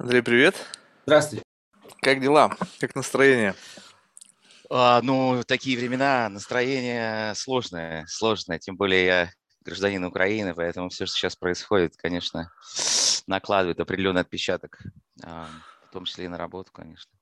Андрей, 0.00 0.22
привет. 0.22 0.54
Здравствуйте. 1.04 1.44
Как 2.00 2.22
дела? 2.22 2.56
Как 2.78 2.94
настроение? 2.94 3.54
А, 4.70 5.02
ну, 5.02 5.42
такие 5.46 5.76
времена, 5.76 6.26
настроение 6.30 7.34
сложное, 7.34 8.06
сложное. 8.08 8.58
Тем 8.58 8.78
более 8.78 9.04
я 9.04 9.30
гражданин 9.62 10.02
Украины, 10.02 10.54
поэтому 10.54 10.88
все, 10.88 11.04
что 11.04 11.18
сейчас 11.18 11.36
происходит, 11.36 11.98
конечно, 11.98 12.50
накладывает 13.26 13.78
определенный 13.78 14.22
отпечаток, 14.22 14.80
а, 15.22 15.46
в 15.90 15.92
том 15.92 16.06
числе 16.06 16.24
и 16.24 16.28
на 16.28 16.38
работу, 16.38 16.72
конечно, 16.72 17.12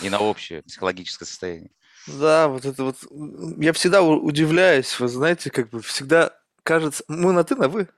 и 0.00 0.08
на 0.08 0.18
общее 0.18 0.62
психологическое 0.62 1.26
состояние. 1.26 1.70
Да, 2.06 2.48
вот 2.48 2.64
это 2.64 2.82
вот. 2.82 2.96
Я 3.58 3.74
всегда 3.74 4.00
удивляюсь, 4.00 4.98
вы 4.98 5.08
знаете, 5.08 5.50
как 5.50 5.68
бы 5.68 5.82
всегда 5.82 6.34
кажется... 6.62 7.04
Мы 7.08 7.34
на 7.34 7.44
«ты», 7.44 7.56
на 7.56 7.68
«вы». 7.68 7.90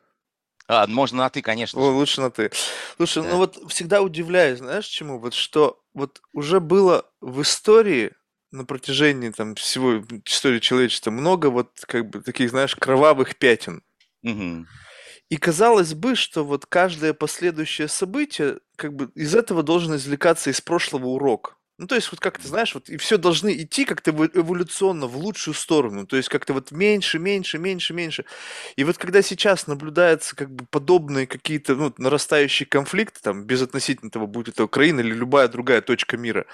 А, 0.68 0.86
можно 0.86 1.18
на 1.18 1.30
«ты», 1.30 1.40
конечно. 1.40 1.80
О, 1.80 1.90
лучше 1.90 2.20
на 2.20 2.30
«ты». 2.30 2.50
Слушай, 2.96 3.22
ну 3.24 3.38
вот 3.38 3.58
всегда 3.70 4.02
удивляюсь, 4.02 4.58
знаешь, 4.58 4.86
чему? 4.86 5.18
Вот 5.18 5.32
что 5.32 5.82
вот 5.94 6.20
уже 6.32 6.60
было 6.60 7.10
в 7.20 7.40
истории 7.42 8.12
на 8.50 8.64
протяжении 8.64 9.30
там 9.30 9.54
всего 9.54 10.02
истории 10.24 10.58
человечества 10.58 11.10
много 11.10 11.48
вот 11.48 11.70
как 11.86 12.08
бы 12.08 12.20
таких, 12.20 12.50
знаешь, 12.50 12.76
кровавых 12.76 13.36
пятен. 13.36 13.82
Мгм. 14.22 14.66
И 15.30 15.36
казалось 15.36 15.94
бы, 15.94 16.14
что 16.14 16.44
вот 16.44 16.66
каждое 16.66 17.12
последующее 17.12 17.88
событие, 17.88 18.60
как 18.76 18.94
бы 18.94 19.10
из 19.14 19.34
этого 19.34 19.62
должен 19.62 19.96
извлекаться 19.96 20.50
из 20.50 20.60
прошлого 20.60 21.06
урок. 21.06 21.57
Ну, 21.80 21.86
то 21.86 21.94
есть, 21.94 22.10
вот 22.10 22.18
как 22.18 22.38
ты 22.38 22.48
знаешь, 22.48 22.74
вот 22.74 22.88
и 22.90 22.96
все 22.96 23.18
должны 23.18 23.52
идти 23.62 23.84
как-то 23.84 24.10
эволюционно 24.10 25.06
в 25.06 25.16
лучшую 25.16 25.54
сторону. 25.54 26.06
То 26.06 26.16
есть, 26.16 26.28
как-то 26.28 26.52
вот 26.52 26.72
меньше, 26.72 27.20
меньше, 27.20 27.58
меньше, 27.58 27.94
меньше. 27.94 28.24
И 28.74 28.82
вот 28.82 28.98
когда 28.98 29.22
сейчас 29.22 29.68
наблюдается 29.68 30.34
как 30.34 30.50
бы 30.50 30.66
подобные 30.70 31.28
какие-то 31.28 31.76
ну, 31.76 31.94
нарастающие 31.96 32.66
конфликты, 32.66 33.20
там, 33.22 33.44
без 33.44 33.62
относительно 33.62 34.10
того, 34.10 34.26
будет 34.26 34.54
это 34.54 34.64
Украина 34.64 34.98
или 35.00 35.14
любая 35.14 35.46
другая 35.46 35.80
точка 35.80 36.16
мира, 36.16 36.46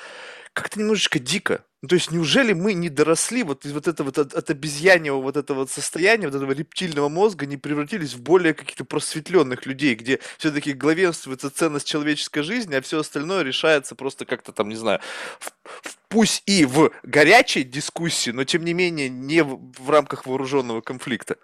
как-то 0.55 0.79
немножечко 0.79 1.19
дико. 1.19 1.65
Ну, 1.83 1.89
то 1.89 1.97
есть, 1.97 2.11
неужели 2.11 2.55
мы 2.55 2.73
не 2.73 2.89
доросли 2.89 3.43
вот 3.43 3.67
из 3.67 3.73
вот 3.73 3.89
этого 3.89 4.07
вот 4.07 4.19
от, 4.19 4.33
от 4.33 4.49
обезьяньего 4.49 5.21
вот 5.21 5.37
этого 5.37 5.59
вот 5.59 5.71
состояния, 5.71 6.27
вот 6.27 6.35
этого 6.35 6.53
рептильного 6.53 7.11
мозга, 7.11 7.45
не 7.45 7.59
превратились 7.59 8.15
в 8.15 8.23
более 8.23 8.55
каких-то 8.55 8.87
просветленных 8.87 9.67
людей, 9.67 9.95
где 9.95 10.21
все-таки 10.39 10.73
главенствуется 10.73 11.51
ценность 11.51 11.87
человеческой 11.87 12.43
жизни, 12.43 12.75
а 12.75 12.81
все 12.81 13.01
остальное 13.01 13.43
решается 13.43 13.95
просто 13.97 14.25
как-то 14.25 14.53
там, 14.53 14.71
не 14.71 14.77
знаю, 14.77 15.01
в, 15.41 15.51
в, 15.67 15.99
пусть 16.09 16.43
и 16.47 16.65
в 16.65 16.91
горячей 17.03 17.65
дискуссии, 17.65 18.31
но 18.31 18.45
тем 18.45 18.65
не 18.65 18.73
менее 18.73 19.11
не 19.11 19.43
в, 19.43 19.61
в 19.79 19.91
рамках 19.91 20.25
вооруженного 20.25 20.81
конфликта. 20.81 21.37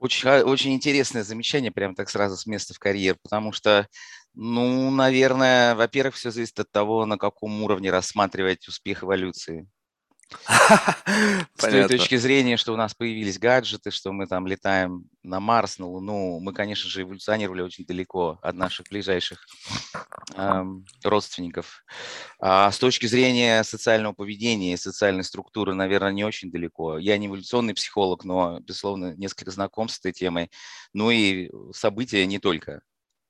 Очень, 0.00 0.28
очень 0.30 0.72
интересное 0.74 1.22
замечание, 1.22 1.70
прям 1.70 1.94
так 1.94 2.08
сразу 2.08 2.36
с 2.36 2.46
места 2.46 2.72
в 2.74 2.78
карьер, 2.78 3.16
потому 3.22 3.52
что 3.52 3.86
ну, 4.34 4.90
наверное, 4.90 5.74
во-первых, 5.74 6.14
все 6.14 6.30
зависит 6.30 6.58
от 6.60 6.70
того, 6.70 7.04
на 7.04 7.18
каком 7.18 7.62
уровне 7.62 7.90
рассматривать 7.90 8.66
успех 8.68 9.04
эволюции. 9.04 9.68
С 11.56 11.62
той 11.62 11.88
точки 11.88 12.16
зрения, 12.16 12.56
что 12.56 12.72
у 12.72 12.76
нас 12.76 12.94
появились 12.94 13.38
гаджеты, 13.38 13.90
что 13.90 14.12
мы 14.12 14.26
там 14.26 14.46
летаем 14.46 15.04
на 15.22 15.40
Марс, 15.40 15.78
на 15.78 15.86
Луну, 15.86 16.40
мы, 16.40 16.52
конечно 16.52 16.88
же, 16.88 17.02
эволюционировали 17.02 17.62
очень 17.62 17.84
далеко 17.84 18.38
от 18.42 18.54
наших 18.54 18.86
ближайших 18.88 19.46
эм, 20.36 20.86
родственников. 21.02 21.84
А 22.38 22.70
с 22.70 22.78
точки 22.78 23.06
зрения 23.06 23.64
социального 23.64 24.12
поведения 24.12 24.74
и 24.74 24.78
социальной 24.78 25.24
структуры, 25.24 25.74
наверное, 25.74 26.12
не 26.12 26.24
очень 26.24 26.50
далеко. 26.50 26.98
Я 26.98 27.18
не 27.18 27.26
эволюционный 27.26 27.74
психолог, 27.74 28.24
но, 28.24 28.60
безусловно, 28.60 29.14
несколько 29.16 29.50
знаком 29.50 29.88
с 29.88 29.98
этой 29.98 30.12
темой. 30.12 30.50
Ну 30.92 31.10
и 31.10 31.50
события 31.72 32.24
не 32.26 32.38
только 32.38 32.82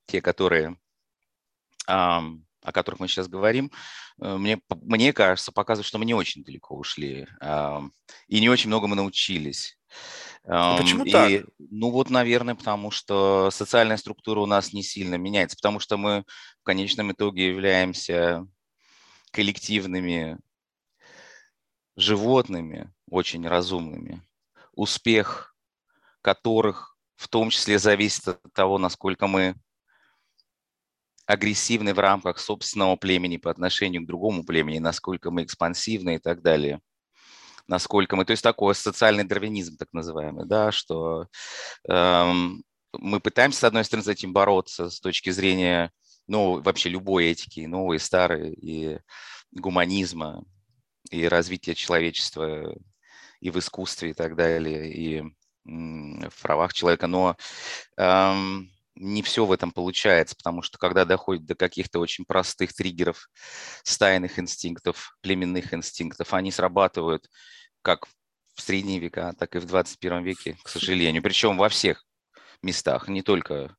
те, 0.07 0.21
которые 0.21 0.77
о 2.63 2.73
которых 2.73 3.01
мы 3.01 3.09
сейчас 3.09 3.29
говорим, 3.29 3.71
э, 4.21 4.37
мне, 4.37 4.61
мне 4.83 5.13
кажется, 5.13 5.53
показывает, 5.53 5.87
что 5.87 5.99
мы 5.99 6.05
не 6.05 6.15
очень 6.15 6.45
далеко 6.45 6.77
ушли 6.77 7.27
и 8.29 8.41
не 8.41 8.49
очень 8.49 8.69
много 8.69 8.87
мы 8.87 8.97
научились. 8.97 9.79
А 10.45 10.79
почему 10.79 11.05
и, 11.05 11.11
так? 11.11 11.45
Ну 11.59 11.91
вот, 11.91 12.11
наверное, 12.11 12.55
потому 12.55 12.91
что 12.91 13.51
социальная 13.51 13.97
структура 13.97 14.41
у 14.41 14.47
нас 14.47 14.73
не 14.73 14.83
сильно 14.83 15.17
меняется, 15.17 15.57
потому 15.57 15.81
что 15.81 15.97
мы 15.97 16.25
в 16.61 16.65
конечном 16.65 17.13
итоге 17.13 17.49
являемся 17.49 18.47
коллективными 19.33 20.39
животными, 21.97 22.93
очень 23.11 23.47
разумными, 23.47 24.23
успех 24.73 25.55
которых 26.23 26.97
в 27.17 27.29
том 27.29 27.51
числе 27.51 27.79
зависит 27.79 28.29
от 28.29 28.41
того, 28.55 28.79
насколько 28.79 29.27
мы 29.27 29.55
агрессивны 31.31 31.95
в 31.95 31.99
рамках 32.01 32.39
собственного 32.41 32.97
племени 32.97 33.37
по 33.37 33.51
отношению 33.51 34.03
к 34.03 34.07
другому 34.07 34.45
племени, 34.45 34.79
насколько 34.81 35.31
мы 35.31 35.45
экспансивны 35.45 36.17
и 36.17 36.19
так 36.19 36.43
далее. 36.43 36.81
Насколько 37.69 38.17
мы, 38.17 38.25
то 38.25 38.33
есть 38.33 38.43
такой 38.43 38.75
социальный 38.75 39.23
дарвинизм, 39.23 39.77
так 39.77 39.93
называемый, 39.93 40.45
да, 40.47 40.73
что 40.73 41.29
эм, 41.89 42.65
мы 42.99 43.21
пытаемся, 43.21 43.61
с 43.61 43.65
одной 43.65 43.85
стороны, 43.85 44.05
с 44.05 44.09
этим 44.09 44.33
бороться 44.33 44.91
с 44.91 44.99
точки 44.99 45.31
зрения, 45.31 45.93
ну, 46.27 46.61
вообще 46.61 46.89
любой 46.89 47.27
этики, 47.27 47.61
новой, 47.61 48.01
старой, 48.01 48.53
и 48.55 48.99
гуманизма, 49.53 50.45
и 51.13 51.29
развития 51.29 51.77
человечества 51.77 52.75
и 53.41 53.51
в 53.51 53.59
искусстве 53.59 54.11
и 54.11 54.15
так 54.15 54.35
далее, 54.35 54.93
и 54.93 55.23
в 55.65 56.43
правах 56.43 56.73
человека, 56.73 57.07
но 57.07 57.37
эм, 57.97 58.69
не 59.01 59.23
все 59.23 59.45
в 59.45 59.53
этом 59.53 59.73
получается, 59.73 60.37
потому 60.37 60.63
что 60.63 60.79
когда 60.79 61.05
доходит 61.05 61.47
до 61.47 61.55
каких-то 61.55 61.99
очень 61.99 62.25
простых 62.25 62.73
триггеров, 62.75 63.29
стайных 63.83 64.39
инстинктов, 64.39 65.17
племенных 65.23 65.73
инстинктов, 65.73 66.35
они 66.35 66.53
срабатывают 66.53 67.29
как 67.83 68.07
в 68.55 68.63
средние 68.63 68.99
века, 68.99 69.33
так 69.39 69.57
и 69.57 69.59
в 69.59 69.65
21 69.65 70.23
веке, 70.23 70.59
к 70.63 70.69
сожалению. 70.69 71.23
Причем 71.23 71.57
во 71.57 71.69
всех 71.69 72.05
местах, 72.63 73.09
не 73.09 73.23
только 73.23 73.75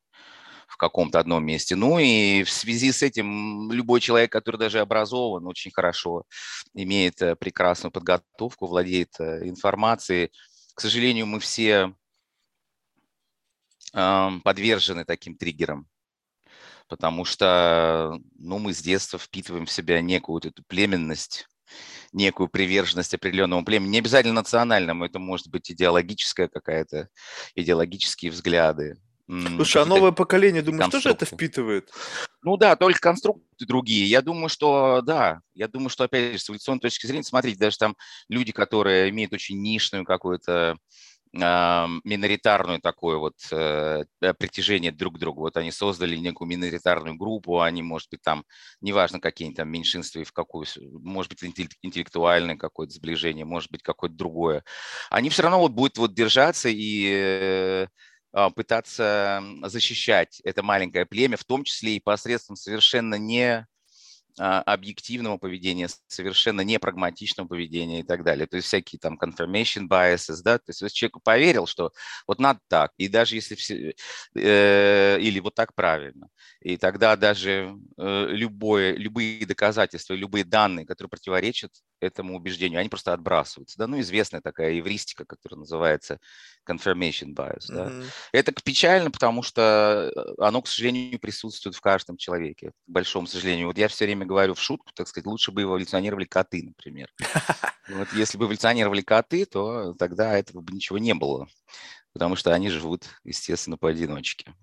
в 0.66 0.76
каком-то 0.76 1.20
одном 1.20 1.44
месте. 1.44 1.76
Ну 1.76 1.98
и 1.98 2.42
в 2.42 2.50
связи 2.50 2.90
с 2.90 3.02
этим 3.02 3.70
любой 3.70 4.00
человек, 4.00 4.32
который 4.32 4.56
даже 4.56 4.80
образован 4.80 5.46
очень 5.46 5.70
хорошо, 5.70 6.24
имеет 6.74 7.20
э, 7.20 7.36
прекрасную 7.36 7.92
подготовку, 7.92 8.66
владеет 8.66 9.10
э, 9.20 9.48
информацией, 9.48 10.30
к 10.74 10.80
сожалению, 10.80 11.26
мы 11.26 11.40
все 11.40 11.94
подвержены 13.92 15.04
таким 15.04 15.36
триггерам, 15.36 15.86
потому 16.88 17.24
что 17.24 18.18
ну, 18.38 18.58
мы 18.58 18.72
с 18.72 18.80
детства 18.80 19.18
впитываем 19.18 19.66
в 19.66 19.70
себя 19.70 20.00
некую 20.00 20.34
вот 20.34 20.46
эту 20.46 20.62
племенность, 20.66 21.46
некую 22.12 22.48
приверженность 22.48 23.14
определенному 23.14 23.64
племени, 23.64 23.90
не 23.90 23.98
обязательно 23.98 24.34
национальному, 24.34 25.04
это 25.04 25.18
может 25.18 25.48
быть 25.48 25.70
идеологическая 25.70 26.48
какая-то, 26.48 27.08
идеологические 27.54 28.30
взгляды. 28.30 28.98
Слушай, 29.28 29.82
а 29.82 29.86
новое 29.86 30.12
поколение, 30.12 30.62
думаешь, 30.62 30.90
тоже 30.90 31.10
это 31.10 31.24
впитывает? 31.24 31.90
Ну 32.42 32.56
да, 32.56 32.76
только 32.76 33.00
конструкты 33.00 33.64
другие. 33.66 34.04
Я 34.06 34.20
думаю, 34.20 34.48
что 34.48 35.00
да. 35.00 35.40
Я 35.54 35.68
думаю, 35.68 35.90
что, 35.90 36.04
опять 36.04 36.32
же, 36.32 36.38
с 36.38 36.50
эволюционной 36.50 36.80
точки 36.80 37.06
зрения, 37.06 37.22
смотрите, 37.22 37.58
даже 37.58 37.78
там 37.78 37.96
люди, 38.28 38.52
которые 38.52 39.10
имеют 39.10 39.32
очень 39.32 39.62
нишную 39.62 40.04
какую-то 40.04 40.76
миноритарную 41.34 42.80
такое 42.80 43.16
вот 43.16 43.36
э, 43.50 44.04
притяжение 44.38 44.92
друг 44.92 45.16
к 45.16 45.18
другу. 45.18 45.40
Вот 45.42 45.56
они 45.56 45.70
создали 45.70 46.16
некую 46.16 46.48
миноритарную 46.48 47.16
группу, 47.16 47.60
они, 47.60 47.82
может 47.82 48.10
быть, 48.10 48.20
там, 48.22 48.44
неважно, 48.80 49.18
какие 49.18 49.52
там 49.54 49.68
меньшинства 49.70 50.20
и 50.20 50.24
в 50.24 50.32
какую, 50.32 50.66
может 50.92 51.32
быть, 51.32 51.42
интеллектуальное 51.82 52.56
какое-то 52.56 52.92
сближение, 52.92 53.46
может 53.46 53.70
быть, 53.70 53.82
какое-то 53.82 54.16
другое. 54.16 54.62
Они 55.10 55.30
все 55.30 55.42
равно 55.42 55.60
вот 55.60 55.72
будут 55.72 55.96
вот 55.96 56.14
держаться 56.14 56.68
и 56.70 57.86
а, 58.34 58.50
пытаться 58.50 59.42
защищать 59.62 60.40
это 60.42 60.62
маленькое 60.62 61.04
племя, 61.04 61.36
в 61.36 61.44
том 61.44 61.64
числе 61.64 61.96
и 61.96 62.00
посредством 62.00 62.56
совершенно 62.56 63.16
не 63.16 63.44
а, 63.44 63.66
объективного 64.38 65.36
поведения, 65.36 65.88
совершенно 66.06 66.62
непрагматичного 66.62 67.48
поведения 67.48 68.00
и 68.00 68.02
так 68.02 68.24
далее. 68.24 68.46
То 68.46 68.56
есть 68.56 68.68
всякие 68.68 68.98
там 68.98 69.18
confirmation 69.22 69.88
biases, 69.88 70.42
да, 70.42 70.58
то 70.58 70.70
есть 70.70 70.82
если 70.82 70.94
человек 70.94 71.22
поверил, 71.22 71.66
что 71.66 71.92
вот 72.26 72.38
надо 72.38 72.60
так, 72.68 72.92
и 72.96 73.08
даже 73.08 73.34
если 73.36 73.54
все, 73.54 73.94
э, 74.34 75.18
или 75.20 75.40
вот 75.40 75.54
так 75.54 75.74
правильно, 75.74 76.28
и 76.60 76.76
тогда 76.76 77.16
даже 77.16 77.76
э, 77.98 78.26
любое, 78.30 78.94
любые 78.94 79.44
доказательства, 79.46 80.14
любые 80.14 80.44
данные, 80.44 80.86
которые 80.86 81.10
противоречат 81.10 81.72
этому 82.02 82.36
убеждению, 82.36 82.80
они 82.80 82.88
просто 82.88 83.12
отбрасываются. 83.12 83.78
Да? 83.78 83.86
Ну, 83.86 84.00
известная 84.00 84.40
такая 84.40 84.72
евристика, 84.72 85.24
которая 85.24 85.60
называется 85.60 86.18
confirmation 86.68 87.34
bias. 87.34 87.66
Да? 87.68 87.88
Mm-hmm. 87.88 88.06
Это 88.32 88.52
печально, 88.52 89.10
потому 89.10 89.42
что 89.42 90.12
э, 90.14 90.42
оно, 90.42 90.62
к 90.62 90.68
сожалению, 90.68 91.18
присутствует 91.18 91.76
в 91.76 91.80
каждом 91.80 92.16
человеке, 92.16 92.70
к 92.70 92.90
большому 92.90 93.26
сожалению. 93.26 93.68
Вот 93.68 93.78
я 93.78 93.88
все 93.88 94.04
время 94.04 94.26
говорю 94.26 94.54
в 94.54 94.60
шутку, 94.60 94.90
так 94.94 95.08
сказать, 95.08 95.26
лучше 95.26 95.52
бы 95.52 95.62
эволюционировали 95.62 96.24
коты, 96.24 96.62
например. 96.62 97.08
Вот 97.88 98.08
если 98.12 98.38
бы 98.38 98.44
эволюционировали 98.44 99.02
коты, 99.02 99.44
то 99.44 99.92
тогда 99.94 100.38
этого 100.38 100.60
бы 100.60 100.72
ничего 100.72 100.98
не 100.98 101.14
было, 101.14 101.48
потому 102.12 102.36
что 102.36 102.54
они 102.54 102.70
живут, 102.70 103.06
естественно, 103.24 103.76
поодиночке. 103.76 104.54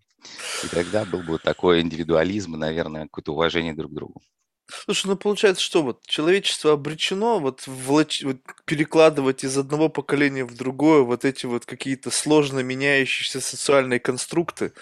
И 0.63 0.67
тогда 0.67 1.05
был 1.05 1.21
бы 1.21 1.37
такой 1.37 1.81
индивидуализм 1.81 2.55
и, 2.55 2.57
наверное, 2.57 3.03
какое-то 3.03 3.33
уважение 3.33 3.73
друг 3.73 3.91
к 3.91 3.95
другу. 3.95 4.21
Слушай, 4.69 5.07
ну 5.07 5.15
получается, 5.15 5.63
что 5.63 5.81
вот 5.81 6.05
человечество 6.05 6.73
обречено 6.73 7.39
вот, 7.39 7.65
влач... 7.65 8.23
вот 8.23 8.37
перекладывать 8.65 9.43
из 9.43 9.57
одного 9.57 9.89
поколения 9.89 10.45
в 10.45 10.55
другое 10.55 11.01
вот 11.01 11.25
эти 11.25 11.47
вот 11.47 11.65
какие-то 11.65 12.11
сложно 12.11 12.59
меняющиеся 12.59 13.41
социальные 13.41 13.99
конструкты. 13.99 14.73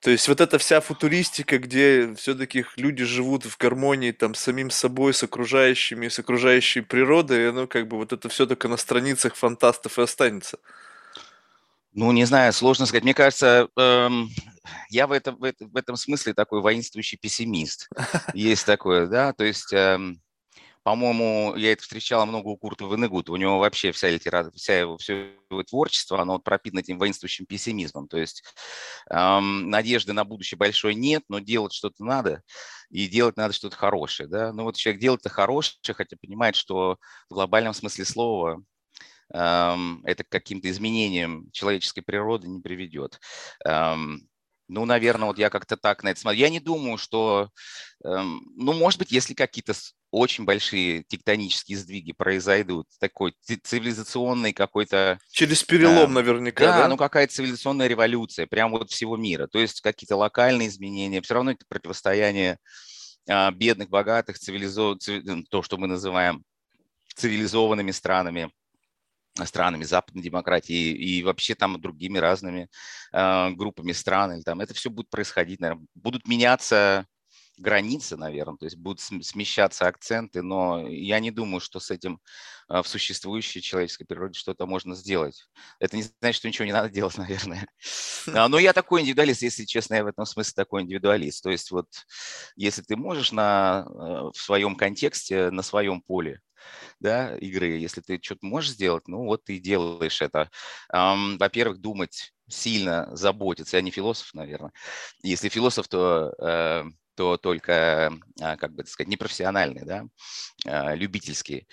То 0.00 0.10
есть 0.10 0.26
вот 0.28 0.40
эта 0.40 0.58
вся 0.58 0.80
футуристика, 0.80 1.58
где 1.58 2.14
все-таки 2.16 2.64
люди 2.76 3.04
живут 3.04 3.44
в 3.44 3.56
гармонии 3.58 4.12
там 4.12 4.34
с 4.34 4.40
самим 4.40 4.70
собой, 4.70 5.14
с 5.14 5.22
окружающими, 5.22 6.08
с 6.08 6.18
окружающей 6.18 6.80
природой, 6.80 7.50
оно 7.50 7.66
как 7.66 7.86
бы 7.86 7.98
вот 7.98 8.12
это 8.12 8.28
все 8.30 8.46
только 8.46 8.66
на 8.68 8.78
страницах 8.78 9.36
фантастов 9.36 9.98
и 9.98 10.02
останется. 10.02 10.58
Ну, 11.92 12.10
не 12.12 12.24
знаю, 12.24 12.52
сложно 12.52 12.86
сказать. 12.86 13.04
Мне 13.04 13.14
кажется, 13.14 13.68
эм, 13.76 14.30
я 14.88 15.06
в 15.06 15.12
этом, 15.12 15.36
в, 15.36 15.44
этом, 15.44 15.70
в 15.70 15.76
этом 15.76 15.96
смысле 15.96 16.34
такой 16.34 16.60
воинствующий 16.60 17.18
пессимист. 17.18 17.88
Есть 18.34 18.66
такое, 18.66 19.06
да, 19.06 19.32
то 19.32 19.44
есть... 19.44 19.72
Эм, 19.72 20.20
по-моему, 20.82 21.56
я 21.56 21.72
это 21.72 21.82
встречал 21.82 22.24
много 22.24 22.48
у 22.48 22.56
Курта 22.56 22.84
Венегута. 22.86 23.32
У 23.32 23.36
него 23.36 23.58
вообще 23.58 23.92
вся 23.92 24.08
литература, 24.08 24.52
вся 24.56 24.80
его, 24.80 24.96
все 24.96 25.34
его 25.50 25.62
творчество, 25.62 26.20
оно 26.20 26.38
пропитано 26.38 26.80
этим 26.80 26.98
воинствующим 26.98 27.44
пессимизмом. 27.44 28.08
То 28.08 28.16
есть 28.16 28.42
эм, 29.10 29.68
надежды 29.68 30.14
на 30.14 30.24
будущее 30.24 30.56
большой 30.56 30.94
нет, 30.94 31.22
но 31.28 31.38
делать 31.38 31.74
что-то 31.74 32.02
надо, 32.02 32.42
и 32.88 33.06
делать 33.08 33.36
надо 33.36 33.52
что-то 33.52 33.76
хорошее. 33.76 34.28
Да? 34.28 34.52
Ну 34.54 34.64
вот 34.64 34.76
человек 34.76 35.02
делает 35.02 35.20
это 35.20 35.28
хорошее, 35.28 35.76
хотя 35.94 36.16
понимает, 36.16 36.56
что 36.56 36.96
в 37.28 37.34
глобальном 37.34 37.74
смысле 37.74 38.06
слова 38.06 38.62
эм, 39.34 40.02
это 40.06 40.24
каким-то 40.24 40.70
изменениям 40.70 41.50
человеческой 41.52 42.02
природы 42.02 42.48
не 42.48 42.60
приведет. 42.60 43.20
Эм, 43.66 44.29
ну, 44.70 44.84
наверное, 44.84 45.26
вот 45.26 45.38
я 45.38 45.50
как-то 45.50 45.76
так 45.76 46.02
на 46.02 46.10
это 46.10 46.20
смотрю. 46.20 46.40
Я 46.40 46.48
не 46.48 46.60
думаю, 46.60 46.96
что, 46.96 47.50
эм, 48.04 48.42
ну, 48.56 48.72
может 48.72 48.98
быть, 48.98 49.10
если 49.10 49.34
какие-то 49.34 49.74
очень 50.10 50.44
большие 50.44 51.04
тектонические 51.04 51.78
сдвиги 51.78 52.12
произойдут, 52.12 52.86
такой 52.98 53.34
цивилизационный 53.62 54.52
какой-то... 54.52 55.18
Через 55.32 55.62
перелом 55.64 56.10
э, 56.12 56.14
наверняка, 56.14 56.64
да? 56.64 56.78
Да, 56.78 56.88
ну 56.88 56.96
какая-то 56.96 57.32
цивилизационная 57.32 57.86
революция, 57.86 58.46
прямо 58.46 58.78
вот 58.78 58.90
всего 58.90 59.16
мира. 59.16 59.46
То 59.46 59.58
есть 59.58 59.80
какие-то 59.80 60.16
локальные 60.16 60.68
изменения, 60.68 61.20
все 61.20 61.34
равно 61.34 61.52
это 61.52 61.64
противостояние 61.68 62.58
э, 63.28 63.50
бедных, 63.52 63.88
богатых, 63.88 64.38
цивилизо... 64.38 64.96
цивили... 64.98 65.44
то, 65.50 65.62
что 65.62 65.76
мы 65.76 65.86
называем 65.86 66.44
цивилизованными 67.14 67.90
странами, 67.90 68.50
странами 69.46 69.84
западной 69.84 70.22
демократии 70.22 70.92
и, 70.92 71.22
вообще 71.22 71.54
там 71.54 71.80
другими 71.80 72.18
разными 72.18 72.68
э, 73.12 73.50
группами 73.50 73.92
стран. 73.92 74.32
Или 74.32 74.42
там, 74.42 74.60
это 74.60 74.74
все 74.74 74.90
будет 74.90 75.10
происходить, 75.10 75.60
наверное. 75.60 75.86
Будут 75.94 76.26
меняться 76.28 77.06
границы, 77.60 78.16
наверное, 78.16 78.56
то 78.56 78.64
есть 78.64 78.76
будут 78.76 79.00
смещаться 79.00 79.86
акценты, 79.86 80.42
но 80.42 80.88
я 80.88 81.20
не 81.20 81.30
думаю, 81.30 81.60
что 81.60 81.78
с 81.78 81.90
этим 81.90 82.20
а, 82.68 82.82
в 82.82 82.88
существующей 82.88 83.60
человеческой 83.60 84.06
природе 84.06 84.38
что-то 84.38 84.66
можно 84.66 84.94
сделать. 84.94 85.48
Это 85.78 85.96
не 85.96 86.02
значит, 86.02 86.38
что 86.38 86.48
ничего 86.48 86.64
не 86.64 86.72
надо 86.72 86.88
делать, 86.88 87.16
наверное. 87.18 87.68
А, 88.28 88.48
но 88.48 88.58
я 88.58 88.72
такой 88.72 89.02
индивидуалист, 89.02 89.42
если 89.42 89.64
честно, 89.64 89.94
я 89.94 90.04
в 90.04 90.08
этом 90.08 90.24
смысле 90.24 90.52
такой 90.56 90.82
индивидуалист. 90.82 91.42
То 91.42 91.50
есть 91.50 91.70
вот 91.70 91.86
если 92.56 92.82
ты 92.82 92.96
можешь 92.96 93.32
на, 93.32 93.84
в 93.88 94.36
своем 94.36 94.74
контексте, 94.74 95.50
на 95.50 95.62
своем 95.62 96.00
поле 96.00 96.40
да, 97.00 97.36
игры, 97.38 97.68
если 97.78 98.00
ты 98.00 98.18
что-то 98.22 98.46
можешь 98.46 98.72
сделать, 98.72 99.08
ну 99.08 99.24
вот 99.24 99.44
ты 99.44 99.58
делаешь 99.58 100.22
это. 100.22 100.50
Во-первых, 100.92 101.78
думать 101.78 102.32
сильно 102.48 103.08
заботиться. 103.14 103.76
Я 103.76 103.82
не 103.82 103.90
философ, 103.90 104.34
наверное. 104.34 104.72
Если 105.22 105.48
философ, 105.48 105.88
то 105.88 106.32
э, 106.38 106.84
то 107.16 107.36
только, 107.36 108.12
а, 108.40 108.56
как 108.56 108.72
бы 108.72 108.82
так 108.82 108.90
сказать, 108.90 109.08
непрофессиональные, 109.10 109.84
да, 109.84 110.04
а, 110.66 110.94
любительские. 110.94 111.66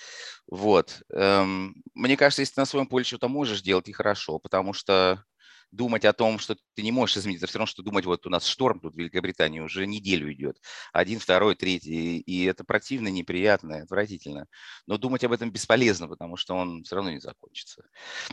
Вот. 0.48 1.04
Эм, 1.13 1.75
мне 1.94 2.18
кажется, 2.18 2.42
если 2.42 2.56
ты 2.56 2.62
на 2.62 2.66
своем 2.66 2.88
поле 2.88 3.06
что-то 3.06 3.30
можешь 3.30 3.62
делать, 3.62 3.88
и 3.89 3.94
хорошо, 3.94 4.39
потому 4.39 4.74
что 4.74 5.24
думать 5.72 6.06
о 6.06 6.14
том, 6.14 6.40
что 6.40 6.56
ты 6.75 6.81
не 6.81 6.92
можешь 6.92 7.18
изменить, 7.18 7.40
это 7.40 7.48
все 7.48 7.60
равно, 7.60 7.68
что 7.68 7.84
думать, 7.84 8.06
вот 8.06 8.25
у 8.25 8.30
нас 8.30 8.46
шторм 8.46 8.80
тут 8.80 8.96
в 8.96 8.98
Великобритании 8.98 9.60
уже 9.60 9.86
неделю 9.86 10.31
идет, 10.31 10.58
один, 10.94 11.19
второй, 11.19 11.56
третий, 11.56 12.19
и 12.19 12.46
это 12.46 12.64
противно, 12.64 13.10
неприятно, 13.10 13.81
отвратительно. 13.81 14.48
Но 14.86 14.98
думать 14.98 15.24
об 15.24 15.31
этом 15.31 15.52
бесполезно, 15.52 16.08
потому 16.08 16.38
что 16.38 16.56
он 16.56 16.84
все 16.84 16.96
равно 16.96 17.12
не 17.12 17.19
закончится. 17.19 17.84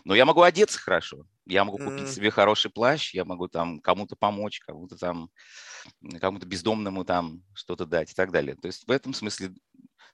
Но 0.04 0.14
я 0.14 0.24
могу 0.24 0.42
одеться 0.42 0.78
хорошо, 0.78 1.26
я 1.46 1.64
могу 1.64 1.78
купить 1.78 2.08
себе 2.08 2.30
хороший 2.30 2.70
плащ, 2.70 3.14
я 3.14 3.24
могу 3.24 3.48
там 3.48 3.80
кому-то 3.80 4.16
помочь, 4.16 4.60
кому-то 4.60 4.96
там 4.96 5.30
кому-то 6.20 6.46
бездомному 6.46 7.04
там 7.04 7.42
что-то 7.54 7.86
дать 7.86 8.12
и 8.12 8.14
так 8.14 8.32
далее. 8.32 8.56
То 8.56 8.68
есть 8.68 8.86
в 8.86 8.90
этом 8.90 9.12
смысле, 9.12 9.52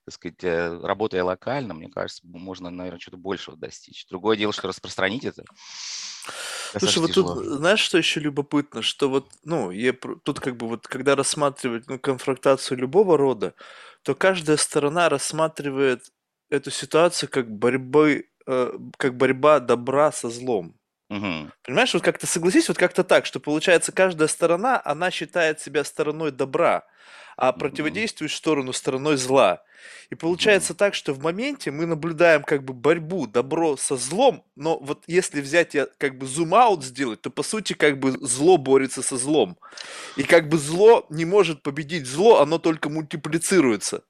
так 0.05 0.15
сказать, 0.15 0.45
э, 0.45 0.81
работая 0.83 1.25
локально, 1.25 1.75
мне 1.75 1.89
кажется, 1.89 2.23
можно, 2.25 2.71
наверное, 2.71 3.01
что-то 3.01 3.17
большего 3.17 3.57
достичь. 3.57 4.07
Другое 4.09 4.37
дело, 4.37 4.53
что 4.53 4.69
распространить 4.69 5.25
это 5.25 5.45
Слушай, 6.79 6.99
вот 6.99 7.13
тут, 7.13 7.45
знаешь, 7.45 7.81
что 7.81 7.99
еще 7.99 8.21
любопытно, 8.21 8.83
что 8.83 9.09
вот, 9.09 9.29
ну, 9.45 9.71
я, 9.71 9.93
тут 9.93 10.41
как 10.41 10.57
бы 10.57 10.69
вот, 10.69 10.87
когда 10.87 11.17
рассматривать 11.17 11.89
ну, 11.89 11.99
конфронтацию 11.99 12.79
любого 12.79 13.17
рода, 13.17 13.55
то 14.03 14.15
каждая 14.15 14.57
сторона 14.57 15.09
рассматривает 15.09 16.05
эту 16.49 16.71
ситуацию 16.71 17.29
как 17.29 17.51
борьбы, 17.51 18.29
э, 18.47 18.73
как 18.97 19.17
борьба 19.17 19.61
добра 19.61 20.13
со 20.13 20.31
злом. 20.31 20.80
Угу. 21.11 21.51
Понимаешь, 21.65 21.93
вот 21.93 22.03
как-то 22.05 22.27
согласись, 22.27 22.69
вот 22.69 22.79
как-то 22.79 23.03
так, 23.03 23.27
что 23.27 23.41
получается 23.41 23.91
каждая 23.91 24.29
сторона, 24.29 24.81
она 24.85 25.11
считает 25.11 25.61
себя 25.61 25.83
стороной 25.83 26.31
добра, 26.31 26.85
а 27.37 27.53
противодействует 27.53 28.31
сторону 28.31 28.73
стороной 28.73 29.17
зла. 29.17 29.63
И 30.11 30.15
получается 30.15 30.75
так, 30.75 30.95
что 30.95 31.13
в 31.13 31.21
моменте 31.21 31.73
мы 31.73 31.87
наблюдаем 31.87 32.45
как 32.45 32.65
бы 32.65 32.75
борьбу 32.75 33.27
добро 33.27 33.77
со 33.77 33.97
злом, 33.97 34.45
но 34.55 34.79
вот 34.79 35.03
если 35.09 35.41
взять 35.41 35.77
как 35.99 36.17
бы 36.17 36.27
зум-аут 36.27 36.85
сделать, 36.85 37.23
то 37.23 37.31
по 37.31 37.43
сути 37.43 37.73
как 37.73 37.99
бы 37.99 38.13
зло 38.13 38.57
борется 38.57 39.03
со 39.03 39.17
злом. 39.17 39.59
И 40.17 40.23
как 40.23 40.49
бы 40.49 40.59
зло 40.59 41.07
не 41.11 41.25
может 41.25 41.63
победить 41.63 42.07
зло, 42.07 42.41
оно 42.41 42.59
только 42.59 42.89
мультиплицируется. 42.89 44.03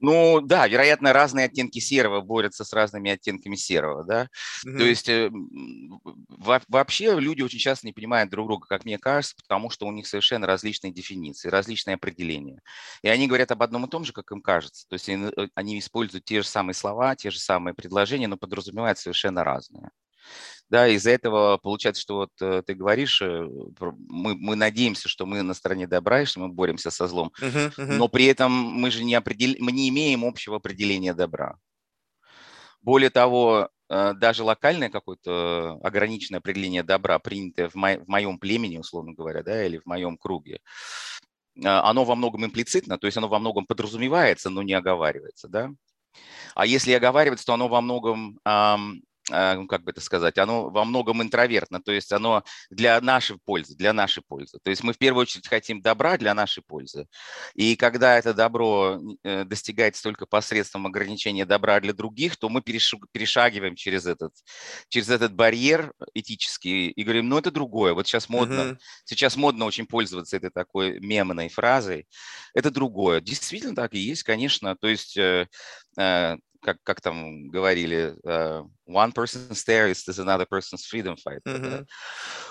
Ну 0.00 0.40
да, 0.40 0.66
вероятно, 0.66 1.12
разные 1.12 1.46
оттенки 1.46 1.78
серого 1.78 2.22
борются 2.22 2.64
с 2.64 2.72
разными 2.72 3.10
оттенками 3.10 3.54
серого, 3.54 4.04
да. 4.04 4.28
Mm-hmm. 4.66 4.78
То 4.78 4.84
есть 4.84 5.08
э, 5.08 5.30
во- 6.28 6.62
вообще 6.68 7.20
люди 7.20 7.42
очень 7.42 7.58
часто 7.58 7.86
не 7.86 7.92
понимают 7.92 8.30
друг 8.30 8.46
друга, 8.46 8.66
как 8.66 8.84
мне 8.86 8.98
кажется, 8.98 9.36
потому 9.36 9.68
что 9.68 9.86
у 9.86 9.92
них 9.92 10.06
совершенно 10.06 10.46
различные 10.46 10.92
дефиниции, 10.92 11.48
различные 11.48 11.94
определения. 11.94 12.60
И 13.02 13.08
они 13.08 13.26
говорят 13.26 13.52
об 13.52 13.62
одном 13.62 13.84
и 13.84 13.90
том 13.90 14.04
же, 14.04 14.12
как 14.12 14.32
им 14.32 14.40
кажется. 14.40 14.86
То 14.88 14.94
есть 14.94 15.08
они, 15.08 15.30
э, 15.36 15.48
они 15.54 15.78
используют 15.78 16.24
те 16.24 16.40
же 16.40 16.48
самые 16.48 16.74
слова, 16.74 17.14
те 17.14 17.30
же 17.30 17.38
самые 17.38 17.74
предложения, 17.74 18.26
но 18.26 18.38
подразумевают 18.38 18.98
совершенно 18.98 19.44
разные. 19.44 19.90
Да, 20.70 20.86
из-за 20.86 21.10
этого 21.10 21.56
получается, 21.56 22.00
что 22.00 22.14
вот 22.14 22.30
э, 22.40 22.62
ты 22.64 22.74
говоришь, 22.74 23.20
э, 23.20 23.44
мы, 24.08 24.36
мы 24.36 24.54
надеемся, 24.54 25.08
что 25.08 25.26
мы 25.26 25.42
на 25.42 25.52
стороне 25.52 25.88
добра, 25.88 26.22
и 26.22 26.26
что 26.26 26.38
мы 26.38 26.48
боремся 26.48 26.92
со 26.92 27.08
злом, 27.08 27.32
uh-huh, 27.40 27.74
uh-huh. 27.74 27.96
но 27.96 28.06
при 28.06 28.26
этом 28.26 28.52
мы 28.52 28.92
же 28.92 29.02
не, 29.02 29.16
определ... 29.16 29.56
мы 29.58 29.72
не 29.72 29.88
имеем 29.88 30.24
общего 30.24 30.56
определения 30.56 31.12
добра. 31.12 31.56
Более 32.82 33.10
того, 33.10 33.68
э, 33.88 34.14
даже 34.14 34.44
локальное 34.44 34.90
какое-то 34.90 35.80
ограниченное 35.82 36.38
определение 36.38 36.84
добра, 36.84 37.18
принятое 37.18 37.68
в, 37.68 37.74
мо... 37.74 37.98
в 37.98 38.06
моем 38.06 38.38
племени, 38.38 38.78
условно 38.78 39.12
говоря, 39.12 39.42
да, 39.42 39.66
или 39.66 39.78
в 39.78 39.86
моем 39.86 40.16
круге, 40.16 40.60
оно 41.64 42.04
во 42.04 42.14
многом 42.14 42.44
имплицитно, 42.44 42.96
то 42.96 43.08
есть 43.08 43.16
оно 43.16 43.26
во 43.26 43.40
многом 43.40 43.66
подразумевается, 43.66 44.50
но 44.50 44.62
не 44.62 44.74
оговаривается, 44.74 45.48
да. 45.48 45.70
А 46.54 46.64
если 46.64 46.92
оговаривается, 46.92 47.46
то 47.46 47.54
оно 47.54 47.66
во 47.66 47.80
многом 47.80 48.38
ну, 48.44 49.00
как 49.30 49.84
бы 49.84 49.90
это 49.90 50.00
сказать, 50.00 50.38
оно 50.38 50.70
во 50.70 50.84
многом 50.84 51.22
интровертно, 51.22 51.80
то 51.80 51.92
есть 51.92 52.12
оно 52.12 52.44
для 52.70 53.00
нашей 53.00 53.38
пользы, 53.44 53.76
для 53.76 53.92
нашей 53.92 54.22
пользы. 54.26 54.58
То 54.62 54.70
есть 54.70 54.82
мы 54.82 54.92
в 54.92 54.98
первую 54.98 55.22
очередь 55.22 55.48
хотим 55.48 55.80
добра 55.80 56.18
для 56.18 56.34
нашей 56.34 56.62
пользы. 56.62 57.06
И 57.54 57.76
когда 57.76 58.18
это 58.18 58.34
добро 58.34 59.00
э, 59.22 59.44
достигается 59.44 60.02
только 60.02 60.26
посредством 60.26 60.86
ограничения 60.86 61.46
добра 61.46 61.80
для 61.80 61.92
других, 61.92 62.36
то 62.36 62.48
мы 62.48 62.62
перешагиваем 62.62 63.74
через 63.74 64.06
этот, 64.06 64.32
через 64.88 65.08
этот 65.08 65.34
барьер 65.34 65.92
этический 66.14 66.88
и 66.88 67.02
говорим, 67.02 67.28
ну 67.28 67.38
это 67.38 67.50
другое. 67.50 67.94
Вот 67.94 68.06
сейчас 68.06 68.28
модно, 68.28 68.60
uh-huh. 68.60 68.78
сейчас 69.04 69.36
модно 69.36 69.64
очень 69.64 69.86
пользоваться 69.86 70.36
этой 70.36 70.50
такой 70.50 71.00
мемной 71.00 71.48
фразой. 71.48 72.06
Это 72.54 72.70
другое. 72.70 73.20
Действительно 73.20 73.74
так 73.74 73.94
и 73.94 73.98
есть, 73.98 74.22
конечно. 74.22 74.76
То 74.76 74.88
есть 74.88 75.16
э, 75.16 75.46
э, 75.98 76.36
как, 76.60 76.78
как 76.82 77.00
там 77.00 77.48
говорили, 77.48 78.14
uh, 78.24 78.66
one 78.86 79.12
person's 79.12 79.64
there 79.64 79.90
is 79.90 80.18
another 80.18 80.46
person's 80.46 80.84
freedom 80.84 81.16
fight. 81.16 81.42
Mm-hmm. 81.46 81.86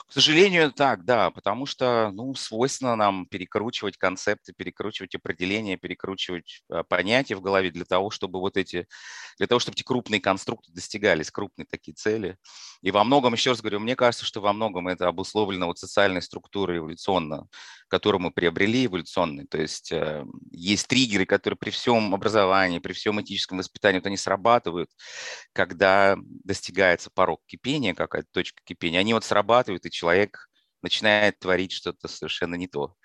К 0.08 0.12
сожалению, 0.12 0.72
так, 0.72 1.06
да, 1.06 1.30
потому 1.30 1.66
что, 1.66 2.12
ну, 2.14 2.34
свойственно 2.34 2.96
нам 2.96 3.28
перекручивать 3.28 3.98
концепты, 3.98 4.54
перекручивать 4.54 5.14
определения, 5.16 5.78
перекручивать 5.78 6.64
э, 6.72 6.84
понятия 6.88 7.36
в 7.36 7.42
голове 7.42 7.70
для 7.72 7.86
того, 7.86 8.10
чтобы 8.10 8.40
вот 8.40 8.58
эти, 8.58 8.88
для 9.38 9.48
того, 9.48 9.60
чтобы 9.60 9.76
эти 9.76 9.84
крупные 9.84 10.20
конструкты 10.20 10.72
достигались, 10.72 11.30
крупные 11.30 11.68
такие 11.70 11.94
цели. 11.94 12.38
И 12.82 12.92
во 12.92 13.04
многом, 13.04 13.34
еще 13.34 13.52
раз 13.52 13.62
говорю, 13.62 13.80
мне 13.80 13.96
кажется, 13.96 14.26
что 14.26 14.42
во 14.42 14.54
многом 14.54 14.88
это 14.88 15.08
обусловлено 15.08 15.68
вот 15.68 15.78
социальной 15.78 16.22
структурой 16.22 16.80
эволюционно, 16.80 17.48
которую 17.88 18.22
мы 18.22 18.32
приобрели 18.32 18.86
эволюционной. 18.86 19.46
То 19.46 19.62
есть 19.62 19.92
э, 19.92 20.26
есть 20.52 20.88
триггеры, 20.88 21.26
которые 21.26 21.58
при 21.58 21.70
всем 21.70 22.16
образовании, 22.16 22.80
при 22.80 22.94
всем 22.94 23.22
этическом 23.22 23.60
воспитании, 23.60 23.99
вот 24.00 24.08
они 24.08 24.18
срабатывают, 24.18 24.90
когда 25.54 26.18
достигается 26.44 27.10
порог 27.14 27.42
кипения, 27.46 27.94
какая-то 27.94 28.28
точка 28.32 28.62
кипения, 28.64 29.00
они 29.00 29.14
вот 29.14 29.24
срабатывают, 29.24 29.86
и 29.86 29.92
человек 29.92 30.50
начинает 30.82 31.40
творить 31.40 31.72
что-то 31.72 32.08
совершенно 32.08 32.56
не 32.56 32.68
то. 32.68 32.96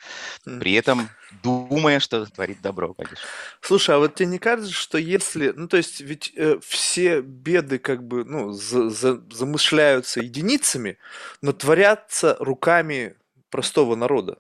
При 0.45 0.75
этом 0.75 1.09
думая, 1.43 2.01
что 2.01 2.25
творит 2.27 2.61
добро, 2.63 2.95
конечно. 2.95 3.27
Слушай, 3.61 3.97
а 3.97 3.99
вот 3.99 4.15
тебе 4.15 4.27
не 4.27 4.39
кажется, 4.39 4.73
что 4.73 4.99
если, 4.99 5.53
ну 5.57 5.69
то 5.69 5.77
есть 5.77 6.01
ведь 6.01 6.33
э, 6.37 6.59
все 6.65 7.21
беды 7.21 7.79
как 7.79 8.07
бы, 8.07 8.25
ну, 8.25 8.53
за, 8.53 8.91
за, 8.91 9.21
замышляются 9.31 10.21
единицами, 10.21 10.99
но 11.43 11.53
творятся 11.53 12.37
руками 12.39 13.17
простого 13.51 13.95
народа. 13.97 14.39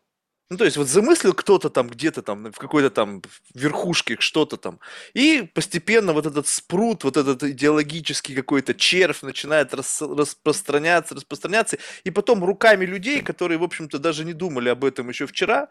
Ну, 0.50 0.58
то 0.58 0.64
есть 0.64 0.76
вот 0.76 0.88
замыслил 0.88 1.32
кто-то 1.32 1.70
там 1.70 1.88
где-то 1.88 2.20
там 2.22 2.52
в 2.52 2.58
какой-то 2.58 2.90
там 2.90 3.22
верхушке 3.54 4.16
что-то 4.18 4.58
там, 4.58 4.78
и 5.14 5.48
постепенно 5.54 6.12
вот 6.12 6.26
этот 6.26 6.46
спрут, 6.46 7.02
вот 7.04 7.16
этот 7.16 7.42
идеологический 7.44 8.34
какой-то 8.34 8.74
червь 8.74 9.22
начинает 9.22 9.72
рас, 9.72 10.02
распространяться, 10.02 11.14
распространяться, 11.14 11.78
и 12.04 12.10
потом 12.10 12.44
руками 12.44 12.84
людей, 12.84 13.22
которые, 13.22 13.56
в 13.58 13.62
общем-то, 13.62 13.98
даже 13.98 14.24
не 14.26 14.34
думали 14.34 14.68
об 14.68 14.84
этом 14.84 15.08
еще 15.08 15.26
вчера, 15.26 15.68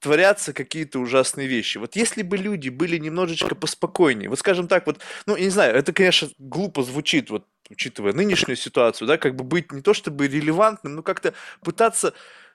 творятся 0.00 0.54
какие-то 0.54 1.00
ужасные 1.00 1.46
вещи. 1.46 1.76
Вот 1.76 1.94
если 1.94 2.22
бы 2.22 2.38
люди 2.38 2.70
были 2.70 2.96
немножечко 2.96 3.54
поспокойнее, 3.54 4.30
вот 4.30 4.38
скажем 4.38 4.68
так, 4.68 4.86
вот, 4.86 5.00
ну, 5.26 5.36
я 5.36 5.44
не 5.44 5.50
знаю, 5.50 5.74
это, 5.76 5.92
конечно, 5.92 6.28
глупо 6.38 6.82
звучит, 6.82 7.28
вот, 7.28 7.44
учитывая 7.70 8.14
нынешнюю 8.14 8.56
ситуацию, 8.56 9.06
да, 9.06 9.18
как 9.18 9.36
бы 9.36 9.44
быть 9.44 9.70
не 9.72 9.82
то 9.82 9.92
чтобы 9.92 10.28
релевантным, 10.28 10.94
но 10.96 11.02
как-то 11.02 11.34
пытаться 11.62 12.14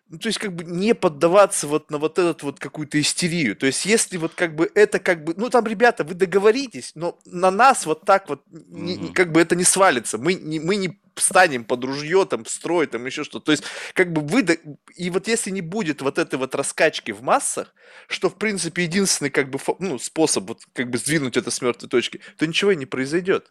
ну, 0.09 0.17
то 0.17 0.27
есть, 0.27 0.39
как 0.39 0.55
бы 0.55 0.63
не 0.63 0.95
поддаваться 0.95 1.67
вот 1.67 1.91
на 1.91 1.99
вот 1.99 2.17
этот 2.17 2.41
вот 2.41 2.59
какую-то 2.59 2.99
истерию. 2.99 3.55
То 3.55 3.67
есть, 3.67 3.85
если 3.85 4.17
вот 4.17 4.33
как 4.33 4.55
бы 4.55 4.69
это 4.73 4.99
как 4.99 5.23
бы, 5.23 5.35
ну, 5.37 5.49
там, 5.49 5.65
ребята, 5.67 6.03
вы 6.03 6.15
договоритесь, 6.15 6.93
но 6.95 7.19
на 7.25 7.51
нас 7.51 7.85
вот 7.85 8.05
так 8.05 8.27
вот, 8.27 8.41
не, 8.49 8.97
mm-hmm. 8.97 9.13
как 9.13 9.31
бы 9.31 9.39
это 9.39 9.55
не 9.55 9.63
свалится. 9.63 10.17
Мы 10.17 10.33
не, 10.33 10.59
мы 10.59 10.77
не 10.77 10.99
встанем 11.13 11.63
под 11.63 11.83
ружье, 11.83 12.25
там, 12.25 12.45
строй, 12.45 12.87
там, 12.87 13.05
еще 13.05 13.23
что-то. 13.23 13.45
То 13.45 13.51
есть, 13.51 13.63
как 13.93 14.11
бы 14.11 14.21
вы, 14.21 14.59
и 14.95 15.11
вот 15.11 15.27
если 15.27 15.51
не 15.51 15.61
будет 15.61 16.01
вот 16.01 16.17
этой 16.17 16.39
вот 16.39 16.55
раскачки 16.55 17.11
в 17.11 17.21
массах, 17.21 17.75
что, 18.07 18.29
в 18.29 18.35
принципе, 18.35 18.83
единственный, 18.83 19.29
как 19.29 19.51
бы, 19.51 19.59
ну, 19.77 19.99
способ 19.99 20.47
вот, 20.47 20.61
как 20.73 20.89
бы 20.89 20.97
сдвинуть 20.97 21.37
это 21.37 21.51
с 21.51 21.61
мертвой 21.61 21.89
точки, 21.89 22.19
то 22.37 22.47
ничего 22.47 22.71
и 22.71 22.75
не 22.75 22.87
произойдет. 22.87 23.47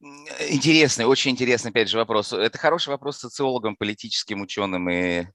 Интересный, 0.00 1.06
очень 1.06 1.32
интересный, 1.32 1.70
опять 1.70 1.88
же, 1.88 1.98
вопрос. 1.98 2.32
Это 2.32 2.56
хороший 2.56 2.90
вопрос 2.90 3.18
социологам, 3.18 3.76
политическим 3.76 4.40
ученым 4.42 4.88
и 4.88 5.26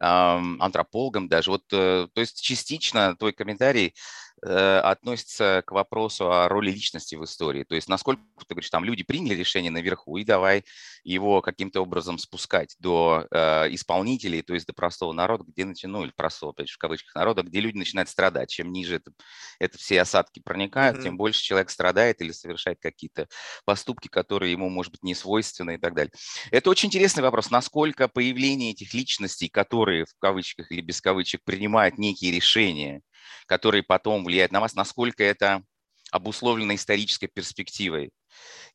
эм, 0.00 0.62
антропологам 0.62 1.28
даже. 1.28 1.50
Вот, 1.50 1.64
э, 1.72 2.06
то 2.12 2.20
есть 2.20 2.40
частично 2.40 3.16
твой 3.16 3.32
комментарий 3.32 3.88
Э, 3.88 3.94
относится 4.42 5.62
к 5.66 5.72
вопросу 5.72 6.30
о 6.30 6.48
роли 6.48 6.70
личности 6.70 7.14
в 7.14 7.24
истории. 7.24 7.64
То 7.64 7.74
есть 7.74 7.88
насколько, 7.88 8.22
ты 8.46 8.54
говоришь, 8.54 8.70
там 8.70 8.84
люди 8.84 9.02
приняли 9.02 9.34
решение 9.34 9.70
наверху, 9.70 10.18
и 10.18 10.24
давай 10.24 10.64
его 11.02 11.40
каким-то 11.40 11.80
образом 11.80 12.18
спускать 12.18 12.74
до 12.78 13.26
э, 13.30 13.74
исполнителей, 13.74 14.42
то 14.42 14.54
есть 14.54 14.66
до 14.66 14.72
простого 14.72 15.12
народа, 15.12 15.44
где 15.46 15.64
начинают, 15.64 16.06
ну, 16.06 16.12
простого, 16.16 16.52
опять 16.52 16.68
же, 16.68 16.74
в 16.74 16.78
кавычках, 16.78 17.14
народа, 17.14 17.42
где 17.42 17.60
люди 17.60 17.76
начинают 17.76 18.08
страдать. 18.08 18.50
Чем 18.50 18.72
ниже 18.72 18.96
это, 18.96 19.12
это 19.58 19.78
все 19.78 20.00
осадки 20.00 20.40
проникают, 20.40 20.98
mm-hmm. 20.98 21.02
тем 21.02 21.16
больше 21.16 21.42
человек 21.42 21.70
страдает 21.70 22.20
или 22.20 22.32
совершает 22.32 22.78
какие-то 22.80 23.28
поступки, 23.64 24.08
которые 24.08 24.52
ему, 24.52 24.68
может 24.68 24.92
быть, 24.92 25.02
не 25.02 25.14
свойственны 25.14 25.74
и 25.74 25.78
так 25.78 25.94
далее. 25.94 26.12
Это 26.50 26.70
очень 26.70 26.88
интересный 26.88 27.22
вопрос, 27.22 27.50
насколько 27.50 28.08
появление 28.08 28.72
этих 28.72 28.94
личностей, 28.94 29.48
которые 29.48 30.04
в 30.04 30.14
кавычках 30.18 30.70
или 30.70 30.80
без 30.80 31.00
кавычек 31.00 31.42
принимают 31.44 31.98
некие 31.98 32.32
решения, 32.32 33.02
которые 33.46 33.82
потом 33.82 34.24
влияют 34.24 34.52
на 34.52 34.60
вас, 34.60 34.74
насколько 34.74 35.22
это 35.22 35.62
обусловлено 36.10 36.74
исторической 36.74 37.26
перспективой 37.26 38.10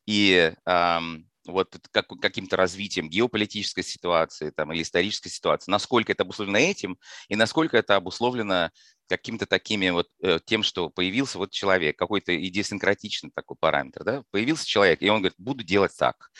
и 0.06 0.52
эм, 0.66 1.30
вот 1.46 1.76
как, 1.90 2.08
каким-то 2.20 2.56
развитием 2.56 3.08
геополитической 3.08 3.82
ситуации 3.82 4.50
там, 4.50 4.72
или 4.72 4.82
исторической 4.82 5.28
ситуации, 5.28 5.70
насколько 5.70 6.12
это 6.12 6.22
обусловлено 6.22 6.58
этим 6.58 6.98
и 7.28 7.36
насколько 7.36 7.76
это 7.76 7.96
обусловлено 7.96 8.70
каким-то 9.08 9.46
такими 9.46 9.90
вот 9.90 10.08
э, 10.22 10.38
тем, 10.44 10.62
что 10.62 10.88
появился 10.88 11.38
вот 11.38 11.50
человек, 11.50 11.98
какой-то 11.98 12.36
идиосинкратичный 12.46 13.30
такой 13.34 13.56
параметр, 13.58 14.04
да, 14.04 14.22
появился 14.30 14.66
человек, 14.66 15.02
и 15.02 15.08
он 15.08 15.18
говорит, 15.18 15.34
буду 15.38 15.64
делать 15.64 15.92
так. 15.98 16.30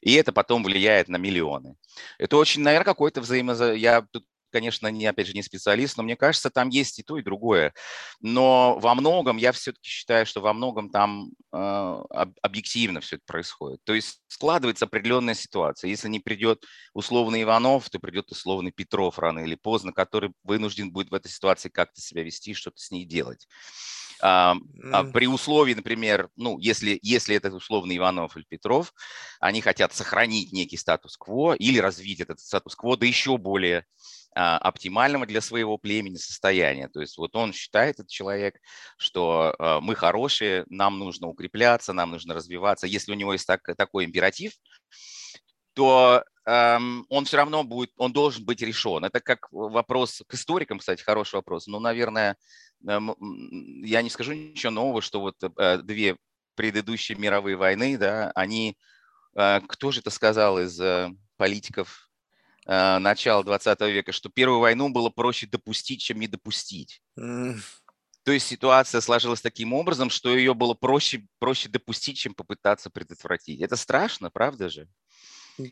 И 0.00 0.14
это 0.14 0.32
потом 0.32 0.62
влияет 0.62 1.08
на 1.08 1.16
миллионы. 1.16 1.76
Это 2.18 2.36
очень, 2.36 2.62
наверное, 2.62 2.84
какой-то 2.84 3.20
взаимоза... 3.20 3.72
Я 3.72 4.02
тут 4.12 4.24
конечно, 4.50 4.88
не, 4.88 5.06
опять 5.06 5.26
же, 5.26 5.32
не 5.32 5.42
специалист, 5.42 5.96
но 5.96 6.02
мне 6.02 6.16
кажется, 6.16 6.50
там 6.50 6.68
есть 6.68 6.98
и 6.98 7.02
то, 7.02 7.18
и 7.18 7.22
другое. 7.22 7.72
Но 8.20 8.78
во 8.78 8.94
многом, 8.94 9.36
я 9.36 9.52
все-таки 9.52 9.88
считаю, 9.88 10.26
что 10.26 10.40
во 10.40 10.52
многом 10.52 10.90
там 10.90 11.30
э, 11.52 12.02
объективно 12.42 13.00
все 13.00 13.16
это 13.16 13.24
происходит. 13.26 13.80
То 13.84 13.94
есть 13.94 14.20
складывается 14.28 14.84
определенная 14.84 15.34
ситуация. 15.34 15.88
Если 15.88 16.08
не 16.08 16.20
придет 16.20 16.64
условный 16.92 17.42
Иванов, 17.42 17.88
то 17.90 17.98
придет 17.98 18.30
условный 18.30 18.72
Петров 18.72 19.18
рано 19.18 19.40
или 19.40 19.54
поздно, 19.54 19.92
который 19.92 20.32
вынужден 20.44 20.92
будет 20.92 21.10
в 21.10 21.14
этой 21.14 21.30
ситуации 21.30 21.68
как-то 21.68 22.00
себя 22.00 22.22
вести, 22.22 22.54
что-то 22.54 22.78
с 22.78 22.90
ней 22.90 23.04
делать. 23.04 23.46
А, 24.22 24.56
при 25.12 25.26
условии, 25.26 25.74
например, 25.74 26.28
ну, 26.36 26.58
если, 26.58 26.98
если 27.02 27.36
это 27.36 27.52
условно 27.54 27.96
Иванов 27.96 28.36
или 28.36 28.44
Петров, 28.48 28.92
они 29.40 29.60
хотят 29.60 29.94
сохранить 29.94 30.52
некий 30.52 30.76
статус-кво 30.76 31.54
или 31.54 31.78
развить 31.78 32.20
этот 32.20 32.40
статус-кво 32.40 32.96
до 32.96 33.06
еще 33.06 33.38
более 33.38 33.86
а, 34.34 34.58
оптимального 34.58 35.26
для 35.26 35.40
своего 35.40 35.76
племени 35.78 36.16
состояния. 36.16 36.88
То 36.88 37.00
есть 37.00 37.18
вот 37.18 37.34
он 37.34 37.52
считает, 37.52 37.96
этот 37.96 38.08
человек, 38.08 38.56
что 38.96 39.54
а, 39.58 39.80
мы 39.80 39.94
хорошие, 39.94 40.64
нам 40.68 40.98
нужно 40.98 41.26
укрепляться, 41.26 41.92
нам 41.92 42.10
нужно 42.10 42.34
развиваться. 42.34 42.86
Если 42.86 43.12
у 43.12 43.16
него 43.16 43.32
есть 43.32 43.46
так, 43.46 43.62
такой 43.76 44.04
императив, 44.04 44.52
то 45.74 46.24
эм, 46.46 47.06
он 47.08 47.24
все 47.24 47.36
равно 47.36 47.64
будет, 47.64 47.92
он 47.96 48.12
должен 48.12 48.44
быть 48.44 48.62
решен. 48.62 49.04
Это 49.04 49.20
как 49.20 49.48
вопрос 49.50 50.22
к 50.26 50.34
историкам, 50.34 50.78
кстати, 50.78 51.02
хороший 51.02 51.36
вопрос. 51.36 51.66
Ну, 51.66 51.80
наверное, 51.80 52.36
эм, 52.86 53.14
я 53.84 54.02
не 54.02 54.10
скажу 54.10 54.32
ничего 54.32 54.72
нового, 54.72 55.02
что 55.02 55.20
вот 55.20 55.36
э, 55.42 55.78
две 55.78 56.16
предыдущие 56.54 57.16
мировые 57.18 57.56
войны, 57.56 57.96
да, 57.96 58.32
они, 58.34 58.76
э, 59.36 59.60
кто 59.68 59.90
же 59.90 60.00
это 60.00 60.10
сказал 60.10 60.58
из 60.58 60.80
э, 60.80 61.10
политиков 61.36 62.06
начала 62.66 63.42
20 63.42 63.80
века, 63.80 64.12
что 64.12 64.28
Первую 64.28 64.60
войну 64.60 64.90
было 64.90 65.08
проще 65.08 65.46
допустить, 65.46 66.02
чем 66.02 66.20
не 66.20 66.28
допустить. 66.28 67.02
Mm. 67.18 67.56
То 68.22 68.32
есть 68.32 68.46
ситуация 68.46 69.00
сложилась 69.00 69.40
таким 69.40 69.72
образом, 69.72 70.10
что 70.10 70.36
ее 70.36 70.54
было 70.54 70.74
проще, 70.74 71.26
проще 71.38 71.68
допустить, 71.68 72.18
чем 72.18 72.34
попытаться 72.34 72.90
предотвратить. 72.90 73.60
Это 73.60 73.76
страшно, 73.76 74.30
правда 74.30 74.68
же? 74.68 74.88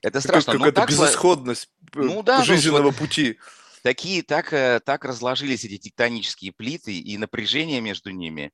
Это 0.03 0.21
страшно. 0.21 0.55
Как, 0.55 0.63
какая-то 0.63 0.81
ну, 0.81 0.87
безысходность 0.87 1.69
ну, 1.95 2.23
да, 2.23 2.43
жизненного 2.45 2.91
ну, 2.91 2.93
пути. 2.93 3.39
Такие, 3.83 4.23
так, 4.23 4.53
э, 4.53 4.81
так 4.85 5.05
разложились 5.05 5.65
эти 5.65 5.79
тектонические 5.79 6.53
плиты 6.53 6.99
и 6.99 7.17
напряжение 7.17 7.81
между 7.81 8.11
ними, 8.11 8.53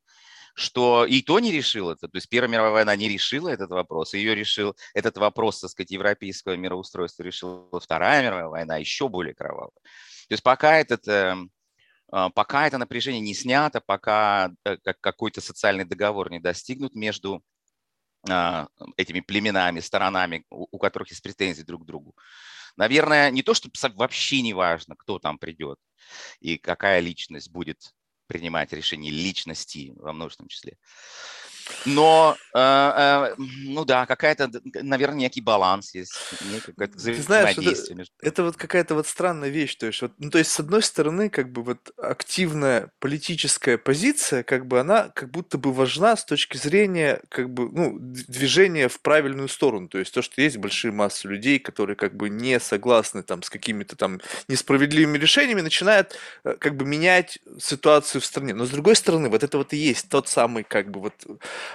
что 0.55 1.05
и 1.07 1.23
то 1.23 1.41
не 1.41 1.51
решил 1.51 1.91
это. 1.91 2.09
То 2.09 2.17
есть 2.17 2.29
Первая 2.29 2.51
мировая 2.51 2.73
война 2.73 2.97
не 2.97 3.09
решила 3.09 3.49
этот 3.49 3.71
вопрос. 3.71 4.15
Ее 4.15 4.35
решил 4.35 4.77
этот 4.93 5.17
вопрос, 5.17 5.61
так 5.61 5.71
сказать, 5.71 5.91
европейского 5.91 6.57
мироустройства 6.57 7.23
решила 7.23 7.81
Вторая 7.81 8.23
мировая 8.23 8.49
война, 8.49 8.77
еще 8.77 9.09
более 9.09 9.35
кровавая. 9.35 9.71
То 10.29 10.33
есть 10.33 10.43
пока 10.43 10.79
этот 10.79 11.07
эм, 11.09 11.51
а, 12.17 12.31
пока 12.31 12.67
это 12.67 12.79
напряжение 12.79 13.21
не 13.21 13.35
снято, 13.35 13.81
пока 13.81 14.53
э, 14.65 14.77
какой-то 15.01 15.41
социальный 15.41 15.85
договор 15.85 16.31
не 16.31 16.39
достигнут 16.39 16.95
между 16.95 17.43
этими 18.97 19.21
племенами, 19.21 19.81
сторонами, 19.81 20.45
у 20.51 20.79
которых 20.79 21.11
есть 21.11 21.23
претензии 21.23 21.63
друг 21.63 21.83
к 21.83 21.87
другу. 21.87 22.15
Наверное, 22.77 23.31
не 23.31 23.43
то, 23.43 23.55
что 23.55 23.71
вообще 23.95 24.43
не 24.43 24.53
важно, 24.55 24.97
кто 24.97 25.19
там 25.19 25.39
придет 25.39 25.79
и 26.41 26.59
какая 26.59 27.01
личность 27.01 27.51
будет 27.51 27.95
принимать 28.27 28.73
решения 28.73 29.11
личности 29.11 29.93
во 29.97 30.13
множественном 30.13 30.49
числе. 30.49 30.79
Но, 31.87 32.37
э, 32.55 32.59
э, 32.59 33.35
ну 33.39 33.85
да, 33.85 34.07
какая-то, 34.07 34.51
наверное, 34.83 35.19
некий 35.19 35.41
баланс 35.41 35.95
есть, 35.95 36.13
какое-то 36.67 36.99
Ты 36.99 37.15
знаешь, 37.23 37.57
это, 37.57 37.95
между... 37.95 38.13
это 38.21 38.43
вот 38.43 38.57
какая-то 38.57 38.95
вот 38.95 39.07
странная 39.07 39.49
вещь, 39.49 39.77
то 39.77 39.87
есть, 39.87 40.03
вот, 40.03 40.13
ну, 40.19 40.31
то 40.31 40.39
есть, 40.39 40.51
с 40.51 40.61
одной 40.61 40.83
стороны, 40.83 41.31
как 41.31 41.51
бы 41.53 41.63
вот 41.63 41.91
активная 41.97 42.91
политическая 42.99 43.79
позиция, 43.79 44.43
как 44.43 44.67
бы 44.67 44.81
она 44.81 45.11
как 45.15 45.31
будто 45.31 45.59
бы 45.59 45.73
важна 45.73 46.17
с 46.17 46.25
точки 46.25 46.57
зрения, 46.57 47.21
как 47.29 47.51
бы, 47.51 47.69
ну, 47.71 47.99
движения 47.99 48.89
в 48.89 49.01
правильную 49.01 49.49
сторону, 49.49 49.89
то 49.89 49.99
есть, 49.99 50.13
то, 50.13 50.23
что 50.23 50.41
есть 50.41 50.57
большие 50.57 50.93
массы 50.93 51.29
людей, 51.29 51.59
которые 51.59 51.97
как 51.97 52.17
бы 52.17 52.29
не 52.29 52.61
согласны 52.61 53.23
там 53.23 53.43
с 53.43 53.51
какими-то 53.51 53.97
там 53.97 54.21
несправедливыми 54.49 55.19
решениями, 55.19 55.61
начинают 55.61 56.17
э, 56.45 56.57
как 56.59 56.77
бы 56.77 56.85
менять 56.85 57.39
ситуацию 57.59 58.21
в 58.21 58.25
стране. 58.25 58.55
Но 58.55 58.67
с 58.67 58.71
другой 58.71 58.97
стороны, 58.97 59.29
вот 59.29 59.43
это 59.43 59.59
вот 59.59 59.73
и 59.73 59.77
есть 59.77 60.09
тот 60.09 60.29
самый 60.29 60.65
как 60.65 60.91
бы 60.91 61.01
вот 61.01 61.15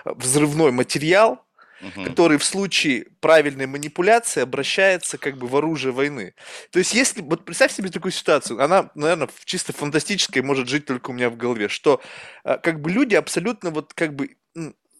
взрывной 0.06 0.72
материал, 0.72 1.46
угу. 1.82 2.04
который 2.04 2.38
в 2.38 2.44
случае 2.44 3.08
правильной 3.20 3.68
манипуляции 3.68 4.42
обращается 4.42 5.18
как 5.18 5.38
бы 5.38 5.48
в 5.48 5.56
оружие 5.56 5.92
войны. 5.92 6.34
То 6.72 6.80
есть 6.80 6.94
если, 6.94 7.22
вот 7.22 7.46
представь 7.46 7.72
себе 7.72 7.90
такую 7.90 8.12
ситуацию, 8.12 8.62
она, 8.62 8.90
наверное, 8.96 9.30
чисто 9.46 9.74
фантастической 9.74 10.42
может 10.42 10.68
жить 10.68 10.86
только 10.86 11.12
у 11.12 11.14
меня 11.14 11.30
в 11.30 11.38
голове, 11.38 11.68
что 11.68 12.02
э, 12.44 12.58
как 12.58 12.82
бы 12.82 12.92
люди 12.92 13.16
абсолютно 13.16 13.72
вот 13.72 13.94
как 13.94 14.16
бы 14.16 14.36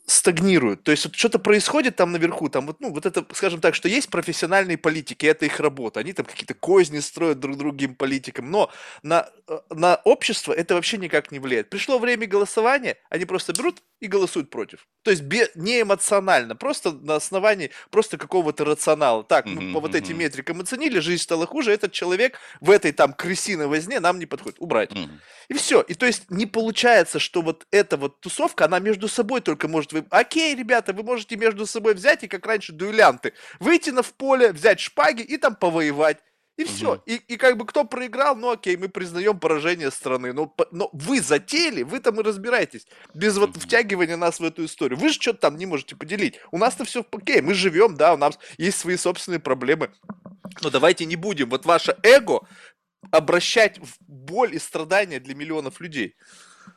стагнируют. 0.10 0.84
То 0.84 0.92
есть 0.92 1.06
вот 1.06 1.16
что-то 1.16 1.40
происходит 1.40 1.96
там 1.96 2.12
наверху, 2.12 2.50
там 2.50 2.68
вот, 2.68 2.80
ну, 2.80 2.92
вот 2.92 3.06
это, 3.06 3.26
скажем 3.34 3.62
так, 3.62 3.76
что 3.76 3.88
есть 3.88 4.10
профессиональные 4.10 4.78
политики, 4.78 5.26
это 5.26 5.46
их 5.46 5.60
работа. 5.60 6.00
Они 6.00 6.14
там 6.14 6.26
какие-то 6.26 6.54
козни 6.54 7.00
строят 7.00 7.40
друг 7.40 7.58
другим 7.58 7.96
политикам, 7.96 8.50
но 8.50 8.72
на, 9.04 9.30
э, 9.48 9.60
на 9.70 9.96
общество 10.04 10.52
это 10.52 10.74
вообще 10.76 10.98
никак 10.98 11.32
не 11.32 11.40
влияет. 11.40 11.70
Пришло 11.70 12.00
время 12.00 12.26
голосования, 12.26 12.98
они 13.10 13.26
просто 13.26 13.54
берут 13.54 13.82
и 14.00 14.08
голосуют 14.08 14.50
против. 14.50 14.88
То 15.04 15.12
есть 15.12 15.24
бе, 15.24 15.50
не 15.56 15.82
эмоционально, 15.82 16.56
просто 16.56 16.92
на 16.92 17.16
основании 17.16 17.72
просто 17.92 18.18
какого-то 18.18 18.66
рационала. 18.66 19.24
Так, 19.24 19.46
мы 19.46 19.62
mm-hmm, 19.62 19.74
по 19.74 19.80
вот 19.80 19.96
этим 19.96 20.18
метрикам 20.18 20.62
оценили, 20.62 21.00
жизнь 21.00 21.22
стала 21.22 21.46
хуже, 21.46 21.72
этот 21.72 21.92
человек 21.92 22.40
в 22.62 22.72
этой 22.72 22.92
там 22.94 23.14
крысиной 23.14 23.68
возне 23.68 24.00
нам 24.00 24.20
не 24.20 24.26
подходит, 24.26 24.58
убрать. 24.60 24.92
Mm-hmm. 24.92 25.20
И 25.50 25.54
все. 25.54 25.82
И 25.82 25.94
то 25.94 26.06
есть 26.06 26.30
не 26.30 26.46
получается, 26.46 27.20
что 27.20 27.42
вот 27.42 27.68
эта 27.72 27.98
вот 27.98 28.20
тусовка, 28.22 28.66
она 28.66 28.80
между 28.80 29.08
собой 29.08 29.42
только 29.42 29.68
может... 29.68 29.94
Вы... 30.02 30.08
Окей, 30.10 30.56
ребята, 30.56 30.94
вы 30.94 31.04
можете 31.04 31.36
между 31.36 31.66
собой 31.66 31.94
взять 31.94 32.24
и, 32.24 32.28
как 32.28 32.46
раньше, 32.46 32.74
дуэлянты, 32.74 33.34
выйти 33.60 33.90
на 33.90 34.04
в 34.04 34.14
поле, 34.14 34.52
взять 34.52 34.80
шпаги 34.80 35.22
и 35.22 35.38
там 35.38 35.56
повоевать. 35.56 36.20
И 36.60 36.66
все. 36.66 36.96
Угу. 36.96 37.04
И, 37.06 37.16
и 37.16 37.38
как 37.38 37.56
бы 37.56 37.66
кто 37.66 37.86
проиграл, 37.86 38.36
ну 38.36 38.52
окей, 38.52 38.76
мы 38.76 38.90
признаем 38.90 39.40
поражение 39.40 39.92
страны. 39.92 40.34
Но, 40.34 40.54
но 40.72 40.90
вы 40.92 41.22
затели, 41.22 41.84
вы 41.84 42.02
там 42.02 42.20
и 42.20 42.24
разбираетесь. 42.24 42.86
Без 43.14 43.38
вот 43.38 43.56
втягивания 43.56 44.18
нас 44.18 44.42
в 44.42 44.44
эту 44.44 44.66
историю. 44.66 45.00
Вы 45.00 45.08
же 45.08 45.22
что-то 45.22 45.40
там 45.40 45.56
не 45.56 45.66
можете 45.66 45.96
поделить. 45.96 46.38
У 46.52 46.58
нас-то 46.58 46.84
все 46.84 47.06
окей, 47.12 47.40
мы 47.40 47.54
живем, 47.54 47.96
да, 47.96 48.14
у 48.14 48.18
нас 48.18 48.38
есть 48.58 48.78
свои 48.78 48.98
собственные 48.98 49.40
проблемы. 49.40 49.90
Но 50.62 50.70
давайте 50.70 51.06
не 51.06 51.16
будем. 51.16 51.50
Вот 51.50 51.66
ваше 51.66 51.96
эго 52.04 52.42
обращать 53.10 53.80
в 53.80 53.96
боль 54.02 54.54
и 54.54 54.60
страдания 54.60 55.22
для 55.22 55.36
миллионов 55.36 55.80
людей. 55.80 56.18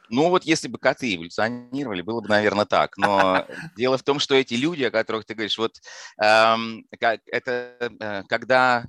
Ну 0.09 0.29
вот 0.29 0.45
если 0.45 0.69
бы 0.69 0.79
коты 0.79 1.15
эволюционировали, 1.15 2.03
было 2.03 2.21
бы, 2.21 2.29
наверное, 2.29 2.65
так. 2.65 2.97
Но 2.97 3.47
дело 3.77 3.99
в 3.99 4.03
том, 4.03 4.19
что 4.19 4.35
эти 4.35 4.55
люди, 4.55 4.85
о 4.85 4.91
которых 4.91 5.25
ты 5.25 5.35
говоришь, 5.35 5.59
вот 5.59 5.77
эм, 6.21 6.87
это 6.91 7.77
э, 7.81 8.23
когда 8.29 8.87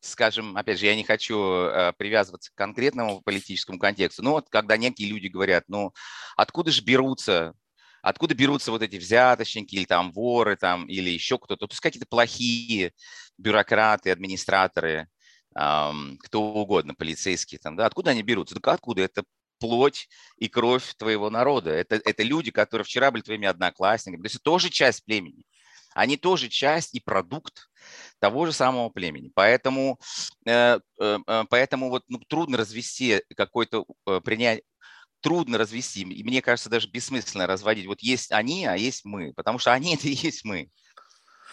скажем, 0.00 0.56
опять 0.56 0.78
же, 0.78 0.86
я 0.86 0.94
не 0.94 1.02
хочу 1.02 1.40
э, 1.40 1.92
привязываться 1.98 2.52
к 2.52 2.54
конкретному 2.54 3.20
политическому 3.20 3.80
контексту, 3.80 4.22
но 4.22 4.32
вот 4.32 4.48
когда 4.48 4.76
некие 4.76 5.08
люди 5.08 5.26
говорят, 5.26 5.64
ну, 5.66 5.92
откуда 6.36 6.70
же 6.70 6.82
берутся 6.82 7.54
откуда 8.02 8.34
берутся 8.34 8.70
вот 8.70 8.82
эти 8.82 8.96
взяточники 8.96 9.74
или 9.74 9.84
там 9.84 10.12
воры 10.12 10.56
там 10.56 10.86
или 10.86 11.10
еще 11.10 11.38
кто-то, 11.38 11.66
то 11.66 11.72
есть 11.72 11.80
какие-то 11.80 12.06
плохие 12.08 12.92
бюрократы, 13.36 14.10
администраторы, 14.10 15.08
эм, 15.54 16.18
кто 16.18 16.42
угодно, 16.42 16.94
полицейские 16.94 17.58
там, 17.58 17.76
да, 17.76 17.86
откуда 17.86 18.12
они 18.12 18.22
берутся? 18.22 18.54
Так 18.54 18.68
откуда? 18.68 19.02
Это 19.02 19.24
плоть 19.58 20.08
и 20.36 20.48
кровь 20.48 20.94
твоего 20.96 21.30
народа. 21.30 21.70
Это, 21.70 21.96
это 21.96 22.22
люди, 22.22 22.50
которые 22.50 22.84
вчера 22.84 23.10
были 23.10 23.22
твоими 23.22 23.46
одноклассниками. 23.46 24.22
То 24.22 24.26
есть 24.26 24.36
это 24.36 24.44
тоже 24.44 24.70
часть 24.70 25.04
племени. 25.04 25.44
Они 25.94 26.16
тоже 26.16 26.48
часть 26.48 26.94
и 26.94 27.00
продукт 27.00 27.68
того 28.20 28.46
же 28.46 28.52
самого 28.52 28.88
племени. 28.88 29.30
Поэтому, 29.34 29.98
э, 30.46 30.78
э, 31.00 31.18
э, 31.26 31.44
поэтому 31.50 31.88
вот, 31.88 32.04
ну, 32.08 32.20
трудно 32.28 32.56
развести 32.56 33.22
какой-то 33.36 33.84
принять 34.24 34.62
трудно 35.20 35.58
развести, 35.58 36.02
и 36.02 36.22
мне 36.22 36.40
кажется, 36.40 36.70
даже 36.70 36.88
бессмысленно 36.88 37.48
разводить. 37.48 37.86
Вот 37.86 38.00
есть 38.00 38.30
они, 38.30 38.66
а 38.66 38.76
есть 38.76 39.04
мы, 39.04 39.32
потому 39.34 39.58
что 39.58 39.72
они– 39.72 39.94
это 39.96 40.06
и 40.06 40.12
есть 40.12 40.44
мы. 40.44 40.70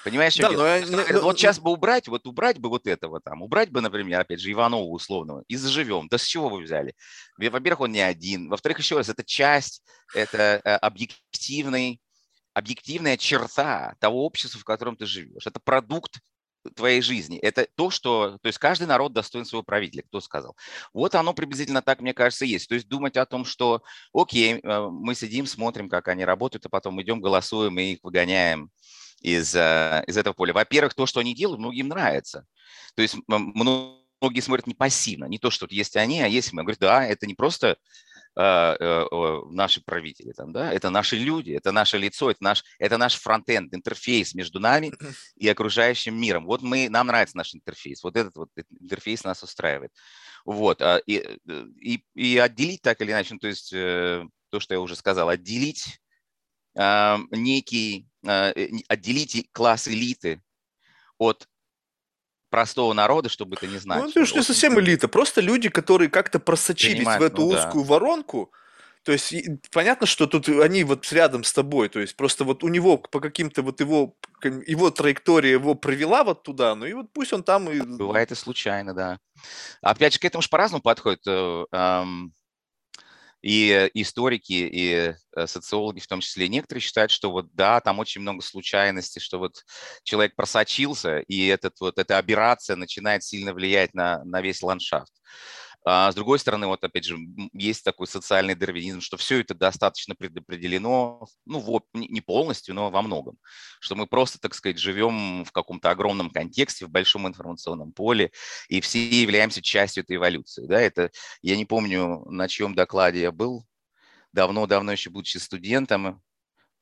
Понимаешь, 0.05 0.35
да, 0.35 0.51
но, 0.51 0.67
я, 0.67 0.85
но, 0.85 1.21
вот 1.21 1.39
сейчас 1.39 1.59
бы 1.59 1.71
убрать, 1.71 2.07
вот 2.07 2.27
убрать 2.27 2.59
бы 2.59 2.69
вот 2.69 2.85
этого 2.85 3.19
там, 3.19 3.41
убрать 3.41 3.71
бы, 3.71 3.81
например, 3.81 4.19
опять 4.19 4.39
же, 4.39 4.51
Иванова 4.51 4.83
условного, 4.83 5.43
и 5.47 5.55
заживем. 5.55 6.07
Да 6.09 6.19
с 6.19 6.23
чего 6.23 6.47
вы 6.47 6.61
взяли? 6.61 6.93
Во-первых, 7.39 7.79
он 7.79 7.91
не 7.91 8.01
один. 8.01 8.47
Во-вторых, 8.47 8.77
еще 8.77 8.97
раз, 8.97 9.09
это 9.09 9.23
часть, 9.23 9.81
это 10.13 10.59
объективный, 10.77 11.99
объективная 12.53 13.17
черта 13.17 13.95
того 13.99 14.23
общества, 14.27 14.59
в 14.59 14.63
котором 14.63 14.95
ты 14.95 15.07
живешь. 15.07 15.47
Это 15.47 15.59
продукт 15.59 16.19
твоей 16.75 17.01
жизни. 17.01 17.39
Это 17.39 17.67
то, 17.75 17.89
что... 17.89 18.37
То 18.43 18.47
есть 18.47 18.59
каждый 18.59 18.85
народ 18.85 19.11
достоин 19.11 19.45
своего 19.45 19.63
правителя, 19.63 20.03
кто 20.03 20.21
сказал. 20.21 20.55
Вот 20.93 21.15
оно 21.15 21.33
приблизительно 21.33 21.81
так, 21.81 21.99
мне 22.01 22.13
кажется, 22.13 22.45
есть. 22.45 22.69
То 22.69 22.75
есть 22.75 22.87
думать 22.87 23.17
о 23.17 23.25
том, 23.25 23.43
что, 23.43 23.81
окей, 24.13 24.59
э, 24.61 24.87
мы 24.91 25.15
сидим, 25.15 25.47
смотрим, 25.47 25.89
как 25.89 26.07
они 26.09 26.25
работают, 26.25 26.67
а 26.67 26.69
потом 26.69 27.01
идем, 27.01 27.21
голосуем 27.21 27.79
и 27.79 27.93
их 27.93 27.99
выгоняем 28.03 28.69
из, 29.25 29.55
э, 29.55 30.03
из 30.05 30.17
этого 30.17 30.33
поля. 30.33 30.53
Во-первых, 30.53 30.93
то, 30.93 31.07
что 31.07 31.19
они 31.19 31.33
делают, 31.33 31.59
многим 31.59 31.87
нравится. 31.87 32.45
То 32.95 33.01
есть 33.01 33.15
многие 33.27 34.41
смотрят 34.41 34.67
не 34.67 34.75
пассивно, 34.75 35.25
не 35.25 35.39
то, 35.39 35.49
что 35.49 35.65
есть 35.69 35.97
они, 35.97 36.21
а 36.21 36.27
есть 36.27 36.53
мы. 36.53 36.61
Говорят, 36.61 36.79
да, 36.79 37.05
это 37.05 37.25
не 37.25 37.33
просто 37.33 37.77
а, 38.37 38.75
э, 38.79 39.41
наши 39.49 39.81
правители, 39.81 40.31
там, 40.33 40.51
да, 40.53 40.71
это 40.71 40.91
наши 40.91 41.15
люди, 41.15 41.51
это 41.51 41.71
наше 41.71 41.97
лицо, 41.97 42.29
это 42.29 42.43
наш, 42.43 42.63
это 42.77 42.97
наш 42.97 43.15
фронтенд, 43.15 43.73
интерфейс 43.73 44.35
между 44.35 44.59
нами 44.59 44.93
и 45.37 45.47
окружающим 45.47 46.19
миром. 46.19 46.45
Вот 46.45 46.61
мы, 46.61 46.87
нам 46.89 47.07
нравится 47.07 47.37
наш 47.37 47.55
интерфейс, 47.55 48.03
вот 48.03 48.15
этот 48.15 48.35
вот 48.35 48.49
интерфейс 48.79 49.23
нас 49.23 49.41
устраивает. 49.41 49.91
Вот, 50.45 50.81
а, 50.83 50.97
и, 51.07 51.39
э, 51.47 51.65
и, 51.81 52.03
и 52.13 52.37
отделить 52.37 52.83
так 52.83 53.01
или 53.01 53.11
иначе, 53.11 53.33
ну, 53.33 53.39
то 53.39 53.47
есть 53.47 53.73
э, 53.73 54.23
то, 54.51 54.59
что 54.59 54.75
я 54.75 54.79
уже 54.81 54.95
сказал, 54.95 55.29
отделить 55.29 55.99
некий, 57.31 58.05
отделить 58.25 59.49
класс 59.51 59.87
элиты 59.87 60.41
от 61.17 61.47
простого 62.49 62.93
народа, 62.93 63.29
чтобы 63.29 63.55
это 63.55 63.67
не 63.67 63.77
знать. 63.77 64.01
Ну, 64.01 64.09
это 64.09 64.25
же 64.25 64.35
не 64.35 64.41
совсем 64.41 64.79
элита, 64.79 65.07
просто 65.07 65.41
люди, 65.41 65.69
которые 65.69 66.09
как-то 66.09 66.39
просочились 66.39 66.99
Понимаю, 66.99 67.19
в 67.19 67.23
эту 67.23 67.41
ну, 67.41 67.47
узкую 67.47 67.83
да. 67.83 67.89
воронку. 67.89 68.51
То 69.03 69.11
есть 69.11 69.35
понятно, 69.71 70.07
что 70.07 70.25
тут 70.25 70.49
они 70.49 70.83
вот 70.83 71.11
рядом 71.11 71.43
с 71.43 71.53
тобой, 71.53 71.89
то 71.89 71.99
есть 71.99 72.15
просто 72.15 72.43
вот 72.43 72.63
у 72.63 72.69
него 72.69 72.97
по 72.97 73.19
каким-то 73.19 73.61
вот 73.61 73.79
его 73.79 74.15
его 74.41 74.89
траектория 74.89 75.51
его 75.51 75.75
провела 75.75 76.23
вот 76.23 76.43
туда, 76.43 76.73
ну 76.75 76.85
и 76.85 76.93
вот 76.93 77.13
пусть 77.13 77.31
он 77.31 77.43
там 77.43 77.69
и... 77.69 77.81
Бывает 77.81 78.31
и 78.31 78.35
случайно, 78.35 78.95
да. 78.95 79.19
Опять 79.81 80.13
же, 80.13 80.19
к 80.19 80.25
этому 80.25 80.41
же 80.41 80.49
по-разному 80.49 80.81
подходит. 80.81 81.23
Э, 83.45 83.87
и 83.93 84.01
историки, 84.01 84.53
и 84.53 85.13
э, 85.35 85.47
социологи 85.47 85.99
в 85.99 86.07
том 86.07 86.19
числе, 86.19 86.47
некоторые 86.47 86.81
считают, 86.81 87.11
что 87.11 87.31
вот 87.31 87.53
да, 87.53 87.79
там 87.79 87.99
очень 87.99 88.21
много 88.21 88.41
случайностей, 88.41 89.19
что 89.19 89.37
вот 89.37 89.63
человек 90.03 90.35
просочился, 90.35 91.19
и 91.19 91.45
этот, 91.45 91.79
вот 91.79 91.99
эта 91.99 92.17
операция 92.17 92.75
начинает 92.75 93.23
сильно 93.23 93.53
влиять 93.53 93.93
на, 93.93 94.23
на 94.23 94.41
весь 94.41 94.63
ландшафт. 94.63 95.13
А 95.87 96.11
с 96.11 96.15
другой 96.15 96.39
стороны, 96.39 96.65
вот 96.65 96.83
опять 96.83 97.05
же, 97.05 97.15
есть 97.53 97.83
такой 97.83 98.07
социальный 98.07 98.55
дарвинизм, 98.55 99.01
что 99.01 99.17
все 99.17 99.39
это 99.41 99.53
достаточно 99.53 100.15
предопределено, 100.15 101.27
ну, 101.45 101.59
вот, 101.59 101.83
не 101.93 102.21
полностью, 102.21 102.73
но 102.73 102.89
во 102.89 103.03
многом. 103.03 103.37
Что 103.79 103.95
мы 103.95 104.07
просто, 104.07 104.39
так 104.39 104.55
сказать, 104.55 104.79
живем 104.79 105.45
в 105.45 105.51
каком-то 105.51 105.91
огромном 105.91 106.31
контексте, 106.31 106.87
в 106.87 106.89
большом 106.89 107.27
информационном 107.27 107.91
поле, 107.91 108.31
и 108.67 108.81
все 108.81 109.07
являемся 109.07 109.61
частью 109.61 110.03
этой 110.03 110.15
эволюции. 110.15 110.65
Да? 110.65 110.81
Это, 110.81 111.11
я 111.43 111.55
не 111.55 111.65
помню, 111.65 112.25
на 112.31 112.47
чьем 112.47 112.73
докладе 112.73 113.21
я 113.21 113.31
был, 113.31 113.63
давно-давно 114.33 114.91
еще 114.91 115.11
будучи 115.11 115.37
студентом, 115.37 116.23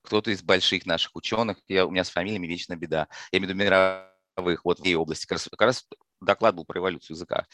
кто-то 0.03 0.31
из 0.31 0.41
больших 0.41 0.85
наших 0.85 1.13
ученых, 1.15 1.57
я, 1.67 1.85
у 1.85 1.91
меня 1.91 2.05
с 2.05 2.09
фамилиями 2.09 2.47
вечно 2.47 2.77
беда, 2.77 3.09
я 3.33 3.39
имею 3.39 3.53
в 3.53 3.57
виду 3.57 3.65
мировых, 3.65 4.63
вот 4.63 4.79
в 4.79 4.95
области, 4.97 5.25
как 5.25 5.37
раз, 5.37 5.49
как 5.49 5.61
раз 5.61 5.85
доклад 6.25 6.55
был 6.55 6.65
про 6.65 6.79
эволюцию 6.79 7.15
языка. 7.15 7.45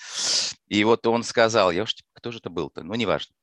И 0.67 0.83
вот 0.83 1.05
он 1.07 1.23
сказал, 1.23 1.71
я 1.71 1.83
уж 1.83 1.93
типа, 1.93 2.09
кто 2.13 2.31
же 2.31 2.39
это 2.39 2.49
был-то, 2.49 2.83
ну 2.83 2.95
неважно, 2.95 3.33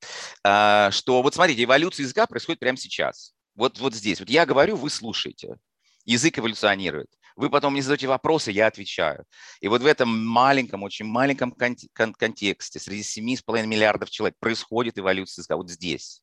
а, 0.45 0.91
что 0.91 1.23
вот 1.23 1.35
смотрите, 1.35 1.65
эволюция 1.65 2.05
языка 2.05 2.27
происходит 2.27 2.61
прямо 2.61 2.77
сейчас. 2.77 3.35
Вот, 3.55 3.79
вот 3.79 3.95
здесь. 3.95 4.21
Вот 4.21 4.29
я 4.29 4.45
говорю, 4.45 4.77
вы 4.77 4.91
слушаете. 4.91 5.57
Язык 6.05 6.39
эволюционирует. 6.39 7.09
Вы 7.37 7.51
потом 7.51 7.73
мне 7.73 7.83
задаете 7.83 8.07
вопросы, 8.07 8.51
я 8.51 8.67
отвечаю. 8.67 9.25
И 9.61 9.69
вот 9.69 9.83
в 9.83 9.87
этом 9.87 10.09
маленьком, 10.27 10.83
очень 10.83 11.05
маленьком 11.05 11.53
кон- 11.53 11.77
кон- 11.93 12.15
контексте, 12.15 12.79
среди 12.79 13.03
7,5 13.03 13.67
миллиардов 13.67 14.11
человек, 14.11 14.37
происходит 14.39 14.99
эволюция 14.99 15.43
языка 15.43 15.57
вот 15.57 15.69
здесь. 15.69 16.23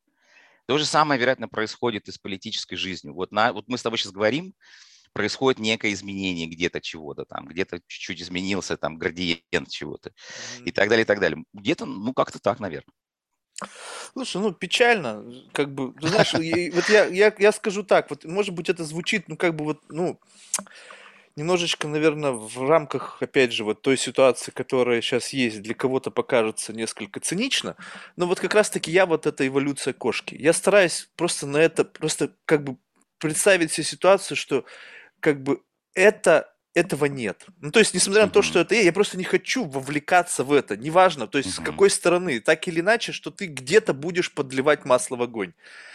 То 0.66 0.78
же 0.78 0.86
самое, 0.86 1.20
вероятно, 1.20 1.48
происходит 1.48 2.08
и 2.08 2.12
с 2.12 2.18
политической 2.18 2.76
жизнью. 2.76 3.14
Вот, 3.14 3.30
на, 3.30 3.52
вот 3.52 3.68
мы 3.68 3.78
с 3.78 3.82
тобой 3.82 3.98
сейчас 3.98 4.12
говорим, 4.12 4.54
происходит 5.14 5.60
некое 5.60 5.92
изменение 5.92 6.46
где-то 6.46 6.80
чего-то 6.80 7.24
там, 7.24 7.46
где-то 7.46 7.80
чуть-чуть 7.86 8.20
изменился 8.20 8.76
там 8.76 8.98
градиент 8.98 9.68
чего-то 9.70 10.10
mm-hmm. 10.10 10.64
и 10.64 10.72
так 10.72 10.88
далее, 10.90 11.04
и 11.04 11.06
так 11.06 11.20
далее. 11.20 11.44
Где-то, 11.54 11.86
ну, 11.86 12.12
как-то 12.12 12.38
так, 12.38 12.60
наверное. 12.60 12.92
Слушай, 14.12 14.42
ну 14.42 14.52
печально, 14.52 15.24
как 15.52 15.72
бы, 15.72 15.94
ты 15.94 16.08
знаешь, 16.08 16.32
вот 16.34 16.88
я, 16.88 17.06
я, 17.06 17.32
я 17.38 17.52
скажу 17.52 17.84
так, 17.84 18.10
вот, 18.10 18.24
может 18.24 18.52
быть, 18.52 18.68
это 18.68 18.84
звучит, 18.84 19.28
ну, 19.28 19.36
как 19.36 19.54
бы 19.54 19.64
вот, 19.64 19.80
ну, 19.88 20.20
немножечко, 21.36 21.88
наверное, 21.88 22.32
в 22.32 22.68
рамках, 22.68 23.22
опять 23.22 23.52
же, 23.52 23.64
вот 23.64 23.82
той 23.82 23.96
ситуации, 23.96 24.50
которая 24.50 25.00
сейчас 25.00 25.32
есть, 25.32 25.62
для 25.62 25.74
кого-то 25.74 26.10
покажется 26.10 26.72
несколько 26.72 27.20
цинично, 27.20 27.76
но 28.16 28.26
вот 28.26 28.40
как 28.40 28.54
раз-таки 28.54 28.90
я 28.90 29.06
вот 29.06 29.26
эта 29.26 29.46
эволюция 29.46 29.92
кошки. 29.92 30.34
Я 30.34 30.52
стараюсь 30.52 31.08
просто 31.16 31.46
на 31.46 31.58
это, 31.58 31.84
просто 31.84 32.34
как 32.44 32.64
бы 32.64 32.76
представить 33.18 33.72
себе 33.72 33.84
ситуацию, 33.84 34.36
что 34.36 34.64
как 35.24 35.42
бы 35.42 35.62
это 35.94 36.54
этого 36.74 37.06
нет. 37.06 37.46
Ну, 37.62 37.70
то 37.70 37.78
есть, 37.78 37.94
несмотря 37.94 38.26
на 38.26 38.30
то, 38.30 38.42
что 38.42 38.58
это 38.58 38.74
я, 38.74 38.82
я 38.82 38.92
просто 38.92 39.16
не 39.16 39.24
хочу 39.24 39.64
вовлекаться 39.64 40.44
в 40.44 40.52
это, 40.52 40.76
неважно, 40.76 41.26
то 41.26 41.38
есть, 41.38 41.54
с 41.54 41.60
какой 41.60 41.88
стороны, 41.88 42.40
так 42.40 42.68
или 42.68 42.80
иначе, 42.80 43.12
что 43.12 43.30
ты 43.30 43.46
где-то 43.46 43.94
будешь 43.94 44.30
подливать 44.30 44.84
масло 44.84 45.16
в 45.16 45.22
огонь. 45.22 45.54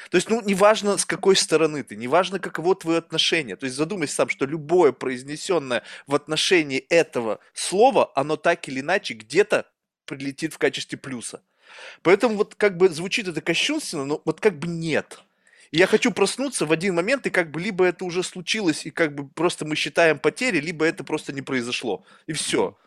То 0.09 0.15
есть, 0.15 0.31
ну, 0.31 0.41
неважно, 0.41 0.97
с 0.97 1.05
какой 1.05 1.35
стороны 1.35 1.83
ты, 1.83 1.95
неважно, 1.95 2.39
каково 2.39 2.75
твое 2.75 2.97
отношение. 2.97 3.55
То 3.55 3.65
есть, 3.65 3.75
задумайся 3.75 4.15
сам, 4.15 4.29
что 4.29 4.47
любое 4.47 4.93
произнесенное 4.93 5.83
в 6.07 6.15
отношении 6.15 6.79
этого 6.89 7.39
слова, 7.53 8.11
оно 8.15 8.35
так 8.35 8.67
или 8.67 8.79
иначе 8.79 9.13
где-то 9.13 9.67
прилетит 10.05 10.53
в 10.53 10.57
качестве 10.57 10.97
плюса. 10.97 11.43
Поэтому 12.01 12.35
вот 12.35 12.55
как 12.55 12.77
бы 12.77 12.89
звучит 12.89 13.27
это 13.27 13.41
кощунственно, 13.41 14.05
но 14.05 14.21
вот 14.25 14.39
как 14.39 14.57
бы 14.57 14.67
нет. 14.67 15.19
И 15.71 15.77
я 15.77 15.87
хочу 15.87 16.11
проснуться 16.11 16.65
в 16.65 16.71
один 16.71 16.95
момент, 16.95 17.27
и 17.27 17.29
как 17.29 17.51
бы 17.51 17.61
либо 17.61 17.85
это 17.85 18.05
уже 18.05 18.23
случилось, 18.23 18.85
и 18.85 18.91
как 18.91 19.13
бы 19.13 19.27
просто 19.27 19.65
мы 19.65 19.75
считаем 19.75 20.17
потери, 20.17 20.59
либо 20.59 20.85
это 20.85 21.03
просто 21.03 21.31
не 21.31 21.41
произошло. 21.41 22.03
И 22.27 22.33
все. 22.33 22.77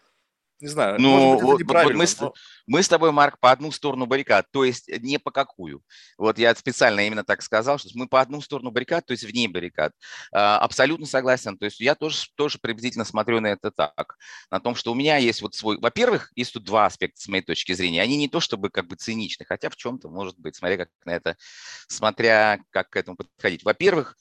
Не 0.63 0.69
знаю, 0.69 0.95
ну, 1.01 1.41
может 1.41 1.67
быть, 1.67 1.77
это 1.77 1.83
вот. 1.83 1.95
Мы, 1.95 2.07
но... 2.21 2.35
мы 2.69 2.83
с 2.85 2.89
тобой, 2.89 3.11
Марк, 3.11 3.41
по 3.41 3.51
одну 3.51 3.73
сторону 3.73 4.07
баррикад, 4.07 4.47
то 4.53 4.63
есть 4.63 4.89
не 5.01 5.19
по 5.19 5.33
какую. 5.33 5.83
Вот 6.17 6.39
я 6.39 6.55
специально 6.55 7.05
именно 7.05 7.25
так 7.25 7.43
сказал, 7.43 7.79
что 7.79 7.89
мы 7.95 8.07
по 8.07 8.21
одну 8.21 8.41
сторону 8.41 8.71
баррикад, 8.71 9.05
то 9.05 9.11
есть 9.11 9.25
вне 9.25 9.49
баррикад. 9.49 9.93
А, 10.31 10.59
абсолютно 10.59 11.05
согласен. 11.05 11.59
То 11.59 11.65
есть 11.65 11.81
я 11.81 11.97
тоже, 11.97 12.27
тоже 12.37 12.61
приблизительно 12.63 13.05
смотрю 13.05 13.41
на 13.41 13.49
это 13.49 13.73
так. 13.73 14.17
На 14.53 14.61
том, 14.61 14.77
что 14.77 14.93
у 14.93 14.95
меня 14.95 15.17
есть 15.17 15.43
вот 15.43 15.57
свой... 15.57 15.79
Во-первых, 15.79 16.31
есть 16.37 16.53
тут 16.53 16.63
два 16.63 16.87
аспекта 16.87 17.21
с 17.21 17.27
моей 17.27 17.43
точки 17.43 17.73
зрения. 17.73 18.01
Они 18.01 18.17
не 18.17 18.29
то 18.29 18.39
чтобы 18.39 18.71
как 18.71 18.87
бы 18.87 18.95
циничны, 18.95 19.45
хотя 19.45 19.69
в 19.69 19.75
чем-то 19.75 20.11
может 20.11 20.39
быть, 20.39 20.55
смотря 20.55 20.77
как 20.77 20.91
на 21.05 21.11
это, 21.11 21.37
смотря 21.89 22.61
как 22.71 22.89
к 22.89 22.97
этому 22.97 23.17
подходить. 23.17 23.65
Во-первых, 23.65 24.17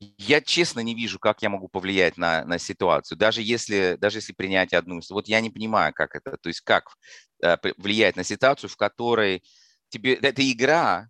я 0.00 0.40
честно 0.40 0.80
не 0.80 0.94
вижу, 0.94 1.18
как 1.18 1.42
я 1.42 1.50
могу 1.50 1.68
повлиять 1.68 2.16
на, 2.16 2.44
на 2.44 2.58
ситуацию, 2.58 3.18
даже 3.18 3.42
если, 3.42 3.96
даже 4.00 4.18
если 4.18 4.32
принять 4.32 4.72
одну. 4.72 5.00
Вот 5.10 5.28
я 5.28 5.40
не 5.40 5.50
понимаю, 5.50 5.92
как 5.92 6.14
это, 6.14 6.36
то 6.38 6.48
есть 6.48 6.62
как 6.62 6.96
э, 7.42 7.56
влиять 7.76 8.16
на 8.16 8.24
ситуацию, 8.24 8.70
в 8.70 8.76
которой 8.76 9.42
тебе, 9.90 10.14
это 10.14 10.50
игра, 10.50 11.08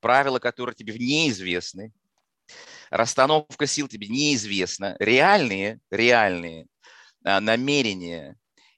правила, 0.00 0.38
которые 0.38 0.74
тебе 0.74 0.94
неизвестны, 0.94 1.92
расстановка 2.90 3.66
сил 3.66 3.88
тебе 3.88 4.08
неизвестна, 4.08 4.96
реальные, 4.98 5.80
реальные 5.90 6.66
э, 7.24 7.40
намерения 7.40 8.36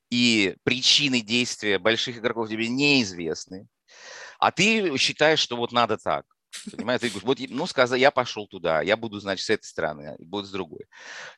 и 0.09 0.57
причины 0.63 1.21
действия 1.21 1.79
больших 1.79 2.19
игроков 2.19 2.49
тебе 2.49 2.69
неизвестны, 2.69 3.67
а 4.39 4.53
ты 4.53 4.97
считаешь, 4.99 5.41
что 5.41 5.57
вот 5.57 5.73
надо 5.73 5.99
так. 5.99 6.25
Понимаешь, 6.77 7.01
ты 7.01 7.09
говоришь, 7.09 7.25
вот, 7.25 7.39
ну, 7.51 7.67
сказал, 7.67 7.97
я 7.97 8.11
пошел 8.11 8.47
туда, 8.47 8.83
я 8.83 8.97
буду, 8.97 9.21
значит, 9.21 9.47
с 9.47 9.51
этой 9.51 9.65
стороны, 9.65 10.17
буду 10.19 10.47
с 10.47 10.51
другой. 10.51 10.87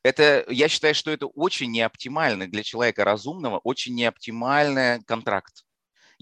Это, 0.02 0.44
я 0.48 0.68
считаю, 0.68 0.94
что 0.94 1.10
это 1.10 1.26
очень 1.26 1.70
неоптимально 1.70 2.48
для 2.48 2.62
человека 2.62 3.04
разумного, 3.04 3.58
очень 3.58 3.94
неоптимальный 3.94 5.02
контракт. 5.04 5.64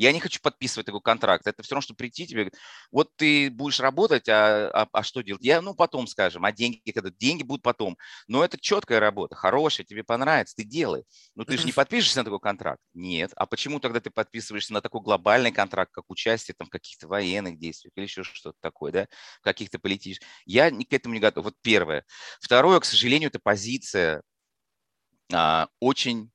Я 0.01 0.13
не 0.13 0.21
хочу 0.21 0.41
подписывать 0.41 0.87
такой 0.87 1.03
контракт. 1.03 1.47
Это 1.47 1.63
все 1.63 1.75
равно, 1.75 1.83
что 1.83 1.93
прийти 1.95 2.27
тебе, 2.27 2.51
вот 2.91 3.15
ты 3.17 3.51
будешь 3.51 3.81
работать, 3.81 4.31
а, 4.31 4.71
а, 4.71 4.89
а 4.91 5.03
что 5.03 5.21
делать? 5.21 5.45
Я, 5.45 5.61
ну, 5.61 5.75
потом 5.75 6.07
скажем, 6.07 6.43
а 6.47 6.53
деньги, 6.53 6.91
когда 6.91 7.11
деньги 7.11 7.43
будут 7.43 7.63
потом. 7.63 7.99
Но 8.27 8.43
это 8.43 8.59
четкая 8.59 8.99
работа, 8.99 9.35
хорошая, 9.35 9.85
тебе 9.85 10.03
понравится, 10.03 10.57
ты 10.57 10.65
делай. 10.65 11.05
Но 11.35 11.45
ты 11.45 11.59
же 11.59 11.67
не 11.67 11.73
подпишешься 11.73 12.21
на 12.21 12.25
такой 12.25 12.41
контракт? 12.41 12.81
Нет. 12.95 13.33
А 13.37 13.45
почему 13.45 13.79
тогда 13.79 14.01
ты 14.01 14.09
подписываешься 14.09 14.73
на 14.73 14.81
такой 14.81 15.03
глобальный 15.03 15.53
контракт, 15.53 15.93
как 15.93 16.05
участие 16.09 16.55
там, 16.57 16.69
в 16.69 16.71
каких-то 16.71 17.07
военных 17.07 17.59
действиях 17.59 17.93
или 17.95 18.05
еще 18.05 18.23
что-то 18.23 18.57
такое, 18.63 18.93
да, 18.93 19.07
в 19.41 19.45
каких-то 19.45 19.79
политических? 19.79 20.27
Я 20.47 20.71
к 20.71 20.93
этому 20.95 21.13
не 21.13 21.21
готов. 21.21 21.45
Вот 21.45 21.57
первое. 21.61 22.07
Второе, 22.41 22.81
к 22.81 22.87
сожалению, 22.87 23.29
это 23.29 23.39
позиция 23.39 24.23
а, 25.31 25.69
очень 25.79 26.31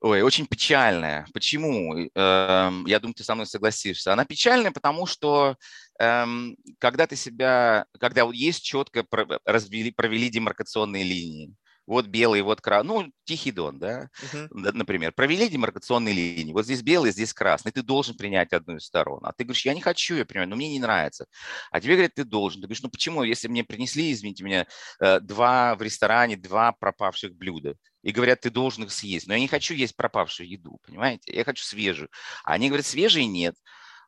Ой, 0.00 0.22
очень 0.22 0.46
печальная. 0.46 1.26
Почему? 1.34 1.92
Эм, 2.14 2.86
я 2.86 3.00
думаю, 3.00 3.14
ты 3.14 3.24
со 3.24 3.34
мной 3.34 3.46
согласишься. 3.46 4.12
Она 4.12 4.24
печальная, 4.24 4.70
потому 4.70 5.06
что 5.06 5.56
эм, 5.98 6.56
когда 6.78 7.06
ты 7.08 7.16
себя, 7.16 7.84
когда 7.98 8.22
есть 8.32 8.62
четко 8.62 9.04
развели, 9.44 9.90
провели 9.90 10.30
демаркационные 10.30 11.02
линии, 11.02 11.52
вот 11.88 12.06
белый, 12.06 12.42
вот 12.42 12.60
красный, 12.60 12.88
ну, 12.88 13.12
Тихий 13.24 13.50
Дон, 13.50 13.78
да, 13.78 14.10
uh-huh. 14.22 14.48
например, 14.50 15.12
провели 15.12 15.48
демаркационные 15.48 16.14
линии, 16.14 16.52
вот 16.52 16.66
здесь 16.66 16.82
белый, 16.82 17.12
здесь 17.12 17.32
красный, 17.32 17.72
ты 17.72 17.82
должен 17.82 18.14
принять 18.14 18.52
одну 18.52 18.76
из 18.76 18.84
сторон, 18.84 19.20
а 19.24 19.32
ты 19.32 19.44
говоришь, 19.44 19.64
я 19.64 19.74
не 19.74 19.80
хочу 19.80 20.16
ее 20.16 20.24
принять, 20.26 20.48
но 20.48 20.56
мне 20.56 20.70
не 20.70 20.80
нравится, 20.80 21.26
а 21.70 21.80
тебе 21.80 21.94
говорят, 21.94 22.14
ты 22.14 22.24
должен, 22.24 22.60
ты 22.60 22.66
говоришь, 22.66 22.82
ну 22.82 22.90
почему, 22.90 23.22
если 23.22 23.48
мне 23.48 23.64
принесли, 23.64 24.12
извините 24.12 24.44
меня, 24.44 24.66
э, 25.00 25.20
два 25.20 25.74
в 25.76 25.82
ресторане, 25.82 26.36
два 26.36 26.72
пропавших 26.72 27.34
блюда, 27.34 27.74
и 28.02 28.12
говорят, 28.12 28.40
ты 28.40 28.50
должен 28.50 28.84
их 28.84 28.92
съесть, 28.92 29.26
но 29.26 29.32
я 29.32 29.40
не 29.40 29.48
хочу 29.48 29.72
есть 29.72 29.96
пропавшую 29.96 30.48
еду, 30.48 30.78
понимаете, 30.86 31.32
я 31.34 31.42
хочу 31.42 31.64
свежую, 31.64 32.10
а 32.44 32.52
они 32.52 32.68
говорят, 32.68 32.86
свежей 32.86 33.24
нет, 33.24 33.54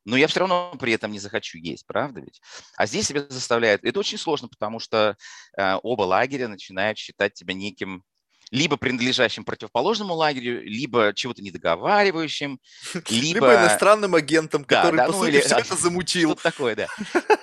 но 0.04 0.16
я 0.16 0.26
все 0.26 0.40
равно 0.40 0.74
при 0.78 0.92
этом 0.92 1.12
не 1.12 1.18
захочу 1.18 1.58
есть, 1.58 1.86
правда 1.86 2.20
ведь? 2.20 2.40
А 2.76 2.86
здесь 2.86 3.06
себя 3.06 3.26
заставляют. 3.28 3.84
Это 3.84 4.00
очень 4.00 4.18
сложно, 4.18 4.48
потому 4.48 4.78
что 4.78 5.16
э, 5.56 5.74
оба 5.82 6.02
лагеря 6.02 6.48
начинают 6.48 6.98
считать 6.98 7.34
тебя 7.34 7.54
неким 7.54 8.04
либо 8.50 8.76
принадлежащим 8.76 9.44
противоположному 9.44 10.14
лагерю, 10.14 10.62
либо 10.64 11.12
чего-то 11.14 11.42
недоговаривающим, 11.42 12.60
либо... 13.08 13.34
либо 13.34 13.54
иностранным 13.54 14.14
агентом, 14.14 14.64
который, 14.64 14.96
да, 14.96 15.06
да, 15.06 15.12
по 15.12 15.12
ну, 15.12 15.24
сути, 15.24 15.30
или... 15.36 15.40
все 15.40 15.58
это 15.58 15.76
замутил. 15.76 16.32
Что 16.32 16.42
такое, 16.42 16.74
да. 16.74 16.86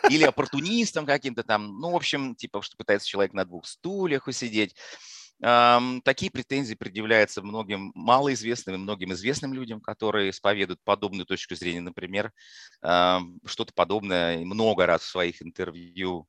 Или 0.09 0.23
оппортунистом 0.23 1.05
каким-то 1.05 1.43
там, 1.43 1.79
ну, 1.79 1.91
в 1.91 1.95
общем, 1.95 2.35
типа, 2.35 2.61
что 2.61 2.75
пытается 2.75 3.07
человек 3.07 3.33
на 3.33 3.45
двух 3.45 3.65
стульях 3.65 4.27
усидеть. 4.27 4.75
Такие 5.39 6.31
претензии 6.31 6.73
предъявляются 6.73 7.41
многим 7.41 7.91
малоизвестным 7.93 8.75
и 8.75 8.79
многим 8.79 9.13
известным 9.13 9.53
людям, 9.53 9.81
которые 9.81 10.31
исповедуют 10.31 10.79
подобную 10.83 11.25
точку 11.25 11.55
зрения. 11.55 11.81
Например, 11.81 12.31
что-то 12.79 13.73
подобное 13.75 14.39
много 14.39 14.85
раз 14.85 15.01
в 15.01 15.09
своих 15.09 15.41
интервью 15.41 16.27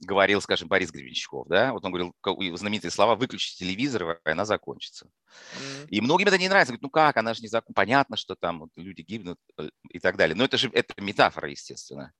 говорил, 0.00 0.40
скажем, 0.42 0.68
Борис 0.68 0.90
Гребенщиков, 0.90 1.46
да, 1.48 1.72
вот 1.72 1.84
он 1.84 1.92
говорил 1.92 2.14
знаменитые 2.56 2.90
слова 2.90 3.14
«выключите 3.14 3.64
телевизор, 3.64 4.20
война 4.24 4.44
закончится». 4.44 5.06
Mm-hmm. 5.06 5.88
И 5.88 6.00
многим 6.00 6.26
это 6.26 6.36
не 6.36 6.48
нравится, 6.48 6.72
говорят, 6.72 6.82
ну 6.82 6.90
как, 6.90 7.16
она 7.16 7.32
же 7.32 7.42
не 7.42 7.48
закон, 7.48 7.72
понятно, 7.74 8.16
что 8.16 8.34
там 8.34 8.58
вот, 8.60 8.70
люди 8.74 9.02
гибнут 9.02 9.38
э, 9.56 9.70
и 9.90 10.00
так 10.00 10.16
далее. 10.16 10.34
Но 10.34 10.44
это 10.44 10.58
же 10.58 10.68
это 10.74 11.00
метафора, 11.00 11.48
естественно. 11.48 12.12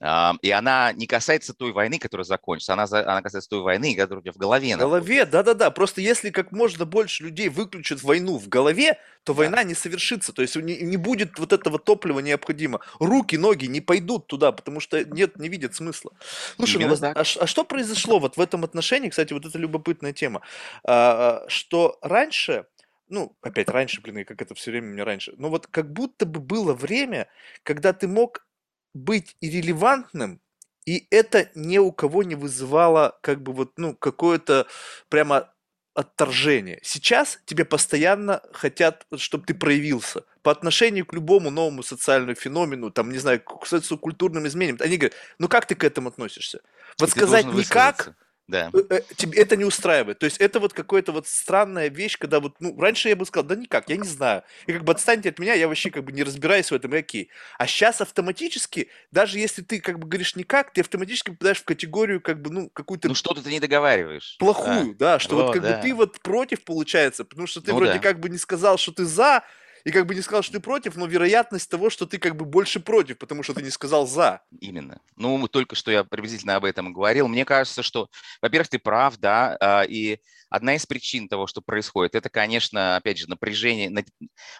И 0.00 0.50
она 0.50 0.92
не 0.94 1.06
касается 1.06 1.52
той 1.52 1.72
войны, 1.72 1.98
которая 1.98 2.24
закончится, 2.24 2.72
она, 2.72 2.84
она 2.84 3.20
касается 3.20 3.50
той 3.50 3.60
войны, 3.60 3.94
которая 3.94 4.20
у 4.20 4.22
тебя 4.22 4.32
в 4.32 4.38
голове. 4.38 4.74
В 4.76 4.78
голове, 4.78 5.26
да-да-да. 5.26 5.70
Просто 5.70 6.00
если 6.00 6.30
как 6.30 6.52
можно 6.52 6.86
больше 6.86 7.24
людей 7.24 7.50
выключат 7.50 8.02
войну 8.02 8.38
в 8.38 8.48
голове, 8.48 8.98
то 9.24 9.34
да. 9.34 9.38
война 9.38 9.62
не 9.62 9.74
совершится. 9.74 10.32
То 10.32 10.40
есть 10.40 10.56
не, 10.56 10.78
не 10.78 10.96
будет 10.96 11.38
вот 11.38 11.52
этого 11.52 11.78
топлива 11.78 12.20
необходимо. 12.20 12.80
Руки, 12.98 13.36
ноги 13.36 13.66
не 13.66 13.82
пойдут 13.82 14.26
туда, 14.26 14.52
потому 14.52 14.80
что 14.80 15.04
нет, 15.04 15.36
не 15.36 15.50
видят 15.50 15.74
смысла. 15.74 16.12
Слушай, 16.56 16.86
ну, 16.86 16.96
а, 17.02 17.20
а 17.20 17.24
что 17.46 17.64
произошло 17.64 18.18
вот 18.18 18.38
в 18.38 18.40
этом 18.40 18.64
отношении? 18.64 19.10
Кстати, 19.10 19.34
вот 19.34 19.44
это 19.44 19.58
любопытная 19.58 20.14
тема. 20.14 20.40
А, 20.82 21.44
а 21.44 21.48
что 21.48 21.98
раньше 22.00 22.64
ну, 23.10 23.36
опять 23.42 23.68
раньше, 23.68 24.00
блин, 24.00 24.18
и 24.18 24.24
как 24.24 24.40
это 24.40 24.54
все 24.54 24.70
время 24.70 24.92
мне 24.92 25.02
раньше, 25.02 25.34
но 25.36 25.50
вот 25.50 25.66
как 25.66 25.92
будто 25.92 26.26
бы 26.26 26.38
было 26.38 26.74
время, 26.74 27.26
когда 27.64 27.92
ты 27.92 28.06
мог 28.06 28.46
быть 28.94 29.36
иррелевантным, 29.40 30.40
и 30.86 31.06
это 31.10 31.50
ни 31.54 31.78
у 31.78 31.92
кого 31.92 32.22
не 32.22 32.34
вызывало 32.34 33.18
как 33.22 33.42
бы 33.42 33.52
вот, 33.52 33.72
ну, 33.76 33.94
какое-то 33.94 34.66
прямо 35.08 35.52
отторжение. 35.94 36.80
Сейчас 36.82 37.38
тебе 37.44 37.64
постоянно 37.64 38.42
хотят, 38.52 39.06
чтобы 39.16 39.44
ты 39.44 39.54
проявился 39.54 40.24
по 40.42 40.50
отношению 40.50 41.04
к 41.04 41.12
любому 41.12 41.50
новому 41.50 41.82
социальному 41.82 42.34
феномену, 42.34 42.90
там, 42.90 43.10
не 43.10 43.18
знаю, 43.18 43.40
к 43.40 43.66
социокультурным 43.66 44.46
изменениям. 44.46 44.78
Они 44.80 44.96
говорят, 44.96 45.16
ну 45.38 45.48
как 45.48 45.66
ты 45.66 45.74
к 45.74 45.84
этому 45.84 46.08
относишься? 46.08 46.60
Вот 46.98 47.10
сказать 47.10 47.46
никак, 47.46 48.14
Да. 48.50 48.70
Э, 48.72 48.82
э, 48.90 49.00
тебе 49.16 49.38
это 49.38 49.56
не 49.56 49.64
устраивает. 49.64 50.18
То 50.18 50.24
есть 50.24 50.38
это 50.38 50.60
вот 50.60 50.72
какая-то 50.72 51.12
вот 51.12 51.26
странная 51.26 51.88
вещь, 51.88 52.18
когда 52.18 52.40
вот, 52.40 52.56
ну, 52.60 52.78
раньше 52.78 53.08
я 53.08 53.16
бы 53.16 53.24
сказал, 53.24 53.46
да 53.46 53.54
никак, 53.54 53.88
я 53.88 53.96
не 53.96 54.08
знаю. 54.08 54.42
И 54.66 54.72
как 54.72 54.84
бы 54.84 54.92
отстаньте 54.92 55.28
от 55.28 55.38
меня, 55.38 55.54
я 55.54 55.68
вообще 55.68 55.90
как 55.90 56.04
бы 56.04 56.12
не 56.12 56.22
разбираюсь 56.22 56.70
в 56.70 56.74
этом, 56.74 56.94
и 56.94 56.98
окей. 56.98 57.30
А 57.58 57.66
сейчас 57.66 58.00
автоматически, 58.00 58.88
даже 59.12 59.38
если 59.38 59.62
ты 59.62 59.80
как 59.80 59.98
бы 59.98 60.08
говоришь 60.08 60.36
никак, 60.36 60.72
ты 60.72 60.80
автоматически 60.80 61.30
попадаешь 61.30 61.60
в 61.60 61.64
категорию 61.64 62.20
как 62.20 62.42
бы, 62.42 62.50
ну, 62.50 62.68
какую-то... 62.70 63.08
Ну, 63.08 63.14
что-то 63.14 63.42
ты 63.42 63.50
не 63.50 63.60
договариваешь. 63.60 64.36
Плохую, 64.38 64.94
да, 64.96 65.14
да 65.14 65.18
что 65.18 65.36
вот, 65.36 65.46
вот 65.46 65.54
как 65.54 65.62
да. 65.62 65.76
бы 65.76 65.82
ты 65.82 65.94
вот 65.94 66.20
против 66.20 66.64
получается, 66.64 67.24
потому 67.24 67.46
что 67.46 67.60
ты 67.60 67.70
ну, 67.70 67.78
вроде 67.78 67.94
да. 67.94 67.98
как 68.00 68.20
бы 68.20 68.28
не 68.28 68.38
сказал, 68.38 68.78
что 68.78 68.92
ты 68.92 69.04
за, 69.04 69.44
и 69.84 69.90
как 69.90 70.06
бы 70.06 70.14
не 70.14 70.20
сказал, 70.20 70.42
что 70.42 70.54
ты 70.54 70.60
против, 70.60 70.96
но 70.96 71.06
вероятность 71.06 71.70
того, 71.70 71.90
что 71.90 72.06
ты 72.06 72.18
как 72.18 72.36
бы 72.36 72.44
больше 72.44 72.80
против, 72.80 73.18
потому 73.18 73.42
что 73.42 73.54
ты 73.54 73.62
не 73.62 73.70
сказал 73.70 74.06
за. 74.06 74.42
Именно. 74.60 75.00
Ну, 75.16 75.46
только 75.48 75.74
что 75.74 75.90
я 75.90 76.04
приблизительно 76.04 76.56
об 76.56 76.64
этом 76.64 76.92
говорил. 76.92 77.28
Мне 77.28 77.44
кажется, 77.44 77.82
что, 77.82 78.08
во-первых, 78.42 78.68
ты 78.68 78.78
прав, 78.78 79.16
да, 79.18 79.56
а, 79.60 79.82
и 79.82 80.18
одна 80.48 80.74
из 80.74 80.86
причин 80.86 81.28
того, 81.28 81.46
что 81.46 81.62
происходит, 81.62 82.14
это, 82.14 82.28
конечно, 82.28 82.96
опять 82.96 83.18
же, 83.18 83.28
напряжение, 83.28 84.04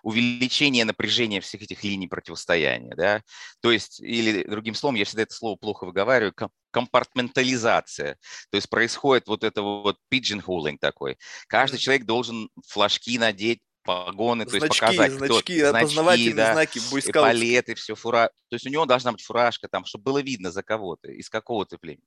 увеличение 0.03 0.85
напряжения 0.85 1.41
всех 1.41 1.63
этих 1.63 1.83
линий 1.85 2.09
противостояния, 2.09 2.95
да, 2.95 3.23
то 3.61 3.73
есть, 3.73 4.01
или 4.01 4.45
другим 4.45 4.75
словом, 4.75 4.97
я 4.97 5.05
всегда 5.05 5.23
это 5.23 5.35
слово 5.35 5.57
плохо 5.57 5.85
выговариваю, 5.85 6.35
компартментализация. 6.71 8.17
То 8.51 8.57
есть 8.57 8.69
происходит 8.71 9.27
вот 9.27 9.45
это 9.45 9.63
вот 9.63 9.97
pigeonholing 10.13 10.79
такой. 10.81 11.19
Каждый 11.49 11.79
человек 11.79 12.05
должен 12.05 12.49
флажки 12.69 13.19
надеть, 13.19 13.61
погоны, 13.83 14.45
значки, 14.45 14.59
то 14.59 14.67
есть 14.67 14.81
показать, 14.81 15.13
значки, 15.13 15.59
кто, 15.61 15.71
опознавательные 15.71 16.35
да, 16.35 16.53
знаки, 16.53 16.79
эполеты, 16.79 17.75
все, 17.75 17.95
фура. 17.95 18.31
То 18.49 18.57
есть 18.57 18.67
у 18.67 18.71
него 18.71 18.87
должна 18.87 19.13
быть 19.13 19.23
фуражка 19.23 19.69
там, 19.69 19.85
чтобы 19.85 20.05
было 20.05 20.23
видно 20.23 20.51
за 20.51 20.63
кого-то, 20.63 21.11
из 21.11 21.29
какого-то 21.31 21.79
племени. 21.79 22.05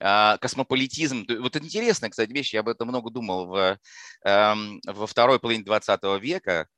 А, 0.00 0.38
космополитизм, 0.38 1.24
вот 1.40 1.56
это 1.56 1.64
интересная, 1.64 2.10
кстати, 2.10 2.32
вещь, 2.32 2.54
я 2.54 2.60
об 2.60 2.68
этом 2.68 2.88
много 2.88 3.10
думал 3.10 3.46
в, 3.46 3.78
эм, 4.24 4.80
во 4.86 5.06
второй 5.06 5.40
половине 5.40 5.64
20 5.64 6.18
века, 6.18 6.68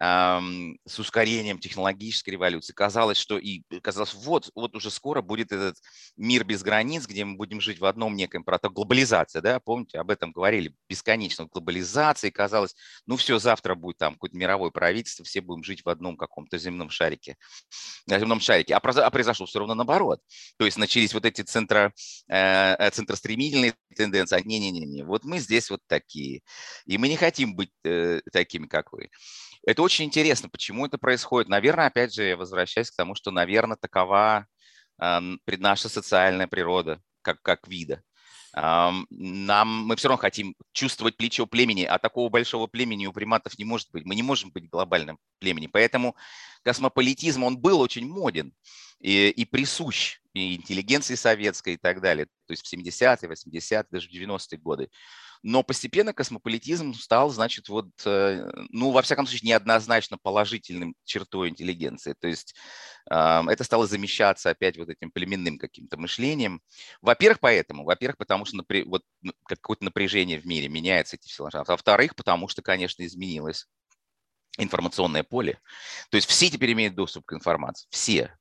эм, 0.00 0.78
с 0.86 0.98
ускорением 0.98 1.58
технологической 1.58 2.32
революции. 2.32 2.72
Казалось, 2.72 3.18
что 3.18 3.38
и 3.38 3.62
казалось, 3.82 4.14
вот, 4.14 4.50
вот 4.54 4.74
уже 4.76 4.90
скоро 4.90 5.22
будет 5.22 5.52
этот 5.52 5.76
мир 6.16 6.44
без 6.44 6.62
границ, 6.62 7.06
где 7.06 7.24
мы 7.24 7.36
будем 7.36 7.60
жить 7.60 7.78
в 7.80 7.84
одном 7.84 8.16
неком 8.16 8.44
прото 8.44 8.70
глобализация, 8.70 9.42
да, 9.42 9.60
помните, 9.60 9.98
об 9.98 10.10
этом 10.10 10.32
говорили, 10.32 10.74
бесконечно 10.88 11.46
глобализации, 11.46 12.30
казалось, 12.30 12.74
ну 13.06 13.16
все, 13.16 13.38
завтра 13.38 13.74
будет 13.74 13.98
там 13.98 14.14
какое-то 14.14 14.36
мировое 14.36 14.70
правительство, 14.70 15.24
все 15.24 15.40
будем 15.40 15.62
жить 15.64 15.84
в 15.84 15.88
одном 15.88 16.16
каком-то 16.16 16.58
земном 16.58 16.90
шарике, 16.90 17.36
земном 18.08 18.40
шарике, 18.40 18.74
а, 18.74 18.78
а 18.78 19.10
произошло 19.10 19.46
все 19.46 19.58
равно 19.58 19.74
наоборот. 19.74 20.20
То 20.58 20.64
есть 20.64 20.78
начались 20.78 21.14
вот 21.14 21.26
эти 21.26 21.42
центро, 21.42 21.92
э, 22.28 22.61
центростремительные 22.92 23.74
тенденции, 23.96 24.42
не-не-не, 24.44 25.04
вот 25.04 25.24
мы 25.24 25.38
здесь 25.38 25.70
вот 25.70 25.80
такие, 25.86 26.42
и 26.86 26.98
мы 26.98 27.08
не 27.08 27.16
хотим 27.16 27.54
быть 27.54 27.70
э, 27.84 28.20
такими, 28.32 28.66
как 28.66 28.92
вы. 28.92 29.10
Это 29.64 29.82
очень 29.82 30.06
интересно, 30.06 30.48
почему 30.48 30.86
это 30.86 30.98
происходит. 30.98 31.48
Наверное, 31.48 31.86
опять 31.86 32.12
же, 32.12 32.24
я 32.24 32.36
возвращаюсь 32.36 32.90
к 32.90 32.96
тому, 32.96 33.14
что, 33.14 33.30
наверное, 33.30 33.76
такова 33.76 34.46
э, 35.00 35.20
наша 35.46 35.88
социальная 35.88 36.48
природа, 36.48 37.00
как, 37.22 37.40
как 37.42 37.68
вида. 37.68 38.02
Нам, 38.54 39.86
мы 39.86 39.96
все 39.96 40.08
равно 40.08 40.20
хотим 40.20 40.54
чувствовать 40.72 41.16
плечо 41.16 41.46
племени, 41.46 41.84
а 41.84 41.98
такого 41.98 42.28
большого 42.28 42.66
племени 42.66 43.06
у 43.06 43.12
приматов 43.12 43.58
не 43.58 43.64
может 43.64 43.88
быть. 43.92 44.04
Мы 44.04 44.14
не 44.14 44.22
можем 44.22 44.50
быть 44.50 44.68
глобальным 44.68 45.18
племенем. 45.38 45.70
Поэтому 45.72 46.16
космополитизм, 46.62 47.44
он 47.44 47.58
был 47.58 47.80
очень 47.80 48.06
моден 48.06 48.52
и, 49.00 49.30
и 49.30 49.44
присущ 49.46 50.20
интеллигенции 50.34 51.14
советской 51.14 51.74
и 51.74 51.76
так 51.76 52.00
далее. 52.00 52.26
То 52.46 52.52
есть 52.52 52.66
в 52.66 52.72
70-е, 52.72 53.28
80-е, 53.28 53.84
даже 53.90 54.08
в 54.08 54.12
90-е 54.12 54.58
годы. 54.58 54.88
Но 55.44 55.64
постепенно 55.64 56.12
космополитизм 56.12 56.94
стал, 56.94 57.30
значит, 57.30 57.68
вот, 57.68 57.88
э, 58.04 58.48
ну, 58.70 58.92
во 58.92 59.02
всяком 59.02 59.26
случае, 59.26 59.48
неоднозначно 59.48 60.16
положительным 60.16 60.94
чертой 61.04 61.48
интеллигенции. 61.48 62.14
То 62.18 62.28
есть 62.28 62.54
это 63.06 63.64
стало 63.64 63.88
замещаться 63.88 64.50
опять 64.50 64.78
вот 64.78 64.88
этим 64.88 65.10
племенным 65.10 65.58
каким-то 65.58 65.96
мышлением. 65.96 66.62
Во-первых, 67.00 67.40
поэтому. 67.40 67.84
Во-первых, 67.84 68.16
потому 68.16 68.44
что 68.44 68.58
напря... 68.58 68.84
вот 68.86 69.02
какое-то 69.46 69.84
напряжение 69.84 70.38
в 70.38 70.46
мире 70.46 70.68
меняется 70.68 71.16
эти 71.16 71.26
все. 71.26 71.48
А 71.52 71.64
во-вторых, 71.64 72.14
потому 72.14 72.46
что, 72.46 72.62
конечно, 72.62 73.04
изменилось 73.04 73.66
информационное 74.58 75.24
поле. 75.24 75.60
То 76.10 76.16
есть 76.16 76.28
все 76.28 76.48
теперь 76.48 76.72
имеют 76.72 76.94
доступ 76.94 77.24
к 77.26 77.32
информации. 77.32 77.88
Все. 77.90 78.36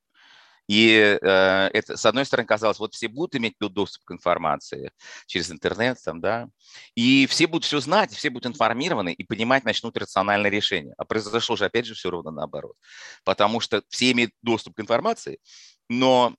И 0.71 1.19
э, 1.21 1.69
это, 1.73 1.97
с 1.97 2.05
одной 2.05 2.25
стороны, 2.25 2.47
казалось, 2.47 2.79
вот 2.79 2.93
все 2.93 3.09
будут 3.09 3.35
иметь 3.35 3.55
доступ 3.59 4.05
к 4.05 4.11
информации 4.13 4.93
через 5.25 5.51
интернет, 5.51 5.97
там, 6.01 6.21
да, 6.21 6.47
и 6.95 7.27
все 7.27 7.47
будут 7.47 7.65
все 7.65 7.81
знать, 7.81 8.13
все 8.13 8.29
будут 8.29 8.53
информированы 8.53 9.11
и 9.11 9.25
понимать 9.25 9.65
начнут 9.65 9.97
рациональное 9.97 10.49
решение. 10.49 10.93
А 10.97 11.03
произошло 11.03 11.57
же, 11.57 11.65
опять 11.65 11.87
же, 11.87 11.93
все 11.93 12.09
ровно 12.09 12.31
наоборот. 12.31 12.77
Потому 13.25 13.59
что 13.59 13.83
все 13.89 14.11
имеют 14.13 14.31
доступ 14.41 14.75
к 14.77 14.79
информации, 14.79 15.39
но 15.89 16.35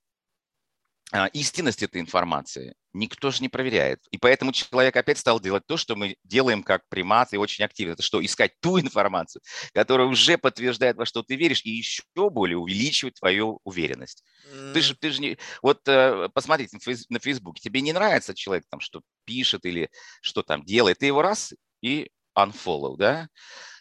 истинность 1.28 1.82
этой 1.82 2.00
информации 2.00 2.74
никто 2.94 3.30
же 3.30 3.42
не 3.42 3.48
проверяет. 3.48 4.00
И 4.10 4.18
поэтому 4.18 4.52
человек 4.52 4.96
опять 4.96 5.18
стал 5.18 5.40
делать 5.40 5.66
то, 5.66 5.76
что 5.76 5.96
мы 5.96 6.16
делаем 6.24 6.62
как 6.62 6.88
приматы 6.88 7.38
очень 7.38 7.64
активно. 7.64 7.92
Это 7.92 8.02
что? 8.02 8.24
Искать 8.24 8.52
ту 8.60 8.78
информацию, 8.80 9.42
которая 9.72 10.06
уже 10.06 10.38
подтверждает, 10.38 10.96
во 10.96 11.06
что 11.06 11.22
ты 11.22 11.36
веришь, 11.36 11.62
и 11.64 11.70
еще 11.70 12.02
более 12.14 12.58
увеличивает 12.58 13.14
твою 13.14 13.60
уверенность. 13.64 14.24
Mm. 14.52 14.72
Ты 14.72 14.80
же, 14.80 14.96
ты 14.96 15.10
же 15.10 15.20
не... 15.20 15.38
Вот 15.62 15.80
э, 15.86 16.28
посмотрите 16.34 16.78
на 17.08 17.18
Фейсбуке, 17.18 17.60
тебе 17.60 17.80
не 17.80 17.92
нравится 17.92 18.34
человек 18.34 18.64
там, 18.70 18.80
что 18.80 19.02
пишет 19.24 19.64
или 19.64 19.90
что 20.20 20.42
там 20.42 20.64
делает, 20.64 20.98
ты 20.98 21.06
его 21.06 21.22
раз 21.22 21.52
и 21.82 22.10
unfollow, 22.36 22.96
да? 22.96 23.28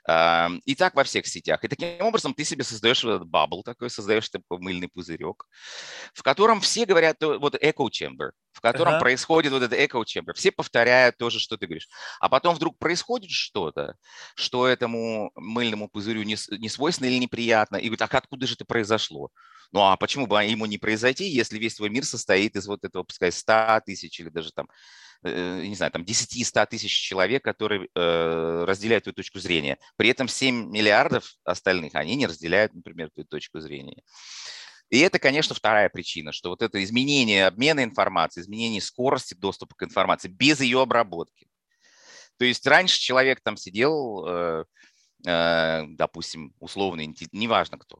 И 0.08 0.76
так 0.76 0.96
во 0.96 1.04
всех 1.04 1.28
сетях. 1.28 1.64
И 1.64 1.68
таким 1.68 2.02
образом 2.02 2.34
ты 2.34 2.44
себе 2.44 2.64
создаешь 2.64 3.04
этот 3.04 3.28
бабл 3.28 3.62
такой, 3.64 3.90
создаешь 3.90 4.30
такой 4.30 4.58
мыльный 4.60 4.88
пузырек, 4.88 5.46
в 6.14 6.24
котором 6.24 6.60
все 6.60 6.86
говорят, 6.86 7.18
вот 7.22 7.56
echo 7.56 7.88
chamber, 7.88 8.32
в 8.52 8.62
котором 8.62 8.96
uh-huh. 8.96 9.00
происходит 9.00 9.52
вот 9.52 9.62
этот 9.62 9.78
echo 9.78 10.04
chamber. 10.04 10.34
Все 10.34 10.52
повторяют 10.52 11.18
то 11.18 11.30
же, 11.30 11.40
что 11.40 11.56
ты 11.56 11.68
говоришь. 11.68 11.88
А 12.20 12.30
потом 12.30 12.56
вдруг 12.56 12.80
происходит 12.80 13.30
что-то, 13.30 13.96
что 14.36 14.66
этому 14.66 15.32
мыльному 15.36 15.88
пузырю 15.88 16.24
не, 16.24 16.36
не 16.58 16.70
свойственно 16.70 17.08
или 17.08 17.20
неприятно, 17.20 17.78
и 17.78 17.86
говорит, 17.86 18.02
а 18.02 18.18
откуда 18.18 18.48
же 18.48 18.56
это 18.56 18.66
произошло? 18.66 19.30
Ну 19.72 19.82
а 19.82 19.96
почему 19.98 20.28
бы 20.28 20.44
ему 20.44 20.66
не 20.66 20.78
произойти, 20.78 21.26
если 21.26 21.58
весь 21.58 21.76
твой 21.76 21.90
мир 21.90 22.06
состоит 22.06 22.56
из 22.56 22.68
вот 22.68 22.84
этого, 22.84 23.04
пускай, 23.04 23.32
100 23.32 23.82
тысяч 23.86 24.20
или 24.20 24.30
даже 24.30 24.52
там 24.52 24.68
не 25.24 25.76
знаю, 25.76 25.92
там 25.92 26.04
10-100 26.04 26.66
тысяч 26.68 26.92
человек, 26.92 27.44
которые 27.44 27.88
э, 27.94 28.64
разделяют 28.68 29.04
твою 29.04 29.14
точку 29.14 29.40
зрения. 29.40 29.78
При 29.96 30.10
этом 30.10 30.28
7 30.28 30.72
миллиардов 30.72 31.36
остальных, 31.44 31.96
они 31.96 32.16
не 32.16 32.28
разделяют, 32.28 32.74
например, 32.74 33.10
твою 33.12 33.28
точку 33.28 33.60
зрения. 33.60 34.04
И 34.92 35.00
это, 35.00 35.20
конечно, 35.20 35.56
вторая 35.56 35.90
причина, 35.90 36.34
что 36.34 36.50
вот 36.50 36.62
это 36.62 36.84
изменение 36.84 37.48
обмена 37.48 37.84
информацией, 37.84 38.44
изменение 38.44 38.82
скорости 38.82 39.34
доступа 39.34 39.74
к 39.76 39.84
информации 39.84 40.28
без 40.28 40.60
ее 40.60 40.82
обработки. 40.82 41.48
То 42.38 42.46
есть 42.46 42.66
раньше 42.68 43.00
человек 43.00 43.40
там 43.42 43.56
сидел, 43.56 44.26
э, 44.28 44.66
э, 45.26 45.84
допустим, 45.88 46.54
условно, 46.60 47.06
неважно 47.32 47.78
кто, 47.78 48.00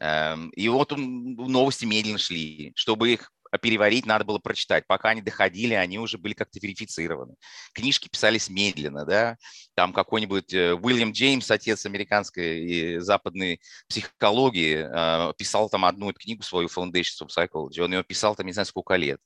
э, 0.00 0.36
и 0.56 0.68
вот 0.68 0.92
новости 0.96 1.84
медленно 1.84 2.18
шли. 2.18 2.72
Чтобы 2.74 3.12
их 3.12 3.30
переварить 3.58 4.06
надо 4.06 4.24
было 4.24 4.38
прочитать. 4.38 4.86
Пока 4.86 5.10
они 5.10 5.22
доходили, 5.22 5.74
они 5.74 5.98
уже 5.98 6.18
были 6.18 6.34
как-то 6.34 6.58
верифицированы. 6.60 7.34
Книжки 7.72 8.08
писались 8.08 8.48
медленно, 8.48 9.04
да. 9.04 9.36
Там 9.74 9.92
какой-нибудь 9.92 10.52
э, 10.52 10.74
Уильям 10.74 11.12
Джеймс, 11.12 11.50
отец 11.50 11.86
американской 11.86 12.60
и 12.60 12.98
западной 12.98 13.60
психологии, 13.88 14.86
а, 14.90 15.32
писал 15.34 15.68
там 15.68 15.84
одну 15.84 16.12
книгу 16.12 16.42
свою 16.42 16.68
Foundations 16.68 17.22
of 17.22 17.28
Psychology. 17.28 17.80
Он 17.80 17.92
ее 17.92 18.04
писал 18.04 18.34
там 18.34 18.46
не 18.46 18.52
знаю 18.52 18.66
сколько 18.66 18.96
лет. 18.96 19.18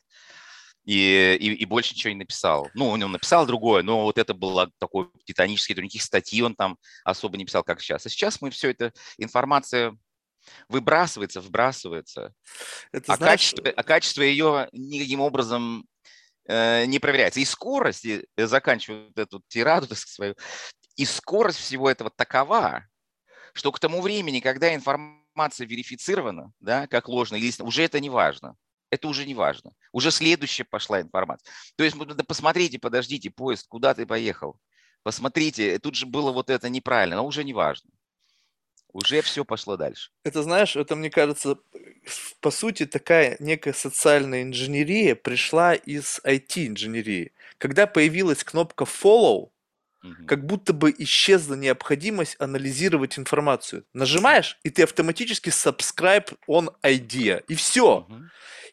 И, 0.84 1.36
и, 1.38 1.52
и 1.52 1.64
больше 1.66 1.94
ничего 1.94 2.12
не 2.14 2.20
написал. 2.20 2.70
Ну, 2.72 2.88
он 2.88 3.00
написал 3.12 3.44
другое, 3.44 3.82
но 3.82 4.04
вот 4.04 4.16
это 4.16 4.32
было 4.32 4.70
такой 4.78 5.08
титанический, 5.26 5.74
никаких 5.74 6.02
статей 6.02 6.40
он 6.40 6.54
там 6.54 6.78
особо 7.04 7.36
не 7.36 7.44
писал, 7.44 7.62
как 7.62 7.82
сейчас. 7.82 8.06
А 8.06 8.08
сейчас 8.08 8.40
мы 8.40 8.48
все 8.48 8.70
это, 8.70 8.94
информация 9.18 9.94
выбрасывается, 10.68 11.40
вбрасывается, 11.40 12.32
Это, 12.92 13.12
а, 13.12 13.16
знаешь... 13.16 13.32
качество, 13.32 13.70
а 13.76 13.82
качество 13.82 14.22
ее 14.22 14.68
никаким 14.72 15.20
образом 15.20 15.87
э, 16.46 16.87
не 16.87 16.98
проверяется. 16.98 17.40
И 17.40 17.44
скорость, 17.44 18.04
и 18.04 18.24
заканчиваю 18.37 19.12
эту 19.16 19.42
тираду 19.48 19.87
так 19.87 19.98
свою, 19.98 20.34
и 20.96 21.04
скорость 21.04 21.58
всего 21.58 21.90
этого 21.90 22.11
такова, 22.11 22.87
что 23.52 23.72
к 23.72 23.78
тому 23.78 24.00
времени, 24.00 24.40
когда 24.40 24.74
информация 24.74 25.66
верифицирована, 25.66 26.52
да, 26.61 26.87
как 26.87 27.08
ложная 27.08 27.38
или 27.38 27.52
уже 27.62 27.82
это 27.82 28.00
не 28.00 28.11
важно. 28.11 28.56
Это 28.90 29.06
уже 29.08 29.26
не 29.26 29.34
важно. 29.34 29.72
Уже 29.92 30.11
следующая 30.11 30.64
пошла 30.64 31.00
информация. 31.00 31.52
То 31.76 31.84
есть, 31.84 31.96
посмотрите, 32.26 32.78
подождите, 32.78 33.30
поезд, 33.30 33.66
куда 33.68 33.92
ты 33.92 34.06
поехал? 34.06 34.58
Посмотрите, 35.02 35.78
тут 35.78 35.94
же 35.94 36.06
было 36.06 36.32
вот 36.32 36.48
это 36.48 36.70
неправильно, 36.70 37.16
но 37.16 37.26
уже 37.26 37.44
не 37.44 37.52
важно 37.52 37.90
уже 38.98 39.22
все 39.22 39.44
пошло 39.44 39.76
дальше. 39.76 40.11
Это, 40.24 40.42
знаешь, 40.42 40.76
это, 40.76 40.96
мне 40.96 41.11
кажется, 41.11 41.58
по 42.40 42.50
сути, 42.50 42.87
такая 42.87 43.37
некая 43.38 43.72
социальная 43.72 44.42
инженерия 44.42 45.14
пришла 45.14 45.74
из 45.74 46.20
IT-инженерии. 46.24 47.32
когда 47.58 47.87
появилась 47.87 48.44
кнопка 48.44 48.84
follow, 48.84 49.50
как 50.26 50.46
будто 50.46 50.72
бы 50.72 50.94
исчезла 50.98 51.54
необходимость 51.54 52.37
анализировать 52.38 53.18
информацию. 53.18 53.84
Нажимаешь, 53.92 54.58
и 54.62 54.70
ты 54.70 54.82
автоматически 54.82 55.48
subscribe 55.48 56.37
on 56.48 56.68
idea, 56.82 57.42
и 57.48 57.54
все. 57.54 58.06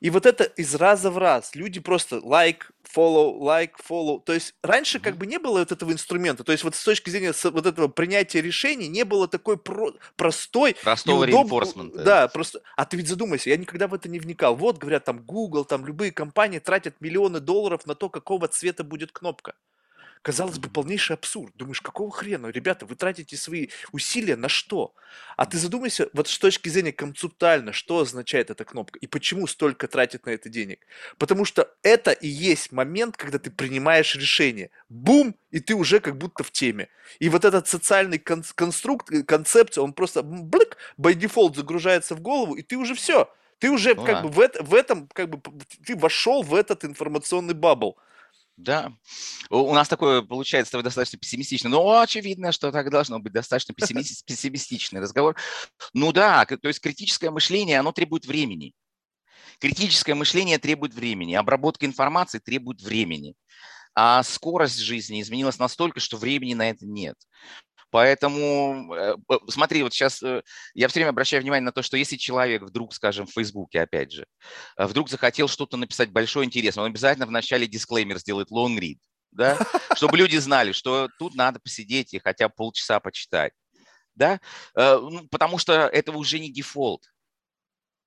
И 0.01 0.09
вот 0.09 0.25
это 0.25 0.43
из 0.43 0.75
раза 0.75 1.09
в 1.09 1.17
раз. 1.17 1.55
Люди 1.55 1.79
просто 1.79 2.17
like, 2.17 2.63
follow, 2.83 3.39
like, 3.39 3.71
follow. 3.89 4.21
То 4.23 4.33
есть 4.33 4.53
раньше 4.61 4.99
как 4.99 5.17
бы 5.17 5.25
не 5.25 5.39
было 5.39 5.59
вот 5.59 5.71
этого 5.71 5.91
инструмента. 5.91 6.43
То 6.43 6.51
есть 6.51 6.63
вот 6.63 6.75
с 6.75 6.83
точки 6.83 7.09
зрения 7.09 7.33
вот 7.43 7.65
этого 7.65 7.88
принятия 7.88 8.41
решений 8.41 8.88
не 8.88 9.03
было 9.03 9.27
такой 9.27 9.57
про 9.57 9.93
простой 10.15 10.75
Простого 10.83 11.23
удоб... 11.23 11.47
reinforcement. 11.51 12.03
Да, 12.03 12.27
просто... 12.27 12.61
А 12.75 12.85
ты 12.85 12.97
ведь 12.97 13.07
задумайся, 13.07 13.49
я 13.49 13.57
никогда 13.57 13.88
в 13.88 13.93
это 13.93 14.09
не 14.09 14.19
вникал. 14.19 14.55
Вот, 14.55 14.77
говорят, 14.77 15.05
там 15.05 15.23
Google, 15.23 15.65
там 15.65 15.85
любые 15.85 16.11
компании 16.11 16.59
тратят 16.59 16.99
миллионы 16.99 17.39
долларов 17.39 17.85
на 17.85 17.95
то, 17.95 18.09
какого 18.09 18.47
цвета 18.47 18.83
будет 18.83 19.11
кнопка. 19.11 19.55
Казалось 20.25 20.57
бы, 20.57 20.69
полнейший 20.69 21.13
абсурд. 21.17 21.53
Думаешь, 21.55 21.81
какого 21.81 22.09
хрена? 22.09 22.47
Ребята, 22.47 22.88
вы 22.88 22.95
тратите 22.95 23.38
свои 23.38 23.67
усилия 23.91 24.35
на 24.35 24.49
что? 24.49 24.95
А 25.38 25.45
ты 25.45 25.59
задумайся, 25.59 26.09
вот 26.13 26.27
с 26.27 26.39
точки 26.39 26.67
зрения 26.67 26.91
концептуально, 26.91 27.73
что 27.73 27.99
означает 27.99 28.49
эта 28.49 28.65
кнопка 28.65 28.97
и 28.97 29.05
почему 29.05 29.45
столько 29.45 29.88
тратит 29.88 30.25
на 30.25 30.31
это 30.31 30.49
денег? 30.49 30.79
Потому 31.19 31.45
что 31.45 31.71
это 31.83 32.09
и 32.09 32.27
есть 32.27 32.71
момент, 32.71 33.17
когда 33.17 33.38
ты 33.38 33.51
принимаешь 33.51 34.15
решение. 34.15 34.71
Бум, 34.89 35.35
и 35.51 35.59
ты 35.59 35.75
уже 35.75 35.99
как 35.99 36.17
будто 36.17 36.43
в 36.43 36.49
теме. 36.49 36.89
И 37.19 37.29
вот 37.29 37.45
этот 37.45 37.67
социальный 37.67 38.17
кон- 38.17 38.43
конструкт, 38.55 39.11
э, 39.11 39.21
концепция, 39.21 39.83
он 39.83 39.93
просто 39.93 40.23
блик, 40.23 40.77
by 40.97 41.13
default 41.13 41.55
загружается 41.55 42.15
в 42.15 42.21
голову, 42.21 42.55
и 42.55 42.63
ты 42.63 42.77
уже 42.77 42.95
все. 42.95 43.31
Ты 43.59 43.69
уже 43.69 43.93
ну, 43.93 44.03
как 44.03 44.15
да. 44.15 44.21
бы 44.23 44.29
в, 44.29 44.51
в 44.61 44.73
этом, 44.73 45.07
как 45.09 45.29
бы 45.29 45.39
ты 45.85 45.95
вошел 45.95 46.41
в 46.41 46.55
этот 46.55 46.83
информационный 46.83 47.53
бабл. 47.53 47.99
Да. 48.57 48.93
У 49.49 49.73
нас 49.73 49.87
такое 49.87 50.21
получается 50.21 50.81
достаточно 50.81 51.19
пессимистично. 51.19 51.69
Но 51.69 51.99
очевидно, 51.99 52.51
что 52.51 52.71
так 52.71 52.89
должно 52.89 53.19
быть 53.19 53.33
достаточно 53.33 53.73
пессимистичный 53.73 55.01
разговор. 55.01 55.35
Ну 55.93 56.11
да, 56.11 56.45
то 56.45 56.67
есть 56.67 56.79
критическое 56.79 57.31
мышление, 57.31 57.79
оно 57.79 57.91
требует 57.91 58.25
времени. 58.25 58.73
Критическое 59.59 60.15
мышление 60.15 60.57
требует 60.57 60.93
времени, 60.93 61.33
обработка 61.33 61.85
информации 61.85 62.39
требует 62.39 62.81
времени. 62.81 63.35
А 63.93 64.23
скорость 64.23 64.79
жизни 64.79 65.21
изменилась 65.21 65.59
настолько, 65.59 65.99
что 65.99 66.17
времени 66.17 66.53
на 66.53 66.69
это 66.69 66.85
нет. 66.85 67.15
Поэтому, 67.95 68.93
э, 68.93 69.15
смотри, 69.47 69.81
вот 69.81 69.93
сейчас 69.93 70.21
э, 70.21 70.43
я 70.73 70.89
все 70.89 70.99
время 70.99 71.12
обращаю 71.12 71.41
внимание 71.41 71.63
на 71.63 71.71
то, 71.71 71.81
что 71.81 71.95
если 71.95 72.17
человек 72.17 72.63
вдруг, 72.63 72.93
скажем, 72.93 73.25
в 73.25 73.31
Фейсбуке, 73.31 73.79
опять 73.79 74.12
же, 74.12 74.25
э, 74.75 74.86
вдруг 74.86 75.08
захотел 75.10 75.47
что-то 75.47 75.77
написать 75.77 76.12
большое, 76.12 76.45
интересное, 76.45 76.84
он 76.84 76.89
обязательно 76.89 77.25
вначале 77.25 77.67
дисклеймер 77.67 78.17
сделает 78.17 78.51
long 78.51 78.77
read, 78.77 78.97
да, 79.31 79.58
чтобы 79.95 80.17
люди 80.17 80.36
знали, 80.36 80.73
что 80.73 81.08
тут 81.17 81.36
надо 81.36 81.62
посидеть 81.62 82.13
и 82.13 82.19
хотя 82.19 82.49
бы 82.49 82.53
полчаса 82.58 82.99
почитать, 82.99 83.53
да, 84.13 84.41
ну, 84.75 85.25
потому 85.31 85.58
что 85.58 85.88
это 85.88 86.12
уже 86.12 86.39
не 86.39 86.51
дефолт. 86.51 87.05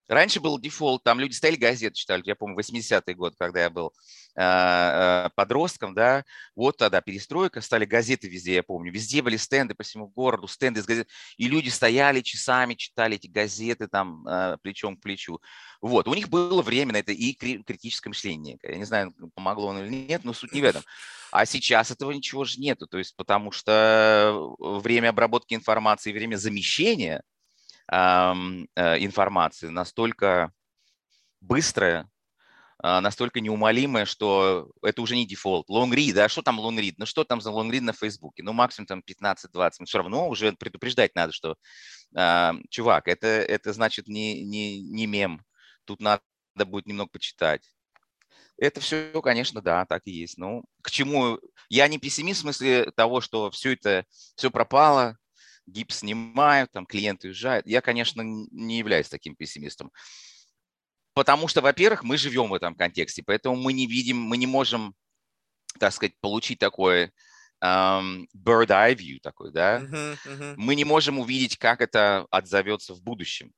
Раньше 0.08 0.40
был 0.40 0.58
дефолт, 0.58 1.04
там 1.04 1.20
люди 1.20 1.34
стояли 1.34 1.56
газеты 1.56 1.94
читали, 1.94 2.22
я 2.24 2.34
помню, 2.34 2.58
80-й 2.58 3.12
год, 3.12 3.34
когда 3.38 3.60
я 3.60 3.70
был 3.70 3.92
э, 4.36 5.28
подростком, 5.36 5.94
да, 5.94 6.24
вот 6.56 6.78
тогда 6.78 7.02
перестройка, 7.02 7.60
стали 7.60 7.84
газеты 7.84 8.26
везде, 8.26 8.54
я 8.54 8.62
помню, 8.62 8.90
везде 8.90 9.20
были 9.20 9.36
стенды 9.36 9.74
по 9.74 9.82
всему 9.82 10.08
городу, 10.08 10.48
стенды 10.48 10.80
из 10.80 10.86
газет, 10.86 11.08
и 11.36 11.46
люди 11.46 11.68
стояли 11.68 12.22
часами, 12.22 12.72
читали 12.72 13.16
эти 13.16 13.26
газеты 13.26 13.86
там 13.86 14.26
э, 14.26 14.56
плечом 14.62 14.96
к 14.96 15.02
плечу. 15.02 15.40
Вот, 15.82 16.08
у 16.08 16.14
них 16.14 16.30
было 16.30 16.62
время 16.62 16.94
на 16.94 16.96
это 16.96 17.12
и 17.12 17.34
критическое 17.34 18.08
мышление. 18.08 18.58
Я 18.62 18.76
не 18.76 18.84
знаю, 18.84 19.14
помогло 19.34 19.70
оно 19.70 19.84
или 19.84 19.90
нет, 19.90 20.24
но 20.24 20.32
суть 20.32 20.52
не 20.52 20.62
в 20.62 20.64
этом. 20.64 20.82
А 21.30 21.44
сейчас 21.44 21.90
этого 21.90 22.12
ничего 22.12 22.44
же 22.44 22.58
нету, 22.58 22.86
то 22.86 22.96
есть 22.96 23.14
потому 23.14 23.52
что 23.52 24.54
время 24.58 25.10
обработки 25.10 25.52
информации, 25.52 26.12
время 26.12 26.36
замещения– 26.36 27.22
информации 27.90 29.68
настолько 29.68 30.52
быстрая, 31.40 32.08
а, 32.80 33.00
настолько 33.00 33.40
неумолимая, 33.40 34.04
что 34.04 34.70
это 34.82 35.02
уже 35.02 35.16
не 35.16 35.26
дефолт. 35.26 35.68
Read, 35.68 36.12
да, 36.12 36.28
что 36.28 36.42
там 36.42 36.60
read? 36.60 36.94
Ну 36.96 37.06
что 37.06 37.24
там 37.24 37.40
за 37.40 37.50
read 37.50 37.80
на 37.80 37.92
Фейсбуке? 37.92 38.42
Ну 38.42 38.52
максимум 38.52 38.86
там 38.86 39.02
15-20. 39.04 39.72
Но 39.80 39.86
все 39.86 39.98
равно 39.98 40.28
уже 40.28 40.52
предупреждать 40.52 41.14
надо, 41.16 41.32
что, 41.32 41.56
э, 42.16 42.52
чувак, 42.70 43.08
это, 43.08 43.26
это 43.26 43.72
значит 43.72 44.06
не, 44.06 44.44
не, 44.44 44.80
не 44.80 45.06
мем. 45.06 45.44
Тут 45.84 46.00
надо 46.00 46.22
будет 46.66 46.86
немного 46.86 47.10
почитать. 47.10 47.68
Это 48.56 48.80
все, 48.80 49.20
конечно, 49.22 49.60
да, 49.60 49.84
так 49.84 50.02
и 50.06 50.12
есть. 50.12 50.38
Ну, 50.38 50.64
к 50.82 50.90
чему? 50.90 51.40
Я 51.68 51.88
не 51.88 51.98
пессимист 51.98 52.40
в 52.40 52.42
смысле 52.42 52.90
того, 52.92 53.20
что 53.20 53.50
все 53.50 53.72
это, 53.72 54.04
все 54.36 54.50
пропало, 54.50 55.16
гипс 55.68 55.98
снимают, 55.98 56.72
там 56.72 56.86
клиенты 56.86 57.28
уезжают. 57.28 57.66
Я, 57.66 57.80
конечно, 57.80 58.22
не 58.22 58.78
являюсь 58.78 59.08
таким 59.08 59.36
пессимистом. 59.36 59.92
Потому 61.14 61.48
что, 61.48 61.60
во-первых, 61.60 62.04
мы 62.04 62.16
живем 62.16 62.48
в 62.48 62.54
этом 62.54 62.74
контексте, 62.74 63.22
поэтому 63.24 63.56
мы 63.56 63.72
не 63.72 63.86
видим, 63.86 64.18
мы 64.20 64.36
не 64.36 64.46
можем, 64.46 64.94
так 65.78 65.92
сказать, 65.92 66.14
получить 66.20 66.58
такой 66.58 67.12
um, 67.62 68.26
bird 68.36 68.68
eye 68.68 68.94
view 68.94 69.18
такой, 69.20 69.52
да. 69.52 69.80
Uh-huh, 69.80 70.16
uh-huh. 70.26 70.54
Мы 70.56 70.74
не 70.74 70.84
можем 70.84 71.18
увидеть, 71.18 71.56
как 71.56 71.80
это 71.80 72.26
отзовется 72.30 72.94
в 72.94 73.02
будущем. 73.02 73.52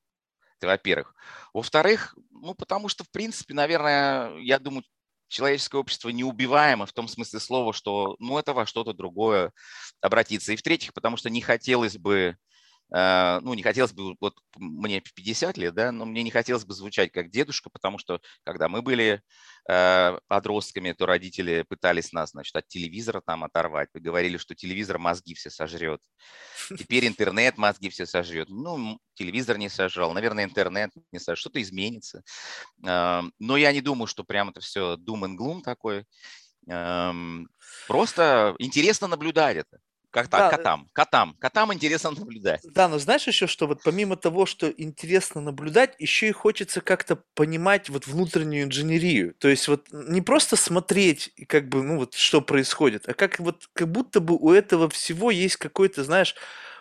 Это 0.58 0.68
во-первых. 0.68 1.14
Во-вторых, 1.52 2.14
ну, 2.30 2.54
потому 2.54 2.88
что, 2.88 3.04
в 3.04 3.10
принципе, 3.10 3.54
наверное, 3.54 4.36
я 4.38 4.58
думаю, 4.58 4.84
человеческое 5.30 5.78
общество 5.78 6.10
неубиваемо 6.10 6.84
в 6.84 6.92
том 6.92 7.08
смысле 7.08 7.40
слова, 7.40 7.72
что 7.72 8.16
ну, 8.18 8.38
это 8.38 8.52
во 8.52 8.66
что-то 8.66 8.92
другое 8.92 9.52
обратиться. 10.00 10.52
И 10.52 10.56
в-третьих, 10.56 10.92
потому 10.92 11.16
что 11.16 11.30
не 11.30 11.40
хотелось 11.40 11.96
бы 11.96 12.36
ну, 12.92 13.54
не 13.54 13.62
хотелось 13.62 13.92
бы, 13.92 14.16
вот 14.20 14.34
мне 14.56 15.00
50 15.00 15.56
лет, 15.56 15.74
да, 15.74 15.92
но 15.92 16.04
мне 16.04 16.22
не 16.22 16.30
хотелось 16.30 16.64
бы 16.64 16.74
звучать 16.74 17.12
как 17.12 17.30
дедушка, 17.30 17.70
потому 17.70 17.98
что, 17.98 18.20
когда 18.44 18.68
мы 18.68 18.82
были 18.82 19.22
э, 19.68 20.18
подростками, 20.26 20.92
то 20.92 21.06
родители 21.06 21.64
пытались 21.68 22.12
нас, 22.12 22.30
значит, 22.30 22.54
от 22.56 22.66
телевизора 22.66 23.22
там 23.24 23.44
оторвать, 23.44 23.88
вы 23.94 24.00
говорили, 24.00 24.36
что 24.36 24.54
телевизор 24.54 24.98
мозги 24.98 25.34
все 25.34 25.50
сожрет. 25.50 26.00
Теперь 26.76 27.06
интернет 27.06 27.58
мозги 27.58 27.90
все 27.90 28.06
сожрет. 28.06 28.48
Ну, 28.48 28.98
телевизор 29.14 29.58
не 29.58 29.68
сожрал, 29.68 30.12
наверное, 30.12 30.44
интернет 30.44 30.90
не 31.12 31.18
сожрал, 31.18 31.36
что-то 31.36 31.62
изменится. 31.62 32.22
Э, 32.84 33.22
но 33.38 33.56
я 33.56 33.72
не 33.72 33.80
думаю, 33.80 34.06
что 34.08 34.24
прям 34.24 34.48
это 34.48 34.60
все 34.60 34.96
doom 34.96 35.22
and 35.22 35.36
gloom 35.36 35.62
такой. 35.62 36.06
Эм, 36.68 37.48
просто 37.88 38.54
интересно 38.58 39.06
наблюдать 39.06 39.58
это. 39.58 39.78
Как 40.12 40.28
так, 40.28 40.50
да. 40.50 40.56
котам, 40.56 40.88
котам, 40.92 41.36
котам 41.38 41.72
интересно 41.72 42.10
наблюдать. 42.10 42.62
Да, 42.74 42.88
но 42.88 42.98
знаешь 42.98 43.26
еще, 43.28 43.46
что 43.46 43.68
вот 43.68 43.82
помимо 43.84 44.16
того, 44.16 44.44
что 44.44 44.68
интересно 44.68 45.40
наблюдать, 45.40 45.94
еще 45.98 46.28
и 46.28 46.32
хочется 46.32 46.80
как-то 46.80 47.22
понимать 47.34 47.88
вот 47.88 48.08
внутреннюю 48.08 48.64
инженерию. 48.64 49.34
То 49.38 49.48
есть 49.48 49.68
вот 49.68 49.86
не 49.92 50.20
просто 50.20 50.56
смотреть, 50.56 51.32
как 51.46 51.68
бы, 51.68 51.82
ну 51.84 51.96
вот 51.98 52.14
что 52.14 52.40
происходит, 52.40 53.08
а 53.08 53.14
как 53.14 53.38
вот, 53.38 53.68
как 53.72 53.90
будто 53.92 54.18
бы 54.20 54.36
у 54.36 54.50
этого 54.52 54.88
всего 54.88 55.30
есть 55.30 55.56
какой-то, 55.56 56.02
знаешь, 56.02 56.34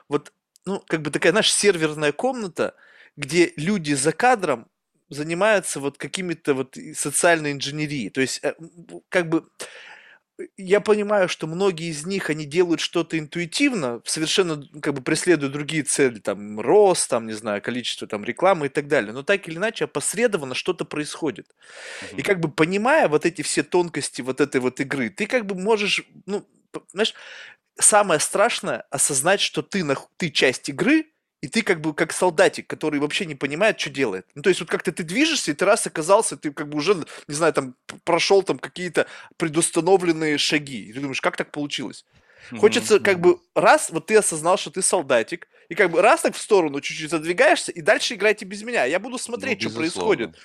вот, 0.07 0.33
ну, 0.65 0.81
как 0.87 1.01
бы 1.03 1.11
такая, 1.11 1.31
знаешь, 1.31 1.53
серверная 1.53 2.11
комната, 2.11 2.73
где 3.15 3.53
люди 3.57 3.93
за 3.93 4.11
кадром 4.11 4.67
занимаются 5.09 5.79
вот 5.79 5.97
какими-то 5.97 6.53
вот 6.53 6.77
социальной 6.95 7.51
инженерией. 7.51 8.09
То 8.09 8.21
есть, 8.21 8.39
э, 8.43 8.53
как 9.09 9.29
бы 9.29 9.47
я 10.57 10.79
понимаю, 10.79 11.27
что 11.27 11.47
многие 11.47 11.89
из 11.89 12.05
них, 12.05 12.29
они 12.29 12.45
делают 12.45 12.79
что-то 12.79 13.17
интуитивно, 13.19 14.01
совершенно 14.05 14.63
как 14.81 14.93
бы 14.93 15.01
преследуя 15.01 15.49
другие 15.49 15.83
цели, 15.83 16.19
там, 16.19 16.59
рост, 16.59 17.09
там, 17.09 17.27
не 17.27 17.33
знаю, 17.33 17.61
количество 17.61 18.07
там 18.07 18.23
рекламы 18.23 18.67
и 18.67 18.69
так 18.69 18.87
далее. 18.87 19.11
Но 19.11 19.23
так 19.23 19.47
или 19.47 19.57
иначе, 19.57 19.85
опосредованно 19.85 20.55
что-то 20.55 20.85
происходит. 20.85 21.47
Mm-hmm. 22.01 22.17
И 22.17 22.21
как 22.21 22.39
бы 22.39 22.49
понимая 22.49 23.07
вот 23.07 23.25
эти 23.25 23.41
все 23.41 23.63
тонкости 23.63 24.21
вот 24.21 24.41
этой 24.41 24.61
вот 24.61 24.79
игры, 24.79 25.09
ты 25.09 25.25
как 25.25 25.45
бы 25.45 25.55
можешь, 25.55 26.03
ну, 26.25 26.45
знаешь, 26.93 27.13
самое 27.79 28.19
страшное 28.19 28.85
осознать, 28.89 29.41
что 29.41 29.61
ты, 29.61 29.85
ты 30.17 30.29
часть 30.29 30.69
игры, 30.69 31.07
и 31.41 31.47
ты 31.47 31.61
как 31.61 31.79
бы 31.81 31.93
как 31.93 32.11
солдатик, 32.11 32.67
который 32.67 32.99
вообще 32.99 33.25
не 33.25 33.35
понимает, 33.35 33.79
что 33.79 33.89
делает. 33.89 34.25
Ну, 34.35 34.41
то 34.41 34.49
есть 34.49 34.59
вот 34.59 34.69
как-то 34.69 34.91
ты 34.91 35.03
движешься, 35.03 35.51
и 35.51 35.53
ты 35.53 35.65
раз 35.65 35.87
оказался, 35.87 36.35
ты 36.35 36.51
как 36.51 36.67
бы 36.69 36.77
уже, 36.77 36.95
не 37.27 37.35
знаю, 37.35 37.53
там 37.53 37.75
прошел 38.03 38.43
там 38.43 38.59
какие-то 38.59 39.07
предустановленные 39.37 40.37
шаги. 40.37 40.85
И 40.85 40.93
ты 40.93 40.99
думаешь, 40.99 41.21
как 41.21 41.37
так 41.37 41.51
получилось? 41.51 42.05
Хочется 42.57 42.99
как 42.99 43.19
бы 43.19 43.39
раз, 43.55 43.89
вот 43.89 44.07
ты 44.07 44.15
осознал, 44.15 44.57
что 44.57 44.71
ты 44.71 44.81
солдатик, 44.81 45.47
и 45.69 45.75
как 45.75 45.91
бы 45.91 46.01
раз 46.01 46.21
так 46.21 46.35
в 46.35 46.41
сторону 46.41 46.81
чуть-чуть 46.81 47.11
задвигаешься, 47.11 47.71
и 47.71 47.81
дальше 47.81 48.15
играйте 48.15 48.45
без 48.45 48.63
меня. 48.63 48.85
Я 48.85 48.99
буду 48.99 49.17
смотреть, 49.17 49.61
ну, 49.63 49.69
что 49.69 49.79
происходит. 49.79 50.35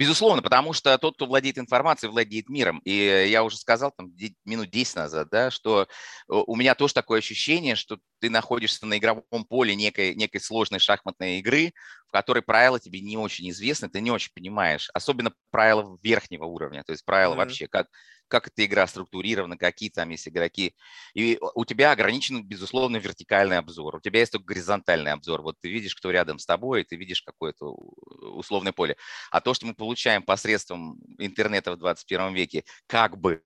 Безусловно, 0.00 0.40
потому 0.40 0.72
что 0.72 0.96
тот, 0.96 1.16
кто 1.16 1.26
владеет 1.26 1.58
информацией, 1.58 2.10
владеет 2.10 2.48
миром. 2.48 2.80
И 2.86 2.94
я 3.28 3.44
уже 3.44 3.58
сказал 3.58 3.92
там 3.94 4.10
минут 4.46 4.70
10 4.70 4.96
назад, 4.96 5.28
да, 5.30 5.50
что 5.50 5.88
у 6.26 6.56
меня 6.56 6.74
тоже 6.74 6.94
такое 6.94 7.18
ощущение, 7.18 7.74
что 7.74 7.98
ты 8.18 8.30
находишься 8.30 8.86
на 8.86 8.96
игровом 8.96 9.44
поле 9.46 9.74
некой, 9.74 10.14
некой 10.14 10.40
сложной 10.40 10.78
шахматной 10.78 11.40
игры, 11.40 11.74
в 12.08 12.12
которой 12.12 12.40
правила 12.40 12.80
тебе 12.80 13.02
не 13.02 13.18
очень 13.18 13.50
известны, 13.50 13.90
ты 13.90 14.00
не 14.00 14.10
очень 14.10 14.32
понимаешь. 14.34 14.88
Особенно 14.94 15.34
правила 15.50 15.98
верхнего 16.02 16.46
уровня, 16.46 16.82
то 16.82 16.92
есть 16.92 17.04
правила 17.04 17.34
mm-hmm. 17.34 17.36
вообще, 17.36 17.68
как, 17.68 17.88
как 18.30 18.46
эта 18.46 18.64
игра 18.64 18.86
структурирована, 18.86 19.58
какие 19.58 19.90
там 19.90 20.08
есть 20.10 20.28
игроки. 20.28 20.74
И 21.14 21.38
у 21.54 21.64
тебя 21.64 21.92
ограничен, 21.92 22.42
безусловно, 22.42 22.96
вертикальный 22.96 23.58
обзор. 23.58 23.96
У 23.96 24.00
тебя 24.00 24.20
есть 24.20 24.32
только 24.32 24.46
горизонтальный 24.46 25.12
обзор. 25.12 25.42
Вот 25.42 25.56
ты 25.60 25.68
видишь, 25.68 25.94
кто 25.94 26.10
рядом 26.10 26.38
с 26.38 26.46
тобой, 26.46 26.82
и 26.82 26.84
ты 26.84 26.96
видишь 26.96 27.22
какое-то 27.22 27.66
условное 27.66 28.72
поле. 28.72 28.96
А 29.30 29.40
то, 29.40 29.52
что 29.52 29.66
мы 29.66 29.74
получаем 29.74 30.22
посредством 30.22 30.98
интернета 31.18 31.72
в 31.72 31.76
21 31.76 32.32
веке, 32.32 32.64
как 32.86 33.18
бы 33.18 33.42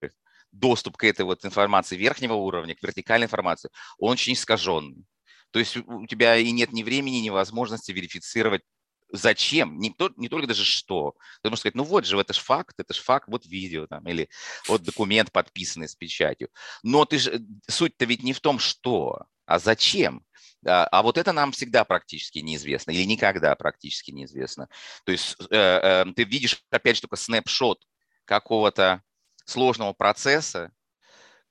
доступ 0.52 0.96
к 0.96 1.04
этой 1.04 1.24
вот 1.24 1.44
информации 1.44 1.96
верхнего 1.96 2.34
уровня, 2.34 2.74
к 2.74 2.82
вертикальной 2.82 3.26
информации, 3.26 3.70
он 3.98 4.12
очень 4.12 4.34
искаженный. 4.34 5.04
То 5.50 5.60
есть 5.60 5.76
у 5.76 6.06
тебя 6.06 6.36
и 6.36 6.50
нет 6.50 6.72
ни 6.72 6.82
времени, 6.82 7.18
ни 7.18 7.30
возможности 7.30 7.92
верифицировать 7.92 8.62
зачем, 9.10 9.78
не, 9.78 9.90
то, 9.90 10.10
не 10.16 10.28
только 10.28 10.46
даже 10.46 10.64
что. 10.64 11.14
Ты 11.42 11.50
можешь 11.50 11.60
сказать, 11.60 11.74
ну 11.74 11.84
вот 11.84 12.06
же, 12.06 12.18
это 12.18 12.32
же 12.32 12.40
факт, 12.40 12.74
это 12.78 12.94
же 12.94 13.00
факт, 13.00 13.28
вот 13.28 13.46
видео 13.46 13.86
там, 13.86 14.06
или 14.08 14.28
вот 14.68 14.82
документ 14.82 15.32
подписанный 15.32 15.88
с 15.88 15.94
печатью. 15.94 16.48
Но 16.82 17.04
ты 17.04 17.18
же, 17.18 17.40
суть-то 17.68 18.04
ведь 18.04 18.22
не 18.22 18.32
в 18.32 18.40
том, 18.40 18.58
что, 18.58 19.26
а 19.46 19.58
зачем. 19.58 20.24
А, 20.66 20.86
а 20.86 21.02
вот 21.02 21.18
это 21.18 21.32
нам 21.32 21.52
всегда 21.52 21.84
практически 21.84 22.38
неизвестно 22.38 22.90
или 22.90 23.04
никогда 23.04 23.54
практически 23.54 24.10
неизвестно. 24.10 24.68
То 25.04 25.12
есть 25.12 25.36
э, 25.50 25.56
э, 25.56 26.04
ты 26.16 26.24
видишь, 26.24 26.62
опять 26.70 26.96
же, 26.96 27.02
только 27.02 27.16
снапшот 27.16 27.84
какого-то 28.24 29.02
сложного 29.44 29.92
процесса, 29.92 30.72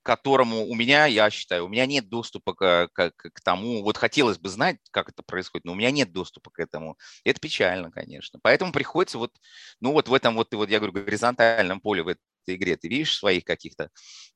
которому 0.04 0.68
у 0.68 0.76
меня, 0.76 1.06
я 1.06 1.30
считаю, 1.30 1.66
у 1.66 1.70
меня 1.70 1.86
нет 1.86 2.10
доступа 2.10 2.54
к, 2.54 2.90
к, 2.94 3.12
к 3.18 3.42
тому, 3.42 3.84
вот 3.84 3.98
хотелось 3.98 4.38
бы 4.38 4.50
знать, 4.50 4.78
как 4.92 5.10
это 5.10 5.24
происходит, 5.24 5.66
но 5.66 5.72
у 5.74 5.76
меня 5.76 5.92
нет 5.92 6.12
доступа 6.12 6.52
к 6.52 6.60
этому. 6.60 6.98
Это 7.24 7.40
печально, 7.40 7.92
конечно. 7.92 8.40
Поэтому 8.44 8.72
приходится 8.72 9.18
вот, 9.18 9.32
ну 9.80 9.92
вот 9.94 10.08
в 10.10 10.14
этом 10.14 10.36
вот, 10.36 10.54
вот 10.54 10.70
я 10.70 10.80
говорю, 10.80 10.94
горизонтальном 10.94 11.82
поле 11.82 12.04
в 12.04 12.08
этой 12.10 12.20
игре 12.48 12.76
ты 12.76 12.88
видишь 12.90 13.18
своих 13.18 13.46
каких-то, 13.46 13.90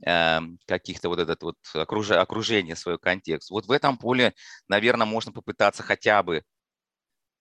э, 0.06 0.40
каких-то 0.66 1.10
вот 1.10 1.20
этот 1.20 1.44
вот 1.44 1.56
окруж, 1.74 2.12
окружение, 2.12 2.76
свой 2.76 2.98
контекст. 3.00 3.50
Вот 3.52 3.66
в 3.68 3.72
этом 3.72 3.98
поле, 3.98 4.34
наверное, 4.68 5.06
можно 5.06 5.32
попытаться 5.32 5.84
хотя 5.84 6.24
бы 6.24 6.44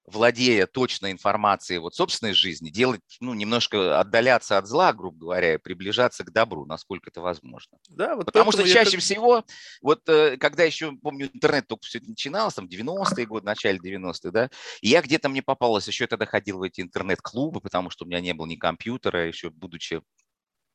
владея 0.06 0.66
точной 0.66 1.12
информацией 1.12 1.78
вот 1.78 1.94
собственной 1.94 2.32
жизни, 2.32 2.70
делать, 2.70 3.00
ну, 3.20 3.34
немножко 3.34 3.98
отдаляться 3.98 4.58
от 4.58 4.66
зла, 4.66 4.92
грубо 4.92 5.18
говоря, 5.18 5.54
и 5.54 5.58
приближаться 5.58 6.24
к 6.24 6.32
добру, 6.32 6.64
насколько 6.64 7.10
это 7.10 7.20
возможно. 7.20 7.78
Да, 7.88 8.16
вот 8.16 8.26
Потому 8.26 8.52
что 8.52 8.66
чаще 8.66 8.92
как... 8.92 9.00
всего, 9.00 9.44
вот 9.82 10.08
э, 10.08 10.36
когда 10.36 10.64
еще, 10.64 10.92
помню, 10.92 11.28
интернет 11.32 11.66
только 11.66 11.84
все 11.84 11.98
это 11.98 12.08
начиналось, 12.08 12.54
там, 12.54 12.66
90-е 12.66 13.26
годы, 13.26 13.46
начале 13.46 13.78
90-х, 13.78 14.30
да, 14.30 14.50
и 14.80 14.88
я 14.88 15.02
где-то 15.02 15.28
мне 15.28 15.42
попалось, 15.42 15.88
еще 15.88 16.06
тогда 16.06 16.26
ходил 16.26 16.58
в 16.58 16.62
эти 16.62 16.80
интернет-клубы, 16.80 17.60
потому 17.60 17.90
что 17.90 18.04
у 18.04 18.08
меня 18.08 18.20
не 18.20 18.32
было 18.32 18.46
ни 18.46 18.56
компьютера, 18.56 19.26
еще 19.26 19.50
будучи 19.50 20.00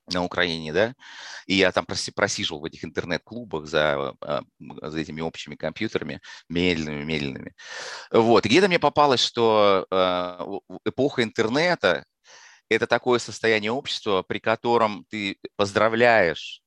на 0.08 0.24
Украине, 0.24 0.74
да, 0.74 0.94
и 1.46 1.56
я 1.56 1.72
там 1.72 1.86
просиживал 1.86 2.62
в 2.62 2.66
этих 2.66 2.84
интернет-клубах 2.84 3.68
за, 3.68 4.14
а, 4.22 4.42
за 4.60 5.00
этими 5.00 5.22
общими 5.22 5.56
компьютерами, 5.56 6.22
медленными, 6.50 7.04
медленными. 7.04 7.54
Вот, 8.12 8.46
где-то 8.46 8.68
мне 8.68 8.80
попалось, 8.80 9.22
что 9.22 9.86
а, 9.92 10.46
эпоха 10.86 11.24
интернета– 11.24 12.06
это 12.70 12.88
такое 12.88 13.20
состояние 13.20 13.72
общества, 13.72 14.24
при 14.24 14.40
котором 14.40 15.06
ты 15.10 15.38
поздравляешь 15.58 16.62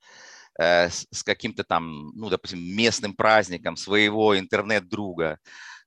э, 0.58 0.90
с 0.90 1.22
каким-то 1.24 1.64
там, 1.64 2.10
ну, 2.14 2.28
допустим, 2.28 2.60
местным 2.60 3.14
праздником 3.14 3.76
своего 3.76 4.38
интернет-друга 4.38 5.38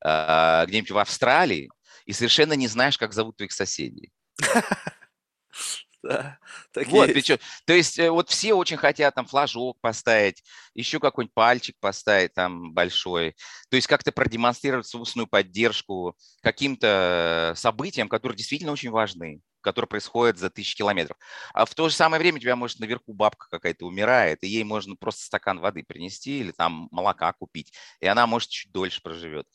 а, 0.04 0.66
где-нибудь 0.66 0.92
в 0.92 0.98
Австралии, 0.98 1.70
и 2.06 2.14
совершенно 2.14 2.54
не 2.54 2.68
знаешь, 2.68 2.98
как 2.98 3.14
зовут 3.14 3.38
твоих 3.38 3.52
соседей. 3.52 4.12
Да, 6.08 6.40
так 6.72 6.88
вот, 6.88 7.12
причем, 7.12 7.38
то 7.66 7.74
есть 7.74 8.00
э, 8.00 8.10
вот 8.10 8.30
все 8.30 8.54
очень 8.54 8.78
хотят 8.78 9.16
там 9.16 9.26
флажок 9.26 9.78
поставить, 9.82 10.42
еще 10.74 11.00
какой-нибудь 11.02 11.34
пальчик 11.34 11.76
поставить 11.82 12.34
там 12.34 12.74
большой, 12.74 13.36
то 13.70 13.76
есть 13.76 13.88
как-то 13.88 14.14
продемонстрировать 14.14 14.88
собственную 14.88 15.28
поддержку 15.28 16.16
каким-то 16.42 17.54
событиям, 17.58 18.08
которые 18.08 18.38
действительно 18.38 18.72
очень 18.72 18.92
важны 18.92 19.42
которые 19.60 19.90
происходят 19.90 20.38
за 20.38 20.50
тысячи 20.50 20.78
километров. 20.78 21.18
А 21.54 21.66
в 21.66 21.76
то 21.76 21.90
же 21.90 21.96
самое 21.96 22.22
время 22.22 22.38
у 22.38 22.40
тебя, 22.40 22.56
может, 22.56 22.80
наверху 22.80 23.12
бабка 23.12 23.48
какая-то 23.50 23.86
умирает, 23.86 24.42
и 24.44 24.48
ей 24.48 24.64
можно 24.64 24.96
просто 24.96 25.26
стакан 25.26 25.60
воды 25.60 25.84
принести 25.86 26.40
или 26.40 26.52
там 26.52 26.88
молока 26.90 27.34
купить, 27.34 27.74
и 28.00 28.08
она, 28.08 28.28
может, 28.28 28.50
чуть 28.50 28.72
дольше 28.72 29.02
проживет. 29.02 29.46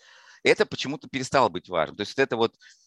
Это 0.43 0.67
почему-то 0.67 1.09
перестало 1.09 1.49
быть 1.49 1.71
важным. 1.71 1.97
То 1.97 2.03
есть 2.03 2.19
это 2.19 2.37
вот 2.37 2.53
Э, 2.57 2.82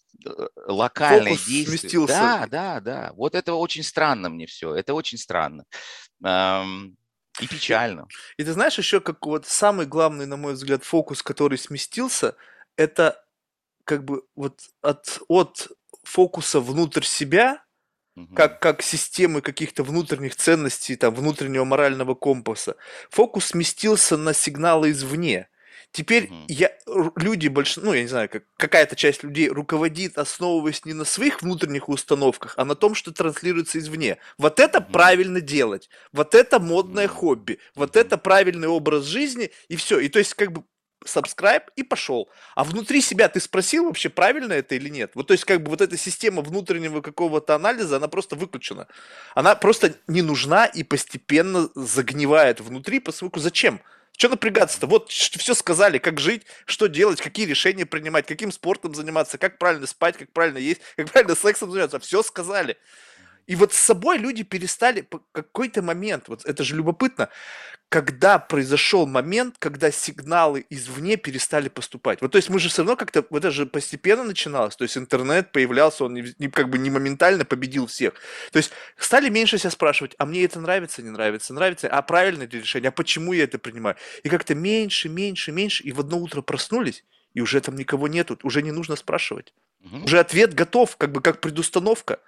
локальное 0.67 1.33
Фокус 1.33 1.45
действие. 1.45 1.79
Сместился. 1.79 2.13
Да, 2.13 2.47
да, 2.47 2.79
да. 2.79 3.13
Вот 3.15 3.35
это 3.35 3.53
очень 3.53 3.83
странно 3.83 4.29
мне 4.29 4.45
все. 4.45 4.73
Это 4.73 4.93
очень 4.93 5.17
странно. 5.17 5.65
И 6.21 7.47
печально. 7.47 8.07
И, 8.37 8.41
и 8.41 8.45
ты 8.45 8.53
знаешь 8.53 8.77
еще, 8.77 9.01
как 9.01 9.25
вот 9.25 9.45
самый 9.45 9.85
главный, 9.85 10.25
на 10.25 10.37
мой 10.37 10.53
взгляд, 10.53 10.83
фокус, 10.83 11.21
который 11.21 11.57
сместился, 11.57 12.35
это 12.77 13.21
как 13.83 14.05
бы 14.05 14.23
вот 14.35 14.61
от, 14.81 15.19
от 15.27 15.67
фокуса 16.03 16.59
внутрь 16.59 17.03
себя, 17.03 17.61
как, 18.33 18.61
как 18.61 18.81
системы 18.81 19.41
каких-то 19.41 19.83
внутренних 19.83 20.37
ценностей, 20.37 20.95
там, 20.95 21.13
внутреннего 21.13 21.65
морального 21.65 22.15
компаса, 22.15 22.77
фокус 23.09 23.47
сместился 23.47 24.15
на 24.15 24.33
сигналы 24.33 24.91
извне. 24.91 25.49
Теперь 25.95 26.25
угу. 26.25 26.35
я, 26.49 26.71
люди 27.15 27.47
больше, 27.47 27.79
ну, 27.79 27.93
я 27.93 28.01
не 28.01 28.09
знаю, 28.09 28.27
как, 28.27 28.43
какая-то 28.57 28.97
часть 28.97 29.23
людей 29.23 29.47
руководит, 29.47 30.17
основываясь 30.17 30.83
не 30.83 30.91
на 30.91 31.05
своих 31.05 31.41
внутренних 31.41 31.87
установках, 31.87 32.53
а 32.57 32.65
на 32.65 32.75
том, 32.75 32.95
что 32.95 33.13
транслируется 33.13 33.79
извне. 33.79 34.17
Вот 34.37 34.59
это 34.59 34.79
угу. 34.79 34.91
правильно 34.91 35.39
делать, 35.39 35.89
вот 36.11 36.35
это 36.35 36.59
модное 36.59 37.07
угу. 37.07 37.15
хобби, 37.15 37.59
вот 37.75 37.95
это 37.95 38.17
правильный 38.17 38.67
образ 38.67 39.05
жизни, 39.05 39.51
и 39.69 39.77
все. 39.77 39.99
И 39.99 40.09
то 40.09 40.19
есть, 40.19 40.33
как 40.33 40.51
бы, 40.51 40.65
subscribe 41.05 41.63
и 41.77 41.83
пошел. 41.83 42.29
А 42.55 42.65
внутри 42.65 42.99
себя 42.99 43.29
ты 43.29 43.39
спросил 43.39 43.85
вообще, 43.85 44.09
правильно 44.09 44.51
это 44.51 44.75
или 44.75 44.89
нет? 44.89 45.11
Вот 45.15 45.27
то 45.27 45.31
есть 45.31 45.45
как 45.45 45.63
бы 45.63 45.69
вот 45.69 45.79
эта 45.79 45.95
система 45.95 46.41
внутреннего 46.41 46.99
какого-то 46.99 47.55
анализа, 47.55 47.95
она 47.95 48.09
просто 48.09 48.35
выключена. 48.35 48.87
Она 49.33 49.55
просто 49.55 49.95
не 50.07 50.21
нужна 50.21 50.65
и 50.65 50.83
постепенно 50.83 51.69
загнивает 51.73 52.59
внутри 52.59 52.99
по 52.99 53.13
своему... 53.13 53.31
Зачем? 53.37 53.79
Что 54.17 54.29
напрягаться-то? 54.29 54.87
Вот 54.87 55.09
все 55.11 55.53
сказали, 55.53 55.97
как 55.97 56.19
жить, 56.19 56.45
что 56.65 56.87
делать, 56.87 57.21
какие 57.21 57.45
решения 57.45 57.85
принимать, 57.85 58.25
каким 58.25 58.51
спортом 58.51 58.95
заниматься, 58.95 59.37
как 59.37 59.57
правильно 59.57 59.87
спать, 59.87 60.17
как 60.17 60.31
правильно 60.31 60.57
есть, 60.57 60.81
как 60.95 61.11
правильно 61.11 61.35
сексом 61.35 61.71
заниматься. 61.71 61.99
Все 61.99 62.23
сказали. 62.23 62.77
И 63.45 63.55
вот 63.55 63.73
с 63.73 63.77
собой 63.77 64.17
люди 64.17 64.43
перестали 64.43 65.07
какой-то 65.31 65.81
момент, 65.81 66.29
вот 66.29 66.45
это 66.45 66.63
же 66.63 66.75
любопытно, 66.75 67.29
когда 67.95 68.39
произошел 68.39 69.07
момент, 69.07 69.55
когда 69.57 69.89
сигналы 69.89 70.65
извне 70.69 71.15
перестали 71.15 71.69
поступать. 71.69 72.21
Вот 72.21 72.33
то 72.33 72.35
есть 72.35 72.49
мы 72.49 72.59
же 72.59 72.67
все 72.67 72.81
равно 72.81 72.97
как-то, 72.97 73.25
вот 73.29 73.37
это 73.37 73.51
же 73.51 73.65
постепенно 73.65 74.25
начиналось, 74.25 74.75
то 74.75 74.83
есть 74.83 74.97
интернет 74.97 75.53
появлялся, 75.53 76.03
он 76.03 76.15
не, 76.15 76.25
не, 76.37 76.49
как 76.49 76.69
бы 76.69 76.77
не 76.77 76.89
моментально 76.89 77.45
победил 77.45 77.87
всех. 77.87 78.15
То 78.51 78.57
есть 78.57 78.73
стали 78.97 79.29
меньше 79.29 79.57
себя 79.57 79.69
спрашивать, 79.69 80.13
а 80.17 80.25
мне 80.25 80.43
это 80.43 80.59
нравится, 80.59 81.01
не 81.03 81.09
нравится, 81.09 81.53
нравится, 81.53 81.87
а 81.87 82.01
правильное 82.01 82.49
ли 82.49 82.59
решение, 82.59 82.89
а 82.89 82.91
почему 82.91 83.31
я 83.31 83.45
это 83.45 83.59
принимаю? 83.59 83.95
И 84.23 84.27
как-то 84.27 84.55
меньше, 84.55 85.07
меньше, 85.07 85.53
меньше, 85.53 85.81
и 85.83 85.93
в 85.93 86.01
одно 86.01 86.17
утро 86.17 86.41
проснулись, 86.41 87.05
и 87.33 87.39
уже 87.39 87.61
там 87.61 87.77
никого 87.77 88.09
нету, 88.09 88.37
уже 88.43 88.61
не 88.61 88.73
нужно 88.73 88.97
спрашивать. 88.97 89.53
Угу. 89.85 90.03
Уже 90.03 90.19
ответ 90.19 90.53
готов, 90.53 90.97
как 90.97 91.13
бы 91.13 91.21
как 91.21 91.39
предустановка. 91.39 92.19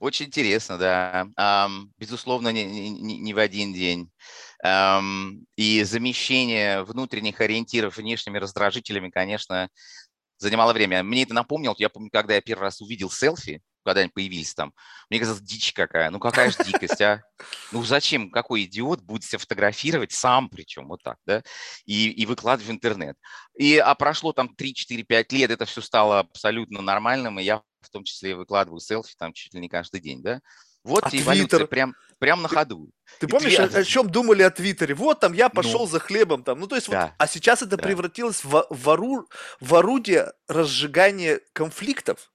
Очень 0.00 0.26
интересно, 0.26 0.78
да. 0.78 1.26
Um, 1.38 1.88
безусловно, 1.98 2.50
не, 2.50 2.64
не, 2.64 3.18
не 3.18 3.34
в 3.34 3.38
один 3.38 3.72
день. 3.72 4.10
Um, 4.64 5.44
и 5.56 5.82
замещение 5.84 6.82
внутренних 6.84 7.40
ориентиров 7.40 7.96
внешними 7.96 8.38
раздражителями, 8.38 9.10
конечно, 9.10 9.68
занимало 10.38 10.72
время. 10.72 11.02
Мне 11.02 11.22
это 11.22 11.34
напомнило, 11.34 11.74
я 11.78 11.88
помню, 11.88 12.10
когда 12.10 12.34
я 12.34 12.40
первый 12.40 12.62
раз 12.62 12.80
увидел 12.80 13.10
селфи, 13.10 13.62
когда 13.86 14.00
они 14.00 14.10
появились 14.10 14.52
там. 14.52 14.72
Мне 15.08 15.20
казалось, 15.20 15.42
дичь 15.42 15.72
какая. 15.72 16.10
Ну 16.10 16.18
какая 16.18 16.50
же 16.50 16.58
дикость, 16.64 17.00
а? 17.00 17.22
Ну 17.70 17.84
зачем, 17.84 18.30
какой 18.30 18.64
идиот 18.64 19.00
будет 19.00 19.22
себя 19.24 19.38
фотографировать 19.38 20.12
сам 20.12 20.48
причем, 20.48 20.88
вот 20.88 21.02
так, 21.02 21.18
да, 21.24 21.42
и, 21.84 22.10
и 22.10 22.26
выкладывать 22.26 22.68
в 22.68 22.72
интернет. 22.72 23.16
И, 23.56 23.78
а 23.78 23.94
прошло 23.94 24.32
там 24.32 24.54
3, 24.54 24.74
4, 24.74 25.04
5 25.04 25.32
лет, 25.32 25.50
это 25.50 25.64
все 25.64 25.80
стало 25.80 26.20
абсолютно 26.20 26.82
нормальным, 26.82 27.38
и 27.38 27.44
я 27.44 27.62
в 27.86 27.90
том 27.90 28.04
числе 28.04 28.34
выкладываю 28.34 28.80
селфи 28.80 29.14
там 29.18 29.32
чуть 29.32 29.54
ли 29.54 29.60
не 29.60 29.68
каждый 29.68 30.00
день, 30.00 30.22
да. 30.22 30.40
Вот 30.84 31.04
а 31.04 31.08
эволюция 31.12 31.66
прям, 31.66 31.96
прям 32.18 32.42
на 32.42 32.48
ходу. 32.48 32.90
Ты, 33.18 33.26
ты 33.26 33.28
помнишь, 33.28 33.56
твит... 33.56 33.74
о, 33.74 33.78
о 33.80 33.84
чем 33.84 34.08
думали 34.08 34.42
о 34.42 34.50
Твиттере? 34.50 34.94
Вот 34.94 35.18
там 35.18 35.32
я 35.32 35.48
пошел 35.48 35.80
ну, 35.80 35.86
за 35.86 35.98
хлебом 35.98 36.44
там. 36.44 36.60
Ну, 36.60 36.68
то 36.68 36.76
есть, 36.76 36.88
да, 36.88 37.06
вот, 37.06 37.12
а 37.18 37.26
сейчас 37.26 37.62
это 37.62 37.76
да. 37.76 37.82
превратилось 37.82 38.44
в, 38.44 38.66
в, 38.70 38.90
ору, 38.90 39.28
в 39.60 39.74
орудие 39.74 40.32
разжигания 40.46 41.40
конфликтов. 41.52 42.30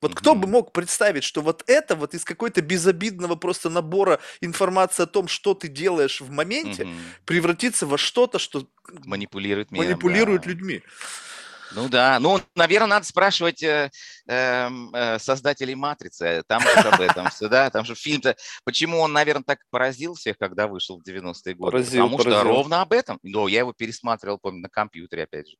Вот 0.00 0.14
кто 0.14 0.34
бы 0.34 0.48
мог 0.48 0.72
представить, 0.72 1.24
что 1.24 1.42
вот 1.42 1.62
это 1.66 1.94
вот 1.94 2.14
из 2.14 2.24
какой-то 2.24 2.62
безобидного 2.62 3.34
просто 3.36 3.68
набора 3.68 4.18
информации 4.40 5.02
о 5.02 5.06
том, 5.06 5.28
что 5.28 5.52
ты 5.52 5.68
делаешь 5.68 6.22
в 6.22 6.30
моменте, 6.30 6.88
превратится 7.26 7.86
во 7.86 7.98
что-то, 7.98 8.38
что 8.38 8.66
манипулирует 9.04 9.70
миром, 9.70 9.84
манипулирует 9.84 10.42
да. 10.42 10.48
людьми. 10.48 10.82
Ну 11.72 11.88
да, 11.88 12.18
ну, 12.18 12.40
наверное, 12.54 12.88
надо 12.88 13.06
спрашивать 13.06 13.62
э, 13.62 13.90
эм, 14.26 14.94
э, 14.94 15.18
создателей 15.18 15.74
«Матрицы», 15.74 16.42
там 16.48 16.60
же 16.62 16.68
об 16.70 17.00
этом 17.00 17.28
все, 17.30 17.48
да, 17.48 17.70
там 17.70 17.84
же 17.84 17.94
фильм-то, 17.94 18.36
почему 18.64 18.98
он, 18.98 19.12
наверное, 19.12 19.44
так 19.44 19.60
поразил 19.70 20.14
всех, 20.14 20.36
когда 20.38 20.66
вышел 20.66 21.00
в 21.00 21.08
90-е 21.08 21.54
годы? 21.54 21.72
Поразил, 21.72 22.04
Потому 22.04 22.18
поразил. 22.18 22.40
что 22.40 22.48
ровно 22.48 22.80
об 22.82 22.92
этом, 22.92 23.18
но 23.22 23.46
я 23.48 23.60
его 23.60 23.72
пересматривал, 23.72 24.38
помню, 24.38 24.62
на 24.62 24.68
компьютере, 24.68 25.24
опять 25.24 25.48
же, 25.48 25.56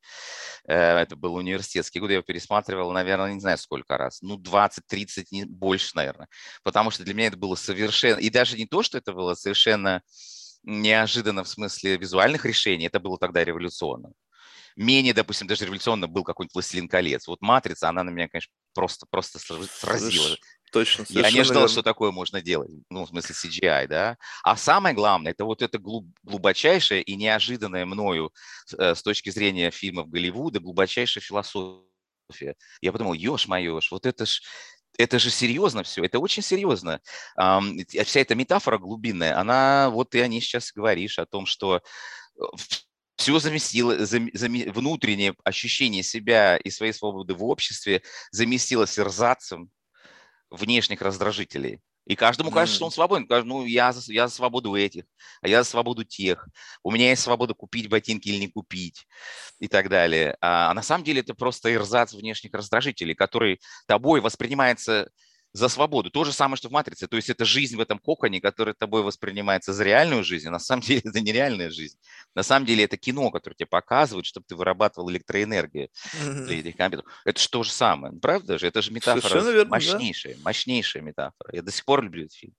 э, 0.66 0.74
это 0.74 1.16
был 1.16 1.34
университетский 1.34 2.00
год, 2.00 2.10
я 2.10 2.16
его 2.16 2.24
пересматривал, 2.24 2.90
наверное, 2.90 3.32
не 3.32 3.40
знаю 3.40 3.58
сколько 3.58 3.96
раз, 3.96 4.20
ну, 4.22 4.36
20-30, 4.36 5.26
не 5.30 5.44
больше, 5.44 5.92
наверное, 5.94 6.28
потому 6.64 6.90
что 6.90 7.04
для 7.04 7.14
меня 7.14 7.28
это 7.28 7.36
было 7.36 7.54
совершенно, 7.54 8.18
и 8.18 8.30
даже 8.30 8.56
не 8.56 8.66
то, 8.66 8.82
что 8.82 8.98
это 8.98 9.12
было 9.12 9.34
совершенно 9.34 10.02
неожиданно 10.62 11.44
в 11.44 11.48
смысле 11.48 11.96
визуальных 11.96 12.44
решений, 12.44 12.86
это 12.86 13.00
было 13.00 13.16
тогда 13.16 13.44
революционно 13.44 14.12
менее, 14.76 15.14
допустим, 15.14 15.46
даже 15.46 15.64
революционно 15.64 16.06
был 16.08 16.24
какой-нибудь 16.24 16.54
«Властелин 16.54 16.88
колец». 16.88 17.26
Вот 17.26 17.40
«Матрица», 17.40 17.88
она 17.88 18.02
на 18.02 18.10
меня, 18.10 18.28
конечно, 18.28 18.52
просто, 18.74 19.06
просто 19.10 19.38
сразила. 19.38 20.36
Точно, 20.72 21.04
Я 21.08 21.30
не 21.30 21.42
верно. 21.42 21.66
что 21.68 21.82
такое 21.82 22.12
можно 22.12 22.40
делать, 22.40 22.70
ну, 22.90 23.04
в 23.04 23.08
смысле 23.08 23.34
CGI, 23.34 23.88
да. 23.88 24.16
А 24.44 24.56
самое 24.56 24.94
главное, 24.94 25.32
это 25.32 25.44
вот 25.44 25.62
это 25.62 25.78
глубочайшее 25.78 27.02
и 27.02 27.16
неожиданное 27.16 27.84
мною 27.84 28.32
э, 28.78 28.94
с 28.94 29.02
точки 29.02 29.30
зрения 29.30 29.70
фильмов 29.72 30.08
Голливуда 30.08 30.60
глубочайшая 30.60 31.22
философия. 31.22 32.54
Я 32.80 32.92
подумал, 32.92 33.14
ешь-моешь, 33.14 33.90
вот 33.90 34.06
это 34.06 34.26
ж 34.26 34.42
это 34.98 35.18
же 35.18 35.30
серьезно 35.30 35.82
все, 35.82 36.04
это 36.04 36.18
очень 36.18 36.42
серьезно. 36.42 37.00
Вся 37.34 38.20
эта 38.20 38.34
метафора 38.34 38.78
глубинная, 38.78 39.38
она, 39.38 39.88
вот 39.90 40.10
ты 40.10 40.22
о 40.22 40.28
ней 40.28 40.40
сейчас 40.40 40.72
говоришь, 40.72 41.18
о 41.18 41.26
том, 41.26 41.46
что 41.46 41.80
э, 42.36 42.42
все 43.20 43.38
заместило, 43.38 44.06
зам, 44.06 44.30
зам, 44.32 44.52
внутреннее 44.72 45.34
ощущение 45.44 46.02
себя 46.02 46.56
и 46.56 46.70
своей 46.70 46.92
свободы 46.92 47.34
в 47.34 47.44
обществе 47.44 48.02
заместилось 48.30 48.98
эрзацем 48.98 49.70
внешних 50.50 51.02
раздражителей. 51.02 51.80
И 52.06 52.16
каждому 52.16 52.50
кажется, 52.50 52.76
что 52.76 52.86
он 52.86 52.90
свободен. 52.90 53.26
Ну, 53.46 53.66
я 53.66 53.92
за, 53.92 54.10
я 54.10 54.26
за 54.26 54.34
свободу 54.34 54.74
этих, 54.74 55.04
а 55.42 55.48
я 55.48 55.62
за 55.62 55.68
свободу 55.68 56.02
тех. 56.02 56.48
У 56.82 56.90
меня 56.90 57.10
есть 57.10 57.22
свобода 57.22 57.52
купить 57.52 57.90
ботинки 57.90 58.28
или 58.28 58.38
не 58.38 58.48
купить 58.48 59.06
и 59.58 59.68
так 59.68 59.90
далее. 59.90 60.34
А, 60.40 60.70
а 60.70 60.74
на 60.74 60.82
самом 60.82 61.04
деле 61.04 61.20
это 61.20 61.34
просто 61.34 61.72
эрзац 61.74 62.14
внешних 62.14 62.54
раздражителей, 62.54 63.14
который 63.14 63.60
тобой 63.86 64.22
воспринимается 64.22 65.10
за 65.52 65.68
свободу. 65.68 66.10
То 66.10 66.24
же 66.24 66.32
самое, 66.32 66.56
что 66.56 66.68
в 66.68 66.72
«Матрице». 66.72 67.08
То 67.08 67.16
есть 67.16 67.30
это 67.30 67.44
жизнь 67.44 67.76
в 67.76 67.80
этом 67.80 67.98
коконе, 67.98 68.40
которая 68.40 68.74
тобой 68.74 69.02
воспринимается 69.02 69.72
за 69.72 69.84
реальную 69.84 70.24
жизнь, 70.24 70.48
а 70.48 70.50
на 70.50 70.58
самом 70.58 70.82
деле 70.86 71.02
это 71.04 71.20
нереальная 71.20 71.70
жизнь. 71.70 71.96
На 72.34 72.42
самом 72.42 72.66
деле 72.66 72.84
это 72.84 72.96
кино, 72.96 73.30
которое 73.30 73.56
тебе 73.56 73.66
показывает, 73.66 74.26
чтобы 74.26 74.46
ты 74.46 74.54
вырабатывал 74.54 75.10
электроэнергию 75.10 75.88
для 76.22 76.60
этих 76.60 76.76
компьютеров. 76.76 77.10
Это 77.24 77.40
же 77.40 77.48
то 77.48 77.62
же 77.62 77.70
самое. 77.70 78.12
Правда 78.20 78.58
же? 78.58 78.66
Это 78.66 78.82
же 78.82 78.92
метафора 78.92 79.40
верно, 79.40 79.70
мощнейшая, 79.70 80.34
да. 80.34 80.40
мощнейшая 80.44 81.02
метафора. 81.02 81.50
Я 81.52 81.62
до 81.62 81.72
сих 81.72 81.84
пор 81.84 82.02
люблю 82.02 82.24
этот 82.24 82.34
фильм. 82.34 82.54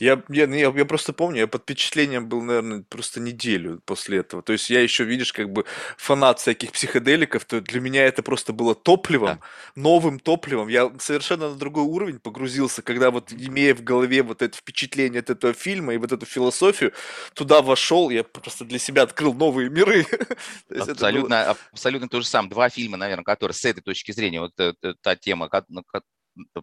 Я, 0.00 0.22
я, 0.28 0.44
я, 0.44 0.72
я 0.74 0.84
просто 0.84 1.12
помню, 1.12 1.40
я 1.40 1.46
под 1.46 1.62
впечатлением 1.62 2.28
был, 2.28 2.42
наверное, 2.42 2.84
просто 2.88 3.20
неделю 3.20 3.80
после 3.84 4.18
этого. 4.18 4.42
То 4.42 4.52
есть 4.52 4.68
я 4.70 4.80
еще, 4.80 5.04
видишь, 5.04 5.32
как 5.32 5.50
бы 5.50 5.64
фанат 5.96 6.40
всяких 6.40 6.72
психоделиков, 6.72 7.44
то 7.44 7.60
для 7.60 7.80
меня 7.80 8.04
это 8.04 8.22
просто 8.22 8.52
было 8.52 8.74
топливом, 8.74 9.38
да. 9.38 9.40
новым 9.74 10.18
топливом. 10.18 10.68
Я 10.68 10.92
совершенно 10.98 11.48
на 11.48 11.56
другой 11.56 11.84
уровень 11.84 12.20
погрузился, 12.34 12.82
когда 12.82 13.10
вот 13.10 13.32
имея 13.32 13.74
в 13.74 13.82
голове 13.84 14.22
вот 14.22 14.42
это 14.42 14.56
впечатление 14.56 15.20
от 15.20 15.30
этого 15.30 15.54
фильма 15.54 15.94
и 15.94 15.98
вот 15.98 16.10
эту 16.10 16.26
философию, 16.26 16.92
туда 17.32 17.62
вошел, 17.62 18.10
я 18.10 18.24
просто 18.24 18.64
для 18.64 18.80
себя 18.80 19.02
открыл 19.02 19.34
новые 19.34 19.70
миры. 19.70 20.04
Абсолютно, 20.68 21.28
было... 21.28 21.56
абсолютно 21.72 22.08
то 22.08 22.20
же 22.20 22.26
самое. 22.26 22.50
Два 22.50 22.68
фильма, 22.68 22.96
наверное, 22.96 23.24
которые 23.24 23.54
с 23.54 23.64
этой 23.64 23.82
точки 23.82 24.10
зрения, 24.10 24.40
вот 24.40 24.52
э, 24.58 24.74
та 25.00 25.14
тема, 25.14 25.48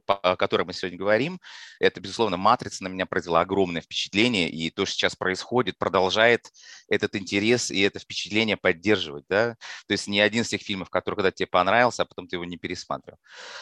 о 0.07 0.35
которой 0.35 0.63
мы 0.63 0.73
сегодня 0.73 0.97
говорим, 0.97 1.39
это, 1.79 1.99
безусловно, 2.01 2.37
«Матрица» 2.37 2.83
на 2.83 2.87
меня 2.87 3.05
произвела 3.05 3.41
огромное 3.41 3.81
впечатление, 3.81 4.49
и 4.49 4.69
то, 4.69 4.85
что 4.85 4.95
сейчас 4.95 5.15
происходит, 5.15 5.77
продолжает 5.77 6.49
этот 6.89 7.15
интерес 7.15 7.71
и 7.71 7.81
это 7.81 7.99
впечатление 7.99 8.57
поддерживать, 8.57 9.25
да, 9.29 9.55
то 9.87 9.91
есть 9.91 10.07
ни 10.07 10.19
один 10.19 10.43
из 10.43 10.49
тех 10.49 10.61
фильмов, 10.61 10.89
который 10.89 11.15
когда 11.15 11.31
тебе 11.31 11.47
понравился, 11.47 12.03
а 12.03 12.05
потом 12.05 12.27
ты 12.27 12.35
его 12.35 12.45
не 12.45 12.57
пересматривал. 12.57 13.19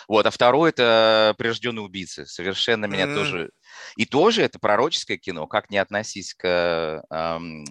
Вот, 0.07 0.25
а 0.25 0.31
второй– 0.31 0.69
это 0.71 1.35
«Прирожденные 1.37 1.83
убийцы», 1.83 2.25
совершенно 2.25 2.85
меня 2.85 3.05
mm-hmm. 3.05 3.15
тоже… 3.15 3.51
И 3.95 4.05
тоже 4.05 4.41
это 4.41 4.59
пророческое 4.59 5.17
кино, 5.17 5.47
как 5.47 5.69
не 5.69 5.77
относись 5.77 6.33
к… 6.33 7.03
Эм, 7.09 7.65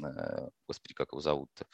господи, 0.67 0.95
как 0.95 1.09
его 1.13 1.21
зовут-то? 1.21 1.67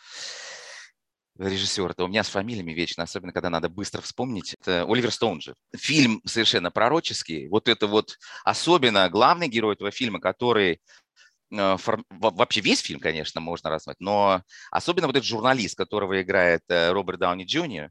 Режиссер, 1.38 1.90
это 1.90 2.04
у 2.04 2.08
меня 2.08 2.22
с 2.22 2.28
фамилиями 2.28 2.72
вечно, 2.72 3.02
особенно 3.02 3.32
когда 3.32 3.50
надо 3.50 3.68
быстро 3.68 4.00
вспомнить. 4.00 4.54
Это 4.60 4.84
Оливер 4.88 5.10
Стоун 5.10 5.40
же. 5.40 5.54
Фильм 5.74 6.20
совершенно 6.24 6.70
пророческий. 6.70 7.48
Вот 7.48 7.68
это 7.68 7.86
вот 7.86 8.18
особенно 8.44 9.08
главный 9.10 9.48
герой 9.48 9.74
этого 9.74 9.90
фильма, 9.90 10.20
который 10.20 10.80
э, 11.50 11.76
вообще 12.10 12.60
весь 12.60 12.80
фильм, 12.80 13.00
конечно, 13.00 13.40
можно 13.40 13.70
рассматривать, 13.70 14.00
но 14.00 14.42
особенно 14.70 15.06
вот 15.06 15.16
этот 15.16 15.26
журналист, 15.26 15.76
которого 15.76 16.20
играет 16.22 16.62
э, 16.68 16.92
Роберт 16.92 17.18
Дауни 17.20 17.44
Джуниор, 17.44 17.90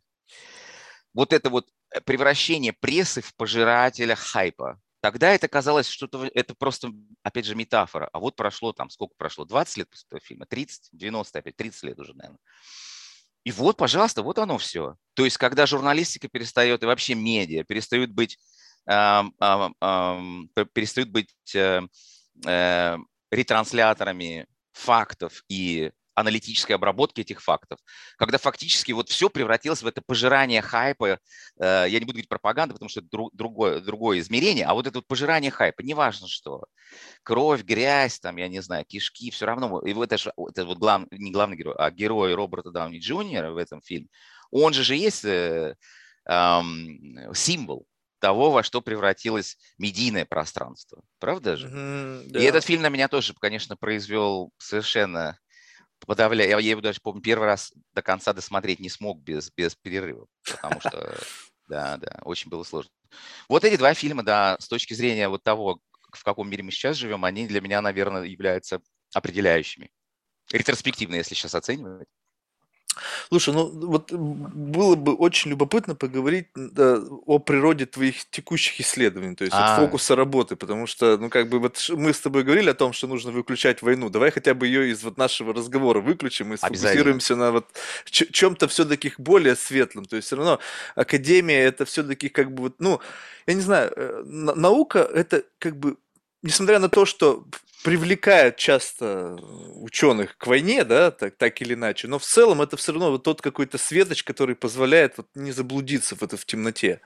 вот 1.14 1.34
это 1.34 1.50
вот 1.50 1.68
превращение 2.06 2.74
прессы 2.74 3.22
в 3.22 3.36
пожирателя 3.36 4.16
хайпа. 4.16 4.80
Тогда 5.02 5.34
это 5.34 5.50
казалось, 5.50 5.90
что 5.90 6.06
это, 6.06 6.32
это 6.34 6.56
просто, 6.56 6.90
опять 7.24 7.46
же, 7.46 7.56
метафора. 7.56 8.10
А 8.14 8.20
вот 8.20 8.38
прошло 8.38 8.72
там, 8.72 8.90
сколько 8.90 9.14
прошло? 9.18 9.44
20 9.44 9.78
лет 9.78 9.90
после 9.90 10.06
этого 10.08 10.22
фильма? 10.22 10.46
30? 10.46 10.90
90 10.94 11.40
опять? 11.40 11.58
30 11.58 11.84
лет 11.84 12.00
уже, 12.00 12.14
наверное. 12.14 12.40
И 13.44 13.52
вот, 13.52 13.78
пожалуйста, 13.78 14.24
вот 14.24 14.40
оно 14.40 14.58
все. 14.58 14.96
То 15.16 15.26
есть, 15.26 15.38
когда 15.38 15.66
журналистика 15.66 16.28
перестает, 16.30 16.84
и 16.84 16.86
вообще 16.86 17.14
медиа 17.16 17.64
перестают 17.64 18.12
быть, 18.12 18.40
э, 18.88 18.94
э, 19.40 19.70
э, 19.82 20.66
перестают 20.74 21.10
быть 21.10 21.36
ретрансляторами 23.32 24.48
фактов 24.74 25.44
и 25.48 25.92
аналитической 26.16 26.74
обработки 26.74 27.22
этих 27.22 27.42
фактов, 27.42 27.80
когда 28.18 28.38
фактически 28.38 28.92
вот 28.92 29.10
все 29.10 29.30
превратилось 29.30 29.84
в 29.84 29.88
это 29.88 30.02
пожирание 30.06 30.62
хайпа, 30.62 31.06
э, 31.08 31.18
я 31.60 32.00
не 32.00 32.06
буду 32.06 32.14
говорить 32.14 32.30
пропаганда, 32.30 32.74
потому 32.74 32.90
что 32.90 33.00
это 33.00 33.10
друг, 33.10 33.36
другое, 33.36 33.80
другое 33.80 34.20
измерение, 34.20 34.66
а 34.66 34.74
вот 34.74 34.88
это 34.88 35.00
вот 35.00 35.08
пожирание 35.08 35.52
хайпа, 35.52 35.82
неважно 35.82 36.28
что, 36.28 36.64
кровь, 37.24 37.64
грязь, 37.64 38.20
там, 38.20 38.38
я 38.38 38.48
не 38.48 38.62
знаю, 38.62 38.86
кишки, 38.86 39.32
все 39.32 39.46
равно, 39.46 39.82
и 39.82 39.94
вот 39.94 40.06
это 40.06 40.18
же 40.18 40.34
это 40.38 40.66
вот 40.66 40.78
глав, 40.78 41.04
не 41.12 41.32
главный 41.32 41.58
герой, 41.58 41.76
а 41.78 41.92
герой 41.92 42.34
Роберта 42.34 42.72
Дауни 42.72 43.00
Джуниора 43.00 43.52
в 43.52 43.58
этом 43.58 43.82
фильме, 43.82 44.08
он 44.52 44.74
же 44.74 44.84
же 44.84 44.96
есть 44.96 45.26
э, 45.26 45.76
э, 46.30 46.62
символ 47.34 47.88
того, 48.24 48.52
во 48.52 48.64
что 48.64 48.82
превратилось 48.82 49.58
медийное 49.78 50.24
пространство. 50.24 51.02
Правда 51.20 51.58
же? 51.58 51.68
Mm-hmm, 51.68 52.24
да. 52.30 52.40
И 52.40 52.44
этот 52.44 52.64
фильм 52.64 52.82
на 52.82 52.88
меня 52.88 53.10
тоже, 53.10 53.34
конечно, 53.38 53.76
произвел 53.76 54.52
совершенно 54.58 55.38
подавляя. 56.06 56.48
Я, 56.48 56.60
я 56.60 56.72
его 56.72 56.82
даже, 56.82 57.00
помню, 57.02 57.22
первый 57.22 57.46
раз 57.46 57.74
до 57.94 58.02
конца 58.02 58.34
досмотреть 58.34 58.80
не 58.80 58.90
смог 58.90 59.20
без, 59.20 59.52
без 59.52 59.76
перерыва, 59.76 60.28
потому 60.50 60.80
что, 60.80 61.18
да, 61.68 61.98
да, 61.98 62.20
очень 62.24 62.50
было 62.50 62.64
сложно. 62.64 62.92
Вот 63.48 63.64
эти 63.64 63.78
два 63.78 63.94
фильма, 63.94 64.24
да, 64.24 64.58
с 64.60 64.68
точки 64.68 64.94
зрения 64.94 65.30
вот 65.30 65.44
того, 65.44 65.80
в 66.12 66.24
каком 66.24 66.50
мире 66.50 66.64
мы 66.64 66.72
сейчас 66.72 66.98
живем, 66.98 67.26
они 67.26 67.48
для 67.48 67.62
меня, 67.62 67.82
наверное, 67.82 68.24
являются 68.24 68.82
определяющими. 69.14 69.92
Ретроспективно, 70.52 71.16
если 71.16 71.36
сейчас 71.36 71.56
оценивать. 71.56 72.08
Слушай, 73.30 73.54
ну 73.54 73.66
вот 73.88 74.12
было 74.12 74.96
бы 74.96 75.14
очень 75.14 75.52
любопытно 75.52 75.96
поговорить 75.96 76.48
да, 76.56 77.00
о 77.26 77.40
природе 77.40 77.86
твоих 77.86 78.30
текущих 78.30 78.80
исследований, 78.80 79.36
то 79.36 79.44
есть 79.44 79.56
вот 79.56 79.64
А, 79.64 79.78
фокуса 79.78 80.16
работы, 80.16 80.56
потому 80.56 80.88
что, 80.88 81.18
ну 81.18 81.30
как 81.30 81.50
бы 81.50 81.60
вот 81.60 81.90
мы 81.90 82.14
с 82.14 82.20
тобой 82.20 82.44
говорили 82.44 82.70
о 82.70 82.74
том, 82.74 82.94
что 82.94 83.08
нужно 83.08 83.32
выключать 83.32 83.82
войну, 83.82 84.10
давай 84.10 84.32
хотя 84.32 84.54
бы 84.54 84.68
ее 84.68 84.92
из 84.92 85.04
вот 85.04 85.18
нашего 85.18 85.54
разговора 85.54 86.00
выключим 86.00 86.54
и 86.54 86.58
сфокусируемся 86.58 87.36
на 87.36 87.52
вот 87.52 87.68
чем-то 88.06 88.68
все-таки 88.68 89.14
более 89.18 89.56
светлом, 89.56 90.06
то 90.06 90.16
есть 90.16 90.28
все 90.28 90.36
равно 90.36 90.60
академия 90.96 91.60
это 91.60 91.86
все-таки 91.86 92.30
как 92.30 92.52
бы 92.52 92.64
вот, 92.64 92.76
ну, 92.80 93.00
я 93.48 93.54
не 93.54 93.62
знаю, 93.62 93.92
э, 93.96 94.24
наука 94.26 95.00
это 95.00 95.44
как 95.60 95.78
бы 95.78 95.98
несмотря 96.44 96.80
на 96.80 96.90
то, 96.90 97.06
что 97.06 97.46
привлекает 97.84 98.56
часто 98.56 99.36
ученых 99.76 100.38
к 100.38 100.48
войне, 100.48 100.86
да, 100.86 101.12
так, 101.12 101.36
так 101.36 101.62
или 101.62 101.74
иначе, 101.74 102.08
но 102.08 102.18
в 102.18 102.24
целом 102.24 102.62
это 102.62 102.78
все 102.78 102.94
равно 102.94 103.12
вот 103.12 103.24
тот 103.24 103.42
какой-то 103.42 103.78
светоч, 103.78 104.24
который 104.24 104.56
позволяет 104.56 105.18
вот 105.18 105.28
не 105.36 105.52
заблудиться 105.52 106.16
в, 106.16 106.24
это, 106.24 106.38
в 106.38 106.46
темноте. 106.46 107.02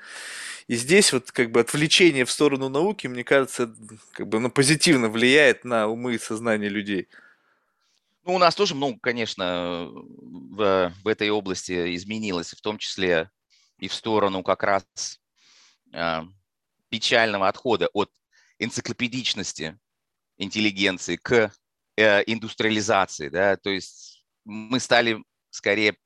И 0.68 0.76
здесь 0.76 1.12
вот 1.14 1.32
как 1.32 1.52
бы 1.52 1.62
отвлечение 1.62 2.26
в 2.26 2.32
сторону 2.32 2.70
науки, 2.70 3.08
мне 3.08 3.24
кажется, 3.24 3.74
как 4.12 4.28
бы 4.28 4.40
ну, 4.40 4.52
позитивно 4.52 5.10
влияет 5.10 5.66
на 5.66 5.88
умы 5.88 6.14
и 6.16 6.20
сознание 6.20 6.70
людей. 6.70 7.08
Ну, 8.24 8.36
у 8.36 8.38
нас 8.38 8.54
тоже 8.54 8.76
много, 8.76 9.00
конечно, 9.02 9.90
в, 9.92 10.94
в 11.04 11.08
этой 11.08 11.30
области 11.32 11.96
изменилось, 11.96 12.52
в 12.52 12.62
том 12.62 12.78
числе 12.78 13.32
и 13.80 13.88
в 13.88 13.94
сторону 13.94 14.44
как 14.44 14.64
раз 14.64 14.84
э, 15.94 16.22
печального 16.90 17.48
отхода 17.48 17.88
от 17.94 18.12
энциклопедичности 18.60 19.80
интеллигенции 20.38 21.16
к 21.16 21.52
э, 21.98 22.24
индустриализации, 22.26 23.30
да, 23.30 23.58
то 23.58 23.70
есть 23.70 24.24
мы 24.46 24.80
стали 24.80 25.24
скорее 25.50 25.98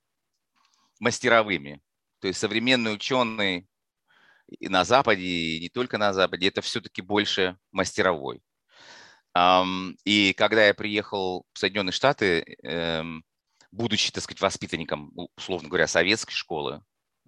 мастеровыми, 0.99 1.81
То 2.19 2.27
есть 2.27 2.39
современный 2.39 2.93
ученый 2.93 3.67
и 4.59 4.67
на 4.69 4.83
Западе, 4.83 5.23
и 5.23 5.59
не 5.61 5.69
только 5.69 5.97
на 5.97 6.13
Западе, 6.13 6.47
это 6.47 6.61
все-таки 6.61 7.01
больше 7.01 7.57
мастеровой. 7.71 8.41
И 10.05 10.33
когда 10.37 10.67
я 10.67 10.73
приехал 10.73 11.45
в 11.53 11.59
Соединенные 11.59 11.93
Штаты, 11.93 12.57
эм, 12.63 13.23
будучи, 13.71 14.11
так 14.11 14.23
сказать, 14.23 14.41
воспитанником, 14.41 15.13
условно 15.37 15.69
говоря, 15.69 15.87
советской 15.87 16.33
школы 16.33 16.83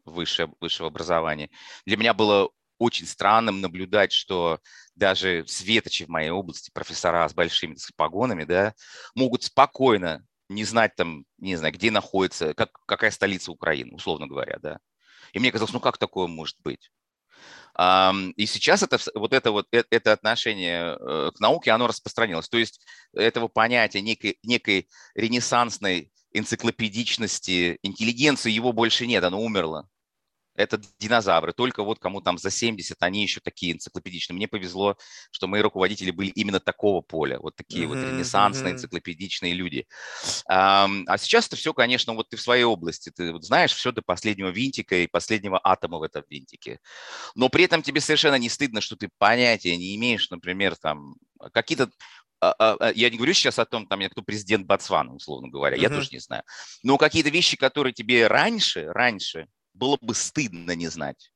высшего, 0.06 0.54
высшего 0.60 0.90
образования, 0.90 1.50
для 1.86 1.96
меня 1.98 2.14
было 2.14 2.50
очень 2.84 3.08
странным 3.08 3.62
наблюдать, 3.62 4.12
что 4.12 4.60
даже 4.96 5.46
светочи 5.48 6.06
в 6.06 6.10
моей 6.10 6.30
области, 6.30 6.72
профессора 6.74 7.28
с 7.28 7.34
большими 7.34 7.76
сказать, 7.76 7.96
погонами, 7.96 8.44
да, 8.44 8.74
могут 9.16 9.44
спокойно 9.44 10.26
не 10.50 10.66
знать 10.66 10.96
там, 10.96 11.26
не 11.38 11.56
знаю, 11.56 11.74
где 11.74 11.90
находится, 11.90 12.54
как, 12.54 12.72
какая 12.86 13.12
столица 13.12 13.52
Украины, 13.52 13.96
условно 13.96 14.28
говоря, 14.28 14.58
да. 14.62 14.80
И 15.32 15.40
мне 15.40 15.52
казалось, 15.52 15.74
ну 15.74 15.80
как 15.80 15.98
такое 15.98 16.28
может 16.28 16.58
быть? 16.62 16.92
И 17.76 18.46
сейчас 18.46 18.84
это, 18.84 19.00
вот 19.16 19.34
это 19.34 19.52
вот 19.52 19.68
э, 19.72 19.84
это 19.90 20.12
отношение 20.12 20.96
э, 20.96 21.32
к 21.36 21.40
науке, 21.40 21.72
оно 21.72 21.88
распространилось. 21.88 22.48
То 22.48 22.60
есть 22.60 22.86
этого 23.14 23.48
понятия 23.48 24.00
некой, 24.02 24.38
некой 24.44 24.88
ренессансной 25.16 26.12
энциклопедичности, 26.34 27.80
интеллигенции 27.82 28.52
его 28.52 28.74
больше 28.74 29.08
нет, 29.08 29.24
оно 29.24 29.42
умерло 29.42 29.90
это 30.56 30.80
динозавры. 31.00 31.54
Только 31.54 31.84
вот 31.84 32.00
кому 32.00 32.22
там 32.22 32.38
за 32.38 32.52
70, 32.52 32.98
они 33.02 33.24
еще 33.24 33.40
такие 33.40 33.74
энциклопедичные. 33.74 34.36
Мне 34.36 34.48
повезло, 34.48 34.98
что 35.32 35.48
мои 35.48 35.62
руководители 35.62 36.12
были 36.12 36.30
именно 36.30 36.60
такого 36.60 37.02
поля. 37.02 37.40
Вот 37.40 37.56
такие 37.56 37.86
uh-huh, 37.86 37.88
вот 37.88 37.98
ренессансные, 37.98 38.74
энциклопедичные 38.74 39.54
люди. 39.54 39.88
А, 40.48 40.90
а 41.08 41.18
сейчас 41.18 41.48
это 41.48 41.56
все, 41.56 41.74
конечно, 41.74 42.14
вот 42.14 42.30
ты 42.30 42.38
в 42.38 42.42
своей 42.42 42.64
области. 42.64 43.10
Ты 43.10 43.34
вот 43.34 43.44
знаешь 43.44 43.74
все 43.74 43.92
до 43.92 44.02
последнего 44.02 44.50
винтика 44.50 44.96
и 44.96 45.08
последнего 45.08 45.60
атома 45.64 45.98
в 45.98 46.04
этом 46.04 46.24
винтике. 46.30 46.80
Но 47.36 47.50
при 47.50 47.64
этом 47.66 47.82
тебе 47.82 48.02
совершенно 48.02 48.36
не 48.36 48.50
стыдно, 48.50 48.82
что 48.82 48.96
ты 48.96 49.10
понятия 49.18 49.76
не 49.78 49.96
имеешь, 49.96 50.30
например, 50.30 50.76
там 50.76 51.16
какие-то 51.52 51.90
а, 52.40 52.54
а, 52.60 52.78
а, 52.80 52.92
я 52.94 53.10
не 53.10 53.16
говорю 53.16 53.34
сейчас 53.34 53.58
о 53.58 53.66
том, 53.66 53.88
там, 53.88 54.02
кто 54.10 54.22
президент 54.22 54.66
Ботсвана, 54.66 55.14
условно 55.14 55.48
говоря, 55.48 55.78
uh-huh. 55.78 55.82
я 55.82 55.90
тоже 55.90 56.10
не 56.12 56.20
знаю. 56.20 56.44
Но 56.84 56.98
какие-то 56.98 57.30
вещи, 57.30 57.56
которые 57.56 57.94
тебе 57.94 58.28
раньше, 58.28 58.88
раньше 58.88 59.48
было 59.74 59.98
бы 60.02 60.14
стыдно 60.16 60.76
не 60.76 60.88
знать. 60.88 61.32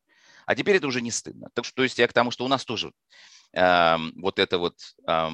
А 0.45 0.55
теперь 0.55 0.77
это 0.77 0.87
уже 0.87 1.01
не 1.01 1.11
стыдно. 1.11 1.49
Так 1.53 1.65
что, 1.65 1.75
то 1.75 1.83
есть 1.83 1.97
я 1.99 2.07
к 2.07 2.13
тому, 2.13 2.31
что 2.31 2.45
у 2.45 2.47
нас 2.47 2.63
тоже 2.63 2.91
э, 3.53 3.97
вот 4.15 4.39
это 4.39 4.57
вот 4.57 4.77
э, 5.07 5.29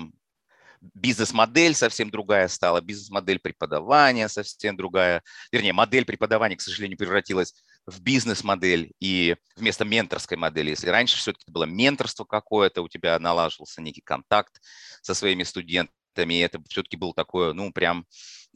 бизнес-модель 0.93 1.76
совсем 1.76 2.10
другая 2.10 2.47
стала, 2.47 2.82
бизнес-модель 2.82 3.39
преподавания 3.39 4.28
совсем 4.28 4.76
другая. 4.76 5.24
Вернее, 5.51 5.74
модель 5.74 6.06
преподавания, 6.06 6.58
к 6.58 6.62
сожалению, 6.62 6.97
превратилась 6.97 7.54
в 7.86 8.01
бизнес-модель 8.01 8.93
и 8.99 9.36
вместо 9.56 9.86
менторской 9.86 10.38
модели. 10.38 10.72
Если 10.72 10.89
раньше 10.89 11.18
все-таки 11.18 11.49
было 11.49 11.64
менторство 11.66 12.26
какое-то, 12.26 12.82
у 12.82 12.89
тебя 12.89 13.18
налаживался 13.20 13.82
некий 13.82 14.01
контакт 14.01 14.62
со 15.01 15.14
своими 15.14 15.43
студентами, 15.43 15.95
и 16.22 16.39
это 16.39 16.61
все-таки 16.70 16.97
был 16.97 17.14
такое, 17.14 17.53
ну, 17.53 17.72
прям 17.72 18.05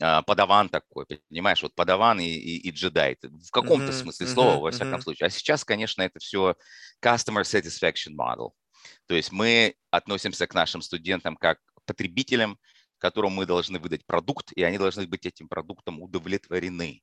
а, 0.02 0.22
подаван 0.22 0.70
такой, 0.70 1.06
понимаешь, 1.30 1.62
вот 1.64 1.74
подаван 1.76 2.20
и, 2.20 2.26
и, 2.26 2.68
и 2.68 2.72
джедай, 2.72 3.18
в 3.22 3.52
каком-то 3.52 3.88
uh-huh, 3.88 4.02
смысле 4.02 4.28
слова, 4.28 4.58
uh-huh, 4.58 4.62
во 4.62 4.72
всяком 4.72 4.96
uh-huh. 4.96 5.02
случае. 5.02 5.28
А 5.28 5.30
сейчас, 5.30 5.66
конечно, 5.66 6.02
это 6.02 6.20
все 6.20 6.56
customer 7.04 7.42
satisfaction 7.42 8.16
model. 8.16 8.52
То 9.08 9.16
есть 9.16 9.32
мы 9.32 9.76
относимся 9.90 10.46
к 10.48 10.54
нашим 10.54 10.82
студентам 10.82 11.36
как 11.36 11.60
потребителям, 11.86 12.60
которым 13.00 13.34
мы 13.34 13.46
должны 13.46 13.80
выдать 13.80 14.06
продукт, 14.06 14.52
и 14.54 14.64
они 14.64 14.78
должны 14.78 15.08
быть 15.08 15.26
этим 15.26 15.48
продуктом 15.48 16.02
удовлетворены. 16.02 17.02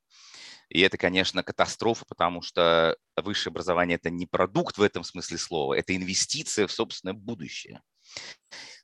И 0.68 0.80
это, 0.80 0.96
конечно, 0.96 1.42
катастрофа, 1.42 2.05
потому 2.09 2.42
что 2.42 2.96
высшее 3.16 3.50
образование– 3.50 3.96
это 4.02 4.11
не 4.11 4.26
продукт 4.26 4.78
в 4.78 4.82
этом 4.82 5.05
смысле 5.05 5.38
слова, 5.38 5.74
это 5.74 5.94
инвестиция 5.94 6.66
в 6.66 6.72
собственное 6.72 7.14
будущее. 7.14 7.82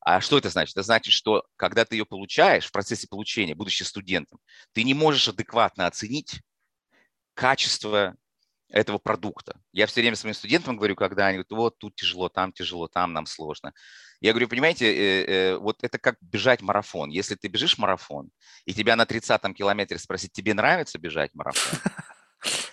А 0.01 0.21
что 0.21 0.39
это 0.39 0.49
значит? 0.49 0.75
Это 0.75 0.83
значит, 0.83 1.13
что 1.13 1.45
когда 1.57 1.85
ты 1.85 1.97
ее 1.97 2.07
получаешь, 2.07 2.67
в 2.67 2.73
процессе 2.73 3.07
получения, 3.07 3.55
будучи 3.55 3.83
студентом, 3.83 4.39
ты 4.73 4.83
не 4.83 4.95
можешь 4.95 5.29
адекватно 5.29 5.87
оценить 5.87 6.41
качество 7.35 8.17
этого 8.71 8.99
продукта. 8.99 9.61
Я 9.73 9.87
все 9.87 10.01
время 10.01 10.17
своим 10.17 10.35
студентам 10.35 10.77
говорю, 10.77 10.97
когда 10.97 11.27
они 11.27 11.39
говорят, 11.39 11.51
вот 11.51 11.79
тут 11.79 11.97
тяжело, 11.97 12.29
там 12.29 12.53
тяжело, 12.53 12.89
там 12.89 13.13
нам 13.13 13.27
сложно. 13.27 13.73
Я 14.21 14.33
говорю, 14.33 14.49
понимаете, 14.49 14.87
э, 14.87 15.25
э, 15.25 15.57
вот 15.57 15.83
это 15.83 15.99
как 15.99 16.17
бежать 16.21 16.63
марафон. 16.63 17.11
Если 17.11 17.35
ты 17.35 17.49
бежишь 17.49 17.79
марафон, 17.79 18.31
и 18.65 18.73
тебя 18.73 18.97
на 18.97 19.05
30-м 19.05 19.55
километре 19.55 19.99
спросить, 19.99 20.33
тебе 20.33 20.55
нравится 20.55 20.99
бежать 20.99 21.35
марафон? 21.35 21.79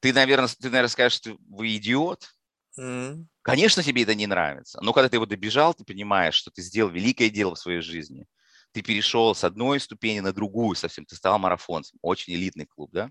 Ты, 0.00 0.12
наверное, 0.12 0.46
ты, 0.46 0.68
наверное, 0.68 0.88
скажешь, 0.88 1.18
что 1.18 1.36
вы 1.48 1.74
идиот, 1.74 2.30
Mm. 2.78 3.26
Конечно, 3.42 3.82
тебе 3.82 4.02
это 4.02 4.14
не 4.14 4.26
нравится, 4.26 4.78
но 4.82 4.92
когда 4.92 5.08
ты 5.08 5.16
его 5.16 5.26
добежал, 5.26 5.74
ты 5.74 5.84
понимаешь, 5.84 6.34
что 6.34 6.50
ты 6.50 6.62
сделал 6.62 6.90
великое 6.90 7.30
дело 7.30 7.54
в 7.54 7.58
своей 7.58 7.80
жизни. 7.80 8.26
Ты 8.72 8.82
перешел 8.82 9.34
с 9.34 9.42
одной 9.44 9.80
ступени 9.80 10.20
на 10.20 10.32
другую 10.32 10.76
совсем, 10.76 11.06
ты 11.06 11.16
стал 11.16 11.38
марафонцем, 11.38 11.98
очень 12.02 12.34
элитный 12.34 12.66
клуб, 12.66 12.90
да? 12.92 13.10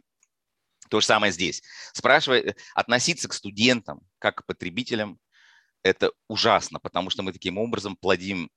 То 0.90 1.02
же 1.02 1.06
самое 1.06 1.34
здесь. 1.34 1.62
Спрашивай, 1.94 2.40
э, 2.42 2.56
относиться 2.76 3.28
к 3.28 3.34
студентам 3.34 4.02
как 4.20 4.38
к 4.38 4.46
потребителям, 4.46 5.20
это 5.84 6.12
ужасно, 6.28 6.80
потому 6.80 7.10
что 7.10 7.24
мы 7.24 7.34
таким 7.34 7.58
образом 7.58 7.96
плодим 7.96 8.50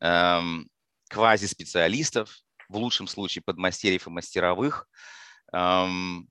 эм, 0.00 0.68
квази-специалистов, 1.10 2.38
в 2.68 2.76
лучшем 2.76 3.06
случае 3.06 3.42
подмастерьев 3.42 4.06
и 4.06 4.10
мастеровых, 4.10 4.88
эм, 5.52 6.28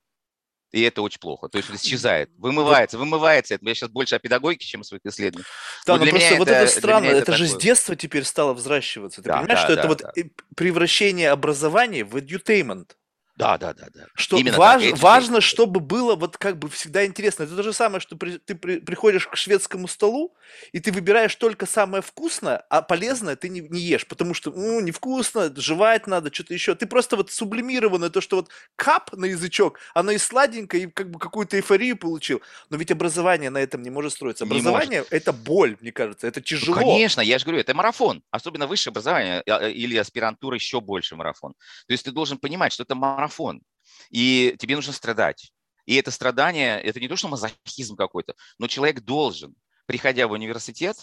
и 0.71 0.81
это 0.81 1.01
очень 1.01 1.19
плохо. 1.19 1.47
То 1.47 1.57
есть 1.57 1.69
исчезает, 1.71 2.29
вымывается, 2.37 2.97
вымывается. 2.97 3.57
Я 3.61 3.75
сейчас 3.75 3.89
больше 3.89 4.15
о 4.15 4.19
педагогике, 4.19 4.65
чем 4.65 4.81
о 4.81 4.83
своих 4.83 5.05
исследованиях. 5.05 5.47
Да, 5.85 5.97
но, 5.97 6.05
но 6.05 6.11
просто 6.11 6.29
это, 6.29 6.37
вот 6.37 6.47
это 6.47 6.67
странно, 6.67 7.05
это, 7.05 7.17
это 7.17 7.33
же 7.33 7.47
с 7.47 7.55
детства 7.55 7.95
теперь 7.95 8.23
стало 8.23 8.53
взращиваться. 8.53 9.21
Ты 9.21 9.29
да, 9.29 9.37
понимаешь, 9.37 9.59
да, 9.61 9.65
что 9.65 9.75
да, 9.75 9.81
это 9.81 9.95
да. 9.97 10.11
вот 10.13 10.31
превращение 10.55 11.31
образования 11.31 12.03
в 12.03 12.15
edutainment. 12.15 12.91
Да, 13.35 13.57
да, 13.57 13.73
да, 13.73 13.87
да. 13.93 14.05
Что 14.15 14.37
Именно 14.37 14.57
важ, 14.57 14.81
так, 14.81 14.99
важно, 14.99 15.41
чтобы 15.41 15.81
было 15.81 16.15
вот 16.15 16.37
как 16.37 16.57
бы 16.57 16.69
всегда 16.69 17.05
интересно. 17.05 17.43
Это 17.43 17.55
то 17.55 17.63
же 17.63 17.73
самое, 17.73 17.99
что 17.99 18.15
при, 18.15 18.37
ты 18.37 18.55
при, 18.55 18.79
приходишь 18.79 19.27
к 19.27 19.35
шведскому 19.35 19.89
столу, 19.89 20.33
и 20.71 20.79
ты 20.79 20.93
выбираешь 20.93 21.35
только 21.35 21.65
самое 21.65 22.01
вкусное, 22.01 22.63
а 22.69 22.81
полезное 22.81 23.35
ты 23.35 23.49
не, 23.49 23.59
не 23.59 23.81
ешь, 23.81 24.07
потому 24.07 24.33
что, 24.33 24.51
ну, 24.51 24.79
невкусно, 24.79 25.53
жевать 25.57 26.07
надо, 26.07 26.33
что-то 26.33 26.53
еще. 26.53 26.75
Ты 26.75 26.85
просто 26.87 27.17
вот 27.17 27.29
сублимированное, 27.29 28.09
то, 28.09 28.21
что 28.21 28.37
вот 28.37 28.49
кап 28.77 29.11
на 29.11 29.25
язычок, 29.25 29.79
оно 29.93 30.11
и 30.11 30.17
сладенькое, 30.17 30.83
и 30.83 30.87
как 30.87 31.11
бы 31.11 31.19
какую-то 31.19 31.57
эйфорию 31.57 31.97
получил. 31.97 32.41
Но 32.69 32.77
ведь 32.77 32.91
образование 32.91 33.49
на 33.49 33.57
этом 33.57 33.81
не 33.81 33.89
может 33.89 34.13
строиться. 34.13 34.45
Образование– 34.45 35.03
это 35.09 35.33
боль, 35.33 35.75
мне 35.81 35.91
кажется, 35.91 36.25
это 36.25 36.39
ну, 36.39 36.45
тяжело. 36.45 36.79
Ну, 36.79 36.81
конечно, 36.81 37.19
я 37.19 37.37
же 37.37 37.43
говорю, 37.43 37.59
это 37.59 37.73
марафон. 37.73 38.23
Особенно 38.31 38.65
высшее 38.65 38.91
образование 38.91 39.43
а, 39.45 39.67
или 39.67 39.97
аспирантура 39.97 40.55
еще 40.55 40.79
больше 40.79 41.17
марафон. 41.17 41.53
То 41.87 41.91
есть 41.91 42.05
ты 42.05 42.11
должен 42.11 42.37
понимать, 42.37 42.71
что 42.71 42.83
это 42.83 42.95
марафон 42.95 43.24
марафон, 43.25 43.61
и 44.09 44.55
тебе 44.59 44.75
нужно 44.75 44.93
страдать. 44.93 45.51
И 45.85 45.95
это 45.95 46.11
страдание, 46.11 46.81
это 46.81 46.99
не 46.99 47.07
то, 47.07 47.15
что 47.15 47.27
мазохизм 47.27 47.95
какой-то, 47.95 48.35
но 48.57 48.67
человек 48.67 49.01
должен, 49.01 49.55
приходя 49.85 50.27
в 50.27 50.31
университет, 50.31 50.97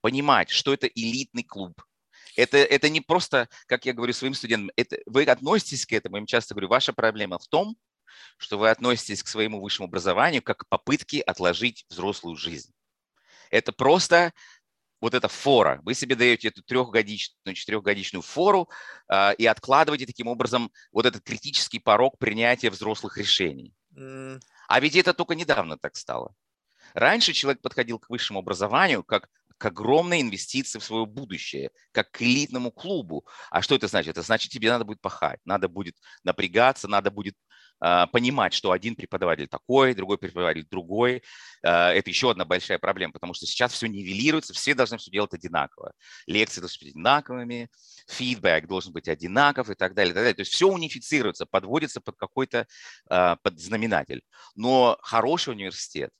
понимать, 0.00 0.50
что 0.50 0.72
это 0.72 0.86
элитный 0.86 1.44
клуб. 1.44 1.82
Это, 2.36 2.58
это 2.58 2.88
не 2.88 3.00
просто, 3.00 3.48
как 3.66 3.86
я 3.86 3.92
говорю 3.92 4.12
своим 4.12 4.34
студентам, 4.34 4.70
это, 4.76 4.98
вы 5.06 5.24
относитесь 5.24 5.86
к 5.86 5.92
этому, 5.92 6.16
я 6.16 6.20
им 6.20 6.26
часто 6.26 6.54
говорю, 6.54 6.68
ваша 6.68 6.92
проблема 6.92 7.38
в 7.38 7.46
том, 7.48 7.76
что 8.38 8.58
вы 8.58 8.70
относитесь 8.70 9.22
к 9.22 9.28
своему 9.28 9.60
высшему 9.60 9.88
образованию 9.88 10.42
как 10.42 10.58
к 10.58 10.68
попытке 10.68 11.20
отложить 11.20 11.84
взрослую 11.88 12.36
жизнь. 12.36 12.72
Это 13.50 13.72
просто 13.72 14.32
вот 15.04 15.12
эта 15.12 15.28
фора. 15.28 15.80
Вы 15.84 15.92
себе 15.92 16.16
даете 16.16 16.48
эту 16.48 16.62
трехгодичную, 16.62 17.54
четырехгодичную 17.54 18.22
фору 18.22 18.70
э, 19.12 19.34
и 19.34 19.44
откладываете 19.44 20.06
таким 20.06 20.28
образом 20.28 20.70
вот 20.92 21.04
этот 21.04 21.22
критический 21.22 21.78
порог 21.78 22.16
принятия 22.18 22.70
взрослых 22.70 23.18
решений. 23.18 23.74
Mm. 23.94 24.40
А 24.66 24.80
ведь 24.80 24.96
это 24.96 25.12
только 25.12 25.34
недавно 25.34 25.76
так 25.76 25.96
стало. 25.96 26.34
Раньше 26.94 27.34
человек 27.34 27.60
подходил 27.60 27.98
к 27.98 28.08
высшему 28.08 28.38
образованию 28.38 29.04
как 29.04 29.28
к 29.58 29.66
огромной 29.66 30.22
инвестиции 30.22 30.78
в 30.78 30.84
свое 30.84 31.04
будущее, 31.04 31.70
как 31.92 32.10
к 32.10 32.22
элитному 32.22 32.70
клубу. 32.70 33.26
А 33.50 33.60
что 33.60 33.74
это 33.74 33.88
значит? 33.88 34.12
Это 34.12 34.22
значит, 34.22 34.52
тебе 34.52 34.70
надо 34.70 34.86
будет 34.86 35.02
пахать, 35.02 35.40
надо 35.44 35.68
будет 35.68 35.96
напрягаться, 36.22 36.88
надо 36.88 37.10
будет 37.10 37.36
понимать, 38.06 38.54
что 38.54 38.70
один 38.70 38.96
преподаватель 38.96 39.46
такой, 39.46 39.94
другой 39.94 40.16
преподаватель 40.16 40.66
другой. 40.70 41.22
А, 41.62 41.92
это 41.92 42.10
еще 42.10 42.30
одна 42.30 42.44
большая 42.44 42.78
проблема, 42.78 43.12
потому 43.12 43.34
что 43.34 43.46
сейчас 43.46 43.72
все 43.72 43.86
нивелируется, 43.86 44.54
все 44.54 44.74
должны 44.74 44.98
все 44.98 45.10
делать 45.10 45.34
одинаково. 45.34 45.92
Лекции 46.26 46.60
должны 46.60 46.78
быть 46.80 46.90
одинаковыми, 46.94 47.68
фидбэк 48.08 48.66
должен 48.66 48.92
быть 48.92 49.08
одинаков 49.08 49.70
и 49.70 49.74
так 49.74 49.94
далее. 49.94 50.12
И 50.12 50.14
так 50.14 50.22
далее. 50.22 50.34
То 50.34 50.40
есть 50.40 50.52
все 50.52 50.68
унифицируется, 50.68 51.46
подводится 51.46 52.00
под 52.00 52.16
какой-то 52.16 52.66
а, 53.08 53.36
под 53.36 53.58
знаменатель. 53.60 54.22
Но 54.54 54.98
хороший 55.02 55.50
университет, 55.50 56.10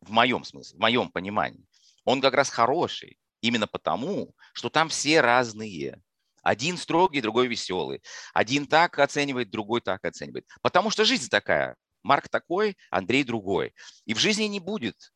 в 0.00 0.10
моем 0.10 0.44
смысле, 0.44 0.76
в 0.76 0.80
моем 0.80 1.10
понимании, 1.10 1.64
он 2.04 2.20
как 2.20 2.34
раз 2.34 2.48
хороший 2.50 3.18
именно 3.40 3.66
потому, 3.66 4.34
что 4.52 4.70
там 4.70 4.88
все 4.88 5.20
разные. 5.20 6.00
Один 6.42 6.76
строгий, 6.76 7.20
другой 7.20 7.48
веселый. 7.48 8.02
Один 8.34 8.66
так 8.66 8.98
оценивает, 8.98 9.50
другой 9.50 9.80
так 9.80 10.04
оценивает. 10.04 10.46
Потому 10.62 10.90
что 10.90 11.04
жизнь 11.04 11.28
такая. 11.28 11.76
Марк 12.02 12.28
такой, 12.28 12.76
Андрей 12.90 13.24
другой. 13.24 13.74
И 14.06 14.14
в 14.14 14.18
жизни 14.18 14.44
не 14.44 14.60
будет, 14.60 15.12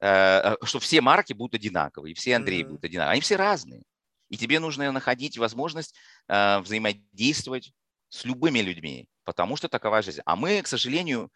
э, 0.00 0.54
что 0.62 0.78
все 0.78 1.00
марки 1.00 1.32
будут 1.32 1.54
одинаковые, 1.54 2.12
и 2.12 2.14
все 2.14 2.36
Андреи 2.36 2.62
mm-hmm. 2.62 2.68
будут 2.68 2.84
одинаковые. 2.84 3.12
Они 3.12 3.20
все 3.20 3.36
разные. 3.36 3.82
И 4.28 4.36
тебе 4.36 4.60
нужно 4.60 4.92
находить 4.92 5.38
возможность 5.38 5.94
взаимодействовать 6.28 7.72
с 8.10 8.24
любыми 8.26 8.58
людьми, 8.58 9.08
потому 9.24 9.56
что 9.56 9.68
такова 9.68 10.02
жизнь. 10.02 10.20
А 10.26 10.36
мы, 10.36 10.60
к 10.60 10.66
сожалению, 10.66 11.30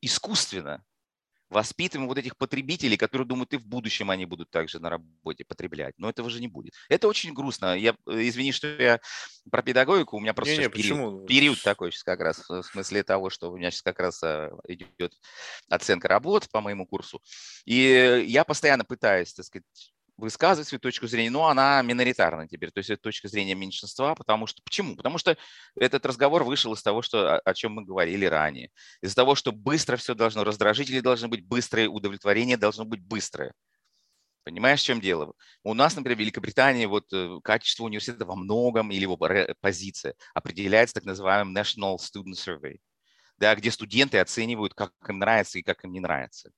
искусственно 0.00 0.82
воспитываем 1.50 2.08
вот 2.08 2.16
этих 2.16 2.36
потребителей, 2.36 2.96
которые 2.96 3.26
думают, 3.26 3.52
и 3.52 3.58
в 3.58 3.66
будущем 3.66 4.10
они 4.10 4.24
будут 4.24 4.50
также 4.50 4.78
на 4.78 4.88
работе 4.88 5.44
потреблять. 5.44 5.94
Но 5.98 6.08
этого 6.08 6.30
же 6.30 6.40
не 6.40 6.48
будет. 6.48 6.74
Это 6.88 7.08
очень 7.08 7.34
грустно. 7.34 7.76
Я, 7.76 7.96
э, 8.06 8.28
извини, 8.28 8.52
что 8.52 8.68
я 8.68 9.00
про 9.50 9.62
педагогику, 9.62 10.16
у 10.16 10.20
меня 10.20 10.32
просто 10.32 10.56
не, 10.56 10.64
не, 10.64 10.68
период, 10.68 11.26
период 11.26 11.62
такой 11.62 11.90
сейчас 11.90 12.04
как 12.04 12.20
раз, 12.20 12.48
в 12.48 12.62
смысле 12.62 13.02
того, 13.02 13.30
что 13.30 13.50
у 13.50 13.56
меня 13.56 13.70
сейчас 13.70 13.82
как 13.82 13.98
раз 13.98 14.22
э, 14.22 14.50
идет 14.68 15.12
оценка 15.68 16.08
работ 16.08 16.48
по 16.50 16.60
моему 16.60 16.86
курсу. 16.86 17.20
И 17.64 18.24
я 18.28 18.44
постоянно 18.44 18.84
пытаюсь, 18.84 19.34
так 19.34 19.44
сказать, 19.44 19.92
высказывать 20.20 20.68
свою 20.68 20.80
точку 20.80 21.06
зрения, 21.06 21.30
но 21.30 21.48
она 21.48 21.82
миноритарна 21.82 22.46
теперь, 22.48 22.70
то 22.70 22.78
есть 22.78 22.90
это 22.90 23.02
точка 23.02 23.28
зрения 23.28 23.54
меньшинства, 23.54 24.14
потому 24.14 24.46
что, 24.46 24.62
почему? 24.62 24.96
Потому 24.96 25.18
что 25.18 25.36
этот 25.76 26.06
разговор 26.06 26.44
вышел 26.44 26.72
из 26.72 26.82
того, 26.82 27.02
что, 27.02 27.38
о, 27.38 27.54
чем 27.54 27.72
мы 27.72 27.84
говорили 27.84 28.26
ранее, 28.26 28.70
из-за 29.02 29.16
того, 29.16 29.34
что 29.34 29.52
быстро 29.52 29.96
все 29.96 30.14
должно, 30.14 30.44
раздражители 30.44 31.00
должны 31.00 31.28
быть 31.28 31.44
быстрые, 31.46 31.88
удовлетворение 31.88 32.56
должно 32.56 32.84
быть 32.84 33.02
быстрое. 33.02 33.52
Понимаешь, 34.44 34.80
в 34.80 34.84
чем 34.84 35.00
дело? 35.00 35.34
У 35.62 35.74
нас, 35.74 35.96
например, 35.96 36.16
в 36.16 36.20
Великобритании 36.20 36.86
вот 36.86 37.12
э, 37.12 37.38
качество 37.44 37.84
университета 37.84 38.24
во 38.24 38.36
многом 38.36 38.90
или 38.90 39.02
его 39.02 39.18
позиция 39.60 40.14
определяется 40.34 40.94
так 40.94 41.04
называемым 41.04 41.56
National 41.56 41.96
Student 41.96 42.34
Survey, 42.34 42.78
да, 43.36 43.54
где 43.54 43.70
студенты 43.70 44.18
оценивают, 44.18 44.74
как 44.74 44.92
им 45.08 45.18
нравится 45.18 45.58
и 45.58 45.62
как 45.62 45.84
им 45.84 45.92
не 45.92 46.00
нравится. 46.00 46.50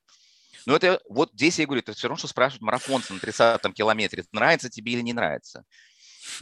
Но 0.67 0.77
это 0.77 1.01
вот 1.09 1.33
здесь 1.33 1.59
я 1.59 1.67
говорю, 1.67 1.81
это 1.83 1.93
все 1.93 2.09
равно, 2.09 2.19
что 2.19 2.29
спрашивать 2.29 2.63
марафонца 2.63 3.13
на 3.15 3.21
30-м 3.21 3.73
километре, 3.73 4.25
нравится 4.33 4.71
тебе 4.71 4.93
или 4.93 5.01
не 5.01 5.13
нравится. 5.13 5.65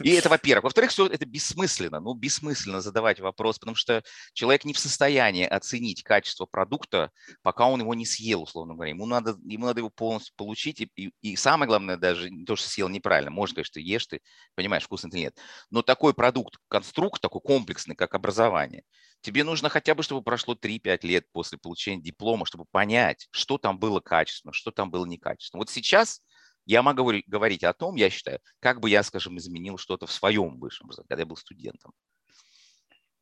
И 0.01 0.09
это, 0.11 0.29
во-первых. 0.29 0.65
Во-вторых, 0.65 0.91
все 0.91 1.07
это 1.07 1.25
бессмысленно. 1.25 1.99
Ну, 1.99 2.13
бессмысленно 2.13 2.81
задавать 2.81 3.19
вопрос, 3.19 3.59
потому 3.59 3.75
что 3.75 4.03
человек 4.33 4.65
не 4.65 4.73
в 4.73 4.79
состоянии 4.79 5.45
оценить 5.45 6.03
качество 6.03 6.45
продукта, 6.45 7.11
пока 7.41 7.67
он 7.67 7.81
его 7.81 7.93
не 7.93 8.05
съел, 8.05 8.43
условно 8.43 8.73
говоря. 8.73 8.91
Ему 8.91 9.05
надо, 9.05 9.37
ему 9.43 9.65
надо 9.65 9.79
его 9.79 9.89
полностью 9.89 10.33
получить. 10.35 10.81
И, 10.81 10.91
и, 10.95 11.11
и 11.21 11.35
самое 11.35 11.67
главное 11.67 11.97
даже 11.97 12.29
не 12.29 12.45
то, 12.45 12.55
что 12.55 12.67
съел 12.67 12.89
неправильно. 12.89 13.31
Может, 13.31 13.55
конечно, 13.55 13.73
ты 13.73 13.81
ешь, 13.81 14.07
ты 14.07 14.21
понимаешь, 14.55 14.83
вкусно 14.83 15.07
или 15.07 15.19
нет. 15.19 15.37
Но 15.69 15.81
такой 15.81 16.13
продукт, 16.13 16.57
конструкт 16.67 17.21
такой 17.21 17.41
комплексный, 17.41 17.95
как 17.95 18.13
образование, 18.13 18.83
Тебе 19.21 19.43
нужно 19.43 19.69
хотя 19.69 19.93
бы, 19.93 20.01
чтобы 20.01 20.23
прошло 20.23 20.55
3-5 20.55 20.99
лет 21.03 21.25
после 21.31 21.59
получения 21.59 22.01
диплома, 22.01 22.45
чтобы 22.45 22.65
понять, 22.65 23.27
что 23.29 23.59
там 23.59 23.77
было 23.77 23.99
качественно, 23.99 24.51
что 24.51 24.71
там 24.71 24.89
было 24.89 25.05
некачественно. 25.05 25.59
Вот 25.59 25.69
сейчас 25.69 26.21
я 26.65 26.83
могу 26.83 27.11
говорить 27.27 27.63
о 27.63 27.73
том, 27.73 27.95
я 27.95 28.09
считаю, 28.09 28.39
как 28.59 28.79
бы 28.79 28.89
я, 28.89 29.03
скажем, 29.03 29.37
изменил 29.37 29.77
что-то 29.77 30.05
в 30.05 30.11
своем 30.11 30.59
высшем 30.59 30.85
образовании, 30.85 31.07
когда 31.07 31.21
я 31.21 31.25
был 31.25 31.37
студентом. 31.37 31.93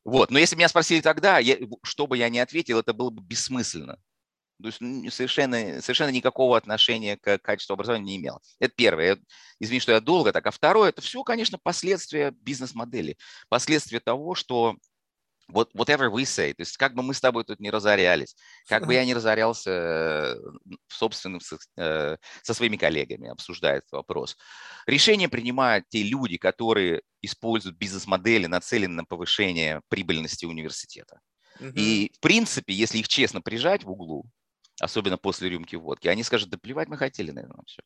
Вот. 0.04 0.32
Но 0.32 0.40
если 0.40 0.56
меня 0.56 0.70
спросили 0.70 1.02
тогда, 1.02 1.40
я, 1.40 1.58
что 1.84 2.08
бы 2.08 2.18
я 2.18 2.30
ни 2.30 2.40
ответил, 2.40 2.80
это 2.80 2.94
было 2.94 3.10
бы 3.10 3.22
бессмысленно. 3.22 3.98
То 4.62 4.68
есть 4.68 4.80
совершенно, 5.16 5.82
совершенно 5.82 6.10
никакого 6.10 6.58
отношения 6.58 7.16
к 7.16 7.38
качеству 7.38 7.74
образования 7.74 8.06
не 8.06 8.18
имело. 8.18 8.42
Это 8.60 8.74
первое. 8.76 9.18
Извини, 9.60 9.80
что 9.80 9.94
я 9.94 10.02
долго 10.02 10.34
так. 10.34 10.46
А 10.48 10.52
второе, 10.52 10.90
это 10.90 11.02
все, 11.02 11.24
конечно, 11.24 11.58
последствия 11.58 12.32
бизнес-модели. 12.32 13.18
Последствия 13.48 14.02
того, 14.02 14.36
что 14.36 14.76
вот 15.50 15.74
whatever 15.74 16.10
we 16.10 16.24
say, 16.24 16.54
то 16.54 16.62
есть 16.62 16.78
как 16.78 16.94
бы 16.94 17.04
мы 17.04 17.14
с 17.14 17.20
тобой 17.20 17.44
тут 17.44 17.60
не 17.60 17.72
разорялись, 17.72 18.36
как 18.68 18.86
бы 18.86 18.94
я 18.94 19.06
не 19.06 19.14
разорялся 19.14 20.38
собственным 20.88 21.42
э, 21.78 22.18
со 22.44 22.54
своими 22.54 22.78
коллегами, 22.78 23.30
обсуждая 23.30 23.78
этот 23.78 23.92
вопрос. 23.92 24.38
Решения 24.86 25.30
принимают 25.30 25.86
те 25.90 26.04
люди, 26.04 26.38
которые 26.38 27.02
используют 27.22 27.78
бизнес-модели, 27.78 28.46
нацеленные 28.46 28.98
на 28.98 29.06
повышение 29.06 29.82
прибыльности 29.90 30.46
университета. 30.46 31.20
И 31.76 32.12
в 32.16 32.20
принципе, 32.22 32.74
если 32.74 33.00
их 33.00 33.08
честно 33.08 33.42
прижать 33.42 33.84
в 33.84 33.92
углу, 33.92 34.26
особенно 34.80 35.18
после 35.18 35.50
рюмки 35.50 35.76
водки, 35.76 36.08
они 36.08 36.24
скажут, 36.24 36.50
да 36.50 36.58
плевать 36.58 36.88
мы 36.88 36.98
хотели, 36.98 37.32
наверное, 37.32 37.64
все. 37.66 37.82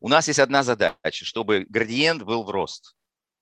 У 0.00 0.08
нас 0.08 0.28
есть 0.28 0.38
одна 0.38 0.62
задача, 0.62 1.24
чтобы 1.24 1.64
градиент 1.68 2.22
был 2.22 2.44
в 2.44 2.50
рост 2.50 2.94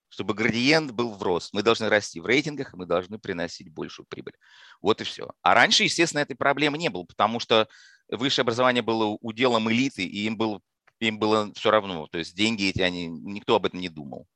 чтобы 0.08 0.34
градиент 0.34 0.92
был 0.92 1.12
в 1.12 1.22
рост. 1.22 1.52
Мы 1.52 1.62
должны 1.62 1.88
расти 1.88 2.20
в 2.20 2.26
рейтингах, 2.26 2.72
и 2.72 2.76
мы 2.76 2.86
должны 2.86 3.18
приносить 3.18 3.70
большую 3.70 4.06
прибыль. 4.06 4.34
Вот 4.80 5.00
и 5.00 5.04
все. 5.04 5.30
А 5.42 5.54
раньше, 5.54 5.84
естественно, 5.84 6.20
этой 6.20 6.36
проблемы 6.36 6.78
не 6.78 6.88
было, 6.88 7.04
потому 7.04 7.40
что 7.40 7.68
высшее 8.08 8.44
образование 8.44 8.82
было 8.82 9.18
уделом 9.20 9.70
элиты, 9.70 10.04
и 10.04 10.26
им 10.26 10.36
было, 10.36 10.60
им 11.00 11.18
было 11.18 11.52
все 11.54 11.70
равно. 11.70 12.06
То 12.06 12.18
есть 12.18 12.36
деньги 12.36 12.68
эти, 12.68 12.80
они, 12.80 13.08
никто 13.08 13.56
об 13.56 13.66
этом 13.66 13.80
не 13.80 13.88
думал. 13.88 14.26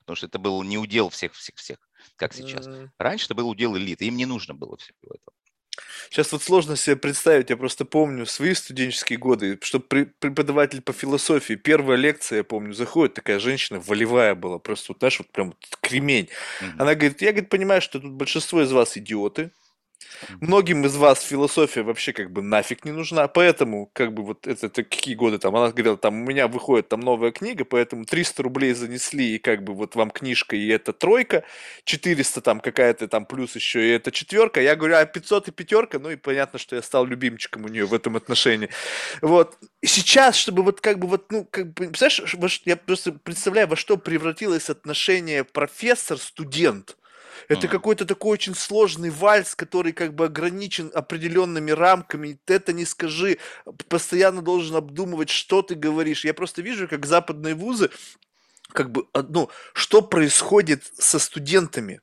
Потому 0.00 0.16
что 0.16 0.26
это 0.26 0.38
был 0.38 0.62
не 0.62 0.78
удел 0.78 1.08
всех-всех-всех, 1.08 1.78
как 2.14 2.32
сейчас. 2.32 2.68
Раньше 2.96 3.26
это 3.26 3.34
был 3.34 3.48
удел 3.48 3.76
элиты, 3.76 4.06
им 4.06 4.16
не 4.16 4.26
нужно 4.26 4.54
было 4.54 4.76
всего 4.76 4.96
этого. 5.02 5.36
Сейчас 6.10 6.32
вот 6.32 6.42
сложно 6.42 6.76
себе 6.76 6.96
представить, 6.96 7.50
я 7.50 7.56
просто 7.56 7.84
помню 7.84 8.26
свои 8.26 8.54
студенческие 8.54 9.18
годы, 9.18 9.58
что 9.62 9.80
преподаватель 9.80 10.80
по 10.80 10.92
философии, 10.92 11.54
первая 11.54 11.96
лекция, 11.96 12.38
я 12.38 12.44
помню, 12.44 12.72
заходит, 12.72 13.14
такая 13.14 13.38
женщина 13.38 13.80
волевая 13.80 14.34
была, 14.34 14.58
просто 14.58 14.92
вот, 14.92 14.98
знаешь, 15.00 15.18
вот 15.18 15.30
прям 15.30 15.48
вот 15.48 15.78
кремень. 15.80 16.28
Mm-hmm. 16.60 16.72
Она 16.78 16.94
говорит, 16.94 17.22
я, 17.22 17.32
говорит, 17.32 17.50
понимаю, 17.50 17.80
что 17.80 18.00
тут 18.00 18.12
большинство 18.12 18.62
из 18.62 18.72
вас 18.72 18.96
идиоты, 18.96 19.50
Многим 20.40 20.84
из 20.86 20.96
вас 20.96 21.22
философия 21.22 21.82
вообще 21.82 22.12
как 22.12 22.30
бы 22.30 22.42
нафиг 22.42 22.84
не 22.84 22.92
нужна, 22.92 23.28
поэтому 23.28 23.90
как 23.92 24.12
бы 24.12 24.22
вот 24.22 24.46
это, 24.46 24.66
это 24.66 24.84
какие 24.84 25.14
годы 25.14 25.38
там, 25.38 25.54
она 25.56 25.70
говорила, 25.70 25.96
там 25.96 26.22
у 26.22 26.24
меня 26.24 26.48
выходит 26.48 26.88
там 26.88 27.00
новая 27.00 27.32
книга, 27.32 27.64
поэтому 27.64 28.04
300 28.04 28.42
рублей 28.42 28.72
занесли, 28.74 29.34
и 29.34 29.38
как 29.38 29.62
бы 29.64 29.74
вот 29.74 29.94
вам 29.94 30.10
книжка, 30.10 30.56
и 30.56 30.68
это 30.68 30.92
тройка, 30.92 31.44
400 31.84 32.40
там 32.40 32.60
какая-то 32.60 33.08
там 33.08 33.26
плюс 33.26 33.54
еще, 33.54 33.86
и 33.86 33.90
это 33.92 34.10
четверка, 34.10 34.60
я 34.60 34.76
говорю, 34.76 34.96
а 34.96 35.04
500 35.04 35.48
и 35.48 35.50
пятерка, 35.50 35.98
ну 35.98 36.10
и 36.10 36.16
понятно, 36.16 36.58
что 36.58 36.76
я 36.76 36.82
стал 36.82 37.06
любимчиком 37.06 37.64
у 37.64 37.68
нее 37.68 37.86
в 37.86 37.94
этом 37.94 38.16
отношении. 38.16 38.68
Вот, 39.22 39.58
и 39.80 39.86
сейчас, 39.86 40.36
чтобы 40.36 40.62
вот 40.62 40.80
как 40.80 40.98
бы 40.98 41.08
вот, 41.08 41.30
ну, 41.30 41.44
как 41.44 41.72
бы, 41.72 41.88
представляешь, 41.88 42.62
я 42.64 42.76
просто 42.76 43.12
представляю, 43.12 43.68
во 43.68 43.76
что 43.76 43.96
превратилось 43.96 44.70
отношение 44.70 45.44
профессор-студент, 45.44 46.96
это 47.48 47.66
mm. 47.66 47.70
какой-то 47.70 48.04
такой 48.04 48.32
очень 48.32 48.54
сложный 48.54 49.10
вальс, 49.10 49.54
который 49.54 49.92
как 49.92 50.14
бы 50.14 50.26
ограничен 50.26 50.90
определенными 50.94 51.70
рамками. 51.70 52.38
Ты 52.44 52.54
это 52.54 52.72
не 52.72 52.84
скажи, 52.84 53.38
постоянно 53.88 54.42
должен 54.42 54.76
обдумывать, 54.76 55.30
что 55.30 55.62
ты 55.62 55.74
говоришь. 55.74 56.24
Я 56.24 56.34
просто 56.34 56.62
вижу, 56.62 56.88
как 56.88 57.06
западные 57.06 57.54
вузы, 57.54 57.90
как 58.72 58.90
бы, 58.90 59.06
ну, 59.14 59.50
что 59.72 60.02
происходит 60.02 60.84
со 60.98 61.18
студентами. 61.18 62.00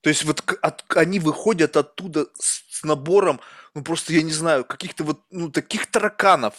То 0.00 0.10
есть 0.10 0.24
вот 0.24 0.42
от, 0.62 0.84
они 0.96 1.18
выходят 1.18 1.76
оттуда 1.76 2.26
с, 2.38 2.64
с 2.68 2.84
набором, 2.84 3.40
ну 3.74 3.82
просто 3.82 4.12
я 4.12 4.22
не 4.22 4.32
знаю, 4.32 4.64
каких-то 4.64 5.04
вот, 5.04 5.22
ну, 5.30 5.50
таких 5.50 5.90
тараканов, 5.90 6.54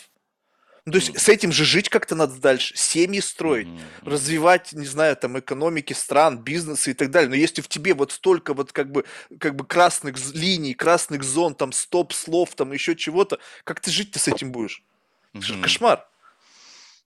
ну, 0.87 0.93
то 0.93 0.99
есть 0.99 1.09
mm. 1.09 1.19
с 1.19 1.27
этим 1.27 1.51
же 1.51 1.65
жить 1.65 1.89
как-то 1.89 2.15
надо 2.15 2.39
дальше, 2.39 2.73
семьи 2.77 3.19
строить, 3.19 3.67
mm-hmm. 3.67 4.09
развивать, 4.09 4.71
не 4.71 4.85
знаю, 4.85 5.17
там 5.17 5.37
экономики 5.37 5.91
стран, 5.91 6.37
бизнесы 6.37 6.91
и 6.91 6.93
так 6.93 7.11
далее. 7.11 7.27
Но 7.29 7.35
если 7.35 7.61
в 7.61 7.67
тебе 7.67 7.93
вот 7.93 8.13
столько 8.13 8.53
вот 8.53 8.71
как 8.71 8.89
бы, 8.93 9.03
как 9.37 9.57
бы 9.57 9.65
красных 9.65 10.15
линий, 10.33 10.73
красных 10.73 11.23
зон, 11.23 11.55
там 11.55 11.73
стоп-слов, 11.73 12.55
там 12.55 12.71
еще 12.71 12.95
чего-то, 12.95 13.37
как 13.65 13.81
ты 13.81 13.91
жить-то 13.91 14.17
с 14.17 14.29
этим 14.29 14.53
будешь? 14.53 14.81
Mm-hmm. 15.33 15.61
Кошмар. 15.61 16.07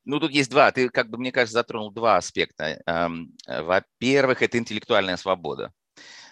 Ну, 0.05 0.19
тут 0.19 0.29
есть 0.29 0.51
два. 0.51 0.71
Ты, 0.71 0.89
как 0.89 1.09
бы, 1.09 1.17
мне 1.17 1.31
кажется, 1.31 1.53
затронул 1.53 1.89
два 1.89 2.17
аспекта. 2.17 2.83
Эм, 2.85 3.35
во-первых, 3.47 4.43
это 4.43 4.59
интеллектуальная 4.59 5.17
свобода. 5.17 5.73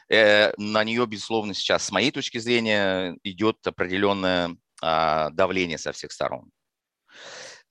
Э, 0.08 0.54
на 0.58 0.84
нее, 0.84 1.08
безусловно, 1.08 1.56
сейчас, 1.56 1.84
с 1.84 1.92
моей 1.92 2.12
точки 2.12 2.38
зрения, 2.38 3.18
идет 3.24 3.66
определенное 3.66 4.56
а, 4.84 5.32
давление 5.32 5.80
со 5.80 5.92
всех 5.94 6.12
сторон. 6.12 6.52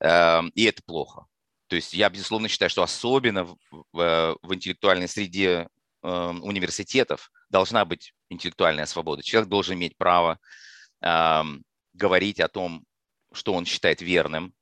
Эм, 0.00 0.50
и 0.54 0.64
это 0.64 0.82
плохо. 0.84 1.26
То 1.68 1.76
есть 1.76 1.92
я, 1.92 2.08
безусловно, 2.08 2.48
считаю, 2.48 2.70
что 2.70 2.82
особенно 2.82 3.44
в, 3.44 3.56
в, 3.92 4.38
в 4.42 4.54
интеллектуальной 4.54 5.08
среде 5.08 5.68
э, 6.02 6.08
университетов 6.08 7.30
должна 7.50 7.84
быть 7.84 8.14
интеллектуальная 8.30 8.86
свобода. 8.86 9.22
Человек 9.22 9.50
должен 9.50 9.74
иметь 9.74 9.96
право 9.96 10.38
э, 11.02 11.42
говорить 11.92 12.40
о 12.40 12.48
том, 12.48 12.84
что 13.32 13.52
он 13.52 13.66
считает 13.66 14.00
верным, 14.00 14.54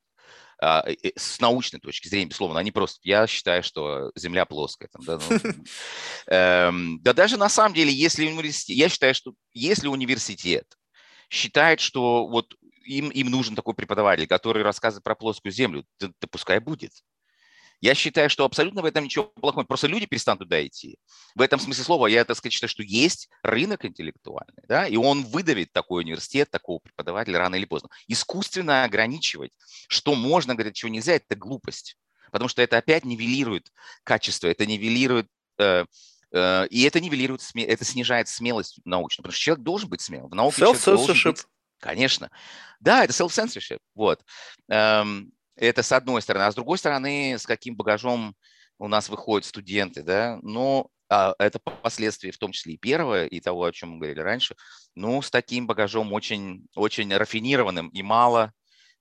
э, 0.60 0.94
с 1.16 1.38
научной 1.38 1.78
точки 1.78 2.08
зрения, 2.08 2.26
безусловно, 2.26 2.58
а 2.58 2.64
не 2.64 2.72
просто 2.72 2.98
я 3.04 3.26
считаю, 3.28 3.62
что 3.62 4.10
Земля 4.16 4.44
плоская. 4.44 4.88
Там, 4.88 5.04
да, 5.04 5.18
ну, 5.28 5.38
э, 6.26 6.72
да 7.02 7.12
даже 7.12 7.36
на 7.36 7.48
самом 7.48 7.74
деле, 7.74 7.92
если 7.92 8.26
университет, 8.26 8.76
я 8.76 8.88
считаю, 8.88 9.14
что 9.14 9.34
если 9.52 9.86
университет 9.86 10.66
считает, 11.30 11.80
что 11.80 12.26
вот 12.26 12.54
им, 12.86 13.10
им 13.10 13.30
нужен 13.30 13.54
такой 13.54 13.74
преподаватель, 13.74 14.26
который 14.26 14.62
рассказывает 14.62 15.04
про 15.04 15.14
плоскую 15.14 15.52
землю, 15.52 15.84
да, 16.00 16.08
да 16.20 16.28
пускай 16.30 16.60
будет. 16.60 16.92
Я 17.80 17.94
считаю, 17.94 18.30
что 18.30 18.44
абсолютно 18.44 18.82
в 18.82 18.86
этом 18.86 19.04
ничего 19.04 19.24
плохого. 19.24 19.64
Просто 19.64 19.86
люди 19.86 20.06
перестанут 20.06 20.40
туда 20.40 20.64
идти. 20.66 20.98
В 21.34 21.42
этом 21.42 21.60
смысле 21.60 21.84
слова 21.84 22.06
я, 22.06 22.24
так 22.24 22.36
сказать, 22.36 22.54
считаю, 22.54 22.70
что 22.70 22.82
есть 22.82 23.28
рынок 23.42 23.84
интеллектуальный, 23.84 24.64
да, 24.66 24.86
и 24.86 24.96
он 24.96 25.24
выдавит 25.24 25.72
такой 25.72 26.02
университет, 26.02 26.50
такого 26.50 26.78
преподавателя 26.78 27.38
рано 27.38 27.56
или 27.56 27.66
поздно. 27.66 27.90
Искусственно 28.08 28.84
ограничивать, 28.84 29.52
что 29.88 30.14
можно, 30.14 30.54
говорить, 30.54 30.74
чего 30.74 30.90
нельзя, 30.90 31.14
это 31.14 31.36
глупость. 31.36 31.96
Потому 32.32 32.48
что 32.48 32.62
это 32.62 32.78
опять 32.78 33.04
нивелирует 33.04 33.70
качество, 34.04 34.48
это 34.48 34.66
нивелирует 34.66 35.28
э, 35.58 35.84
э, 36.32 36.66
и 36.68 36.82
это 36.82 37.00
нивелирует, 37.00 37.42
это 37.54 37.84
снижает 37.84 38.28
смелость 38.28 38.80
научную, 38.84 39.22
потому 39.22 39.32
что 39.32 39.42
человек 39.42 39.64
должен 39.64 39.88
быть 39.88 40.00
смелым. 40.00 40.30
В 40.30 40.34
науке 40.34 40.60
должен 40.60 41.32
быть, 41.32 41.46
Конечно. 41.78 42.30
Да, 42.80 43.04
это 43.04 43.12
self-censorship. 43.12 43.78
Вот. 43.94 44.22
Эм, 44.68 45.32
это 45.56 45.82
с 45.82 45.92
одной 45.92 46.22
стороны. 46.22 46.44
А 46.44 46.52
с 46.52 46.54
другой 46.54 46.78
стороны, 46.78 47.38
с 47.38 47.46
каким 47.46 47.76
багажом 47.76 48.34
у 48.78 48.88
нас 48.88 49.08
выходят 49.08 49.46
студенты, 49.46 50.02
да, 50.02 50.38
но 50.42 50.90
а, 51.08 51.34
это 51.38 51.58
последствия 51.58 52.30
в 52.30 52.38
том 52.38 52.52
числе 52.52 52.74
и 52.74 52.78
первого, 52.78 53.26
и 53.26 53.40
того, 53.40 53.64
о 53.64 53.72
чем 53.72 53.90
мы 53.90 53.98
говорили 53.98 54.20
раньше, 54.20 54.56
ну, 54.94 55.22
с 55.22 55.30
таким 55.30 55.66
багажом 55.66 56.12
очень, 56.12 56.66
очень 56.74 57.14
рафинированным 57.14 57.88
и 57.88 58.02
мало, 58.02 58.52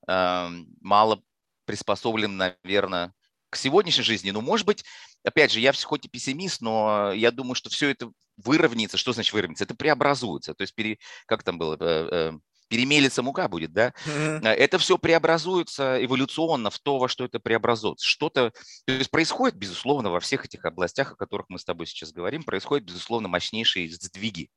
э, 0.07 0.49
мало 0.81 1.21
приспособленным, 1.65 2.37
наверное, 2.37 3.13
к 3.49 3.55
сегодняшней 3.57 4.03
жизни. 4.03 4.31
Ну, 4.31 4.41
может 4.41 4.67
быть, 4.67 4.83
опять 5.23 5.51
же, 5.51 5.59
я 5.59 5.73
хоть 5.73 6.05
и 6.05 6.09
пессимист, 6.09 6.61
но 6.61 7.11
я 7.13 7.31
думаю, 7.31 7.55
что 7.55 7.69
все 7.69 7.89
это 7.89 8.11
выровняется. 8.37 8.97
Что 8.97 9.13
значит 9.13 9.33
выровняется? 9.33 9.63
Это 9.63 9.75
преобразуется. 9.75 10.53
То 10.53 10.61
есть, 10.63 10.75
пере, 10.75 10.99
как 11.25 11.43
там 11.43 11.57
было, 11.57 11.77
э, 11.79 12.09
э, 12.11 12.33
перемелится 12.67 13.21
мука 13.21 13.47
будет, 13.47 13.73
да, 13.73 13.93
mm-hmm. 14.05 14.47
это 14.47 14.77
все 14.77 14.97
преобразуется 14.97 16.03
эволюционно 16.03 16.69
в 16.69 16.79
то, 16.79 16.97
во 16.97 17.07
что 17.07 17.25
это 17.25 17.39
преобразуется. 17.39 18.07
Что-то, 18.07 18.51
то 18.85 18.93
есть 18.93 19.11
происходит, 19.11 19.57
безусловно, 19.57 20.09
во 20.09 20.19
всех 20.19 20.45
этих 20.45 20.65
областях, 20.65 21.11
о 21.11 21.15
которых 21.15 21.47
мы 21.49 21.59
с 21.59 21.65
тобой 21.65 21.87
сейчас 21.87 22.11
говорим, 22.11 22.43
происходят, 22.43 22.85
безусловно, 22.85 23.27
мощнейшие 23.27 23.91
сдвиги 23.91 24.49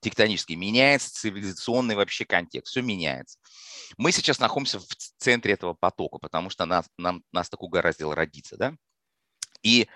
тектонические. 0.00 0.56
Меняется 0.56 1.12
цивилизационный 1.12 1.96
вообще 1.96 2.24
контекст, 2.24 2.70
все 2.70 2.82
меняется. 2.82 3.38
Мы 3.96 4.12
сейчас 4.12 4.38
находимся 4.38 4.80
в 4.80 4.86
центре 5.18 5.54
этого 5.54 5.74
потока, 5.74 6.18
потому 6.18 6.50
что 6.50 6.64
нас, 6.66 6.86
нам, 6.96 7.22
нас 7.32 7.48
так 7.48 7.62
угораздило 7.62 8.14
родиться, 8.14 8.56
да, 8.56 8.74
и 9.62 9.82
Э, 9.82 9.86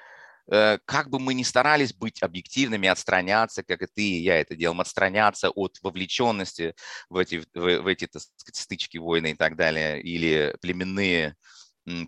как 0.49 1.11
бы 1.11 1.19
мы 1.19 1.35
ни 1.35 1.43
старались 1.43 1.93
быть 1.95 2.23
объективными, 2.23 2.89
отстраняться, 2.89 3.63
как 3.63 3.83
и 3.83 3.87
ты 3.87 4.03
и 4.03 4.23
я 4.23 4.41
это 4.41 4.55
делаем, 4.55 4.81
отстраняться 4.81 5.51
от 5.51 5.79
вовлеченности 5.83 6.75
в 7.09 7.17
эти, 7.17 7.45
в, 7.55 7.83
в 7.83 7.87
эти 7.87 8.07
так 8.07 8.23
сказать, 8.37 8.57
стычки, 8.57 8.99
войны 8.99 9.31
и 9.33 9.35
так 9.35 9.57
далее, 9.57 10.03
или 10.03 10.57
племенные 10.61 11.37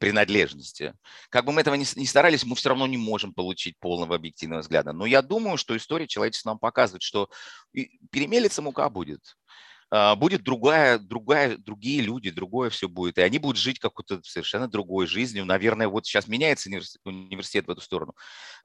принадлежности. 0.01 0.95
Как 1.28 1.45
бы 1.45 1.53
мы 1.53 1.61
этого 1.61 1.74
ни 1.74 1.84
старались, 1.84 2.45
мы 2.45 2.57
все 2.57 2.70
равно 2.70 2.87
не 2.87 2.97
можем 2.97 3.34
получить 3.34 3.78
полного 3.78 4.14
объективного 4.14 4.62
взгляда. 4.62 4.93
Но 4.93 5.07
я 5.07 5.22
думаю, 5.22 5.59
что 5.59 5.76
история 5.76 6.07
человечества 6.07 6.51
нам 6.51 6.59
показывает, 6.59 7.03
что 7.03 7.28
перемелится 8.11 8.62
мука 8.62 8.89
будет. 8.89 9.37
А, 9.91 10.16
будет 10.16 10.43
другая, 10.43 10.99
другая, 10.99 11.57
другие 11.57 12.01
люди, 12.01 12.30
другое 12.30 12.70
все 12.70 12.89
будет. 12.89 13.18
И 13.18 13.22
они 13.22 13.39
будут 13.39 13.57
жить 13.57 13.78
какой-то 13.78 14.20
совершенно 14.22 14.68
другой 14.68 15.07
жизнью. 15.07 15.45
Наверное, 15.45 15.89
вот 15.89 16.07
сейчас 16.07 16.28
меняется 16.28 16.68
университет, 16.68 17.01
университет 17.05 17.66
в 17.66 17.70
эту 17.70 17.80
сторону. 17.80 18.14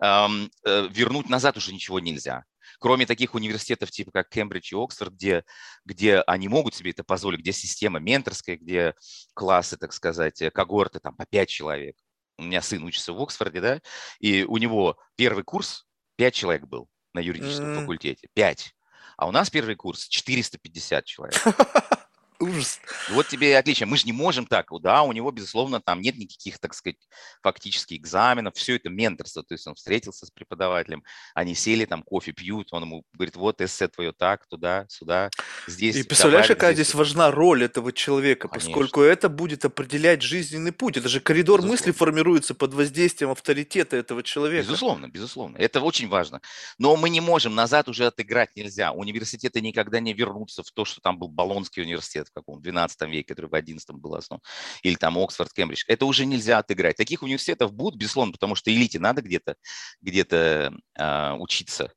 Э, 0.01 0.27
вернуть 0.65 1.29
назад 1.29 1.57
уже 1.57 1.73
ничего 1.73 1.99
нельзя. 1.99 2.43
Кроме 2.79 3.05
таких 3.05 3.35
университетов 3.35 3.91
типа 3.91 4.11
как 4.11 4.29
Кембридж 4.29 4.73
и 4.73 4.77
Оксфорд, 4.77 5.13
где, 5.13 5.43
где 5.85 6.21
они 6.21 6.47
могут 6.47 6.73
себе 6.73 6.91
это 6.91 7.03
позволить, 7.03 7.41
где 7.41 7.51
система 7.51 7.99
менторская, 7.99 8.57
где 8.57 8.95
классы, 9.33 9.77
так 9.77 9.93
сказать, 9.93 10.41
когорты 10.53 10.99
там 10.99 11.15
по 11.15 11.25
пять 11.25 11.49
человек. 11.49 11.95
У 12.37 12.43
меня 12.43 12.61
сын 12.61 12.83
учится 12.83 13.13
в 13.13 13.21
Оксфорде, 13.21 13.61
да, 13.61 13.81
и 14.19 14.43
у 14.43 14.57
него 14.57 14.97
первый 15.15 15.43
курс 15.43 15.85
пять 16.15 16.33
человек 16.33 16.63
был 16.65 16.87
на 17.13 17.19
юридическом 17.19 17.67
mm-hmm. 17.67 17.79
факультете. 17.81 18.27
Пять. 18.33 18.73
А 19.21 19.27
у 19.27 19.31
нас 19.31 19.51
первый 19.51 19.75
курс 19.75 20.07
450 20.07 21.05
человек. 21.05 21.39
Ужас. 22.41 22.79
Вот 23.09 23.27
тебе 23.27 23.55
отличие. 23.57 23.85
Мы 23.85 23.97
же 23.97 24.05
не 24.05 24.13
можем 24.13 24.47
так. 24.47 24.67
Да, 24.81 25.03
у 25.03 25.11
него, 25.11 25.31
безусловно, 25.31 25.79
там 25.79 26.01
нет 26.01 26.17
никаких, 26.17 26.57
так 26.57 26.73
сказать, 26.73 26.97
фактически 27.43 27.93
экзаменов. 27.95 28.55
Все 28.55 28.77
это 28.77 28.89
менторство. 28.89 29.43
То 29.43 29.53
есть 29.53 29.67
он 29.67 29.75
встретился 29.75 30.25
с 30.25 30.31
преподавателем, 30.31 31.03
они 31.35 31.53
сели, 31.53 31.85
там 31.85 32.01
кофе 32.01 32.31
пьют, 32.31 32.69
он 32.71 32.83
ему 32.83 33.05
говорит, 33.13 33.35
вот 33.35 33.61
эссе 33.61 33.87
твое 33.87 34.11
так, 34.11 34.47
туда, 34.47 34.85
сюда, 34.89 35.29
здесь. 35.67 35.95
И 35.95 36.03
представляешь, 36.03 36.47
добавить, 36.47 36.59
какая 36.59 36.73
здесь, 36.73 36.87
здесь 36.87 36.95
важна 36.95 37.29
роль 37.29 37.63
этого 37.63 37.93
человека, 37.93 38.47
Конечно. 38.47 38.69
поскольку 38.69 39.01
это 39.01 39.29
будет 39.29 39.63
определять 39.65 40.23
жизненный 40.23 40.71
путь. 40.71 40.97
Это 40.97 41.09
же 41.09 41.19
коридор 41.19 41.59
безусловно. 41.59 41.71
мысли 41.71 41.91
формируется 41.91 42.55
под 42.55 42.73
воздействием 42.73 43.31
авторитета 43.31 43.97
этого 43.97 44.23
человека. 44.23 44.63
Безусловно, 44.63 45.07
безусловно. 45.07 45.57
Это 45.57 45.81
очень 45.81 46.07
важно. 46.07 46.41
Но 46.79 46.95
мы 46.95 47.09
не 47.09 47.21
можем, 47.21 47.53
назад 47.53 47.87
уже 47.87 48.07
отыграть 48.07 48.55
нельзя. 48.55 48.91
Университеты 48.91 49.61
никогда 49.61 49.99
не 49.99 50.13
вернутся 50.13 50.63
в 50.63 50.71
то, 50.71 50.85
что 50.85 51.01
там 51.01 51.19
был 51.19 51.27
Болонский 51.27 51.83
университет 51.83 52.30
в 52.31 52.33
каком 52.39 52.61
12 52.61 53.01
веке, 53.09 53.27
который 53.33 53.49
в 53.49 53.55
11 53.55 53.89
был 53.91 54.15
основан, 54.15 54.41
или 54.83 54.95
там 54.95 55.17
Оксфорд, 55.17 55.53
Кембридж, 55.53 55.83
это 55.87 56.05
уже 56.05 56.25
нельзя 56.25 56.57
отыграть. 56.57 56.97
Таких 56.97 57.23
университетов 57.23 57.73
будут, 57.73 57.99
безусловно, 57.99 58.33
потому 58.33 58.55
что 58.55 58.71
элите 58.71 58.99
надо 58.99 59.21
где-то 59.21 59.55
где, 60.01 60.71
э, 60.95 61.33
учиться. 61.33 61.93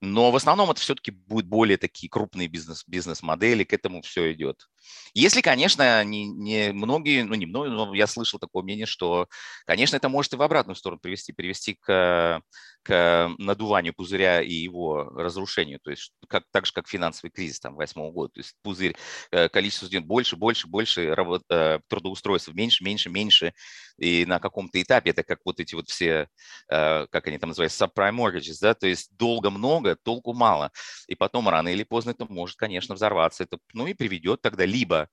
Но 0.00 0.30
в 0.30 0.36
основном 0.36 0.70
это 0.70 0.80
все-таки 0.80 1.10
будут 1.10 1.46
более 1.46 1.76
такие 1.76 2.10
крупные 2.10 2.48
бизнес, 2.48 2.84
бизнес-модели, 2.86 3.64
к 3.64 3.72
этому 3.72 4.02
все 4.02 4.32
идет. 4.32 4.66
Если, 5.14 5.40
конечно, 5.40 6.04
не, 6.04 6.26
не 6.26 6.72
многие, 6.72 7.22
ну 7.22 7.34
не 7.34 7.46
многие, 7.46 7.70
но 7.70 7.94
я 7.94 8.06
слышал 8.06 8.38
такое 8.38 8.62
мнение, 8.62 8.86
что, 8.86 9.28
конечно, 9.66 9.96
это 9.96 10.08
может 10.08 10.32
и 10.32 10.36
в 10.36 10.42
обратную 10.42 10.76
сторону 10.76 11.00
привести, 11.00 11.32
привести 11.32 11.74
к, 11.74 12.42
к 12.82 13.34
надуванию 13.38 13.94
пузыря 13.94 14.42
и 14.42 14.52
его 14.52 15.04
разрушению, 15.04 15.80
то 15.80 15.90
есть 15.90 16.12
как, 16.28 16.44
так 16.50 16.66
же, 16.66 16.72
как 16.72 16.88
финансовый 16.88 17.30
кризис 17.30 17.60
там 17.60 17.74
восьмого 17.74 18.12
года, 18.12 18.34
то 18.34 18.40
есть 18.40 18.54
пузырь, 18.62 18.96
э, 19.30 19.48
количество 19.48 19.86
студентов 19.86 20.08
больше, 20.08 20.36
больше, 20.36 20.66
больше, 20.66 21.14
работ, 21.14 21.42
э, 21.48 21.80
трудоустройств 21.88 22.52
меньше, 22.52 22.84
меньше, 22.84 23.08
меньше, 23.08 23.54
и 23.98 24.26
на 24.26 24.38
каком-то 24.38 24.82
этапе 24.82 25.10
это 25.10 25.22
как 25.22 25.38
вот 25.44 25.60
эти 25.60 25.74
вот 25.74 25.88
все, 25.88 26.28
э, 26.68 27.06
как 27.10 27.26
они 27.26 27.38
там 27.38 27.48
называются, 27.48 27.84
subprime 27.84 28.16
mortgages, 28.16 28.58
да, 28.60 28.74
то 28.74 28.86
есть 28.86 29.16
долго 29.16 29.50
много, 29.50 29.83
толку 30.02 30.32
мало, 30.32 30.70
и 31.06 31.14
потом 31.14 31.48
рано 31.48 31.68
или 31.68 31.84
поздно 31.84 32.10
это 32.10 32.26
может, 32.26 32.56
конечно, 32.56 32.94
взорваться, 32.94 33.44
это, 33.44 33.58
ну 33.72 33.86
и 33.86 33.94
приведет 33.94 34.42
тогда 34.42 34.64
либо 34.64 35.08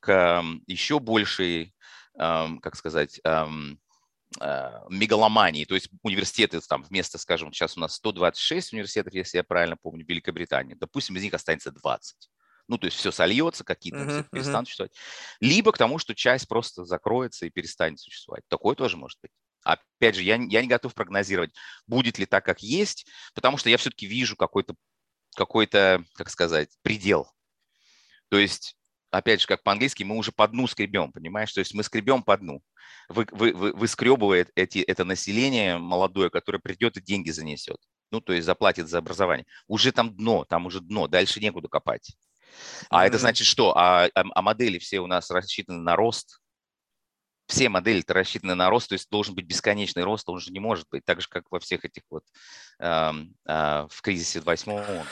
к 0.00 0.42
еще 0.66 0.98
большей, 0.98 1.74
как 2.16 2.76
сказать, 2.76 3.20
а, 4.40 4.84
мегаломании, 4.90 5.64
то 5.64 5.74
есть 5.74 5.88
университеты 6.02 6.60
там 6.60 6.82
вместо, 6.82 7.16
скажем, 7.16 7.52
сейчас 7.52 7.76
у 7.76 7.80
нас 7.80 7.94
126 7.94 8.72
университетов, 8.72 9.14
если 9.14 9.38
я 9.38 9.44
правильно 9.44 9.76
помню, 9.80 10.04
в 10.04 10.08
Великобритании, 10.08 10.74
допустим, 10.74 11.16
из 11.16 11.22
них 11.22 11.32
останется 11.32 11.70
20. 11.70 12.28
Ну, 12.68 12.78
то 12.78 12.86
есть 12.86 12.96
все 12.96 13.12
сольется, 13.12 13.62
какие-то 13.62 14.00
uh-huh, 14.00 14.26
перестанут 14.30 14.62
uh-huh. 14.62 14.64
существовать. 14.64 14.92
Либо 15.40 15.70
к 15.70 15.78
тому, 15.78 15.98
что 15.98 16.14
часть 16.14 16.48
просто 16.48 16.84
закроется 16.84 17.46
и 17.46 17.50
перестанет 17.50 18.00
существовать. 18.00 18.42
Такое 18.48 18.74
тоже 18.74 18.96
может 18.96 19.20
быть. 19.22 19.30
Опять 19.66 20.14
же, 20.14 20.22
я, 20.22 20.36
я 20.36 20.62
не 20.62 20.68
готов 20.68 20.94
прогнозировать, 20.94 21.52
будет 21.86 22.18
ли 22.18 22.26
так, 22.26 22.44
как 22.44 22.62
есть, 22.62 23.06
потому 23.34 23.56
что 23.56 23.68
я 23.68 23.76
все-таки 23.76 24.06
вижу 24.06 24.36
какой-то, 24.36 24.74
какой-то, 25.34 26.04
как 26.14 26.30
сказать, 26.30 26.70
предел. 26.82 27.30
То 28.28 28.38
есть 28.38 28.76
опять 29.10 29.40
же, 29.40 29.46
как 29.46 29.62
по-английски, 29.62 30.04
мы 30.04 30.16
уже 30.16 30.32
по 30.32 30.46
дну 30.46 30.66
скребем, 30.66 31.12
понимаешь? 31.12 31.52
То 31.52 31.60
есть 31.60 31.74
мы 31.74 31.82
скребем 31.82 32.22
по 32.22 32.36
дну. 32.36 32.60
Вы, 33.08 33.26
вы, 33.32 33.52
вы, 33.52 33.72
выскребывает 33.72 34.50
эти, 34.54 34.78
это 34.78 35.04
население 35.04 35.78
молодое, 35.78 36.30
которое 36.30 36.58
придет 36.58 36.96
и 36.96 37.02
деньги 37.02 37.30
занесет. 37.30 37.78
Ну, 38.10 38.20
то 38.20 38.32
есть 38.32 38.46
заплатит 38.46 38.88
за 38.88 38.98
образование. 38.98 39.46
Уже 39.66 39.92
там 39.92 40.14
дно, 40.14 40.44
там 40.44 40.66
уже 40.66 40.80
дно, 40.80 41.08
дальше 41.08 41.40
некуда 41.40 41.68
копать. 41.68 42.16
А 42.88 43.04
mm-hmm. 43.04 43.08
это 43.08 43.18
значит 43.18 43.46
что? 43.46 43.76
А, 43.76 44.06
а, 44.06 44.24
а 44.34 44.42
модели 44.42 44.78
все 44.78 45.00
у 45.00 45.06
нас 45.06 45.30
рассчитаны 45.30 45.80
на 45.80 45.96
рост. 45.96 46.40
Все 47.46 47.68
модели-то 47.68 48.14
рассчитаны 48.14 48.54
на 48.54 48.68
рост, 48.70 48.88
то 48.88 48.94
есть 48.94 49.08
должен 49.10 49.34
быть 49.34 49.46
бесконечный 49.46 50.04
рост, 50.04 50.28
он 50.28 50.40
же 50.40 50.50
не 50.50 50.58
может 50.58 50.86
быть, 50.90 51.04
так 51.04 51.20
же, 51.20 51.28
как 51.28 51.44
во 51.50 51.60
всех 51.60 51.84
этих 51.84 52.02
вот 52.10 52.24
э, 52.80 53.12
э, 53.46 53.86
в 53.90 54.02
кризисе 54.02 54.40
8 54.40 54.72
года. 54.72 55.06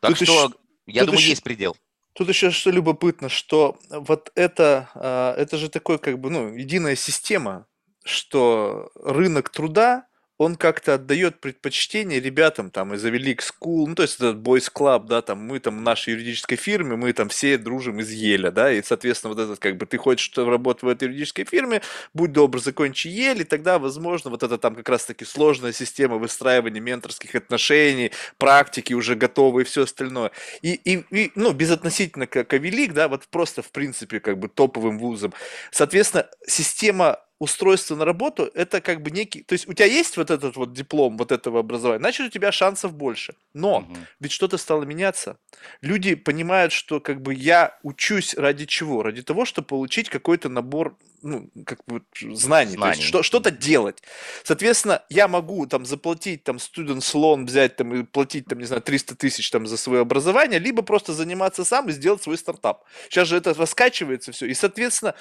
Так 0.00 0.10
Тут 0.10 0.28
что, 0.28 0.44
еще... 0.44 0.54
я 0.86 1.04
думаю, 1.04 1.18
еще... 1.18 1.30
есть 1.30 1.42
предел. 1.42 1.76
Тут 2.18 2.28
еще 2.28 2.50
что 2.50 2.70
любопытно, 2.70 3.28
что 3.28 3.78
вот 3.90 4.32
это, 4.34 4.90
а, 4.94 5.36
это 5.36 5.56
же 5.56 5.68
такой 5.68 6.00
как 6.00 6.18
бы, 6.18 6.30
ну, 6.30 6.52
единая 6.52 6.96
система, 6.96 7.66
что 8.04 8.90
рынок 8.96 9.50
труда 9.50 10.08
он 10.38 10.54
как-то 10.54 10.94
отдает 10.94 11.40
предпочтение 11.40 12.20
ребятам 12.20 12.70
там 12.70 12.94
из 12.94 13.04
Велик 13.04 13.42
School, 13.42 13.86
ну, 13.88 13.94
то 13.96 14.02
есть 14.02 14.16
этот 14.16 14.36
Boys 14.36 14.70
Club, 14.72 15.06
да, 15.08 15.20
там 15.20 15.38
мы 15.38 15.58
там 15.58 15.78
в 15.78 15.80
нашей 15.80 16.14
юридической 16.14 16.54
фирме, 16.56 16.94
мы 16.96 17.12
там 17.12 17.28
все 17.28 17.58
дружим 17.58 17.98
из 17.98 18.10
Еля, 18.10 18.52
да, 18.52 18.72
и, 18.72 18.80
соответственно, 18.82 19.34
вот 19.34 19.42
этот, 19.42 19.58
как 19.58 19.76
бы, 19.76 19.86
ты 19.86 19.98
хочешь 19.98 20.24
что 20.24 20.48
работать 20.48 20.84
в 20.84 20.88
этой 20.88 21.08
юридической 21.08 21.44
фирме, 21.44 21.82
будь 22.14 22.32
добр, 22.32 22.60
закончи 22.60 23.08
Ель, 23.08 23.40
и 23.40 23.44
тогда, 23.44 23.80
возможно, 23.80 24.30
вот 24.30 24.44
это 24.44 24.58
там 24.58 24.76
как 24.76 24.88
раз-таки 24.88 25.24
сложная 25.24 25.72
система 25.72 26.16
выстраивания 26.16 26.80
менторских 26.80 27.34
отношений, 27.34 28.12
практики 28.38 28.94
уже 28.94 29.16
готовы 29.16 29.62
и 29.62 29.64
все 29.64 29.82
остальное. 29.82 30.30
И, 30.62 30.74
и, 30.74 31.04
и 31.10 31.32
ну, 31.34 31.52
безотносительно 31.52 32.26
к, 32.28 32.44
к 32.44 32.56
Велик, 32.56 32.92
да, 32.92 33.08
вот 33.08 33.26
просто, 33.28 33.62
в 33.62 33.70
принципе, 33.70 34.20
как 34.20 34.38
бы 34.38 34.48
топовым 34.48 34.98
вузом. 34.98 35.32
Соответственно, 35.72 36.28
система 36.46 37.18
устройство 37.38 37.94
на 37.94 38.04
работу 38.04 38.50
это 38.54 38.80
как 38.80 39.02
бы 39.02 39.10
некий, 39.10 39.42
то 39.42 39.52
есть 39.52 39.68
у 39.68 39.72
тебя 39.72 39.86
есть 39.86 40.16
вот 40.16 40.30
этот 40.30 40.56
вот 40.56 40.72
диплом 40.72 41.16
вот 41.16 41.30
этого 41.30 41.60
образования, 41.60 42.00
значит 42.00 42.26
у 42.26 42.30
тебя 42.30 42.50
шансов 42.52 42.94
больше. 42.94 43.34
Но 43.54 43.78
угу. 43.78 43.96
ведь 44.20 44.32
что-то 44.32 44.58
стало 44.58 44.82
меняться. 44.82 45.38
Люди 45.80 46.14
понимают, 46.14 46.72
что 46.72 47.00
как 47.00 47.22
бы 47.22 47.34
я 47.34 47.78
учусь 47.82 48.34
ради 48.34 48.66
чего? 48.66 49.02
Ради 49.02 49.22
того, 49.22 49.44
чтобы 49.44 49.68
получить 49.68 50.08
какой-то 50.08 50.48
набор 50.48 50.96
ну, 51.22 51.50
как 51.66 51.80
бы 51.86 52.02
знаний, 52.20 52.72
знаний. 52.72 52.76
то 52.76 52.88
есть 52.88 53.02
что, 53.02 53.22
что-то 53.22 53.50
делать. 53.50 54.02
Соответственно, 54.44 55.02
я 55.08 55.28
могу 55.28 55.66
там 55.66 55.84
заплатить 55.84 56.44
там 56.44 56.56
student 56.56 57.00
loan, 57.14 57.44
взять 57.44 57.76
там 57.76 57.94
и 57.94 58.02
платить 58.04 58.46
там, 58.46 58.58
не 58.58 58.66
знаю, 58.66 58.82
300 58.82 59.16
тысяч 59.16 59.50
там 59.50 59.66
за 59.66 59.76
свое 59.76 60.02
образование, 60.02 60.58
либо 60.58 60.82
просто 60.82 61.12
заниматься 61.12 61.64
сам 61.64 61.88
и 61.88 61.92
сделать 61.92 62.22
свой 62.22 62.38
стартап. 62.38 62.84
Сейчас 63.08 63.28
же 63.28 63.36
это 63.36 63.54
раскачивается 63.54 64.32
все. 64.32 64.46
И, 64.46 64.54
соответственно, 64.54 65.14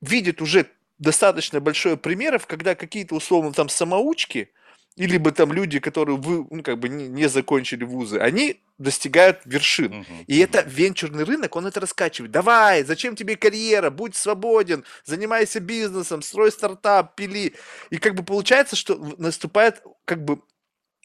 видит 0.00 0.42
уже 0.42 0.66
достаточно 0.98 1.60
большое 1.60 1.96
примеров, 1.96 2.46
когда 2.46 2.74
какие-то 2.74 3.14
условно 3.14 3.52
там 3.52 3.68
самоучки, 3.68 4.50
или 4.96 5.12
либо 5.12 5.32
там 5.32 5.52
люди, 5.52 5.80
которые 5.80 6.16
вы, 6.16 6.46
ну, 6.50 6.62
как 6.62 6.78
бы 6.78 6.88
не, 6.88 7.08
не 7.08 7.28
закончили 7.28 7.82
вузы, 7.82 8.18
они 8.18 8.62
достигают 8.78 9.40
вершин. 9.44 9.92
Uh-huh. 9.92 10.24
И 10.28 10.38
это 10.38 10.62
венчурный 10.62 11.24
рынок, 11.24 11.56
он 11.56 11.66
это 11.66 11.80
раскачивает. 11.80 12.30
Давай, 12.30 12.84
зачем 12.84 13.16
тебе 13.16 13.36
карьера? 13.36 13.90
Будь 13.90 14.14
свободен, 14.14 14.84
занимайся 15.04 15.58
бизнесом, 15.58 16.22
строй 16.22 16.52
стартап, 16.52 17.16
пили. 17.16 17.54
И 17.90 17.98
как 17.98 18.14
бы 18.14 18.22
получается, 18.22 18.76
что 18.76 18.96
наступает 19.18 19.82
как 20.04 20.24
бы 20.24 20.42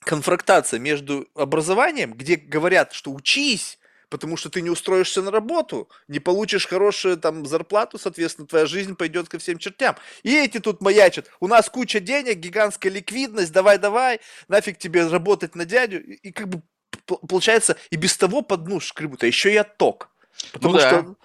конфронтация 0.01 0.79
между 0.79 1.27
образованием, 1.33 2.13
где 2.13 2.35
говорят, 2.35 2.93
что 2.93 3.11
учись, 3.11 3.78
потому 4.09 4.37
что 4.37 4.49
ты 4.49 4.61
не 4.61 4.69
устроишься 4.69 5.21
на 5.21 5.31
работу, 5.31 5.89
не 6.07 6.19
получишь 6.19 6.67
хорошую 6.67 7.17
там 7.17 7.45
зарплату, 7.45 7.97
соответственно, 7.97 8.47
твоя 8.47 8.65
жизнь 8.65 8.95
пойдет 8.95 9.29
ко 9.29 9.37
всем 9.37 9.57
чертям. 9.57 9.95
И 10.23 10.35
эти 10.35 10.59
тут 10.59 10.81
маячат, 10.81 11.29
у 11.39 11.47
нас 11.47 11.69
куча 11.69 11.99
денег, 11.99 12.37
гигантская 12.37 12.91
ликвидность, 12.91 13.51
давай-давай, 13.51 14.19
нафиг 14.47 14.77
тебе 14.77 15.07
работать 15.07 15.55
на 15.55 15.65
дядю. 15.65 16.01
И 16.03 16.31
как 16.31 16.49
бы 16.49 16.61
получается 17.05 17.77
и 17.89 17.95
без 17.95 18.17
того 18.17 18.41
под 18.41 18.65
дну 18.65 18.79
шкребут, 18.79 19.23
а 19.23 19.27
еще 19.27 19.53
и 19.53 19.57
отток. 19.57 20.09
Потому 20.53 20.75
ну, 20.75 20.79
что 20.79 21.15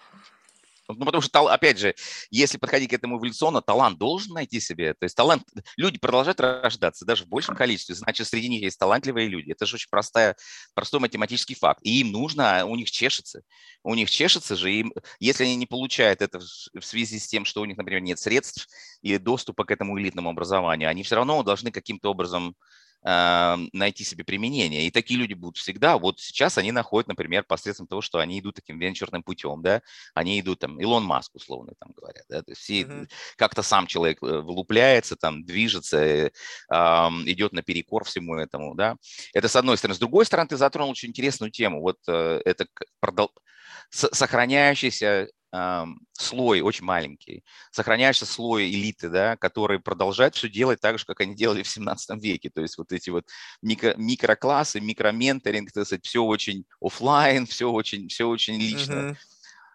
ну, 0.88 1.04
потому 1.04 1.22
что, 1.22 1.48
опять 1.48 1.78
же, 1.78 1.94
если 2.30 2.58
подходить 2.58 2.90
к 2.90 2.92
этому 2.92 3.18
эволюционно, 3.18 3.62
талант 3.62 3.98
должен 3.98 4.34
найти 4.34 4.60
себе. 4.60 4.94
То 4.94 5.04
есть 5.04 5.16
талант, 5.16 5.44
люди 5.76 5.98
продолжают 5.98 6.40
рождаться 6.40 7.04
даже 7.04 7.24
в 7.24 7.28
большем 7.28 7.56
количестве, 7.56 7.94
значит, 7.94 8.26
среди 8.26 8.48
них 8.48 8.62
есть 8.62 8.78
талантливые 8.78 9.28
люди. 9.28 9.52
Это 9.52 9.66
же 9.66 9.76
очень 9.76 9.88
простая, 9.90 10.36
простой 10.74 11.00
математический 11.00 11.54
факт. 11.54 11.80
И 11.82 12.00
им 12.00 12.12
нужно, 12.12 12.66
у 12.66 12.76
них 12.76 12.90
чешется. 12.90 13.42
У 13.82 13.94
них 13.94 14.10
чешется 14.10 14.56
же, 14.56 14.72
им, 14.72 14.92
если 15.20 15.44
они 15.44 15.56
не 15.56 15.66
получают 15.66 16.22
это 16.22 16.38
в 16.38 16.84
связи 16.84 17.18
с 17.18 17.26
тем, 17.26 17.44
что 17.44 17.62
у 17.62 17.64
них, 17.64 17.76
например, 17.76 18.02
нет 18.02 18.18
средств 18.18 18.68
или 19.02 19.16
доступа 19.16 19.64
к 19.64 19.70
этому 19.70 19.98
элитному 19.98 20.30
образованию, 20.30 20.88
они 20.88 21.02
все 21.02 21.16
равно 21.16 21.42
должны 21.42 21.70
каким-то 21.70 22.10
образом 22.10 22.56
найти 23.04 24.02
себе 24.02 24.24
применение. 24.24 24.86
И 24.86 24.90
такие 24.90 25.20
люди 25.20 25.34
будут 25.34 25.58
всегда. 25.58 25.98
Вот 25.98 26.20
сейчас 26.20 26.56
они 26.56 26.72
находят, 26.72 27.06
например, 27.08 27.44
посредством 27.44 27.86
того, 27.86 28.00
что 28.00 28.18
они 28.18 28.40
идут 28.40 28.54
таким 28.54 28.78
венчурным 28.78 29.22
путем, 29.22 29.62
да, 29.62 29.82
они 30.14 30.40
идут 30.40 30.60
там, 30.60 30.80
Илон 30.80 31.04
Маск, 31.04 31.34
условно, 31.34 31.74
там 31.78 31.92
говорят, 31.92 32.24
да, 32.28 32.42
то 32.42 32.50
есть 32.52 32.62
все, 32.62 32.82
mm-hmm. 32.82 33.08
как-то 33.36 33.62
сам 33.62 33.86
человек 33.86 34.22
э, 34.22 34.26
вылупляется, 34.26 35.16
там, 35.16 35.44
движется, 35.44 35.98
э, 35.98 36.30
э, 36.70 36.76
идет 37.26 37.52
наперекор 37.52 38.04
всему 38.04 38.36
этому, 38.36 38.74
да. 38.74 38.96
Это 39.34 39.48
с 39.48 39.56
одной 39.56 39.76
стороны. 39.76 39.94
С 39.96 39.98
другой 39.98 40.24
стороны, 40.24 40.48
ты 40.48 40.56
затронул 40.56 40.92
очень 40.92 41.10
интересную 41.10 41.50
тему. 41.50 41.80
Вот 41.80 41.98
э, 42.08 42.40
это 42.44 42.66
продол... 43.00 43.30
сохраняющийся 43.90 45.28
слой 46.12 46.60
очень 46.60 46.84
маленький, 46.84 47.44
сохраняющийся 47.70 48.26
слой 48.26 48.68
элиты, 48.70 49.08
да, 49.08 49.36
который 49.36 49.78
продолжает 49.78 50.34
все 50.34 50.48
делать 50.48 50.80
так 50.80 50.98
же, 50.98 51.04
как 51.04 51.20
они 51.20 51.34
делали 51.34 51.62
в 51.62 51.68
17 51.68 52.22
веке. 52.22 52.50
То 52.50 52.60
есть 52.60 52.78
вот 52.78 52.92
эти 52.92 53.10
вот 53.10 53.26
микро, 53.62 53.94
микроклассы, 53.96 54.80
микроменторинг, 54.80 55.72
так 55.72 55.86
сказать, 55.86 56.04
все 56.04 56.22
очень 56.22 56.64
офлайн, 56.80 57.46
все 57.46 57.70
очень, 57.70 58.08
все 58.08 58.28
очень 58.28 58.58
лично. 58.58 58.92
Uh-huh. 58.92 59.16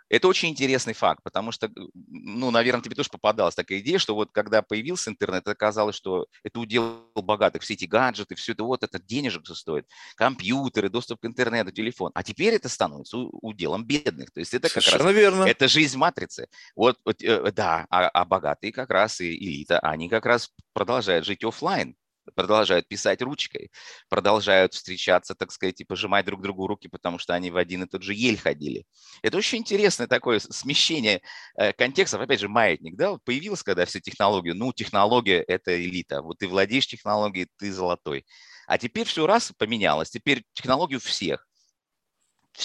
Это 0.10 0.28
очень 0.28 0.50
интересный 0.50 0.94
факт, 0.94 1.22
потому 1.24 1.52
что, 1.52 1.70
ну, 1.94 2.52
наверное, 2.52 2.82
тебе 2.82 2.96
тоже 2.96 3.10
попадалась 3.10 3.56
такая 3.56 3.80
идея, 3.80 4.00
что 4.00 4.16
вот 4.16 4.32
когда 4.32 4.62
появился 4.62 5.12
интернет, 5.12 5.48
оказалось, 5.48 5.96
что 5.96 6.26
это 6.44 6.60
удел 6.60 7.06
богатых, 7.16 7.62
все 7.62 7.76
эти 7.76 7.86
гаджеты, 7.86 8.36
все 8.36 8.54
это 8.54 8.64
вот, 8.64 8.84
это 8.84 9.00
денежек 9.00 9.46
стоит, 9.48 9.86
компьютеры, 10.16 10.90
доступ 10.90 11.22
к 11.22 11.26
интернету, 11.26 11.72
телефон. 11.72 12.12
А 12.16 12.24
теперь 12.24 12.56
это 12.56 12.70
становится 12.70 13.18
уделом 13.18 13.86
бедных. 13.86 14.32
То 14.32 14.40
есть 14.40 14.54
это 14.54 14.70
как 14.70 14.84
Совершенно 14.84 15.12
раз... 15.12 15.16
верно. 15.16 15.44
Это 15.44 15.68
жизнь 15.68 15.98
матрицы. 15.98 16.48
Вот, 16.76 16.98
вот 17.06 17.22
э, 17.22 17.52
да, 17.52 17.86
а, 17.90 18.08
а 18.10 18.26
богатые 18.26 18.72
как 18.72 18.90
раз 18.90 19.22
и 19.22 19.36
элита, 19.36 19.80
они 19.80 20.10
как 20.10 20.26
раз 20.26 20.50
продолжают 20.74 21.26
жить 21.26 21.44
офлайн 21.44 21.96
продолжают 22.36 22.88
писать 22.88 23.22
ручкой, 23.22 23.72
продолжают 24.10 24.74
встречаться, 24.74 25.36
так 25.36 25.52
сказать, 25.52 25.82
и 25.82 25.84
пожимать 25.84 26.26
друг 26.26 26.42
другу 26.42 26.68
руки, 26.68 26.88
потому 26.88 27.20
что 27.20 27.34
они 27.34 27.52
в 27.52 27.58
один 27.58 27.84
и 27.84 27.88
тот 27.88 28.04
же 28.04 28.14
ель 28.14 28.38
ходили. 28.38 28.86
Это 29.22 29.38
очень 29.38 29.60
интересное 29.60 30.08
такое 30.08 30.40
смещение 30.40 31.22
э, 31.58 31.74
контекстов. 31.74 32.22
Опять 32.22 32.40
же, 32.40 32.50
маятник, 32.50 32.96
да, 32.96 33.12
вот 33.12 33.24
появилась 33.24 33.64
когда 33.64 33.86
вся 33.86 34.00
технология. 34.00 34.54
Ну, 34.54 34.74
технология– 34.74 35.44
это 35.48 35.80
элита. 35.84 36.22
Вот 36.22 36.40
ты 36.40 36.48
владеешь 36.48 36.88
технологией, 36.88 37.48
ты 37.58 37.72
золотой. 37.72 38.26
А 38.68 38.78
теперь 38.78 39.06
все 39.06 39.26
раз 39.26 39.52
поменялось. 39.58 40.10
Теперь 40.10 40.44
технологию 40.54 41.00
всех. 41.00 41.48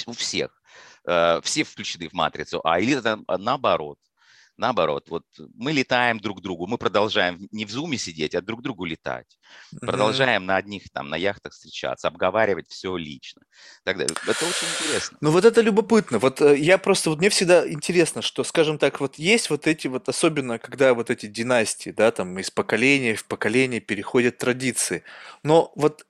У 0.06 0.12
всех. 0.12 0.62
Э, 1.06 1.40
все 1.42 1.64
включены 1.64 2.08
в 2.08 2.12
матрицу, 2.12 2.60
а 2.64 2.80
элита 2.80 3.18
наоборот– 3.28 3.98
Наоборот, 4.56 5.08
вот 5.10 5.24
мы 5.54 5.72
летаем 5.72 6.20
друг 6.20 6.38
к 6.38 6.42
другу, 6.42 6.66
мы 6.66 6.78
продолжаем 6.78 7.48
не 7.50 7.64
в 7.64 7.70
зуме 7.70 7.98
сидеть, 7.98 8.34
а 8.34 8.40
друг 8.40 8.60
к 8.60 8.62
другу 8.62 8.84
летать. 8.84 9.26
Mm-hmm. 9.72 9.86
Продолжаем 9.86 10.46
на 10.46 10.56
одних 10.56 10.90
там, 10.90 11.08
на 11.10 11.16
яхтах 11.16 11.52
встречаться, 11.52 12.06
обговаривать 12.06 12.68
все 12.68 12.96
лично. 12.96 13.42
Тогда 13.82 14.04
это 14.04 14.14
очень 14.30 14.68
интересно. 14.80 15.18
Ну 15.20 15.30
вот 15.32 15.44
это 15.44 15.60
любопытно. 15.60 16.18
Вот 16.18 16.40
э, 16.40 16.56
я 16.56 16.78
просто, 16.78 17.10
вот 17.10 17.18
мне 17.18 17.30
всегда 17.30 17.68
интересно, 17.68 18.22
что, 18.22 18.44
скажем 18.44 18.78
так, 18.78 19.00
вот 19.00 19.16
есть 19.16 19.50
вот 19.50 19.66
эти 19.66 19.88
вот, 19.88 20.08
особенно 20.08 20.58
когда 20.58 20.94
вот 20.94 21.10
эти 21.10 21.26
династии, 21.26 21.90
да, 21.90 22.12
там 22.12 22.38
из 22.38 22.50
поколения 22.50 23.16
в 23.16 23.24
поколение 23.24 23.80
переходят 23.80 24.38
традиции. 24.38 25.02
Но 25.42 25.72
вот 25.74 26.06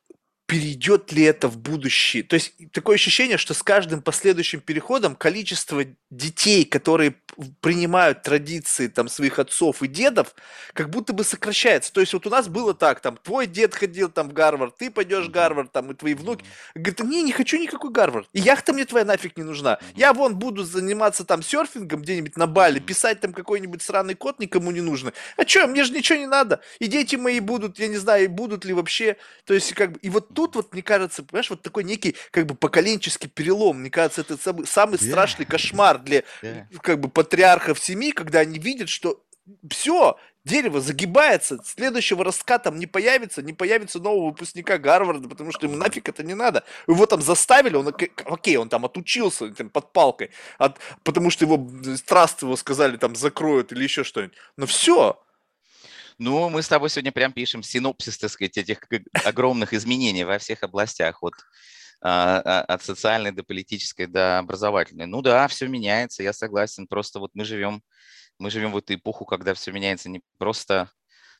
перейдет 0.47 1.11
ли 1.13 1.23
это 1.23 1.49
в 1.49 1.59
будущее. 1.59 2.23
То 2.23 2.35
есть 2.35 2.53
такое 2.73 2.97
ощущение, 2.97 3.39
что 3.39 3.55
с 3.55 3.63
каждым 3.63 4.03
последующим 4.03 4.61
переходом 4.61 5.17
количество 5.17 5.85
детей, 6.11 6.65
которые 6.67 7.15
принимают 7.61 8.23
традиции 8.23 8.89
там 8.89 9.09
своих 9.09 9.39
отцов 9.39 9.83
и 9.83 9.89
дедов, 9.89 10.35
как 10.75 10.91
будто 10.91 11.15
бы 11.15 11.25
сокращается. 11.25 11.93
То 11.93 12.01
есть 12.01 12.13
вот 12.13 12.27
у 12.27 12.31
нас 12.31 12.49
было 12.49 12.75
так, 12.75 13.01
там, 13.01 13.17
твой 13.17 13.47
дед 13.47 13.75
ходил 13.75 14.11
там 14.11 14.29
в 14.29 14.33
Гарвард, 14.35 14.77
ты 14.77 14.91
пойдешь 14.91 15.27
в 15.27 15.31
Гарвард, 15.31 15.73
там, 15.73 15.91
и 15.91 15.95
твои 15.95 16.15
внуки. 16.15 16.45
Говорит, 16.75 17.01
не, 17.01 17.23
не 17.23 17.33
хочу 17.33 17.57
никакой 17.57 17.91
Гарвард. 17.91 18.29
И 18.35 18.41
яхта 18.41 18.73
мне 18.75 18.85
твоя 18.85 19.07
нафиг 19.07 19.37
не 19.39 19.45
нужна. 19.45 19.79
Я 19.95 20.13
вон 20.13 20.37
буду 20.37 20.63
заниматься 20.65 21.25
там 21.25 21.43
серфингом 21.43 22.03
где-нибудь 22.03 22.37
на 22.37 22.47
Бали, 22.47 22.81
писать 22.81 23.21
там 23.21 23.33
какой-нибудь 23.33 23.83
сраный 23.83 24.15
код 24.15 24.39
никому 24.41 24.71
не 24.73 24.83
нужно. 24.83 25.15
А 25.39 25.47
что, 25.47 25.67
мне 25.67 25.85
же 25.85 25.93
ничего 25.93 26.19
не 26.19 26.27
надо. 26.27 26.61
И 26.81 26.87
дети 26.87 27.17
мои 27.17 27.41
будут, 27.41 27.79
я 27.79 27.89
не 27.89 27.97
знаю, 27.97 28.29
будут 28.29 28.67
ли 28.67 28.75
вообще. 28.75 29.17
То 29.47 29.55
есть 29.55 29.73
как 29.73 29.93
бы, 29.93 29.99
и 30.01 30.11
вот 30.11 30.34
тут 30.35 30.57
вот, 30.57 30.72
мне 30.72 30.82
кажется, 30.82 31.22
понимаешь, 31.22 31.51
вот 31.51 31.62
такой 31.62 31.85
некий 31.85 32.16
как 32.30 32.47
бы 32.47 32.55
поколенческий 32.55 33.28
перелом. 33.28 33.80
Мне 33.80 33.91
кажется, 33.91 34.20
это 34.20 34.37
самый, 34.37 34.66
самый 34.66 34.97
yeah. 34.97 35.09
страшный 35.09 35.47
кошмар 35.47 35.99
для 35.99 36.24
yeah. 36.43 36.66
как 36.82 37.01
бы 37.01 37.09
патриархов 37.09 37.78
семьи, 37.78 38.11
когда 38.11 38.41
они 38.41 38.59
видят, 38.59 38.89
что 38.89 39.22
все, 39.70 40.16
дерево 40.45 40.80
загибается, 40.80 41.59
следующего 41.64 42.24
ростка 42.24 42.59
там 42.59 42.78
не 42.78 42.87
появится, 42.87 43.43
не 43.43 43.53
появится 43.53 43.99
нового 43.99 44.26
выпускника 44.26 44.78
Гарварда, 44.78 45.28
потому 45.28 45.53
что 45.53 45.66
ему 45.66 45.76
нафиг 45.76 46.09
это 46.09 46.22
не 46.22 46.35
надо. 46.35 46.64
Его 46.87 47.07
там 47.07 47.20
заставили, 47.20 47.76
он, 47.76 47.89
окей, 47.89 48.57
он 48.57 48.68
там 48.68 48.85
отучился 48.85 49.51
там, 49.51 49.70
под 49.70 49.93
палкой, 49.93 50.30
от, 50.59 50.78
потому 51.03 51.30
что 51.30 51.45
его, 51.45 51.70
траст 52.07 52.43
его 52.43 52.57
сказали 52.57 52.97
там 52.97 53.14
закроют 53.16 53.72
или 53.72 53.82
еще 53.82 54.05
что-нибудь. 54.05 54.37
Но 54.57 54.66
все, 54.66 55.20
ну, 56.19 56.51
мы 56.51 56.62
с 56.62 56.69
тобой 56.69 56.91
сегодня 56.91 57.12
прям 57.12 57.33
пишем 57.33 57.62
синопсис, 57.62 58.19
так 58.19 58.31
сказать, 58.31 58.57
этих 58.57 58.81
огромных 59.25 59.73
изменений 59.73 60.25
во 60.25 60.39
всех 60.39 60.62
областях, 60.62 61.23
от, 61.23 61.35
а, 62.01 62.41
а, 62.45 62.61
от 62.62 62.83
социальной 62.83 63.33
до 63.33 63.43
политической 63.43 64.07
до 64.07 64.39
образовательной. 64.39 65.07
Ну 65.07 65.23
да, 65.23 65.49
все 65.49 65.69
меняется, 65.69 66.23
я 66.23 66.33
согласен. 66.33 66.87
Просто 66.87 67.19
вот 67.19 67.31
мы 67.35 67.45
живем, 67.45 67.83
мы 68.39 68.51
живем 68.51 68.73
в 68.73 68.79
эту 68.79 68.95
эпоху, 68.95 69.25
когда 69.25 69.55
все 69.55 69.73
меняется 69.73 70.09
не 70.09 70.23
просто 70.39 70.91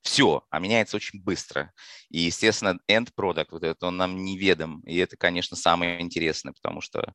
все, 0.03 0.45
а 0.51 0.61
меняется 0.61 0.97
очень 0.97 1.23
быстро. 1.23 1.73
И, 2.11 2.21
естественно, 2.21 2.79
end 2.91 3.09
product, 3.19 3.49
вот 3.51 3.65
это 3.65 3.87
он 3.87 3.97
нам 3.97 4.23
неведом. 4.23 4.81
И 4.83 4.97
это, 4.99 5.17
конечно, 5.17 5.57
самое 5.57 6.01
интересное, 6.01 6.53
потому 6.53 6.81
что 6.81 7.15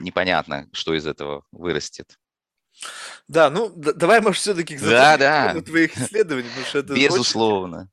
непонятно, 0.00 0.68
что 0.72 0.94
из 0.94 1.06
этого 1.06 1.44
вырастет. 1.50 2.16
Да, 3.28 3.50
ну 3.50 3.70
давай, 3.74 4.20
может, 4.20 4.40
все-таки 4.40 4.78
да, 4.78 5.16
да. 5.16 5.60
твоих 5.60 5.96
исследований, 5.96 6.48
потому 6.48 6.66
что 6.66 6.78
это 6.78 6.94
Безусловно. 6.94 7.78
Очень... 7.78 7.88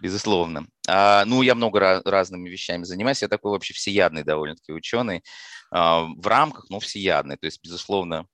Безусловно. 0.00 0.66
А, 0.86 1.24
ну, 1.24 1.42
я 1.42 1.54
много 1.54 1.80
раз, 1.80 2.02
разными 2.04 2.48
вещами 2.48 2.84
занимаюсь. 2.84 3.22
Я 3.22 3.28
такой 3.28 3.50
вообще 3.50 3.74
всеядный 3.74 4.22
довольно-таки 4.22 4.72
ученый. 4.72 5.24
А, 5.70 6.02
в 6.02 6.26
рамках, 6.26 6.66
ну, 6.70 6.78
всеядный. 6.78 7.36
То 7.36 7.46
есть, 7.46 7.60
безусловно, 7.62 8.26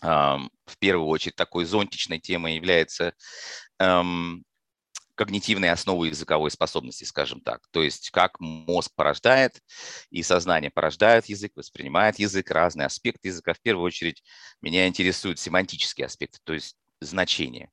а, 0.00 0.38
в 0.66 0.78
первую 0.78 1.08
очередь 1.08 1.36
такой 1.36 1.64
зонтичной 1.64 2.20
темой 2.20 2.54
является 2.54 3.14
эм, 3.78 4.44
когнитивные 5.14 5.72
основы 5.72 6.08
языковой 6.08 6.50
способности, 6.50 7.04
скажем 7.04 7.40
так. 7.40 7.60
То 7.70 7.82
есть 7.82 8.10
как 8.10 8.38
мозг 8.40 8.92
порождает 8.94 9.60
и 10.10 10.22
сознание 10.22 10.70
порождает 10.70 11.26
язык, 11.26 11.52
воспринимает 11.54 12.18
язык, 12.18 12.50
разные 12.50 12.86
аспекты 12.86 13.28
языка. 13.28 13.54
В 13.54 13.60
первую 13.60 13.86
очередь 13.86 14.22
меня 14.60 14.86
интересуют 14.86 15.38
семантические 15.38 16.06
аспекты, 16.06 16.38
то 16.44 16.52
есть 16.52 16.76
значение. 17.00 17.70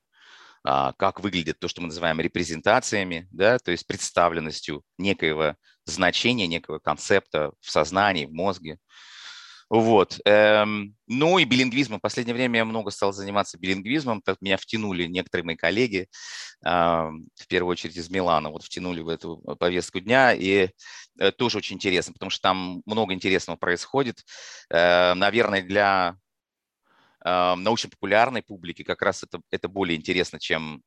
А, 0.64 0.94
как 0.94 1.22
выглядит 1.22 1.60
то, 1.60 1.68
что 1.68 1.82
мы 1.82 1.88
называем 1.88 2.20
репрезентациями, 2.20 3.28
да, 3.32 3.58
то 3.58 3.72
есть 3.72 3.88
представленностью 3.88 4.84
некоего 4.98 5.56
значения, 5.86 6.46
некого 6.46 6.78
концепта 6.80 7.52
в 7.60 7.72
сознании, 7.72 8.26
в 8.26 8.32
мозге. 8.32 8.78
Вот. 9.72 10.20
Эм, 10.26 10.98
ну 11.08 11.40
и 11.40 11.46
билингвизмом. 11.46 12.00
В 12.00 12.02
последнее 12.02 12.36
время 12.36 12.58
я 12.58 12.66
много 12.66 12.92
стал 12.92 13.14
заниматься 13.14 13.58
билингвизмом. 13.58 14.22
Меня 14.42 14.58
втянули 14.58 15.06
некоторые 15.06 15.46
мои 15.46 15.56
коллеги, 15.56 16.10
в 16.62 17.48
первую 17.48 17.72
очередь 17.72 17.96
из 17.96 18.10
Милана, 18.10 18.50
вот 18.50 18.64
втянули 18.64 19.00
в 19.00 19.08
эту 19.08 19.38
повестку 19.58 20.02
дня. 20.02 20.34
И 20.34 20.72
э, 21.20 21.32
тоже 21.32 21.60
очень 21.60 21.78
интересно, 21.78 22.12
потому 22.12 22.30
что 22.30 22.42
там 22.42 22.82
много 22.86 23.14
интересного 23.14 23.56
происходит. 23.56 24.26
Э, 24.70 25.14
наверное, 25.14 25.62
для 25.62 26.18
научно-популярной 27.24 28.42
публики 28.42 28.84
как 28.84 29.04
раз 29.04 29.22
это, 29.22 29.42
это 29.52 29.70
более 29.70 29.96
интересно, 29.96 30.40
чем 30.40 30.82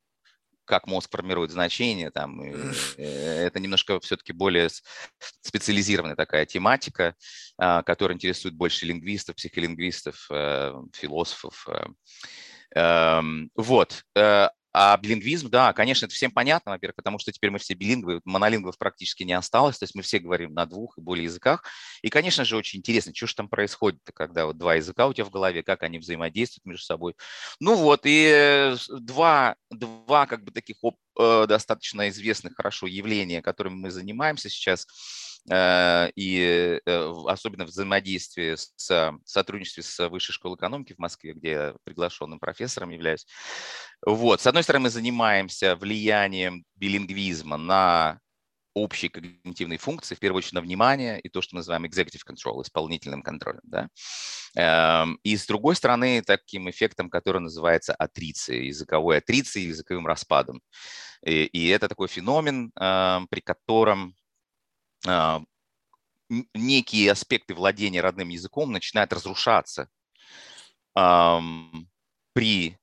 как 0.65 0.87
мозг 0.87 1.11
формирует 1.11 1.51
значения, 1.51 2.11
там, 2.11 2.41
э, 2.41 2.73
это 3.47 3.61
немножко 3.61 4.01
все-таки 4.01 4.33
более 4.33 4.69
специализированная 5.43 6.17
такая 6.17 6.47
тематика, 6.47 7.15
а, 7.59 7.83
которая 7.83 8.17
интересует 8.17 8.55
больше 8.55 8.87
лингвистов, 8.87 9.37
психолингвистов, 9.37 10.27
э, 10.31 10.75
философов. 10.93 11.69
Э. 11.69 11.87
Эм, 12.77 13.51
вот. 13.55 14.05
А 14.77 14.97
билингвизм, 14.97 15.51
да, 15.51 15.73
конечно, 15.73 16.07
это 16.07 16.15
всем 16.17 16.33
понятно, 16.33 16.73
во-первых, 16.73 16.97
потому 16.97 17.21
что 17.21 17.31
теперь 17.31 17.51
мы 17.51 17.61
все 17.61 17.75
билингвы, 17.75 18.21
монолингвов 18.25 18.77
практически 18.77 19.23
не 19.23 19.33
осталось, 19.33 19.79
то 19.79 19.85
есть 19.85 19.95
мы 19.95 20.03
все 20.03 20.19
говорим 20.19 20.53
на 20.53 20.67
двух 20.67 20.99
и 20.99 21.01
более 21.01 21.25
языках. 21.25 21.63
И, 22.03 22.11
конечно 22.11 22.45
же, 22.45 22.57
очень 22.57 22.81
интересно, 22.81 23.15
что 23.15 23.29
же 23.29 23.37
там 23.37 23.49
происходит, 23.49 24.01
когда 24.13 24.47
вот 24.47 24.59
два 24.59 24.75
языка 24.75 25.07
у 25.07 25.13
тебя 25.13 25.27
в 25.27 25.31
голове, 25.31 25.63
как 25.63 25.85
они 25.85 26.01
взаимодействуют 26.01 26.67
между 26.67 26.85
собой. 26.85 27.15
Ну 27.61 27.77
вот, 27.77 28.01
и 28.03 28.29
э, 28.35 28.77
два, 28.89 29.55
два 29.71 30.27
как 30.27 30.43
бы 30.43 30.51
таких 30.51 30.79
э, 31.21 31.47
достаточно 31.47 32.09
известных 32.09 32.57
хорошо 32.57 32.89
явления, 32.89 33.43
которыми 33.43 33.77
мы 33.77 33.91
занимаемся 33.93 34.49
сейчас– 34.49 34.89
и 35.47 36.81
э, 36.87 37.13
особенно 37.27 37.67
в 37.67 37.69
взаимодействии 37.69 38.55
с 38.57 39.13
сотрудничестве 39.25 39.83
с 39.83 40.09
Высшей 40.09 40.33
школой 40.33 40.57
экономики 40.57 40.95
в 40.95 40.99
Москве, 40.99 41.35
где 41.35 41.51
я 41.51 41.75
приглашенным 41.85 42.39
профессором 42.39 42.91
являюсь. 42.91 43.27
Вот. 44.07 44.41
С 44.41 44.47
одной 44.47 44.63
стороны, 44.63 44.85
мы 44.85 44.91
занимаемся 44.91 45.77
влиянием 45.77 46.65
билингвизма 46.77 47.57
на 47.57 48.21
общие 48.75 49.11
когнитивные 49.11 49.79
функции, 49.79 50.15
в 50.15 50.19
первую 50.19 50.39
очередь 50.39 50.55
на 50.55 50.61
внимание 50.61 51.21
и 51.21 51.29
то, 51.29 51.41
что 51.41 51.55
мы 51.55 51.61
называем 51.61 51.85
executive 51.85 52.23
control, 52.29 52.63
исполнительным 52.63 53.23
контролем. 53.23 53.61
Да? 53.63 53.89
Эм, 54.57 55.19
и 55.23 55.37
с 55.37 55.47
другой 55.47 55.77
стороны, 55.77 56.23
таким 56.23 56.69
эффектом, 56.69 57.09
который 57.09 57.41
называется 57.41 57.95
атрицией, 57.95 58.67
языковой 58.67 59.19
атрицией, 59.19 59.69
языковым 59.69 60.07
распадом. 60.07 60.61
И, 61.25 61.45
и 61.45 61.69
это 61.69 61.89
такой 61.89 62.09
феномен, 62.09 62.73
эм, 62.79 63.29
при 63.29 63.41
котором 63.41 64.15
некие 66.55 67.13
аспекты 67.13 67.55
владения 67.55 68.01
родным 68.01 68.29
языком 68.29 68.73
начинают 68.73 69.13
разрушаться 69.13 69.89
при 72.35 72.77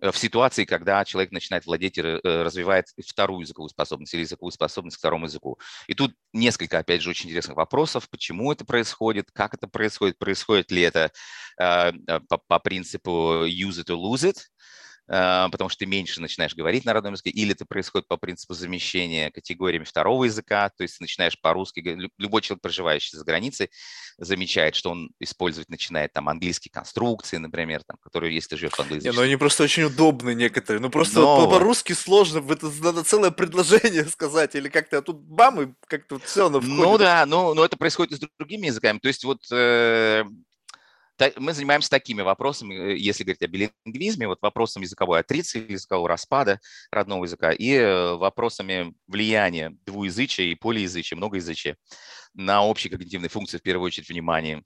э, 0.00 0.10
в 0.10 0.16
ситуации, 0.16 0.64
когда 0.64 1.04
человек 1.04 1.32
начинает 1.32 1.66
владеть 1.66 1.98
и 1.98 2.00
э, 2.00 2.42
развивает 2.42 2.86
вторую 3.06 3.42
языковую 3.42 3.68
способность 3.68 4.14
или 4.14 4.22
языковую 4.22 4.52
способность 4.52 4.96
к 4.96 5.00
второму 5.00 5.26
языку. 5.26 5.58
И 5.86 5.94
тут 5.94 6.14
несколько, 6.32 6.78
опять 6.78 7.02
же, 7.02 7.10
очень 7.10 7.26
интересных 7.26 7.56
вопросов, 7.56 8.08
почему 8.08 8.50
это 8.50 8.64
происходит, 8.64 9.30
как 9.32 9.54
это 9.54 9.68
происходит, 9.68 10.18
происходит 10.18 10.70
ли 10.70 10.82
это 10.82 11.12
э, 11.60 11.92
по, 12.28 12.38
по 12.38 12.58
принципу 12.58 13.44
use 13.44 13.82
it 13.82 13.90
or 13.90 13.96
lose 13.96 14.30
it, 14.30 14.38
а, 14.38 14.59
потому 15.10 15.68
что 15.68 15.80
ты 15.80 15.86
меньше 15.86 16.20
начинаешь 16.20 16.54
говорить 16.54 16.84
на 16.84 16.92
родном 16.92 17.14
языке, 17.14 17.30
или 17.30 17.50
это 17.52 17.66
происходит 17.66 18.06
по 18.06 18.16
принципу 18.16 18.54
замещения 18.54 19.32
категориями 19.32 19.82
второго 19.82 20.24
языка, 20.24 20.68
то 20.68 20.82
есть 20.82 20.98
ты 20.98 21.02
начинаешь 21.02 21.40
по-русски, 21.40 21.80
любой 22.16 22.42
человек, 22.42 22.62
проживающий 22.62 23.18
за 23.18 23.24
границей, 23.24 23.70
замечает, 24.18 24.76
что 24.76 24.90
он 24.90 25.10
использовать 25.18 25.68
начинает 25.68 26.12
там 26.12 26.28
английские 26.28 26.70
конструкции, 26.70 27.38
например, 27.38 27.82
там, 27.84 27.96
которые, 28.00 28.32
если 28.34 28.50
ты 28.50 28.56
живешь 28.58 28.74
в 28.74 28.80
английском. 28.80 29.10
Не, 29.10 29.16
ну 29.16 29.22
они 29.22 29.36
просто 29.36 29.64
очень 29.64 29.82
удобны 29.82 30.34
некоторые, 30.34 30.80
ну 30.80 30.90
просто 30.90 31.20
Но... 31.20 31.50
по-русски 31.50 31.92
сложно, 31.92 32.44
это 32.48 32.70
надо 32.80 33.02
целое 33.02 33.32
предложение 33.32 34.04
сказать, 34.08 34.54
или 34.54 34.68
как-то 34.68 34.98
а 34.98 35.02
тут 35.02 35.16
бам, 35.22 35.60
и 35.60 35.74
как-то 35.88 36.16
вот 36.16 36.24
все 36.24 36.46
оно 36.46 36.60
входит. 36.60 36.76
Ну 36.76 36.98
да, 36.98 37.26
ну, 37.26 37.54
но 37.54 37.64
это 37.64 37.76
происходит 37.76 38.12
и 38.12 38.16
с 38.16 38.28
другими 38.38 38.66
языками, 38.66 39.00
то 39.00 39.08
есть 39.08 39.24
вот 39.24 39.40
э, 39.50 40.24
мы 41.36 41.52
занимаемся 41.52 41.90
такими 41.90 42.22
вопросами, 42.22 42.74
э, 42.74 42.96
если 42.96 43.24
говорить 43.24 43.42
о 43.42 43.46
билингвизме, 43.46 44.26
вот 44.26 44.38
вопросом 44.42 44.82
языковой 44.82 45.20
атриции, 45.20 45.70
языкового 45.70 46.08
распада 46.08 46.60
родного 46.90 47.24
языка 47.24 47.52
и 47.52 47.72
э, 47.74 48.14
вопросами 48.14 48.94
влияния 49.06 49.76
двуязычия 49.84 50.46
и 50.46 50.54
полиязычия, 50.54 51.16
многоязычия 51.16 51.76
на 52.34 52.64
общие 52.64 52.90
когнитивные 52.90 53.28
функции, 53.28 53.58
в 53.58 53.62
первую 53.62 53.86
очередь 53.86 54.08
внимание 54.08 54.62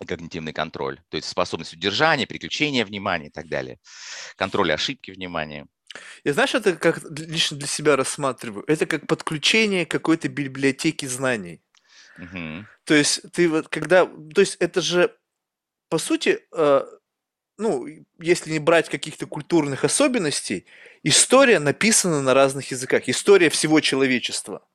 и 0.00 0.06
когнитивный 0.06 0.52
контроль, 0.52 1.00
то 1.08 1.16
есть 1.16 1.28
способность 1.28 1.72
удержания, 1.72 2.26
переключения 2.26 2.84
внимания 2.84 3.28
и 3.28 3.30
так 3.30 3.48
далее, 3.48 3.78
контроль 4.36 4.72
ошибки 4.72 5.10
внимания. 5.10 5.66
Я 6.24 6.32
знаешь, 6.32 6.54
это 6.54 6.74
как 6.74 7.00
лично 7.16 7.56
для 7.56 7.68
себя 7.68 7.94
рассматриваю. 7.94 8.64
Это 8.66 8.84
как 8.84 9.06
подключение 9.06 9.86
какой-то 9.86 10.28
библиотеки 10.28 11.06
знаний. 11.06 11.62
Угу. 12.18 12.66
То 12.84 12.94
есть 12.94 13.22
ты 13.32 13.48
вот 13.48 13.68
когда, 13.68 14.06
то 14.06 14.40
есть 14.40 14.56
это 14.56 14.80
же 14.80 15.16
по 15.94 15.98
сути, 15.98 16.40
э, 16.50 16.84
ну, 17.56 17.86
если 18.18 18.50
не 18.50 18.58
брать 18.58 18.88
каких-то 18.88 19.26
культурных 19.26 19.84
особенностей, 19.84 20.66
история 21.04 21.60
написана 21.60 22.20
на 22.20 22.34
разных 22.34 22.72
языках, 22.72 23.08
история 23.08 23.48
всего 23.48 23.78
человечества. 23.78 24.66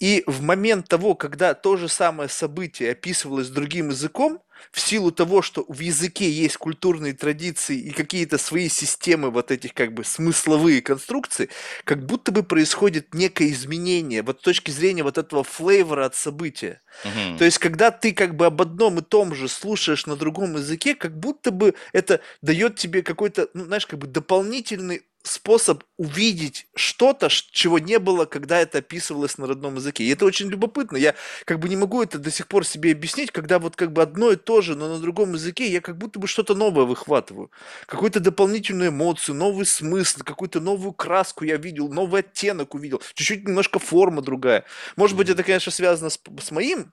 И 0.00 0.24
в 0.26 0.42
момент 0.42 0.88
того, 0.88 1.14
когда 1.14 1.54
то 1.54 1.76
же 1.76 1.88
самое 1.88 2.28
событие 2.28 2.92
описывалось 2.92 3.48
другим 3.48 3.90
языком, 3.90 4.40
в 4.70 4.80
силу 4.80 5.10
того, 5.10 5.42
что 5.42 5.64
в 5.68 5.80
языке 5.80 6.30
есть 6.30 6.56
культурные 6.56 7.12
традиции 7.12 7.78
и 7.78 7.90
какие-то 7.90 8.38
свои 8.38 8.68
системы 8.68 9.30
вот 9.30 9.50
этих 9.50 9.74
как 9.74 9.92
бы 9.92 10.04
смысловые 10.04 10.82
конструкции, 10.82 11.50
как 11.84 12.04
будто 12.06 12.32
бы 12.32 12.42
происходит 12.42 13.14
некое 13.14 13.50
изменение 13.50 14.22
вот 14.22 14.40
с 14.40 14.42
точки 14.42 14.70
зрения 14.70 15.02
вот 15.02 15.18
этого 15.18 15.44
флейвора 15.44 16.06
от 16.06 16.14
события. 16.14 16.80
Угу. 17.04 17.38
То 17.38 17.44
есть, 17.44 17.58
когда 17.58 17.90
ты 17.90 18.12
как 18.12 18.36
бы 18.36 18.46
об 18.46 18.60
одном 18.62 18.98
и 18.98 19.02
том 19.02 19.34
же 19.34 19.48
слушаешь 19.48 20.06
на 20.06 20.16
другом 20.16 20.54
языке, 20.56 20.94
как 20.94 21.18
будто 21.18 21.50
бы 21.50 21.74
это 21.92 22.20
дает 22.42 22.76
тебе 22.76 23.02
какой-то, 23.02 23.48
ну, 23.54 23.64
знаешь, 23.64 23.86
как 23.86 23.98
бы 23.98 24.06
дополнительный 24.06 25.02
способ 25.24 25.84
увидеть 25.96 26.66
что-то, 26.76 27.28
чего 27.28 27.78
не 27.78 27.98
было, 27.98 28.26
когда 28.26 28.60
это 28.60 28.78
описывалось 28.78 29.38
на 29.38 29.46
родном 29.46 29.76
языке. 29.76 30.04
И 30.04 30.10
это 30.10 30.26
очень 30.26 30.48
любопытно. 30.48 30.96
Я 30.96 31.14
как 31.46 31.60
бы 31.60 31.68
не 31.68 31.76
могу 31.76 32.02
это 32.02 32.18
до 32.18 32.30
сих 32.30 32.46
пор 32.46 32.66
себе 32.66 32.92
объяснить, 32.92 33.30
когда 33.30 33.58
вот 33.58 33.74
как 33.74 33.92
бы 33.92 34.02
одно 34.02 34.32
и 34.32 34.36
то 34.36 34.60
же, 34.60 34.76
но 34.76 34.88
на 34.88 35.00
другом 35.00 35.32
языке 35.32 35.70
я 35.70 35.80
как 35.80 35.96
будто 35.96 36.18
бы 36.18 36.26
что-то 36.26 36.54
новое 36.54 36.84
выхватываю. 36.84 37.50
Какую-то 37.86 38.20
дополнительную 38.20 38.90
эмоцию, 38.90 39.34
новый 39.34 39.64
смысл, 39.66 40.20
какую-то 40.24 40.60
новую 40.60 40.92
краску 40.92 41.44
я 41.44 41.56
видел, 41.56 41.88
новый 41.88 42.20
оттенок 42.20 42.74
увидел, 42.74 43.00
чуть-чуть 43.14 43.48
немножко 43.48 43.78
форма 43.78 44.20
другая. 44.20 44.64
Может 44.96 45.16
быть, 45.16 45.30
это, 45.30 45.42
конечно, 45.42 45.72
связано 45.72 46.10
с, 46.10 46.20
с 46.40 46.50
моим 46.50 46.92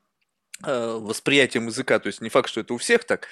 восприятием 0.63 1.67
языка, 1.67 1.99
то 1.99 2.07
есть 2.07 2.21
не 2.21 2.29
факт, 2.29 2.49
что 2.49 2.61
это 2.61 2.73
у 2.73 2.77
всех 2.77 3.03
так. 3.03 3.27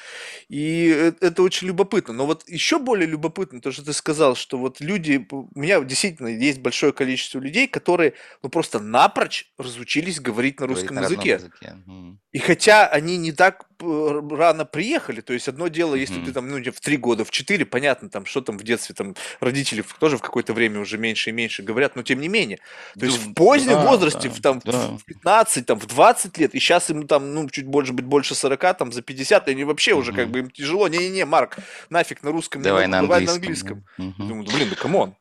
И 0.48 0.92
э, 0.96 1.14
это 1.22 1.44
очень 1.44 1.68
любопытно. 1.68 2.14
Но 2.14 2.26
вот 2.26 2.48
еще 2.48 2.80
более 2.80 3.08
любопытно 3.08 3.62
то, 3.62 3.72
что 3.72 3.84
ты 3.84 3.94
сказал, 3.94 4.36
что 4.36 4.58
вот 4.58 4.80
люди, 4.80 5.26
у 5.30 5.48
меня 5.54 5.82
действительно 5.82 6.28
есть 6.28 6.60
большое 6.60 6.94
количество 6.94 7.40
людей, 7.40 7.68
которые 7.68 8.14
ну 8.44 8.50
просто 8.50 8.80
напрочь 8.80 9.52
разучились 9.58 10.20
говорить 10.20 10.60
на 10.60 10.68
русском 10.68 10.98
говорить 10.98 11.24
языке. 11.24 11.30
языке. 11.32 11.76
И 12.32 12.40
хотя 12.40 12.88
они 12.88 13.18
не 13.18 13.32
так 13.32 13.66
рано 13.82 14.66
приехали, 14.66 15.22
то 15.22 15.34
есть 15.34 15.48
одно 15.48 15.68
дело, 15.68 15.96
если 15.96 16.18
mm-hmm. 16.18 16.26
ты 16.26 16.34
там 16.34 16.48
ну, 16.48 16.58
в 16.72 16.80
три 16.80 16.98
года, 16.98 17.24
в 17.24 17.32
четыре, 17.32 17.66
понятно, 17.66 18.10
там 18.10 18.26
что 18.26 18.42
там 18.42 18.58
в 18.58 18.64
детстве, 18.64 18.94
там 18.94 19.16
родители 19.40 19.84
тоже 20.00 20.18
в 20.18 20.22
какое-то 20.22 20.54
время 20.54 20.80
уже 20.80 20.98
меньше 20.98 21.30
и 21.30 21.34
меньше 21.34 21.64
говорят, 21.64 21.96
но 21.96 22.04
тем 22.04 22.20
не 22.20 22.28
менее. 22.28 22.60
То 23.00 23.06
есть 23.06 23.18
в 23.18 23.34
позднем 23.34 23.74
да, 23.74 23.86
возрасте, 23.86 24.30
да, 24.30 24.36
в, 24.36 24.42
там, 24.42 24.62
да. 24.66 24.98
в 24.98 25.06
15, 25.06 25.66
там, 25.66 25.80
в 25.80 25.88
20 25.88 26.38
лет, 26.38 26.54
и 26.54 26.60
сейчас 26.60 26.90
им 26.90 27.08
там, 27.08 27.19
ну, 27.20 27.50
чуть 27.50 27.66
больше 27.66 27.94
быть 27.94 28.06
больше 28.06 28.36
40, 28.36 28.78
там, 28.78 28.92
за 28.92 29.02
50, 29.02 29.48
и 29.48 29.52
они 29.52 29.64
вообще 29.64 29.94
уже 29.94 30.14
как 30.14 30.30
бы 30.30 30.40
им 30.40 30.50
тяжело. 30.50 30.88
Не-не-не, 30.88 31.26
Марк, 31.26 31.58
нафиг 31.90 32.24
на 32.24 32.32
русском, 32.32 32.62
давай, 32.62 32.86
не 32.86 32.88
на, 32.88 33.02
давай 33.02 33.26
английском. 33.26 33.84
на 33.98 34.06
английском. 34.06 34.24
Mm-hmm. 34.24 34.28
Думаю, 34.28 34.48
блин, 34.52 34.70
да 34.70 34.76
come 34.76 34.99
on. 34.99 35.16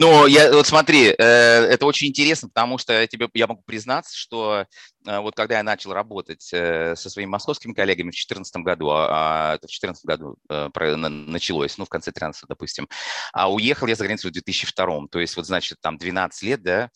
Ну, 0.00 0.26
я, 0.26 0.52
вот 0.52 0.64
смотри, 0.64 1.08
э, 1.08 1.12
это 1.18 1.84
очень 1.84 2.06
интересно, 2.06 2.46
потому 2.46 2.78
что 2.78 2.92
я, 2.92 3.08
тебе, 3.08 3.28
я 3.34 3.48
могу 3.48 3.62
признаться, 3.62 4.16
что 4.16 4.64
э, 5.04 5.18
вот 5.18 5.34
когда 5.34 5.56
я 5.56 5.64
начал 5.64 5.92
работать 5.92 6.48
э, 6.52 6.94
со 6.94 7.10
своими 7.10 7.28
московскими 7.28 7.72
коллегами 7.72 8.10
в 8.10 8.14
2014 8.14 8.56
году, 8.58 8.90
а, 8.90 9.08
а 9.10 9.54
это 9.56 9.66
в 9.66 9.70
2014 9.70 10.04
году 10.04 10.36
э, 10.48 10.68
про, 10.72 10.96
на, 10.96 11.08
началось, 11.08 11.76
ну, 11.78 11.84
в 11.84 11.88
конце 11.88 12.12
13 12.12 12.44
допустим, 12.48 12.88
а 13.32 13.52
уехал 13.52 13.88
я 13.88 13.96
за 13.96 14.04
границу 14.04 14.28
в 14.28 14.30
2002, 14.30 15.08
то 15.10 15.18
есть 15.18 15.36
вот, 15.36 15.46
значит, 15.46 15.78
там 15.80 15.98
12 15.98 16.42
лет, 16.44 16.62
да, 16.62 16.90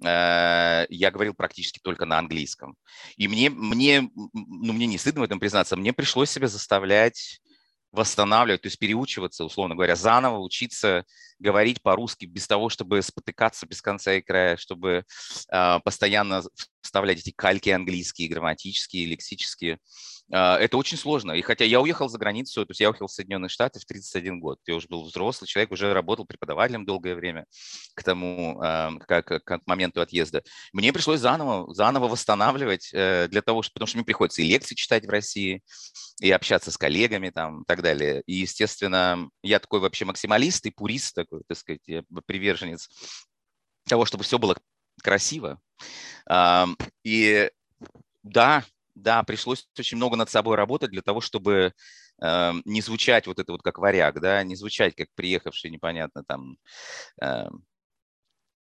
я 0.00 1.10
говорил 1.12 1.34
практически 1.34 1.80
только 1.82 2.06
на 2.06 2.18
английском. 2.18 2.76
И 3.16 3.26
мне, 3.28 3.50
мне, 3.50 4.08
ну, 4.32 4.72
мне 4.72 4.86
не 4.86 4.98
стыдно 4.98 5.22
в 5.22 5.24
этом 5.24 5.40
признаться, 5.40 5.76
мне 5.76 5.92
пришлось 5.92 6.30
себя 6.30 6.48
заставлять 6.48 7.40
восстанавливать, 7.90 8.62
то 8.62 8.66
есть 8.66 8.78
переучиваться, 8.78 9.44
условно 9.44 9.74
говоря, 9.74 9.96
заново 9.96 10.38
учиться 10.38 11.04
говорить 11.38 11.82
по-русски 11.82 12.26
без 12.26 12.46
того, 12.46 12.68
чтобы 12.68 13.00
спотыкаться 13.02 13.66
без 13.66 13.80
конца 13.80 14.14
и 14.14 14.20
края, 14.20 14.56
чтобы 14.56 15.04
э, 15.50 15.80
постоянно 15.84 16.42
вставлять 16.82 17.20
эти 17.20 17.30
кальки 17.30 17.70
английские, 17.70 18.28
грамматические, 18.28 19.06
лексические. 19.06 19.74
Э, 19.74 19.78
это 20.30 20.76
очень 20.76 20.98
сложно. 20.98 21.32
И 21.32 21.42
хотя 21.42 21.64
я 21.64 21.80
уехал 21.80 22.08
за 22.08 22.18
границу, 22.18 22.66
то 22.66 22.70
есть 22.70 22.80
я 22.80 22.90
уехал 22.90 23.06
в 23.06 23.12
Соединенные 23.12 23.48
Штаты 23.48 23.80
в 23.80 23.84
31 23.84 24.40
год, 24.40 24.58
я 24.66 24.74
уже 24.74 24.86
был 24.88 25.04
взрослый 25.04 25.48
человек, 25.48 25.72
уже 25.72 25.92
работал 25.92 26.26
преподавателем 26.26 26.84
долгое 26.84 27.14
время 27.14 27.46
к 27.94 28.02
тому, 28.02 28.58
как, 29.06 29.26
к 29.26 29.60
моменту 29.66 30.00
отъезда. 30.00 30.42
Мне 30.72 30.92
пришлось 30.92 31.20
заново, 31.20 31.72
заново 31.74 32.08
восстанавливать 32.08 32.90
э, 32.92 33.28
для 33.28 33.42
того, 33.42 33.62
что, 33.62 33.72
потому 33.72 33.86
что 33.86 33.96
мне 33.96 34.04
приходится 34.04 34.42
и 34.42 34.46
лекции 34.46 34.74
читать 34.74 35.06
в 35.06 35.10
России, 35.10 35.62
и 36.20 36.30
общаться 36.30 36.70
с 36.70 36.76
коллегами 36.76 37.30
там 37.30 37.62
и 37.62 37.64
так 37.66 37.82
далее. 37.82 38.22
И, 38.26 38.34
естественно, 38.34 39.28
я 39.42 39.58
такой 39.60 39.80
вообще 39.80 40.04
максималист 40.04 40.66
и 40.66 40.70
пурист 40.70 41.14
такой, 41.14 41.42
так 41.46 41.56
сказать, 41.56 41.82
я 41.86 42.02
приверженец 42.26 42.88
того, 43.88 44.04
чтобы 44.04 44.24
все 44.24 44.38
было 44.38 44.56
красиво. 45.02 45.60
И 47.04 47.50
да, 48.22 48.64
да, 49.02 49.22
пришлось 49.22 49.66
очень 49.78 49.96
много 49.96 50.16
над 50.16 50.30
собой 50.30 50.56
работать 50.56 50.90
для 50.90 51.02
того, 51.02 51.20
чтобы 51.20 51.72
э, 52.20 52.52
не 52.64 52.80
звучать 52.80 53.26
вот 53.26 53.38
это 53.38 53.52
вот 53.52 53.62
как 53.62 53.78
варяг, 53.78 54.20
да, 54.20 54.42
не 54.42 54.56
звучать 54.56 54.94
как 54.94 55.08
приехавший 55.14 55.70
непонятно 55.70 56.24
там 56.24 56.56
э, 57.22 57.48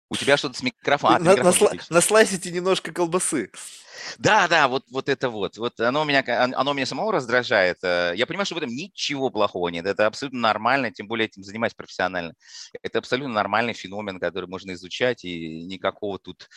у 0.09 0.15
тебя 0.15 0.37
что-то 0.37 0.57
с 0.57 0.63
микрофоном. 0.63 1.23
На, 1.23 1.35
насла, 1.35 1.71
наслайсите 1.89 2.51
немножко 2.51 2.91
колбасы. 2.91 3.51
Да, 4.17 4.47
да, 4.47 4.67
вот, 4.67 4.83
вот 4.91 5.09
это 5.09 5.29
вот. 5.29 5.57
Вот 5.57 5.79
оно 5.79 6.03
меня, 6.03 6.23
оно 6.27 6.73
меня 6.73 6.85
самого 6.85 7.11
раздражает. 7.11 7.77
Э, 7.83 8.13
я 8.15 8.25
понимаю, 8.25 8.45
что 8.45 8.55
в 8.55 8.57
этом 8.57 8.69
ничего 8.69 9.29
плохого 9.29 9.69
нет. 9.69 9.85
Это 9.85 10.05
абсолютно 10.05 10.39
нормально, 10.39 10.91
тем 10.91 11.07
более 11.07 11.27
этим 11.27 11.43
занимаюсь 11.43 11.73
профессионально. 11.73 12.33
Это 12.81 12.99
абсолютно 12.99 13.33
нормальный 13.33 13.73
феномен, 13.73 14.19
который 14.19 14.47
можно 14.47 14.73
изучать, 14.73 15.25
и 15.25 15.63
никакого 15.63 16.19
тут 16.19 16.49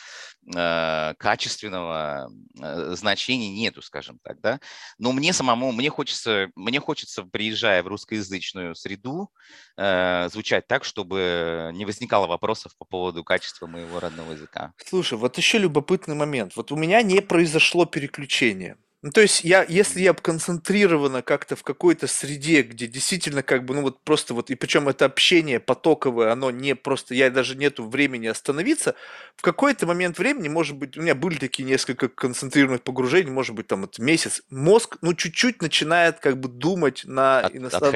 э, 0.55 1.15
качественного 1.19 2.31
э, 2.61 2.95
значения 2.95 3.51
нету, 3.51 3.83
скажем 3.83 4.19
так, 4.23 4.41
да. 4.41 4.61
Но 4.99 5.13
мне 5.13 5.33
самому, 5.33 5.73
мне 5.73 5.91
хочется, 5.91 6.49
мне 6.55 6.81
хочется, 6.81 7.25
приезжая 7.25 7.83
в 7.83 7.87
русскоязычную 7.87 8.75
среду, 8.75 9.31
э, 9.77 10.29
звучать 10.31 10.67
так, 10.67 10.85
чтобы 10.85 11.71
не 11.75 11.85
возникало 11.85 12.27
вопросов 12.27 12.73
по 12.79 12.85
поводу 12.85 13.25
качества 13.25 13.67
моего 13.67 14.01
родного 14.01 14.33
языка. 14.33 14.73
Слушай, 14.85 15.19
вот 15.19 15.37
еще 15.39 15.59
любопытный 15.59 16.15
момент. 16.15 16.57
Вот 16.57 16.73
у 16.73 16.77
меня 16.77 17.03
не 17.03 17.21
произошло 17.33 17.87
переключение. 17.87 18.77
Ну, 19.01 19.11
то 19.11 19.23
есть 19.23 19.43
я, 19.43 19.65
если 19.67 20.03
я 20.03 20.13
концентрированно 20.13 21.23
как-то 21.23 21.57
в 21.57 21.63
какой-то 21.63 22.07
среде, 22.07 22.61
где 22.61 22.87
действительно 22.87 23.43
как 23.43 23.65
бы, 23.65 23.75
ну 23.75 23.81
вот 23.81 24.05
просто 24.05 24.35
вот, 24.35 24.51
и 24.51 24.55
причем 24.55 24.87
это 24.87 25.07
общение 25.07 25.59
потоковое, 25.59 26.31
оно 26.31 26.51
не 26.51 26.75
просто, 26.75 27.15
я 27.15 27.31
даже 27.31 27.57
нету 27.57 27.89
времени 27.89 28.27
остановиться, 28.27 28.95
в 29.35 29.41
какой-то 29.41 29.87
момент 29.87 30.19
времени, 30.19 30.49
может 30.49 30.77
быть, 30.77 30.99
у 30.99 31.01
меня 31.01 31.15
были 31.15 31.39
такие 31.39 31.65
несколько 31.65 32.09
концентрированных 32.09 32.83
погружений, 32.83 33.31
может 33.31 33.57
быть, 33.57 33.67
там 33.67 33.81
вот 33.81 33.99
месяц, 33.99 34.43
мозг, 34.51 34.99
ну, 35.01 35.15
чуть-чуть 35.15 35.63
начинает 35.63 36.21
как 36.21 36.39
бы 36.39 36.51
думать 36.51 37.03
на, 37.07 37.41
от, 37.41 37.57
иностран... 37.57 37.95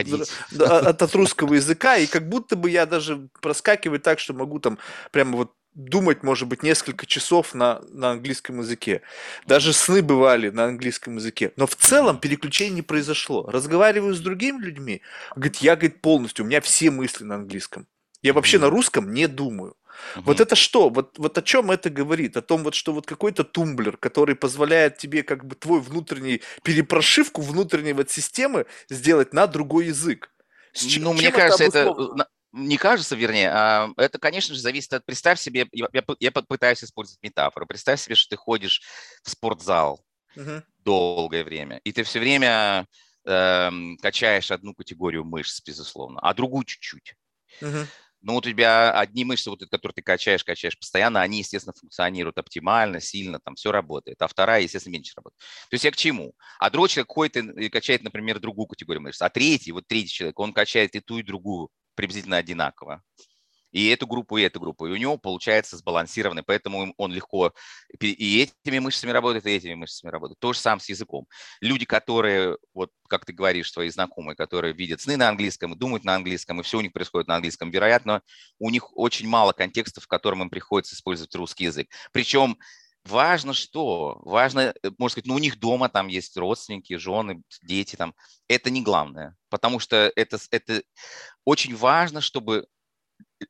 от, 0.58 1.02
от 1.02 1.14
русского 1.14 1.54
языка, 1.54 1.98
и 1.98 2.06
как 2.06 2.26
будто 2.26 2.56
бы 2.56 2.70
я 2.70 2.86
даже 2.86 3.28
проскакиваю 3.42 4.00
так, 4.00 4.18
что 4.18 4.32
могу 4.32 4.60
там 4.60 4.78
прямо 5.12 5.36
вот 5.36 5.52
думать, 5.76 6.22
может 6.22 6.48
быть, 6.48 6.62
несколько 6.62 7.06
часов 7.06 7.54
на, 7.54 7.80
на 7.92 8.12
английском 8.12 8.60
языке. 8.60 9.02
Даже 9.46 9.72
сны 9.74 10.02
бывали 10.02 10.48
на 10.48 10.64
английском 10.64 11.16
языке. 11.16 11.52
Но 11.56 11.66
в 11.66 11.76
целом 11.76 12.18
переключение 12.18 12.76
не 12.76 12.82
произошло. 12.82 13.48
Разговариваю 13.48 14.14
с 14.14 14.20
другими 14.20 14.58
людьми, 14.58 15.02
говорит, 15.36 15.56
я, 15.58 15.76
говорит, 15.76 16.00
полностью, 16.00 16.44
у 16.44 16.48
меня 16.48 16.60
все 16.62 16.90
мысли 16.90 17.24
на 17.24 17.36
английском. 17.36 17.86
Я 18.22 18.32
вообще 18.32 18.58
на 18.58 18.70
русском 18.70 19.12
не 19.12 19.28
думаю. 19.28 19.76
Угу. 20.16 20.24
Вот 20.24 20.40
это 20.40 20.56
что? 20.56 20.88
Вот, 20.88 21.18
вот 21.18 21.38
о 21.38 21.42
чем 21.42 21.70
это 21.70 21.90
говорит? 21.90 22.36
О 22.36 22.42
том, 22.42 22.64
вот, 22.64 22.74
что 22.74 22.92
вот 22.92 23.06
какой-то 23.06 23.44
тумблер, 23.44 23.96
который 23.98 24.34
позволяет 24.34 24.96
тебе 24.96 25.22
как 25.22 25.44
бы 25.44 25.54
твой 25.54 25.80
внутренний 25.80 26.42
перепрошивку 26.62 27.42
внутренней 27.42 27.92
вот 27.92 28.10
системы 28.10 28.66
сделать 28.88 29.32
на 29.32 29.46
другой 29.46 29.86
язык. 29.86 30.30
С 30.72 30.96
ну, 30.98 31.12
мне 31.12 31.30
кажется, 31.30 31.64
это, 31.64 31.94
не 32.56 32.78
кажется, 32.78 33.14
вернее, 33.14 33.50
а, 33.52 33.90
это, 33.96 34.18
конечно 34.18 34.54
же, 34.54 34.60
зависит 34.60 34.92
от... 34.94 35.04
Представь 35.04 35.38
себе, 35.38 35.68
я, 35.72 35.88
я 36.18 36.32
пытаюсь 36.32 36.82
использовать 36.82 37.22
метафору. 37.22 37.66
Представь 37.66 38.00
себе, 38.00 38.14
что 38.14 38.30
ты 38.30 38.36
ходишь 38.36 38.82
в 39.22 39.30
спортзал 39.30 40.04
uh-huh. 40.34 40.62
долгое 40.78 41.44
время, 41.44 41.80
и 41.84 41.92
ты 41.92 42.02
все 42.02 42.18
время 42.18 42.86
э, 43.26 43.70
качаешь 44.00 44.50
одну 44.50 44.74
категорию 44.74 45.24
мышц, 45.24 45.60
безусловно, 45.64 46.18
а 46.20 46.32
другую 46.32 46.64
чуть-чуть. 46.64 47.14
Uh-huh. 47.60 47.86
Ну, 48.22 48.32
вот 48.32 48.46
у 48.46 48.50
тебя 48.50 48.98
одни 48.98 49.24
мышцы, 49.24 49.50
вот, 49.50 49.60
которые 49.70 49.94
ты 49.94 50.02
качаешь, 50.02 50.42
качаешь 50.42 50.78
постоянно, 50.78 51.20
они, 51.20 51.38
естественно, 51.38 51.74
функционируют 51.78 52.38
оптимально, 52.38 53.00
сильно, 53.00 53.38
там 53.38 53.54
все 53.54 53.70
работает, 53.70 54.20
а 54.22 54.26
вторая, 54.26 54.62
естественно, 54.62 54.94
меньше 54.94 55.12
работает. 55.16 55.38
То 55.70 55.74
есть 55.74 55.84
я 55.84 55.90
к 55.92 55.96
чему? 55.96 56.32
А 56.58 56.70
другой 56.70 56.88
человек 56.88 57.12
ходит 57.12 57.36
и 57.36 57.68
качает, 57.68 58.02
например, 58.02 58.40
другую 58.40 58.66
категорию 58.66 59.02
мышц, 59.02 59.20
а 59.20 59.28
третий, 59.28 59.72
вот 59.72 59.86
третий 59.86 60.08
человек, 60.08 60.38
он 60.40 60.52
качает 60.52 60.96
и 60.96 61.00
ту, 61.00 61.18
и 61.18 61.22
другую 61.22 61.68
приблизительно 61.96 62.36
одинаково. 62.36 63.02
И 63.72 63.88
эту 63.88 64.06
группу, 64.06 64.38
и 64.38 64.42
эту 64.42 64.58
группу. 64.58 64.86
И 64.86 64.90
у 64.90 64.96
него 64.96 65.18
получается 65.18 65.76
сбалансированный, 65.76 66.42
поэтому 66.42 66.94
он 66.96 67.12
легко 67.12 67.52
и 68.00 68.40
этими 68.40 68.78
мышцами 68.78 69.10
работает, 69.10 69.44
и 69.44 69.50
этими 69.50 69.74
мышцами 69.74 70.10
работает. 70.10 70.38
То 70.38 70.54
же 70.54 70.60
самое 70.60 70.80
с 70.80 70.88
языком. 70.88 71.26
Люди, 71.60 71.84
которые, 71.84 72.56
вот 72.72 72.90
как 73.08 73.26
ты 73.26 73.34
говоришь, 73.34 73.70
твои 73.70 73.90
знакомые, 73.90 74.34
которые 74.34 74.72
видят 74.72 75.02
сны 75.02 75.18
на 75.18 75.28
английском, 75.28 75.76
думают 75.76 76.04
на 76.04 76.14
английском, 76.14 76.60
и 76.60 76.62
все 76.62 76.78
у 76.78 76.80
них 76.80 76.92
происходит 76.92 77.28
на 77.28 77.36
английском, 77.36 77.70
вероятно, 77.70 78.22
у 78.58 78.70
них 78.70 78.96
очень 78.96 79.28
мало 79.28 79.52
контекстов, 79.52 80.04
в 80.04 80.08
котором 80.08 80.42
им 80.42 80.48
приходится 80.48 80.94
использовать 80.94 81.34
русский 81.34 81.64
язык. 81.64 81.88
Причем 82.12 82.56
Важно 83.08 83.52
что? 83.52 84.20
Важно, 84.24 84.74
э, 84.82 84.90
можно 84.98 85.12
сказать, 85.12 85.26
ну 85.26 85.34
у 85.34 85.38
них 85.38 85.58
дома 85.60 85.88
там 85.88 86.08
есть 86.08 86.36
родственники, 86.36 86.96
жены, 86.96 87.42
дети 87.62 87.94
там. 87.96 88.14
Это 88.48 88.70
не 88.70 88.82
главное, 88.82 89.36
потому 89.48 89.78
что 89.78 90.12
это, 90.16 90.38
это 90.50 90.82
очень 91.44 91.76
важно, 91.76 92.20
чтобы 92.20 92.66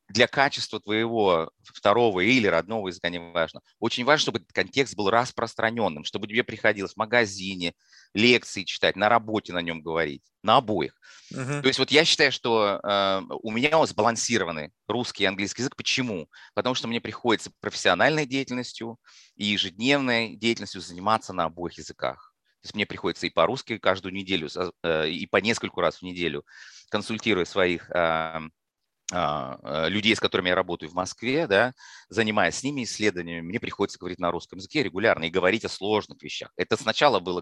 для 0.09 0.27
качества 0.27 0.79
твоего 0.79 1.51
второго 1.63 2.21
или 2.21 2.47
родного 2.47 2.89
языка, 2.89 3.09
неважно, 3.09 3.61
очень 3.79 4.03
важно, 4.03 4.21
чтобы 4.21 4.39
этот 4.39 4.51
контекст 4.51 4.95
был 4.95 5.09
распространенным, 5.09 6.03
чтобы 6.03 6.27
тебе 6.27 6.43
приходилось 6.43 6.93
в 6.93 6.97
магазине 6.97 7.73
лекции 8.13 8.63
читать, 8.63 8.95
на 8.95 9.09
работе 9.09 9.53
на 9.53 9.61
нем 9.61 9.81
говорить, 9.81 10.23
на 10.43 10.57
обоих. 10.57 10.99
Uh-huh. 11.33 11.61
То 11.61 11.67
есть 11.67 11.79
вот 11.79 11.91
я 11.91 12.05
считаю, 12.05 12.31
что 12.31 12.79
э, 12.83 13.21
у 13.43 13.51
меня 13.51 13.85
сбалансированный 13.85 14.71
русский 14.87 15.23
и 15.23 15.27
английский 15.27 15.61
язык. 15.61 15.75
Почему? 15.75 16.27
Потому 16.53 16.75
что 16.75 16.87
мне 16.87 16.99
приходится 16.99 17.51
профессиональной 17.59 18.25
деятельностью 18.25 18.97
и 19.35 19.45
ежедневной 19.45 20.35
деятельностью 20.35 20.81
заниматься 20.81 21.33
на 21.33 21.45
обоих 21.45 21.77
языках. 21.77 22.33
То 22.61 22.65
есть 22.67 22.75
мне 22.75 22.85
приходится 22.85 23.27
и 23.27 23.29
по-русски 23.29 23.77
каждую 23.77 24.13
неделю, 24.13 24.49
э, 24.83 25.09
и 25.09 25.27
по 25.27 25.37
нескольку 25.37 25.81
раз 25.81 25.97
в 25.97 26.01
неделю 26.01 26.43
консультируя 26.89 27.45
своих 27.45 27.89
э, 27.89 27.93
а, 27.93 28.39
э, 28.39 28.49
людей, 29.09 30.15
с 30.15 30.19
которыми 30.19 30.49
я 30.49 30.55
работаю 30.55 30.89
в 30.89 30.93
Москве, 30.93 31.47
да, 31.47 31.73
занимаясь 32.09 32.55
с 32.55 32.63
ними 32.63 32.83
исследованиями, 32.83 33.45
мне 33.45 33.59
приходится 33.59 33.97
говорить 33.97 34.19
на 34.19 34.31
русском 34.31 34.57
языке 34.57 34.83
регулярно 34.83 35.25
и 35.25 35.29
говорить 35.29 35.63
о 35.63 35.69
сложных 35.69 36.21
вещах. 36.21 36.51
Это 36.57 36.75
сначала 36.75 37.19
было 37.19 37.41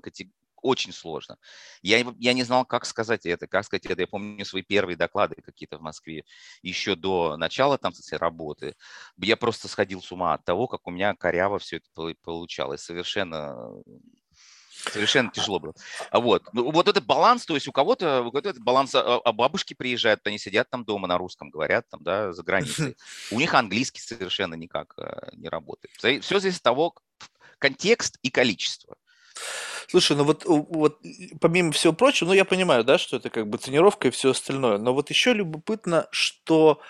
очень 0.61 0.93
сложно. 0.93 1.37
Я, 1.81 2.03
я 2.17 2.33
не 2.33 2.43
знал, 2.43 2.65
как 2.65 2.85
сказать 2.85 3.25
это, 3.25 3.47
как 3.47 3.65
сказать 3.65 3.85
это. 3.85 4.01
Я 4.01 4.07
помню 4.07 4.43
свои 4.45 4.63
первые 4.63 4.97
доклады 4.97 5.35
какие-то 5.41 5.77
в 5.77 5.81
Москве 5.81 6.23
еще 6.63 6.95
до 6.95 7.37
начала 7.37 7.77
там 7.77 7.93
работы. 8.11 8.75
Я 9.17 9.37
просто 9.37 9.67
сходил 9.67 10.01
с 10.01 10.11
ума 10.11 10.33
от 10.33 10.43
того, 10.43 10.67
как 10.67 10.87
у 10.87 10.91
меня 10.91 11.13
коряво 11.13 11.59
все 11.59 11.77
это 11.77 12.15
получалось. 12.23 12.81
Совершенно 12.81 13.55
Совершенно 14.91 15.31
тяжело 15.31 15.59
было. 15.59 15.73
А 16.11 16.19
вот. 16.19 16.43
Ну, 16.53 16.71
вот 16.71 16.87
этот 16.87 17.05
баланс, 17.05 17.45
то 17.45 17.55
есть 17.55 17.67
у 17.67 17.71
кого-то, 17.71 18.21
у 18.21 18.31
кого-то 18.31 18.49
этот 18.49 18.63
баланс, 18.63 18.93
а, 18.95 19.19
а 19.23 19.31
бабушки 19.33 19.73
приезжают, 19.73 20.25
они 20.25 20.37
сидят 20.37 20.69
там 20.69 20.85
дома 20.85 21.07
на 21.07 21.17
русском, 21.17 21.49
говорят 21.49 21.85
там, 21.89 22.03
да, 22.03 22.33
за 22.33 22.43
границей. 22.43 22.95
У 23.31 23.39
них 23.39 23.53
английский 23.53 24.01
совершенно 24.01 24.55
никак 24.55 24.93
э, 24.97 25.29
не 25.33 25.49
работает. 25.49 25.95
Все 25.97 26.39
зависит 26.39 26.59
от 26.59 26.63
того, 26.63 26.95
контекст 27.59 28.17
и 28.21 28.29
количество. 28.29 28.95
Слушай, 29.87 30.17
ну 30.17 30.23
вот, 30.23 30.43
вот 30.45 30.99
помимо 31.39 31.71
всего 31.71 31.93
прочего, 31.93 32.29
ну 32.29 32.33
я 32.33 32.45
понимаю, 32.45 32.83
да, 32.83 32.97
что 32.97 33.17
это 33.17 33.29
как 33.29 33.47
бы 33.47 33.57
тренировка 33.57 34.07
и 34.07 34.11
все 34.11 34.31
остальное, 34.31 34.77
но 34.77 34.93
вот 34.93 35.09
еще 35.09 35.33
любопытно, 35.33 36.07
что 36.11 36.81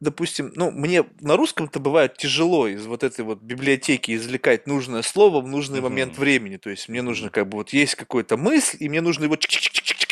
допустим, 0.00 0.52
ну, 0.56 0.70
мне 0.70 1.04
на 1.20 1.36
русском-то 1.36 1.78
бывает 1.78 2.16
тяжело 2.16 2.66
из 2.66 2.86
вот 2.86 3.04
этой 3.04 3.24
вот 3.24 3.40
библиотеки 3.42 4.14
извлекать 4.16 4.66
нужное 4.66 5.02
слово 5.02 5.40
в 5.42 5.46
нужный 5.46 5.80
момент 5.82 6.16
времени. 6.16 6.56
То 6.56 6.70
есть 6.70 6.88
мне 6.88 7.02
нужно 7.02 7.30
как 7.30 7.48
бы 7.48 7.58
вот 7.58 7.70
есть 7.70 7.94
какой-то 7.94 8.36
мысль, 8.38 8.78
и 8.80 8.88
мне 8.88 9.02
нужно 9.02 9.24
его 9.24 9.36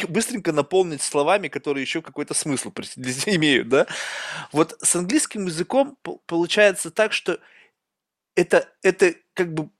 быстренько 0.08 0.52
наполнить 0.52 1.02
словами, 1.02 1.48
которые 1.48 1.82
еще 1.82 2.02
какой-то 2.02 2.34
смысл 2.34 2.70
имеют, 3.26 3.68
да? 3.68 3.86
Вот 4.52 4.76
с 4.82 4.94
английским 4.94 5.46
языком 5.46 5.96
пол- 6.02 6.22
получается 6.26 6.90
так, 6.90 7.12
что 7.12 7.40
это, 8.36 8.68
это 8.82 9.14
как 9.34 9.52
бы 9.54 9.70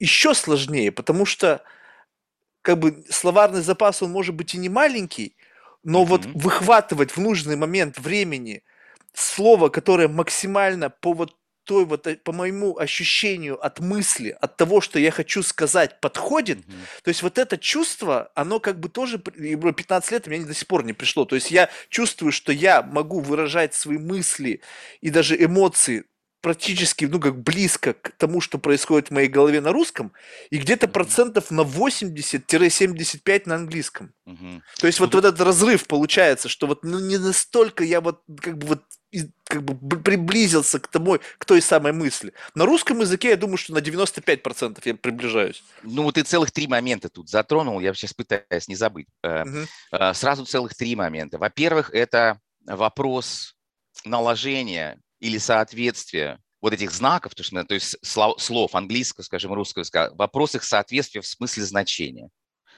еще 0.00 0.34
сложнее, 0.34 0.92
потому 0.92 1.26
что 1.26 1.62
как 2.62 2.78
бы 2.78 3.04
словарный 3.10 3.60
запас, 3.62 4.02
он 4.02 4.10
может 4.10 4.34
быть 4.34 4.54
и 4.54 4.58
не 4.58 4.68
маленький, 4.68 5.36
но 5.84 6.04
вот 6.04 6.24
Мгм. 6.24 6.38
выхватывать 6.38 7.12
в 7.12 7.18
нужный 7.18 7.56
момент 7.56 7.98
времени 7.98 8.64
слово, 9.18 9.68
которое 9.68 10.08
максимально 10.08 10.90
по 10.90 11.12
вот 11.12 11.34
той 11.64 11.84
вот, 11.84 12.06
э, 12.06 12.14
по 12.16 12.32
моему 12.32 12.78
ощущению 12.78 13.58
от 13.64 13.80
мысли, 13.80 14.36
от 14.40 14.56
того, 14.56 14.80
что 14.80 15.00
я 15.00 15.10
хочу 15.10 15.42
сказать, 15.42 16.00
подходит, 16.00 16.58
Мгм. 16.58 16.76
то 17.02 17.08
есть 17.08 17.22
вот 17.24 17.38
это 17.38 17.58
чувство, 17.58 18.30
оно 18.36 18.60
как 18.60 18.78
бы 18.78 18.88
тоже, 18.88 19.18
при- 19.18 19.48
и, 19.50 19.54
бро, 19.56 19.72
15 19.72 20.12
лет 20.12 20.26
меня 20.28 20.46
до 20.46 20.54
сих 20.54 20.68
пор 20.68 20.84
не 20.84 20.92
пришло. 20.92 21.24
То 21.24 21.34
есть 21.34 21.50
я 21.50 21.68
чувствую, 21.88 22.30
что 22.30 22.52
я 22.52 22.82
могу 22.82 23.18
выражать 23.20 23.74
свои 23.74 23.98
мысли 23.98 24.60
и 25.00 25.10
даже 25.10 25.34
эмоции 25.42 26.04
практически, 26.46 27.06
ну, 27.06 27.18
как 27.18 27.42
близко 27.42 27.92
к 27.92 28.12
тому, 28.18 28.40
что 28.40 28.58
происходит 28.58 29.08
в 29.08 29.10
моей 29.10 29.26
голове 29.26 29.60
на 29.60 29.72
русском, 29.72 30.12
и 30.50 30.58
где-то 30.58 30.86
процентов 30.86 31.50
на 31.50 31.62
80-75 31.62 33.42
на 33.46 33.56
английском. 33.56 34.14
Мгм. 34.26 34.62
То 34.78 34.86
есть 34.86 35.00
Ну, 35.00 35.06
вот, 35.06 35.14
вот 35.16 35.24
этот 35.24 35.40
разрыв 35.40 35.88
получается, 35.88 36.48
что 36.48 36.68
вот 36.68 36.84
ну, 36.84 37.00
не 37.00 37.18
настолько 37.18 37.82
я 37.82 38.00
вот 38.00 38.22
как 38.40 38.58
бы 38.58 38.68
вот 38.68 38.82
как 39.48 39.64
бы 39.64 40.00
приблизился 40.00 40.78
к 40.78 40.86
тому, 40.86 41.18
к 41.38 41.44
той 41.44 41.60
самой 41.60 41.92
мысли. 41.92 42.32
На 42.54 42.64
русском 42.64 43.00
языке 43.00 43.30
я 43.30 43.36
думаю, 43.36 43.56
что 43.56 43.74
на 43.74 43.78
95% 43.78 44.80
я 44.84 44.94
приближаюсь. 44.94 45.64
Ну, 45.82 46.04
вот 46.04 46.14
ты 46.14 46.22
целых 46.22 46.52
три 46.52 46.68
момента 46.68 47.08
тут 47.08 47.28
затронул, 47.28 47.80
я 47.80 47.92
сейчас 47.92 48.14
пытаюсь 48.14 48.68
не 48.68 48.76
забыть. 48.76 49.08
Э, 49.24 49.44
Сразу 50.14 50.44
целых 50.44 50.76
три 50.76 50.94
момента. 50.94 51.38
Во-первых, 51.38 51.90
это 51.92 52.38
вопрос 52.66 53.56
наложения 54.04 55.00
или 55.20 55.38
соответствия 55.38 56.40
вот 56.60 56.72
этих 56.72 56.90
знаков, 56.90 57.34
то, 57.34 57.42
что, 57.42 57.62
то 57.64 57.74
есть 57.74 57.96
слов, 58.04 58.40
слов 58.42 58.74
английского, 58.74 59.22
скажем, 59.24 59.52
русского 59.52 59.82
языка, 59.82 60.10
вопрос 60.14 60.54
их 60.54 60.64
соответствия 60.64 61.20
в 61.20 61.26
смысле 61.26 61.64
значения. 61.64 62.28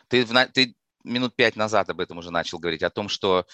Ты, 0.09 0.27
ты 0.53 0.75
минут 1.05 1.37
пять 1.37 1.57
назад 1.57 1.91
об 1.91 2.01
этом 2.01 2.19
уже 2.19 2.31
начал 2.31 2.59
говорить, 2.59 2.83
о 2.83 2.91
том, 2.91 3.09
что 3.09 3.47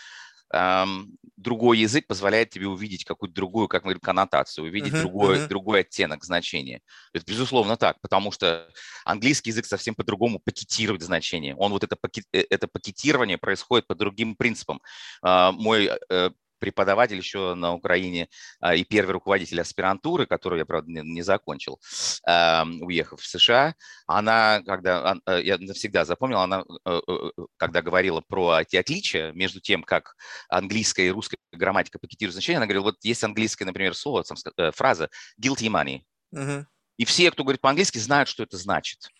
эм, 0.53 1.17
другой 1.37 1.79
язык 1.79 2.07
позволяет 2.07 2.51
тебе 2.51 2.69
увидеть 2.69 3.05
какую-то 3.05 3.35
другую, 3.35 3.69
как 3.69 3.83
мы 3.85 3.89
говорим, 3.91 4.01
коннотацию, 4.01 4.67
увидеть 4.67 4.93
Мгм, 4.93 5.03
другой, 5.03 5.39
мгм. 5.39 5.49
другой 5.49 5.81
оттенок 5.81 6.25
значения. 6.25 6.81
Это 7.13 7.25
безусловно 7.27 7.77
так, 7.77 8.01
потому 8.01 8.31
что 8.31 8.69
английский 9.05 9.51
язык 9.51 9.67
совсем 9.67 9.95
по-другому 9.95 10.41
пакетирует 10.41 11.03
значение. 11.03 11.55
Он 11.57 11.73
вот 11.73 11.85
это, 11.85 11.97
пакет, 11.97 12.25
э, 12.33 12.45
это 12.51 12.69
пакетирование 12.69 13.39
происходит 13.39 13.87
по 13.87 13.95
другим 13.95 14.37
принципам. 14.37 14.81
А, 15.23 15.53
Мой 15.53 15.91
э, 16.11 16.31
преподаватель 16.65 17.19
еще 17.19 17.55
на 17.55 17.75
Украине 17.75 18.29
а, 18.59 18.75
и 18.75 18.85
первый 18.85 19.13
руководитель 19.13 19.61
аспирантуры, 19.61 20.25
которую 20.25 20.61
я, 20.61 20.65
правда, 20.65 20.91
не, 20.91 21.21
закончил, 21.21 21.79
уехав 22.27 23.21
в 23.21 23.27
США, 23.27 23.75
она, 24.07 24.63
когда, 24.65 25.17
э, 25.27 25.43
я 25.43 25.59
навсегда 25.59 26.07
запомнил, 26.07 26.39
она, 26.39 26.65
э, 26.87 27.01
э, 27.07 27.31
когда 27.59 27.83
говорила 27.83 28.23
про 28.23 28.63
эти 28.63 28.77
отличия 28.77 29.33
между 29.33 29.61
тем, 29.61 29.83
как 29.83 30.17
английская 30.49 31.07
и 31.07 31.11
русская 31.11 31.37
грамматика 31.53 31.99
пакетируют 31.99 32.33
значение, 32.33 32.57
она 32.57 32.67
говорила, 32.67 32.85
вот 32.85 32.97
есть 33.03 33.23
английское, 33.25 33.67
например, 33.67 33.95
слово, 33.95 34.25
фраза 34.73 35.11
guilty 35.39 35.69
money, 35.69 36.01
Мгм. 36.33 36.67
и 36.97 37.05
все, 37.05 37.31
кто 37.31 37.45
говорит 37.45 37.61
по-английски, 37.61 37.99
знают, 37.99 38.31
что 38.31 38.43
это 38.43 38.57
значит. 38.57 39.11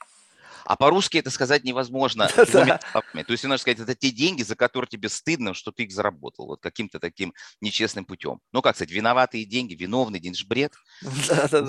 А 0.65 0.77
по-русски 0.77 1.19
это 1.19 1.31
сказать 1.31 1.65
невозможно. 1.65 2.29
То 3.25 3.33
есть, 3.33 3.45
нужно 3.45 3.59
сказать, 3.59 3.81
это 3.81 3.95
те 3.95 4.11
деньги, 4.11 4.43
за 4.43 4.57
которые 4.57 4.89
тебе 4.89 5.09
стыдно, 5.09 5.55
что 5.55 5.73
ты 5.73 5.85
их 5.85 5.93
заработал, 5.93 6.47
вот 6.47 6.61
каким-то 6.61 6.99
таким 6.99 7.35
нечестным 7.61 8.05
путем. 8.05 8.41
Ну, 8.53 8.63
как 8.63 8.77
сказать, 8.77 8.93
виноватые 8.93 9.45
деньги, 9.45 9.75
виновный 9.75 10.21
день, 10.21 10.33
это 10.33 10.41
ж 10.41 10.47
бред. 10.47 10.73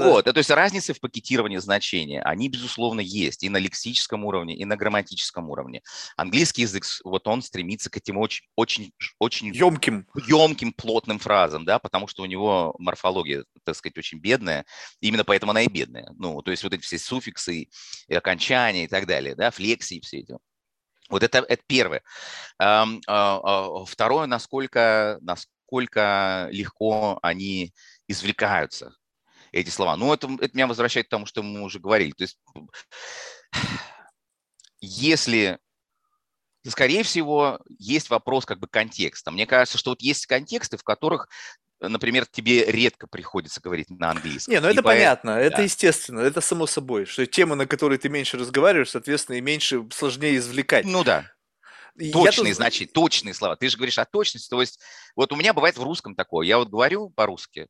Вот, 0.05 0.25
то 0.25 0.37
есть 0.37 0.49
разницы 0.49 0.93
в 0.93 0.99
пакетировании 0.99 1.57
значения, 1.57 2.21
они, 2.21 2.49
безусловно, 2.49 2.99
есть 2.99 3.43
и 3.43 3.49
на 3.49 3.57
лексическом 3.57 4.25
уровне, 4.25 4.55
и 4.55 4.65
на 4.65 4.75
грамматическом 4.75 5.49
уровне. 5.49 5.81
Английский 6.17 6.63
язык, 6.63 6.85
вот 7.03 7.27
он 7.27 7.41
стремится 7.41 7.89
к 7.89 7.97
этим 7.97 8.17
очень, 8.17 8.45
очень, 8.55 8.91
очень 9.19 9.53
Емким. 9.53 10.07
емким, 10.27 10.73
плотным 10.73 11.19
фразам, 11.19 11.65
да, 11.65 11.79
потому 11.79 12.07
что 12.07 12.23
у 12.23 12.25
него 12.25 12.75
морфология, 12.79 13.45
так 13.63 13.75
сказать, 13.75 13.97
очень 13.97 14.19
бедная, 14.19 14.65
именно 15.01 15.23
поэтому 15.23 15.51
она 15.51 15.61
и 15.61 15.67
бедная. 15.67 16.11
Ну, 16.17 16.41
то 16.41 16.51
есть 16.51 16.63
вот 16.63 16.73
эти 16.73 16.81
все 16.81 16.97
суффиксы 16.97 17.67
и 18.07 18.13
окончания 18.13 18.84
и 18.85 18.87
так 18.87 19.05
далее, 19.05 19.35
да, 19.35 19.51
флексии 19.51 19.99
все 20.01 20.19
эти. 20.19 20.37
Вот 21.09 21.23
это, 21.23 21.39
это 21.39 21.63
первое. 21.67 22.01
А, 22.57 22.87
а, 23.07 23.85
Второе, 23.85 24.25
насколько, 24.25 25.19
насколько 25.21 26.47
легко 26.51 27.19
они 27.21 27.73
извлекаются, 28.07 28.95
эти 29.51 29.69
слова. 29.69 29.95
Ну, 29.97 30.13
это, 30.13 30.27
это 30.41 30.49
меня 30.53 30.67
возвращает 30.67 31.07
к 31.07 31.09
тому, 31.09 31.25
что 31.25 31.43
мы 31.43 31.61
уже 31.61 31.79
говорили. 31.79 32.11
То 32.11 32.23
есть, 32.23 32.37
если 34.81 35.59
скорее 36.71 37.03
всего, 37.03 37.59
есть 37.79 38.09
вопрос 38.09 38.45
как 38.45 38.59
бы 38.59 38.67
контекста. 38.67 39.31
Мне 39.31 39.45
кажется, 39.45 39.77
что 39.77 39.91
вот 39.91 40.01
есть 40.01 40.25
контексты, 40.25 40.77
в 40.77 40.83
которых, 40.83 41.29
например, 41.81 42.25
тебе 42.25 42.65
редко 42.65 43.07
приходится 43.07 43.61
говорить 43.61 43.89
на 43.89 44.11
английском. 44.11 44.53
Не, 44.53 44.59
ну 44.59 44.69
И 44.69 44.71
это 44.71 44.81
поэ- 44.81 44.83
понятно, 44.83 45.31
это 45.31 45.57
да. 45.57 45.63
естественно, 45.63 46.19
это 46.21 46.41
само 46.41 46.67
собой, 46.67 47.05
что 47.05 47.25
темы, 47.25 47.55
на 47.55 47.67
которые 47.67 47.99
ты 47.99 48.09
меньше 48.09 48.37
разговариваешь, 48.37 48.89
соответственно, 48.91 49.35
и 49.37 49.41
меньше 49.41 49.85
сложнее 49.91 50.37
извлекать. 50.37 50.85
Ну 50.85 51.03
да, 51.03 51.31
И 51.97 52.11
точные 52.11 52.51
тут- 52.53 52.57
значения, 52.57 52.89
точные 52.91 53.33
слова. 53.33 53.55
Ты 53.55 53.69
же 53.69 53.77
говоришь 53.77 53.97
о 53.97 54.05
точности, 54.05 54.49
то 54.49 54.59
есть 54.61 54.79
вот 55.15 55.31
у 55.31 55.35
меня 55.35 55.53
бывает 55.53 55.77
в 55.77 55.83
русском 55.83 56.15
такое. 56.15 56.45
Я 56.47 56.57
вот 56.57 56.69
говорю 56.69 57.09
по-русски, 57.09 57.67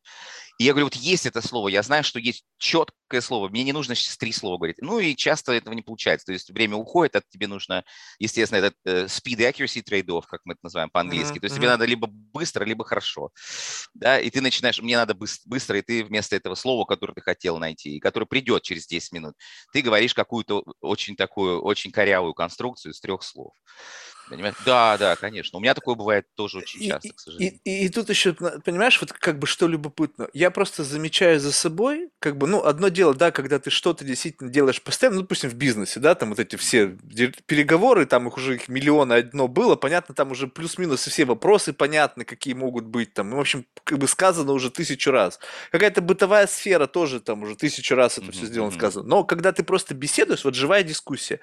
и 0.58 0.64
я 0.64 0.72
говорю, 0.74 0.86
вот 0.88 0.96
есть 0.96 1.26
это 1.26 1.42
слово, 1.46 1.68
я 1.70 1.84
знаю, 1.84 2.04
что 2.04 2.20
есть 2.20 2.46
четкое 2.58 3.22
слово, 3.22 3.50
мне 3.50 3.64
не 3.64 3.74
нужно 3.74 3.96
сейчас 3.96 4.18
три 4.18 4.32
слова 4.32 4.58
говорить. 4.58 4.78
Ну 4.80 5.00
и 5.00 5.16
часто 5.16 5.52
этого 5.52 5.74
не 5.74 5.82
получается, 5.82 6.28
то 6.28 6.34
есть 6.34 6.50
время 6.50 6.76
уходит, 6.78 7.16
а 7.16 7.22
тебе 7.30 7.48
нужно, 7.48 7.84
естественно, 8.20 8.60
этот 8.60 8.76
э, 8.86 9.06
speed 9.06 9.40
accuracy 9.52 9.84
trade-off, 9.84 10.24
как 10.28 10.42
мы 10.46 10.54
это 10.54 10.60
называем 10.64 10.90
по-английски. 10.90 11.38
Мгм, 11.38 11.42
То 11.42 11.46
есть 11.46 11.56
тебе 11.56 11.68
надо 11.68 11.86
либо 11.86 12.08
быстро, 12.08 12.64
либо 12.66 12.86
хорошо. 12.86 13.32
Да, 13.94 14.20
и 14.20 14.30
ты 14.30 14.42
начинаешь, 14.42 14.80
мне 14.82 14.98
надо 14.98 15.14
быс- 15.14 15.42
быстро, 15.46 15.78
и 15.78 15.82
ты 15.82 16.04
вместо 16.04 16.36
этого 16.36 16.56
слова, 16.56 16.86
которое 16.86 17.14
ты 17.14 17.22
хотел 17.22 17.58
найти, 17.58 17.98
и 17.98 18.00
которое 18.00 18.26
придет 18.26 18.64
через 18.64 18.88
10 18.88 19.12
минут, 19.12 19.36
ты 19.74 19.82
говоришь 19.82 20.14
какую-то 20.14 20.64
очень 20.82 21.16
такую, 21.16 21.62
очень 21.62 21.92
корявую 21.92 22.34
конструкцию 22.34 22.94
из 22.94 23.00
трех 23.00 23.24
слов. 23.24 23.54
Понимаешь? 24.30 24.56
Да, 24.60 24.98
да, 24.98 25.16
конечно. 25.16 25.60
У 25.60 25.62
меня 25.62 25.74
такое 25.74 25.96
бывает 25.96 26.26
тоже 26.36 26.58
очень 26.60 26.82
И- 26.82 26.88
часто, 26.88 27.14
к 27.14 27.20
И, 27.38 27.48
сожалению. 27.50 27.60
и- 27.66 27.86
и 27.86 27.90
тут 27.90 28.10
еще, 28.10 28.34
понимаешь, 28.34 29.00
вот 29.02 29.12
как 29.12 29.40
бы 29.40 29.46
что 29.46 29.68
любопытно. 29.68 30.30
Я 30.34 30.52
просто 30.52 30.84
замечаю 30.86 31.40
за 31.40 31.52
собой, 31.52 32.10
как 32.20 32.38
бы, 32.38 32.48
ну, 32.48 32.64
одно 32.64 32.88
дело, 32.88 33.14
да, 33.14 33.32
когда 33.32 33.60
ты 33.60 33.70
что-то 33.70 34.06
действительно 34.06 34.50
делаешь 34.50 34.82
постоянно, 34.82 35.18
ну, 35.18 35.22
допустим, 35.24 35.50
в 35.50 35.56
бизнесе, 35.56 36.00
да, 36.00 36.16
там 36.16 36.30
вот 36.30 36.40
эти 36.40 36.56
все 36.56 36.98
переговоры, 37.46 38.06
там 38.06 38.28
их 38.30 38.38
уже 38.38 38.56
их 38.56 38.70
миллион 38.70 39.12
и 39.12 39.18
одно 39.18 39.50
было, 39.50 39.76
понятно, 39.76 40.16
там 40.16 40.32
уже 40.32 40.48
плюс-минус 40.48 41.06
и 41.08 41.10
все 41.10 41.26
вопросы 41.26 41.74
понятны, 41.74 42.24
какие 42.24 42.54
могут 42.54 42.86
быть 42.86 43.14
там. 43.14 43.30
Ну, 43.30 43.36
в 43.36 43.42
общем, 43.42 43.66
как 43.84 43.98
бы 44.00 44.08
сказано 44.08 44.54
уже 44.54 44.70
тысячу 44.72 45.12
раз. 45.12 45.40
Какая-то 45.72 46.02
бытовая 46.02 46.48
сфера 46.48 46.88
тоже 46.88 47.20
там 47.20 47.44
уже 47.44 47.56
тысячу 47.58 47.96
раз 47.96 48.18
это 48.18 48.32
все 48.32 48.46
Мгм, 48.46 48.48
сделано, 48.48 48.72
сказано. 48.72 49.06
Но 49.08 49.24
когда 49.26 49.52
ты 49.52 49.64
просто 49.64 49.94
беседуешь, 49.94 50.46
вот 50.46 50.56
живая 50.56 50.84
дискуссия, 50.84 51.42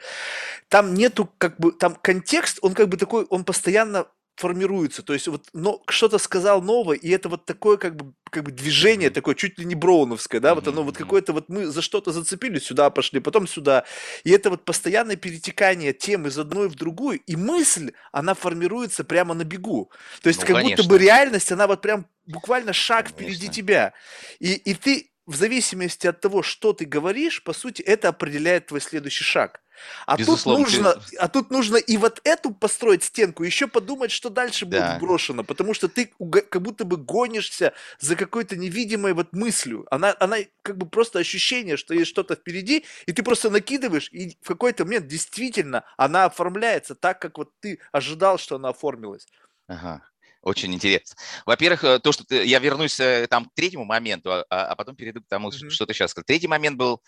там 0.69 0.95
нету 0.95 1.31
как 1.39 1.59
бы, 1.59 1.73
там 1.73 1.97
контекст, 1.97 2.59
он 2.63 2.72
как 2.75 2.89
бы 2.89 2.97
такой, 2.97 3.25
он 3.31 3.45
постоянно 3.45 4.07
формируется, 4.37 5.03
то 5.03 5.13
есть 5.13 5.29
вот 5.29 5.49
но, 5.53 5.83
что-то 5.91 6.17
сказал 6.19 6.63
новое, 6.63 6.97
и 6.97 7.11
это 7.11 7.29
вот 7.29 7.45
такое 7.45 7.77
как 7.77 7.97
бы, 7.97 8.15
как 8.31 8.45
бы 8.45 8.51
движение 8.51 9.11
Мгм. 9.11 9.13
такое, 9.13 9.35
чуть 9.35 9.59
ли 9.59 9.67
не 9.67 9.75
броуновское, 9.75 10.41
да, 10.41 10.55
вот 10.55 10.67
Мгм, 10.67 10.69
оно 10.69 10.85
вот 10.85 10.97
какое-то 10.97 11.35
вот 11.35 11.51
мы 11.51 11.67
за 11.67 11.83
что-то 11.83 12.13
зацепились, 12.13 12.65
сюда 12.65 12.89
пошли, 12.89 13.21
потом 13.21 13.47
сюда, 13.47 13.85
и 14.25 14.31
это 14.31 14.49
вот 14.49 14.65
постоянное 14.65 15.17
перетекание 15.17 15.93
тем 15.93 16.27
из 16.27 16.39
одной 16.39 16.69
в 16.71 16.77
другую, 16.77 17.21
и 17.21 17.37
мысль, 17.37 17.93
она 18.11 18.33
формируется 18.35 19.05
прямо 19.05 19.35
на 19.35 19.45
бегу, 19.45 19.91
то 20.23 20.29
есть 20.29 20.41
Ну, 20.41 20.47
как 20.47 20.59
будто 20.59 20.83
бы 20.83 20.97
конечно. 20.97 20.99
реальность, 20.99 21.53
она 21.53 21.67
вот 21.67 21.83
прям 21.83 22.07
буквально 22.27 22.73
шаг 22.73 23.09
впереди 23.11 23.51
Конечно. 23.51 23.51
тебя, 23.51 23.93
и, 24.41 24.55
и 24.55 24.75
ты 24.75 25.12
в 25.27 25.37
зависимости 25.37 26.07
от 26.07 26.21
того, 26.21 26.43
что 26.43 26.73
ты 26.73 26.85
говоришь, 26.85 27.43
по 27.45 27.53
сути, 27.53 27.83
это 27.83 28.09
определяет 28.09 28.67
твой 28.67 28.81
следующий 28.81 29.25
шаг. 29.25 29.63
А 30.07 30.17
тут 30.17 30.43
ты- 30.43 30.49
нужно, 30.51 30.95
а 31.19 31.29
тут 31.29 31.51
нужно 31.51 31.77
и 31.77 31.97
вот 31.97 32.21
эту 32.25 32.53
построить 32.53 33.05
стенку, 33.05 33.43
еще 33.43 33.67
подумать, 33.67 34.11
что 34.13 34.31
дальше 34.31 34.67
будет 34.67 34.81
Да. 34.81 34.99
брошено, 35.01 35.45
потому 35.45 35.75
что 35.75 35.89
ты 35.89 36.13
как 36.51 36.63
будто 36.63 36.85
бы 36.85 36.97
гонишься 36.99 37.73
за 37.99 38.15
какой-то 38.17 38.57
невидимой 38.57 39.13
вот 39.15 39.33
мыслью. 39.33 39.87
Она, 39.91 40.15
она 40.21 40.37
как 40.63 40.77
бы 40.77 40.89
просто 40.89 41.19
ощущение, 41.19 41.77
что 41.77 41.95
есть 41.95 42.11
что-то 42.11 42.35
впереди, 42.37 42.85
и 43.07 43.13
ты 43.13 43.23
просто 43.23 43.51
накидываешь, 43.51 44.09
и 44.13 44.37
в 44.43 44.47
какой-то 44.49 44.85
момент 44.85 45.07
действительно 45.09 45.85
она 45.97 46.27
оформляется 46.27 46.95
так, 46.95 47.21
как 47.21 47.39
вот 47.39 47.51
ты 47.61 47.81
ожидал, 47.93 48.39
что 48.39 48.57
она 48.57 48.69
оформилась. 48.71 49.27
Ага. 49.69 50.03
Очень 50.43 50.75
интересно. 50.75 51.17
Во-первых, 51.47 51.85
э, 51.85 51.99
то, 52.01 52.11
что 52.11 52.25
ты, 52.25 52.45
я 52.45 52.59
вернусь 52.59 52.99
э, 52.99 53.27
там 53.31 53.45
к 53.45 53.55
третьему 53.55 53.85
моменту, 53.85 54.33
а, 54.33 54.45
а, 54.51 54.67
а 54.67 54.77
потом 54.77 54.97
перейду 54.97 55.23
к 55.23 55.29
тому, 55.29 55.51
mm-hmm. 55.51 55.71
что 55.71 55.87
ты 55.87 55.95
сейчас 55.95 56.11
сказал. 56.11 56.25
Третий 56.27 56.49
момент 56.49 56.77
был 56.77 57.01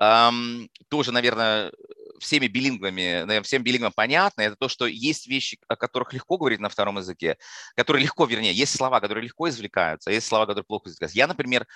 эм, 0.00 0.68
тоже, 0.88 1.12
наверное, 1.12 1.72
всеми 2.18 2.48
билингвами, 2.48 3.20
наверное, 3.20 3.42
всем 3.42 3.62
билингвам 3.62 3.92
понятно, 3.94 4.42
это 4.42 4.56
то, 4.56 4.68
что 4.68 4.86
есть 4.86 5.28
вещи, 5.28 5.58
о 5.68 5.76
которых 5.76 6.12
легко 6.12 6.36
говорить 6.36 6.60
на 6.60 6.68
втором 6.68 6.98
языке, 6.98 7.36
которые 7.76 8.02
легко, 8.02 8.24
вернее, 8.24 8.52
есть 8.52 8.76
слова, 8.76 9.00
которые 9.00 9.24
легко 9.24 9.48
извлекаются, 9.48 10.10
а 10.10 10.12
есть 10.12 10.26
слова, 10.26 10.46
которые 10.46 10.64
плохо 10.64 10.88
извлекаются. 10.88 11.18
Я, 11.18 11.26
например, 11.26 11.66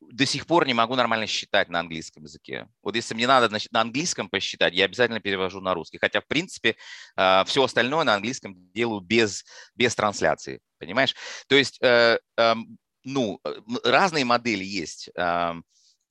до 0.00 0.26
сих 0.26 0.46
пор 0.46 0.66
не 0.66 0.74
могу 0.74 0.94
нормально 0.94 1.26
считать 1.26 1.68
на 1.68 1.80
английском 1.80 2.24
языке. 2.24 2.68
Вот 2.82 2.96
если 2.96 3.14
мне 3.14 3.26
надо 3.26 3.48
значит, 3.48 3.72
на 3.72 3.80
английском 3.80 4.28
посчитать, 4.28 4.74
я 4.74 4.84
обязательно 4.84 5.20
перевожу 5.20 5.60
на 5.60 5.74
русский. 5.74 5.98
Хотя, 5.98 6.20
в 6.20 6.26
принципе, 6.26 6.76
а, 7.16 7.44
все 7.44 7.64
остальное 7.64 8.04
на 8.04 8.14
английском 8.14 8.54
делаю 8.72 9.00
без, 9.00 9.44
без 9.74 9.94
трансляции. 9.94 10.60
Понимаешь? 10.78 11.14
То 11.48 11.56
есть, 11.56 11.78
э, 11.82 12.18
эм, 12.36 12.78
ну, 13.04 13.40
э, 13.44 13.54
разные 13.84 14.24
модели 14.24 14.64
есть 14.64 15.10
эм, 15.14 15.64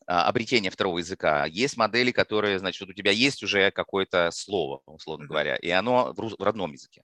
а, 0.07 0.28
обретения 0.28 0.70
второго 0.70 0.99
языка. 0.99 1.45
Есть 1.45 1.78
модели, 1.78 2.12
которые, 2.12 2.60
значит, 2.60 2.88
у 2.88 2.94
тебя 2.94 3.12
есть 3.12 3.44
уже 3.44 3.72
какое-то 3.72 4.32
слово, 4.32 4.82
условно 4.86 5.26
говоря, 5.26 5.56
и 5.56 5.70
оно 5.70 6.14
в 6.14 6.44
родном 6.44 6.74
языке. 6.74 7.03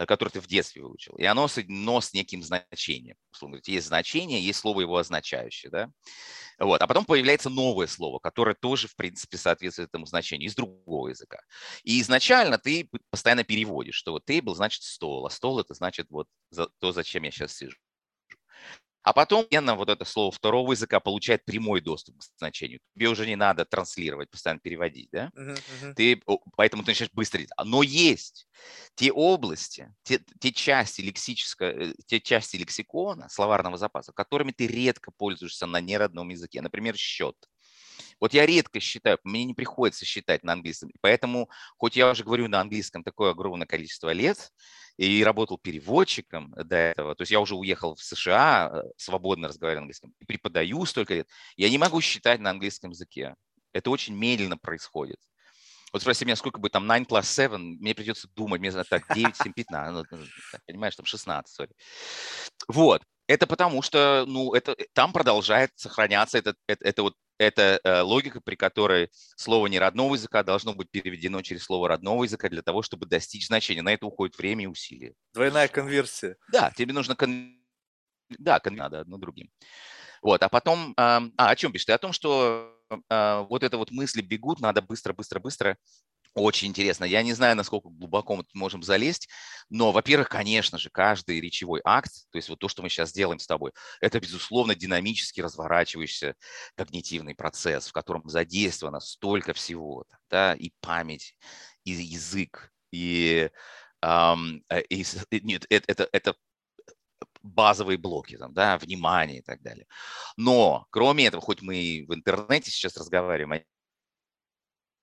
Э, 0.00 0.06
который 0.06 0.30
ты 0.30 0.40
в 0.40 0.46
детстве 0.46 0.82
выучил. 0.82 1.14
И 1.16 1.24
оно 1.24 1.46
соединено 1.46 2.00
с 2.00 2.14
неким 2.14 2.42
значением. 2.42 3.16
Условно 3.32 3.60
есть 3.62 3.86
значение, 3.86 4.40
есть 4.40 4.60
слово 4.60 4.80
его 4.80 4.96
означающее. 4.96 5.70
Да? 5.70 5.90
Вот. 6.58 6.80
А 6.80 6.86
потом 6.86 7.04
появляется 7.04 7.50
новое 7.50 7.86
слово, 7.86 8.18
которое 8.18 8.54
тоже, 8.54 8.88
в 8.88 8.96
принципе, 8.96 9.36
соответствует 9.36 9.90
этому 9.90 10.06
значению 10.06 10.48
из 10.48 10.54
другого 10.54 11.08
языка. 11.08 11.40
И 11.82 12.00
изначально 12.00 12.56
ты 12.58 12.88
постоянно 13.10 13.44
переводишь, 13.44 13.96
что 13.96 14.12
вот 14.12 14.28
table 14.28 14.54
значит 14.54 14.84
стол, 14.84 15.26
а 15.26 15.30
стол 15.30 15.60
это 15.60 15.74
значит 15.74 16.06
вот 16.08 16.28
то, 16.78 16.92
зачем 16.92 17.24
я 17.24 17.30
сейчас 17.30 17.54
сижу. 17.54 17.76
А 19.02 19.12
потом 19.14 19.46
вот 19.50 19.88
это 19.88 20.04
слово 20.04 20.30
второго 20.30 20.72
языка 20.72 21.00
получает 21.00 21.44
прямой 21.44 21.80
доступ 21.80 22.18
к 22.18 22.22
значению. 22.38 22.80
Тебе 22.94 23.08
уже 23.08 23.26
не 23.26 23.36
надо 23.36 23.64
транслировать, 23.64 24.30
постоянно 24.30 24.60
переводить, 24.60 25.08
да? 25.10 25.30
Uh-huh, 25.36 25.58
uh-huh. 25.82 25.94
Ты, 25.94 26.22
поэтому 26.56 26.82
ты 26.82 26.90
начинаешь 26.90 27.12
быстро. 27.12 27.40
Но 27.64 27.82
есть 27.82 28.46
те 28.96 29.10
области, 29.10 29.94
те, 30.02 30.20
те, 30.38 30.52
части 30.52 31.00
лексического, 31.00 31.68
э, 31.68 31.94
те 32.06 32.20
части 32.20 32.56
лексикона, 32.56 33.28
словарного 33.30 33.78
запаса, 33.78 34.12
которыми 34.12 34.52
ты 34.52 34.66
редко 34.66 35.10
пользуешься 35.16 35.66
на 35.66 35.80
неродном 35.80 36.28
языке. 36.28 36.60
Например, 36.60 36.94
счет. 36.96 37.36
Вот 38.20 38.34
я 38.34 38.46
редко 38.46 38.80
считаю, 38.80 39.18
мне 39.24 39.44
не 39.44 39.54
приходится 39.54 40.04
считать 40.04 40.42
на 40.44 40.52
английском. 40.52 40.90
Поэтому, 41.00 41.48
хоть 41.78 41.96
я 41.96 42.10
уже 42.10 42.24
говорю 42.24 42.48
на 42.48 42.60
английском 42.60 43.02
такое 43.02 43.30
огромное 43.30 43.66
количество 43.66 44.12
лет, 44.12 44.52
и 45.00 45.24
работал 45.24 45.56
переводчиком 45.56 46.52
до 46.54 46.76
этого, 46.76 47.14
то 47.14 47.22
есть 47.22 47.30
я 47.30 47.40
уже 47.40 47.54
уехал 47.54 47.94
в 47.94 48.02
США, 48.02 48.70
э, 48.70 48.82
свободно 48.98 49.48
разговариваю 49.48 49.80
на 49.80 49.84
английском, 49.84 50.12
и 50.20 50.26
преподаю 50.26 50.84
столько 50.84 51.14
лет, 51.14 51.28
я 51.56 51.70
не 51.70 51.78
могу 51.78 52.02
считать 52.02 52.38
на 52.38 52.50
английском 52.50 52.90
языке. 52.90 53.34
Это 53.72 53.88
очень 53.88 54.14
медленно 54.14 54.58
происходит. 54.58 55.16
Вот 55.90 56.02
спроси 56.02 56.26
меня, 56.26 56.36
сколько 56.36 56.60
будет 56.60 56.72
там 56.72 56.86
9 56.86 57.08
plus 57.08 57.24
7, 57.24 57.56
мне 57.56 57.94
придется 57.94 58.28
думать, 58.36 58.60
мне 58.60 58.70
так 58.72 59.04
9, 59.14 59.34
7, 59.34 59.54
15, 59.54 60.06
понимаешь, 60.66 60.96
там 60.96 61.06
16, 61.06 61.58
sorry. 61.58 61.72
Вот. 62.68 63.02
Это 63.30 63.46
потому 63.46 63.80
что, 63.80 64.24
ну, 64.26 64.54
это, 64.54 64.72
э, 64.72 64.86
там 64.92 65.12
продолжает 65.12 65.70
сохраняться 65.76 66.36
это, 66.36 66.56
это, 66.66 66.84
это 66.84 67.02
вот 67.04 67.14
это 67.38 67.80
э, 67.84 68.00
логика, 68.00 68.40
при 68.40 68.56
которой 68.56 69.08
слово 69.36 69.68
неродного 69.68 70.16
языка 70.16 70.42
должно 70.42 70.74
быть 70.74 70.90
переведено 70.90 71.40
через 71.40 71.62
слово 71.62 71.90
родного 71.90 72.24
языка 72.24 72.48
для 72.48 72.62
того, 72.62 72.82
чтобы 72.82 73.06
достичь 73.06 73.46
значения. 73.46 73.82
На 73.82 73.92
это 73.92 74.04
уходит 74.06 74.36
время 74.36 74.64
и 74.64 74.66
усилия. 74.66 75.14
Двойная 75.32 75.68
конверсия. 75.68 76.38
Да, 76.50 76.72
тебе 76.76 76.92
нужно... 76.92 77.14
Кон... 77.14 77.54
Да, 78.30 78.58
кон... 78.58 78.74
надо 78.74 78.98
одно 78.98 79.16
другим. 79.16 79.48
Вот, 80.22 80.42
а 80.42 80.48
потом... 80.48 80.92
А, 80.96 81.22
о 81.36 81.54
чем 81.54 81.70
пишешь? 81.70 81.86
Ты 81.86 81.92
о 81.92 81.98
том, 81.98 82.12
что 82.12 82.76
а, 83.08 83.42
вот 83.42 83.62
это 83.62 83.78
вот 83.78 83.92
мысли 83.92 84.22
бегут, 84.22 84.58
надо 84.58 84.82
быстро, 84.82 85.12
быстро, 85.12 85.38
быстро 85.38 85.78
очень 86.34 86.68
интересно. 86.68 87.04
Я 87.04 87.22
не 87.22 87.32
знаю, 87.32 87.56
насколько 87.56 87.88
глубоко 87.88 88.36
мы 88.36 88.44
можем 88.54 88.82
залезть, 88.82 89.28
но, 89.68 89.92
во-первых, 89.92 90.28
конечно 90.28 90.78
же, 90.78 90.90
каждый 90.90 91.40
речевой 91.40 91.80
акт, 91.84 92.12
то 92.30 92.36
есть 92.38 92.48
вот 92.48 92.58
то, 92.58 92.68
что 92.68 92.82
мы 92.82 92.88
сейчас 92.88 93.12
делаем 93.12 93.38
с 93.38 93.46
тобой, 93.46 93.72
это, 94.00 94.20
безусловно, 94.20 94.74
динамически 94.74 95.40
разворачивающийся 95.40 96.34
когнитивный 96.76 97.34
процесс, 97.34 97.88
в 97.88 97.92
котором 97.92 98.28
задействовано 98.28 99.00
столько 99.00 99.52
всего, 99.54 100.04
да, 100.30 100.54
и 100.54 100.70
память, 100.80 101.36
и 101.84 101.90
язык, 101.92 102.72
и, 102.92 103.50
эм, 104.02 104.64
и 104.88 105.04
нет, 105.42 105.66
это, 105.68 105.92
это, 105.92 106.08
это 106.12 106.34
базовые 107.42 107.98
блоки, 107.98 108.36
там, 108.36 108.52
да, 108.52 108.78
внимание 108.78 109.38
и 109.38 109.42
так 109.42 109.62
далее. 109.62 109.86
Но, 110.36 110.86
кроме 110.90 111.26
этого, 111.26 111.42
хоть 111.42 111.62
мы 111.62 112.04
в 112.08 112.14
интернете 112.14 112.70
сейчас 112.70 112.96
разговариваем, 112.96 113.64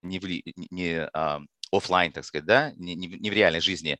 не, 0.02 0.19
в, 0.19 0.26
не 0.72 1.10
а, 1.14 1.41
офлайн, 1.72 2.11
так 2.11 2.26
сказать, 2.26 2.45
да, 2.45 2.72
не, 2.76 2.95
не, 2.95 3.07
не 3.07 3.30
в 3.30 3.34
реальной 3.34 3.61
жизни, 3.61 3.98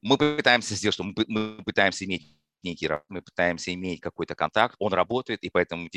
мы 0.00 0.18
пытаемся 0.18 0.74
сделать, 0.74 0.94
что 0.94 1.04
мы, 1.04 1.14
мы 1.28 1.62
пытаемся 1.64 2.04
иметь 2.04 2.36
некий, 2.62 2.88
мы 3.08 3.22
пытаемся 3.22 3.72
иметь 3.74 4.00
какой-то 4.00 4.34
контакт, 4.34 4.74
он 4.78 4.92
работает, 4.92 5.42
и 5.42 5.50
поэтому 5.50 5.88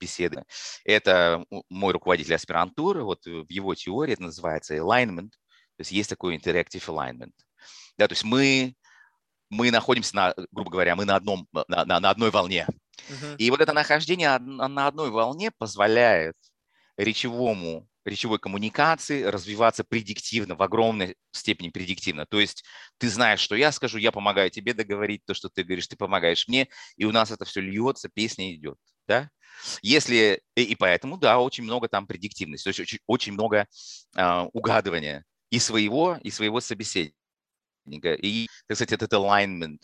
беседы. 0.00 0.44
Это 0.84 1.44
мой 1.68 1.92
руководитель 1.92 2.34
аспирантуры, 2.34 3.02
вот 3.04 3.24
в 3.24 3.50
его 3.50 3.74
теории 3.74 4.14
это 4.14 4.22
называется 4.22 4.76
alignment, 4.76 5.30
то 5.30 5.80
есть 5.82 5.92
есть 5.92 6.10
такой 6.10 6.36
interactive 6.36 6.84
alignment. 6.86 7.32
Да, 7.96 8.08
то 8.08 8.12
есть 8.12 8.24
мы, 8.24 8.74
мы 9.50 9.70
находимся, 9.70 10.14
на, 10.16 10.34
грубо 10.52 10.70
говоря, 10.70 10.96
мы 10.96 11.04
на, 11.04 11.16
одном, 11.16 11.48
на, 11.52 11.84
на, 11.84 12.00
на 12.00 12.10
одной 12.10 12.30
волне. 12.30 12.66
Uh-huh. 13.08 13.36
И 13.36 13.50
вот 13.50 13.60
это 13.60 13.72
нахождение 13.72 14.38
на 14.38 14.86
одной 14.86 15.10
волне 15.10 15.50
позволяет 15.56 16.36
речевому, 16.98 17.88
речевой 18.04 18.38
коммуникации 18.38 19.22
развиваться 19.22 19.84
предиктивно, 19.84 20.56
в 20.56 20.62
огромной 20.62 21.16
степени 21.30 21.70
предиктивно. 21.70 22.26
То 22.26 22.40
есть 22.40 22.64
ты 22.98 23.08
знаешь, 23.08 23.40
что 23.40 23.54
я 23.54 23.72
скажу, 23.72 23.98
я 23.98 24.12
помогаю 24.12 24.50
тебе 24.50 24.74
договорить 24.74 25.24
то, 25.24 25.32
что 25.32 25.48
ты 25.48 25.62
говоришь, 25.62 25.86
ты 25.86 25.96
помогаешь 25.96 26.48
мне, 26.48 26.68
и 26.96 27.04
у 27.04 27.12
нас 27.12 27.30
это 27.30 27.44
все 27.44 27.60
льется, 27.60 28.08
песня 28.12 28.54
идет. 28.54 28.78
Да? 29.06 29.30
Если, 29.80 30.42
и 30.56 30.74
поэтому, 30.76 31.16
да, 31.16 31.38
очень 31.38 31.64
много 31.64 31.88
там 31.88 32.06
предиктивности, 32.06 32.64
то 32.64 32.68
есть 32.68 32.80
очень, 32.80 32.98
очень 33.06 33.32
много 33.32 33.66
э, 34.16 34.40
угадывания 34.52 35.24
и 35.50 35.58
своего, 35.58 36.18
и 36.22 36.30
своего 36.30 36.60
собеседника. 36.60 37.14
И, 38.14 38.48
так 38.66 38.76
сказать, 38.76 38.92
этот 38.92 39.12
alignment, 39.12 39.78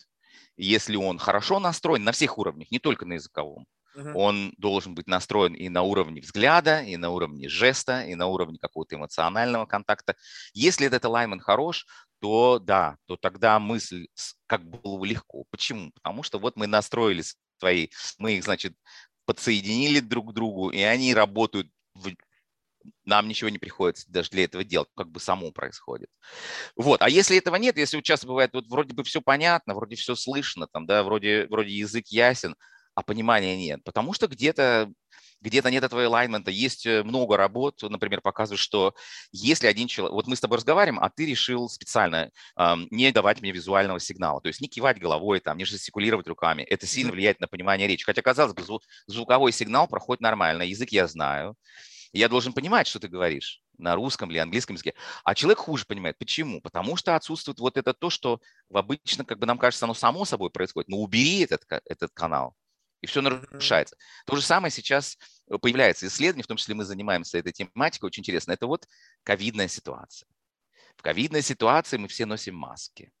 если 0.57 0.95
он 0.95 1.17
хорошо 1.17 1.59
настроен 1.59 2.03
на 2.03 2.11
всех 2.11 2.37
уровнях, 2.37 2.71
не 2.71 2.79
только 2.79 3.05
на 3.05 3.13
языковом, 3.13 3.65
Uh-huh. 3.95 4.11
Он 4.13 4.53
должен 4.57 4.93
быть 4.93 5.07
настроен 5.07 5.53
и 5.53 5.69
на 5.69 5.81
уровне 5.81 6.21
взгляда, 6.21 6.81
и 6.81 6.97
на 6.97 7.09
уровне 7.09 7.47
жеста, 7.47 8.03
и 8.03 8.15
на 8.15 8.27
уровне 8.27 8.57
какого-то 8.59 8.95
эмоционального 8.95 9.65
контакта. 9.65 10.15
Если 10.53 10.87
этот 10.87 11.05
alignment 11.05 11.39
хорош, 11.39 11.85
то 12.19 12.59
да, 12.59 12.97
то 13.05 13.15
тогда 13.15 13.59
мысль 13.59 14.07
как 14.47 14.65
было 14.65 15.03
легко. 15.05 15.45
Почему? 15.49 15.91
Потому 15.91 16.23
что 16.23 16.39
вот 16.39 16.57
мы 16.57 16.67
настроили 16.67 17.23
свои, 17.57 17.87
мы 18.17 18.33
их, 18.33 18.43
значит, 18.43 18.73
подсоединили 19.25 19.99
друг 20.01 20.31
к 20.31 20.33
другу, 20.33 20.69
и 20.69 20.81
они 20.81 21.13
работают 21.13 21.69
в, 21.93 22.11
нам 23.05 23.27
ничего 23.27 23.49
не 23.49 23.57
приходится 23.57 24.11
даже 24.11 24.29
для 24.31 24.43
этого 24.43 24.63
делать, 24.63 24.89
как 24.95 25.09
бы 25.09 25.19
само 25.19 25.51
происходит. 25.51 26.09
Вот. 26.75 27.01
А 27.01 27.09
если 27.09 27.37
этого 27.37 27.55
нет, 27.55 27.77
если 27.77 28.01
часто 28.01 28.27
бывает, 28.27 28.51
вот 28.53 28.67
вроде 28.67 28.93
бы 28.93 29.03
все 29.03 29.21
понятно, 29.21 29.73
вроде 29.73 29.95
все 29.95 30.15
слышно, 30.15 30.67
там, 30.71 30.85
да, 30.85 31.03
вроде, 31.03 31.47
вроде 31.47 31.71
язык 31.71 32.07
ясен, 32.07 32.55
а 32.95 33.03
понимания 33.03 33.57
нет. 33.57 33.83
Потому 33.83 34.13
что 34.13 34.27
где-то 34.27 34.91
где-то 35.41 35.69
нет 35.69 35.83
этого 35.83 36.05
alignment, 36.05 36.49
есть 36.49 36.85
э, 36.85 37.03
много 37.03 37.37
работ, 37.37 37.81
например, 37.83 38.21
показывают, 38.21 38.59
что 38.59 38.95
если 39.31 39.67
один 39.67 39.87
человек, 39.87 40.13
вот 40.13 40.27
мы 40.27 40.35
с 40.35 40.41
тобой 40.41 40.57
разговариваем, 40.57 41.03
а 41.03 41.09
ты 41.09 41.25
решил 41.25 41.69
специально 41.69 42.31
эм, 42.57 42.87
не 42.89 43.11
давать 43.11 43.41
мне 43.41 43.51
визуального 43.51 43.99
сигнала, 43.99 44.41
то 44.41 44.47
есть 44.47 44.61
не 44.61 44.67
кивать 44.67 44.99
головой, 44.99 45.39
там, 45.41 45.57
не 45.57 45.65
жестикулировать 45.65 46.27
руками, 46.27 46.63
это 46.63 46.87
сильно 46.87 47.11
влияет 47.11 47.39
на 47.41 47.47
понимание 47.47 47.87
речи. 47.87 48.05
Хотя, 48.05 48.21
казалось 48.21 48.53
бы, 48.53 48.63
звуковой 49.07 49.51
сигнал 49.51 49.87
проходит 49.87 50.21
нормально, 50.21 50.63
язык 50.63 50.89
я 50.89 51.07
знаю, 51.07 51.55
я 52.11 52.29
должен 52.29 52.53
понимать, 52.53 52.87
что 52.87 52.99
ты 52.99 53.07
говоришь 53.07 53.61
на 53.77 53.95
русском 53.95 54.31
или 54.31 54.37
английском 54.37 54.75
языке. 54.75 54.93
А 55.25 55.35
человек 55.35 55.59
хуже 55.59 55.85
понимает. 55.85 56.17
Почему? 56.17 56.61
Потому 56.61 56.95
что 56.95 57.15
отсутствует 57.15 57.59
вот 57.59 57.77
это 57.77 57.93
то, 57.93 58.09
что 58.09 58.39
обычно, 58.73 59.25
как 59.25 59.37
бы 59.37 59.45
нам 59.45 59.57
кажется, 59.57 59.85
оно 59.85 59.93
само 59.93 60.23
собой 60.23 60.49
происходит. 60.49 60.87
Но 60.87 60.97
убери 60.97 61.41
этот, 61.41 61.63
этот 61.85 62.11
канал, 62.13 62.55
и 63.01 63.07
все 63.07 63.21
нарушается. 63.21 63.95
То 64.25 64.35
же 64.35 64.41
самое 64.41 64.71
сейчас 64.71 65.17
э, 65.49 65.57
появляется 65.57 66.07
исследование, 66.07 66.43
в 66.43 66.47
том 66.47 66.57
числе 66.57 66.75
мы 66.75 66.85
занимаемся 66.85 67.37
этой 67.37 67.51
тематикой, 67.51 68.07
очень 68.07 68.21
интересно. 68.21 68.51
Это 68.51 68.67
вот 68.67 68.87
ковидная 69.23 69.67
ситуация. 69.67 70.27
В 70.95 71.01
ковидной 71.01 71.41
ситуации 71.41 71.97
мы 71.97 72.07
все 72.07 72.25
носим 72.25 72.55
маски. 72.55 73.11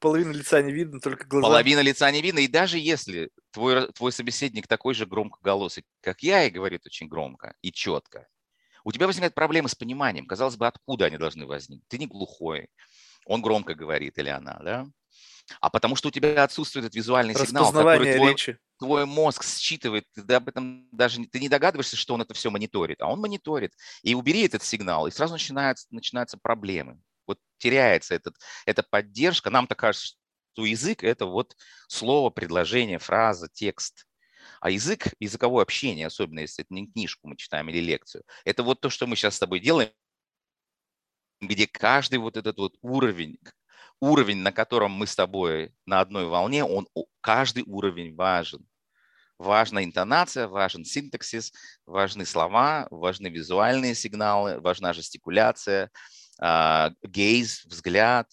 половина 0.00 0.32
лица 0.32 0.60
не 0.62 0.72
видно, 0.72 1.00
только 1.00 1.26
глаза. 1.26 1.46
Половина 1.46 1.80
лица 1.80 2.10
не 2.10 2.20
видно. 2.20 2.40
И 2.40 2.48
даже 2.48 2.78
если 2.78 3.30
твой, 3.50 3.90
твой 3.92 4.12
собеседник 4.12 4.66
такой 4.66 4.94
же 4.94 5.06
громкоголосый, 5.06 5.84
как 6.00 6.22
я, 6.22 6.44
и 6.44 6.50
говорит 6.50 6.84
очень 6.86 7.08
громко 7.08 7.54
и 7.62 7.72
четко, 7.72 8.28
у 8.84 8.92
тебя 8.92 9.06
возникает 9.06 9.34
проблемы 9.34 9.68
с 9.68 9.74
пониманием. 9.74 10.26
Казалось 10.26 10.56
бы, 10.56 10.66
откуда 10.66 11.06
они 11.06 11.18
должны 11.18 11.46
возникнуть? 11.46 11.88
Ты 11.88 11.98
не 11.98 12.06
глухой, 12.06 12.68
он 13.24 13.42
громко 13.42 13.74
говорит 13.74 14.18
или 14.18 14.28
она, 14.28 14.60
да? 14.62 14.86
А 15.60 15.70
потому 15.70 15.96
что 15.96 16.08
у 16.08 16.10
тебя 16.10 16.42
отсутствует 16.42 16.86
этот 16.86 16.96
визуальный 16.96 17.34
сигнал, 17.34 17.72
который 17.72 18.16
твой, 18.16 18.30
речи. 18.30 18.58
твой 18.78 19.06
мозг 19.06 19.44
считывает, 19.44 20.04
ты 20.14 20.34
об 20.34 20.48
этом 20.48 20.88
даже 20.92 21.24
ты 21.26 21.40
не 21.40 21.48
догадываешься, 21.48 21.96
что 21.96 22.14
он 22.14 22.22
это 22.22 22.34
все 22.34 22.50
мониторит, 22.50 23.00
а 23.00 23.08
он 23.08 23.20
мониторит. 23.20 23.72
И 24.02 24.14
убери 24.14 24.46
этот 24.46 24.62
сигнал, 24.62 25.06
и 25.06 25.10
сразу 25.10 25.34
начинаются, 25.34 25.86
начинаются 25.90 26.38
проблемы. 26.38 27.00
Вот 27.26 27.38
теряется 27.58 28.14
этот, 28.14 28.36
эта 28.66 28.82
поддержка. 28.82 29.50
Нам-то 29.50 29.74
кажется, 29.74 30.16
что 30.52 30.64
язык– 30.64 31.02
это 31.04 31.26
вот 31.26 31.56
слово, 31.88 32.30
предложение, 32.30 32.98
фраза, 32.98 33.48
текст. 33.52 34.06
А 34.60 34.70
язык, 34.70 35.08
языковое 35.18 35.62
общение, 35.62 36.06
особенно 36.06 36.40
если 36.40 36.64
это 36.64 36.72
не 36.72 36.86
книжку 36.86 37.28
мы 37.28 37.36
читаем 37.36 37.68
или 37.68 37.80
лекцию, 37.80 38.22
это 38.44 38.62
вот 38.62 38.80
то, 38.80 38.90
что 38.90 39.06
мы 39.06 39.16
сейчас 39.16 39.36
с 39.36 39.40
тобой 39.40 39.60
делаем, 39.60 39.90
где 41.40 41.66
каждый 41.66 42.18
вот 42.18 42.36
этот 42.36 42.56
вот 42.56 42.76
уровень, 42.80 43.38
уровень, 44.00 44.38
на 44.38 44.52
котором 44.52 44.92
мы 44.92 45.06
с 45.06 45.14
тобой 45.14 45.72
на 45.86 46.00
одной 46.00 46.26
волне, 46.26 46.64
он, 46.64 46.86
каждый 47.20 47.64
уровень 47.66 48.14
важен. 48.14 48.66
Важна 49.38 49.84
интонация, 49.84 50.48
важен 50.48 50.84
синтаксис, 50.84 51.52
важны 51.84 52.24
слова, 52.24 52.86
важны 52.90 53.28
визуальные 53.28 53.94
сигналы, 53.94 54.60
важна 54.60 54.92
жестикуляция, 54.94 55.90
а, 56.40 56.92
гейз, 57.02 57.64
взгляд 57.66 58.28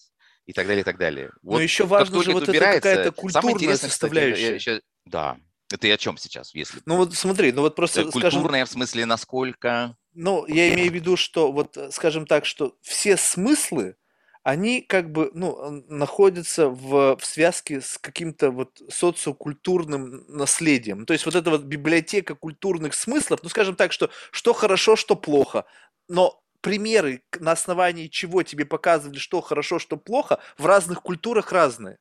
и 0.46 0.52
так 0.52 0.66
далее, 0.66 0.80
и 0.80 0.84
так 0.84 0.98
далее. 0.98 1.30
Вот 1.42 1.56
Но 1.56 1.60
еще 1.60 1.84
важно 1.84 2.22
же 2.22 2.32
вот 2.32 2.48
это 2.48 2.58
какая-то 2.58 3.12
культурная 3.12 3.76
составляющая. 3.76 4.58
Кстати, 4.58 4.68
я, 4.68 4.74
я, 4.74 4.80
да, 5.04 5.36
это 5.70 5.86
и 5.86 5.90
о 5.90 5.96
чем 5.96 6.16
сейчас, 6.16 6.54
если... 6.54 6.80
Ну 6.86 6.96
вот 6.96 7.14
смотри, 7.14 7.52
ну 7.52 7.62
вот 7.62 7.74
просто, 7.74 8.04
Культурная 8.04 8.64
скажем... 8.64 8.66
в 8.66 8.70
смысле 8.70 9.06
насколько... 9.06 9.96
Ну, 10.12 10.46
я 10.46 10.72
имею 10.72 10.90
в 10.90 10.94
виду, 10.94 11.16
что 11.16 11.50
вот, 11.50 11.76
скажем 11.90 12.26
так, 12.26 12.46
что 12.46 12.76
все 12.82 13.16
смыслы, 13.16 13.96
они 14.44 14.82
как 14.82 15.10
бы, 15.10 15.30
ну, 15.32 15.82
находятся 15.88 16.68
в, 16.68 17.16
в 17.16 17.24
связке 17.24 17.80
с 17.80 17.96
каким-то 17.96 18.50
вот 18.50 18.80
социокультурным 18.90 20.26
наследием. 20.28 21.06
То 21.06 21.14
есть 21.14 21.24
вот 21.24 21.34
эта 21.34 21.50
вот 21.50 21.62
библиотека 21.62 22.34
культурных 22.34 22.92
смыслов, 22.92 23.40
ну, 23.42 23.48
скажем 23.48 23.74
так, 23.74 23.90
что 23.90 24.10
что 24.30 24.52
хорошо, 24.52 24.96
что 24.96 25.16
плохо, 25.16 25.64
но 26.08 26.42
примеры, 26.60 27.22
на 27.40 27.52
основании 27.52 28.08
чего 28.08 28.42
тебе 28.42 28.66
показывали, 28.66 29.18
что 29.18 29.40
хорошо, 29.40 29.78
что 29.78 29.96
плохо, 29.96 30.38
в 30.58 30.66
разных 30.66 31.00
культурах 31.00 31.50
разные. 31.50 31.96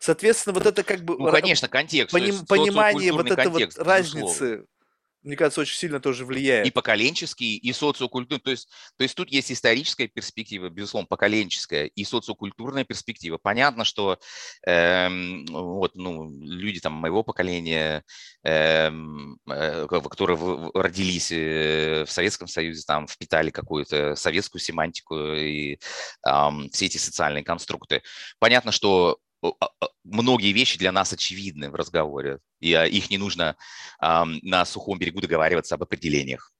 Соответственно, 0.00 0.54
вот 0.54 0.66
это 0.66 0.82
как 0.82 1.04
бы... 1.04 1.16
Ну, 1.16 1.30
конечно, 1.30 1.68
контекст. 1.68 2.12
Поним, 2.12 2.46
понимание 2.46 3.12
вот 3.12 3.30
этой 3.30 3.46
вот 3.46 3.78
разницы 3.78 4.66
мне 5.22 5.36
кажется, 5.36 5.60
очень 5.60 5.76
сильно 5.76 6.00
тоже 6.00 6.24
влияет. 6.24 6.66
И 6.66 6.70
поколенческий, 6.70 7.56
и 7.56 7.72
социокультурный. 7.72 8.42
То 8.42 8.50
есть, 8.50 8.68
то 8.96 9.02
есть 9.02 9.14
тут 9.14 9.30
есть 9.30 9.52
историческая 9.52 10.08
перспектива, 10.08 10.70
безусловно, 10.70 11.06
поколенческая, 11.06 11.86
и 11.86 12.04
социокультурная 12.04 12.84
перспектива. 12.84 13.38
Понятно, 13.38 13.84
что 13.84 14.18
э, 14.66 15.08
вот, 15.50 15.94
ну, 15.94 16.30
люди 16.40 16.80
там 16.80 16.94
моего 16.94 17.22
поколения, 17.22 18.02
эм, 18.44 19.38
э, 19.48 19.86
которые 19.86 20.70
родились 20.74 21.30
э, 21.32 22.04
в 22.06 22.10
Советском 22.10 22.48
Союзе, 22.48 22.82
там 22.86 23.06
впитали 23.06 23.50
какую-то 23.50 24.14
советскую 24.16 24.60
семантику 24.60 25.16
и 25.34 25.74
э, 25.74 26.50
все 26.72 26.86
эти 26.86 26.96
социальные 26.96 27.44
конструкты. 27.44 28.02
Понятно, 28.38 28.72
что 28.72 29.18
многие 30.04 30.52
вещи 30.52 30.78
для 30.78 30.92
нас 30.92 31.12
очевидны 31.12 31.70
в 31.70 31.74
разговоре, 31.74 32.38
и 32.60 32.72
а, 32.74 32.86
их 32.86 33.10
не 33.10 33.18
нужно 33.18 33.56
на 34.00 34.64
сухом 34.64 34.98
берегу 34.98 35.20
договариваться 35.20 35.74
об 35.74 35.82
определениях. 35.82 36.52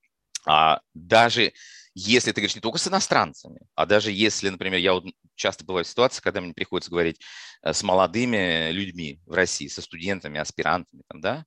А 0.47 0.81
даже 0.95 1.53
если 1.95 2.33
ты 2.33 2.41
говоришь 2.41 2.55
не 2.55 2.61
только 2.61 2.79
с 2.79 2.89
иностранцами, 2.89 3.61
а 3.75 3.87
даже 3.87 4.13
если, 4.13 4.49
например, 4.49 4.79
я 4.79 4.95
вот 4.95 5.05
часто 5.35 5.65
бываю 5.65 5.85
в 5.85 5.89
ситуации, 5.89 6.23
когда 6.23 6.41
мне 6.41 6.55
приходится 6.55 6.91
говорить 6.91 7.21
э, 7.63 7.73
с 7.73 7.83
молодыми 7.83 8.71
людьми 8.71 9.21
в 9.27 9.33
России, 9.33 9.69
со 9.69 9.83
студентами, 9.83 10.39
аспирантами, 10.39 11.03
там, 11.09 11.21
да, 11.21 11.45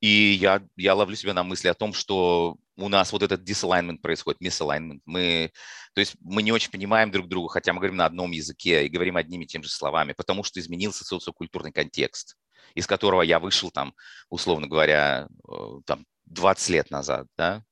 и 0.00 0.08
я, 0.08 0.62
я 0.76 0.94
ловлю 0.94 1.16
себя 1.16 1.34
на 1.34 1.42
мысли 1.42 1.68
о 1.68 1.74
том, 1.74 1.92
что 1.92 2.56
у 2.76 2.88
нас 2.88 3.12
вот 3.12 3.22
этот 3.22 3.48
disalignment 3.48 3.98
происходит, 3.98 4.40
misalignment. 4.40 5.00
Мы, 5.04 5.50
то 5.94 6.00
есть 6.00 6.16
мы 6.20 6.42
не 6.42 6.52
очень 6.52 6.70
понимаем 6.70 7.10
друг 7.10 7.28
друга, 7.28 7.48
хотя 7.52 7.72
мы 7.72 7.80
говорим 7.80 7.96
на 7.96 8.06
одном 8.06 8.30
языке 8.30 8.86
и 8.86 8.88
говорим 8.88 9.16
одними 9.16 9.44
и 9.44 9.46
теми 9.46 9.62
же 9.62 9.70
словами, 9.70 10.12
потому 10.12 10.44
что 10.44 10.60
изменился 10.60 11.04
социокультурный 11.04 11.72
контекст, 11.72 12.36
из 12.74 12.86
которого 12.86 13.22
я 13.22 13.40
вышел 13.40 13.70
там, 13.70 13.94
условно 14.30 14.68
говоря, 14.68 15.26
э, 15.50 15.54
там 15.86 16.04
20 16.26 16.68
лет 16.70 16.90
назад, 16.90 17.26
да, 17.36 17.62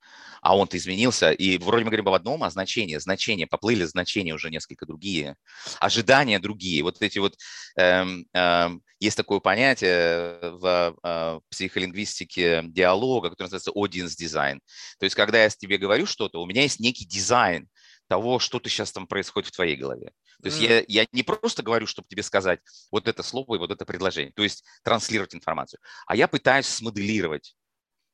а 0.47 0.57
он-то 0.57 0.77
изменился, 0.77 1.33
и 1.33 1.59
вроде 1.59 1.83
мы 1.83 1.91
говорим 1.91 2.07
об 2.07 2.15
одном, 2.15 2.45
а 2.45 2.51
значение, 2.51 3.01
значения, 3.01 3.49
поплыли 3.49 3.83
значения 3.83 4.33
уже 4.33 4.49
несколько 4.49 4.87
другие, 4.87 5.35
ожидания 5.81 6.39
другие. 6.39 6.85
Вот 6.85 7.03
эти 7.03 7.19
вот, 7.19 7.35
эм, 7.77 8.27
эм, 8.33 8.81
есть 9.01 9.17
такое 9.17 9.41
понятие 9.41 10.39
в 10.43 10.97
э, 11.03 11.41
психолингвистике 11.51 12.63
диалога, 12.65 13.31
которое 13.31 13.51
называется 13.51 13.73
audience 13.73 14.15
design. 14.17 14.61
То 15.01 15.05
есть, 15.05 15.17
когда 15.17 15.43
я 15.43 15.51
тебе 15.51 15.79
говорю 15.79 16.07
что-то, 16.07 16.41
у 16.41 16.47
меня 16.47 16.63
есть 16.63 16.79
некий 16.79 17.07
дизайн 17.07 17.69
того, 18.07 18.39
что 18.39 18.61
ты 18.61 18.71
сейчас 18.71 18.93
там 18.93 19.09
происходит 19.09 19.49
в 19.49 19.57
твоей 19.57 19.75
голове. 19.75 20.13
То 20.41 20.49
есть 20.49 20.63
mm. 20.63 20.85
я, 20.87 21.03
я 21.03 21.07
не 21.11 21.25
просто 21.25 21.65
говорю, 21.65 21.89
чтобы 21.89 22.07
тебе 22.07 22.23
сказать 22.23 22.61
вот 22.93 23.09
это 23.09 23.25
слово 23.25 23.57
и 23.57 23.59
вот 23.59 23.73
это 23.73 23.85
предложение, 23.85 24.33
то 24.33 24.45
есть 24.45 24.63
транслировать 24.85 25.35
информацию, 25.35 25.81
а 26.07 26.15
я 26.15 26.29
пытаюсь 26.29 26.67
смоделировать 26.67 27.57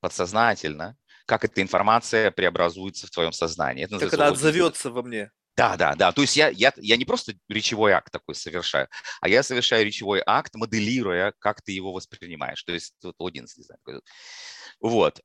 подсознательно 0.00 0.96
как 1.32 1.46
эта 1.46 1.62
информация 1.62 2.30
преобразуется 2.30 3.06
в 3.06 3.10
твоем 3.10 3.32
сознании. 3.32 3.84
Это 3.84 3.98
как 3.98 4.12
она 4.12 4.26
отзовется 4.26 4.90
во 4.90 5.02
мне. 5.02 5.30
Да, 5.56 5.78
да, 5.78 5.94
да. 5.94 6.12
То 6.12 6.20
есть 6.20 6.36
я, 6.36 6.48
я, 6.48 6.74
я 6.76 6.98
не 6.98 7.06
просто 7.06 7.32
речевой 7.48 7.92
акт 7.92 8.12
такой 8.12 8.34
совершаю, 8.34 8.88
а 9.22 9.30
я 9.30 9.42
совершаю 9.42 9.86
речевой 9.86 10.22
акт, 10.26 10.54
моделируя, 10.54 11.32
как 11.38 11.62
ты 11.62 11.72
его 11.72 11.92
воспринимаешь. 11.92 12.62
То 12.64 12.72
есть 12.74 12.94
вот 13.02 13.14
один 13.18 13.46
дизайн. 13.46 13.78
Вот. 14.80 15.20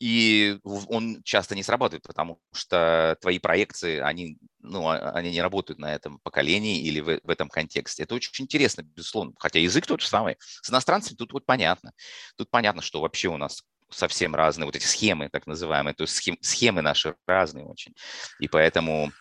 И 0.00 0.58
он 0.64 1.22
часто 1.22 1.54
не 1.54 1.62
срабатывает, 1.62 2.02
потому 2.02 2.40
что 2.52 3.16
твои 3.20 3.38
проекции, 3.38 3.98
они, 3.98 4.38
ну, 4.58 4.88
а, 4.88 5.12
они 5.12 5.30
не 5.30 5.42
работают 5.42 5.78
на 5.78 5.94
этом 5.94 6.18
поколении 6.24 6.80
или 6.80 6.98
в, 6.98 7.20
в 7.22 7.30
этом 7.30 7.48
контексте. 7.48 8.02
Это 8.02 8.16
очень 8.16 8.44
интересно, 8.44 8.82
безусловно. 8.82 9.34
Хотя 9.38 9.60
язык 9.60 9.86
тот 9.86 10.00
же 10.00 10.08
самый. 10.08 10.36
С 10.40 10.70
иностранцами 10.70 11.16
тут 11.16 11.32
вот 11.32 11.46
понятно. 11.46 11.92
Тут 12.36 12.50
понятно, 12.50 12.82
что 12.82 13.00
вообще 13.00 13.28
у 13.28 13.36
нас 13.36 13.62
совсем 13.92 14.34
разные, 14.34 14.66
вот 14.66 14.76
эти 14.76 14.84
схемы 14.84 15.28
так 15.28 15.46
называемые, 15.46 15.94
то 15.94 16.02
есть 16.02 16.14
схем, 16.14 16.36
схемы 16.40 16.82
наши 16.82 17.14
разные 17.26 17.64
очень, 17.66 17.94
и 18.38 18.48
поэтому 18.48 19.12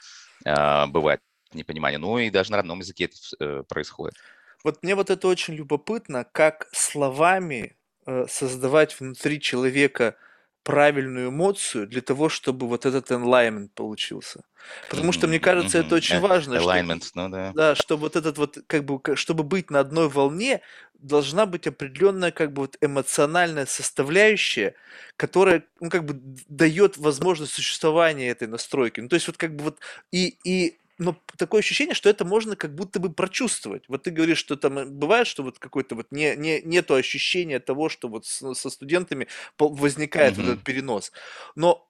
э, 0.45 0.85
бывает 0.87 1.21
непонимание. 1.53 1.99
Ну 1.99 2.17
и 2.17 2.29
даже 2.29 2.51
на 2.51 2.57
родном 2.57 2.79
языке 2.79 3.05
это 3.05 3.15
э, 3.39 3.63
происходит. 3.67 4.15
Вот 4.63 4.83
мне 4.83 4.95
вот 4.95 5.09
это 5.09 5.27
очень 5.27 5.55
любопытно, 5.55 6.25
как 6.31 6.67
словами 6.71 7.77
э, 8.05 8.25
создавать 8.27 8.99
внутри 8.99 9.39
человека 9.39 10.15
правильную 10.63 11.29
эмоцию 11.29 11.87
для 11.87 12.01
того, 12.01 12.29
чтобы 12.29 12.67
вот 12.67 12.85
этот 12.85 13.11
enlightenment 13.11 13.69
получился. 13.73 14.41
Потому 14.89 15.11
что, 15.11 15.27
мне 15.27 15.39
кажется, 15.39 15.79
это 15.79 15.95
очень 15.95 16.19
важно. 16.19 16.55
Alignment, 16.55 17.05
что, 17.05 17.21
ну 17.23 17.29
да. 17.29 17.51
Да, 17.55 17.75
что 17.75 17.97
вот 17.97 18.15
этот 18.15 18.37
вот, 18.37 18.57
как 18.67 18.85
бы, 18.85 18.99
чтобы 19.15 19.43
быть 19.43 19.71
на 19.71 19.79
одной 19.79 20.07
волне, 20.07 20.61
должна 20.93 21.47
быть 21.47 21.65
определенная, 21.65 22.31
как 22.31 22.53
бы, 22.53 22.63
вот 22.63 22.77
эмоциональная 22.79 23.65
составляющая, 23.65 24.75
которая, 25.17 25.63
ну, 25.79 25.89
как 25.89 26.05
бы, 26.05 26.13
дает 26.47 26.97
возможность 26.97 27.53
существования 27.53 28.29
этой 28.29 28.47
настройки. 28.47 28.99
Ну, 28.99 29.09
то 29.09 29.15
есть, 29.15 29.27
вот, 29.27 29.37
как 29.37 29.55
бы, 29.55 29.63
вот, 29.63 29.79
и, 30.11 30.37
и 30.43 30.77
но 31.01 31.19
такое 31.35 31.61
ощущение, 31.61 31.95
что 31.95 32.09
это 32.09 32.25
можно 32.25 32.55
как 32.55 32.75
будто 32.75 32.99
бы 32.99 33.11
прочувствовать. 33.11 33.83
Вот 33.87 34.03
ты 34.03 34.11
говоришь, 34.11 34.37
что 34.37 34.55
там 34.55 34.77
э, 34.77 34.85
бывает, 34.85 35.25
что 35.25 35.41
вот 35.41 35.57
какой-то 35.57 35.95
вот 35.95 36.11
не, 36.11 36.35
не, 36.35 36.61
нету 36.61 36.93
ощущения 36.93 37.59
того, 37.59 37.89
что 37.89 38.07
вот 38.07 38.27
с, 38.27 38.53
со 38.53 38.69
студентами 38.69 39.27
возникает 39.57 40.35
mm-hmm. 40.35 40.43
вот 40.43 40.51
этот 40.51 40.63
перенос. 40.63 41.11
Но 41.55 41.87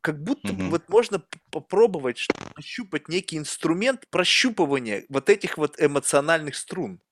как 0.00 0.22
будто 0.22 0.48
mm-hmm. 0.48 0.56
бы 0.56 0.70
вот 0.70 0.88
можно 0.88 1.22
попробовать 1.50 2.26
пощупать 2.54 3.08
некий 3.08 3.36
инструмент 3.36 4.08
прощупывания 4.08 5.04
вот 5.10 5.28
этих 5.28 5.58
вот 5.58 5.78
эмоциональных 5.78 6.56
струн. 6.56 7.02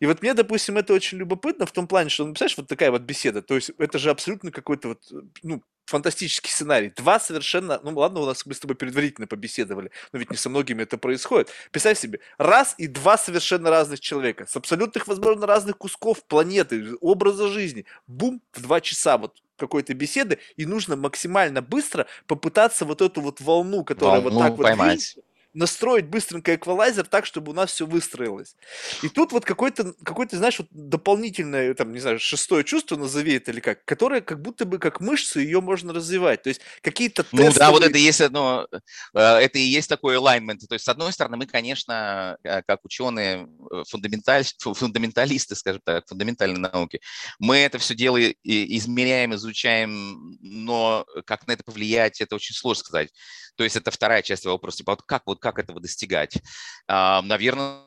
И 0.00 0.06
вот 0.06 0.22
мне, 0.22 0.32
допустим, 0.32 0.78
это 0.78 0.94
очень 0.94 1.18
любопытно 1.18 1.66
в 1.66 1.72
том 1.72 1.86
плане, 1.86 2.08
что, 2.08 2.24
ну, 2.24 2.32
представляешь, 2.32 2.56
вот 2.56 2.68
такая 2.68 2.90
вот 2.90 3.02
беседа, 3.02 3.42
то 3.42 3.54
есть 3.54 3.70
это 3.76 3.98
же 3.98 4.10
абсолютно 4.10 4.50
какой-то 4.50 4.88
вот, 4.88 5.02
э, 5.12 5.20
ну, 5.42 5.62
фантастический 5.84 6.50
сценарий. 6.50 6.92
Два 6.96 7.20
совершенно, 7.20 7.80
ну 7.82 7.96
ладно, 7.98 8.20
у 8.20 8.26
нас 8.26 8.46
мы 8.46 8.54
с 8.54 8.60
тобой 8.60 8.76
предварительно 8.76 9.26
побеседовали, 9.26 9.90
но 10.12 10.18
ведь 10.18 10.30
не 10.30 10.36
со 10.36 10.48
многими 10.48 10.82
это 10.82 10.98
происходит. 10.98 11.50
Представь 11.70 11.98
себе, 11.98 12.20
раз 12.38 12.74
и 12.78 12.86
два 12.86 13.18
совершенно 13.18 13.70
разных 13.70 14.00
человека 14.00 14.46
с 14.48 14.56
абсолютных, 14.56 15.06
возможно, 15.06 15.46
разных 15.46 15.78
кусков 15.78 16.24
планеты, 16.24 16.94
образа 17.00 17.48
жизни. 17.48 17.84
Бум, 18.06 18.40
в 18.52 18.62
два 18.62 18.80
часа 18.80 19.18
вот 19.18 19.42
какой-то 19.56 19.94
беседы, 19.94 20.38
и 20.56 20.66
нужно 20.66 20.96
максимально 20.96 21.62
быстро 21.62 22.06
попытаться 22.26 22.84
вот 22.84 23.02
эту 23.02 23.20
вот 23.20 23.40
волну, 23.40 23.84
которая 23.84 24.20
волну 24.20 24.40
вот 24.40 24.48
так 24.48 24.56
поймать. 24.56 25.14
вот 25.16 25.24
настроить 25.54 26.06
быстренько 26.06 26.54
эквалайзер 26.54 27.06
так, 27.06 27.26
чтобы 27.26 27.52
у 27.52 27.54
нас 27.54 27.72
все 27.72 27.86
выстроилось. 27.86 28.56
И 29.02 29.08
тут 29.08 29.32
вот 29.32 29.44
какой-то, 29.44 29.94
какой-то, 30.04 30.36
знаешь, 30.36 30.58
вот 30.58 30.68
дополнительное, 30.70 31.74
там, 31.74 31.92
не 31.92 32.00
знаю, 32.00 32.18
шестое 32.18 32.64
чувство 32.64 32.96
назови 32.96 33.34
это 33.34 33.52
или 33.52 33.60
как, 33.60 33.84
которое 33.84 34.20
как 34.20 34.42
будто 34.42 34.64
бы 34.64 34.78
как 34.78 35.00
мышцы 35.00 35.40
ее 35.40 35.60
можно 35.60 35.92
развивать. 35.92 36.42
То 36.42 36.48
есть 36.48 36.60
какие-то 36.82 37.22
тестовые... 37.22 37.50
Ну 37.50 37.58
да, 37.58 37.70
вот 37.70 37.84
это 37.84 37.98
есть 37.98 38.20
одно, 38.20 38.66
э, 38.72 39.18
это 39.18 39.58
и 39.58 39.62
есть 39.62 39.88
такой 39.88 40.16
alignment. 40.16 40.58
То 40.68 40.74
есть, 40.74 40.84
с 40.84 40.88
одной 40.88 41.12
стороны, 41.12 41.36
мы, 41.36 41.46
конечно, 41.46 42.36
э, 42.42 42.62
как 42.62 42.84
ученые, 42.84 43.48
э, 43.70 43.82
фундаменталь, 43.88 44.44
фундаменталисты, 44.58 45.54
скажем 45.54 45.80
так, 45.84 46.06
фундаментальной 46.08 46.60
науки, 46.60 47.00
мы 47.38 47.58
это 47.58 47.78
все 47.78 47.94
дело 47.94 48.18
измеряем, 48.42 49.34
изучаем, 49.34 50.36
но 50.40 51.06
как 51.26 51.46
на 51.46 51.52
это 51.52 51.62
повлиять, 51.64 52.20
это 52.20 52.34
очень 52.34 52.54
сложно 52.54 52.84
сказать. 52.84 53.10
То 53.56 53.62
есть 53.62 53.76
это 53.76 53.90
вторая 53.90 54.22
часть 54.22 54.44
вопроса, 54.44 54.78
типа, 54.78 54.92
вот 54.92 55.02
как, 55.02 55.22
вот 55.26 55.38
как 55.44 55.58
этого 55.58 55.78
достигать? 55.78 56.42
Наверное, 56.88 57.82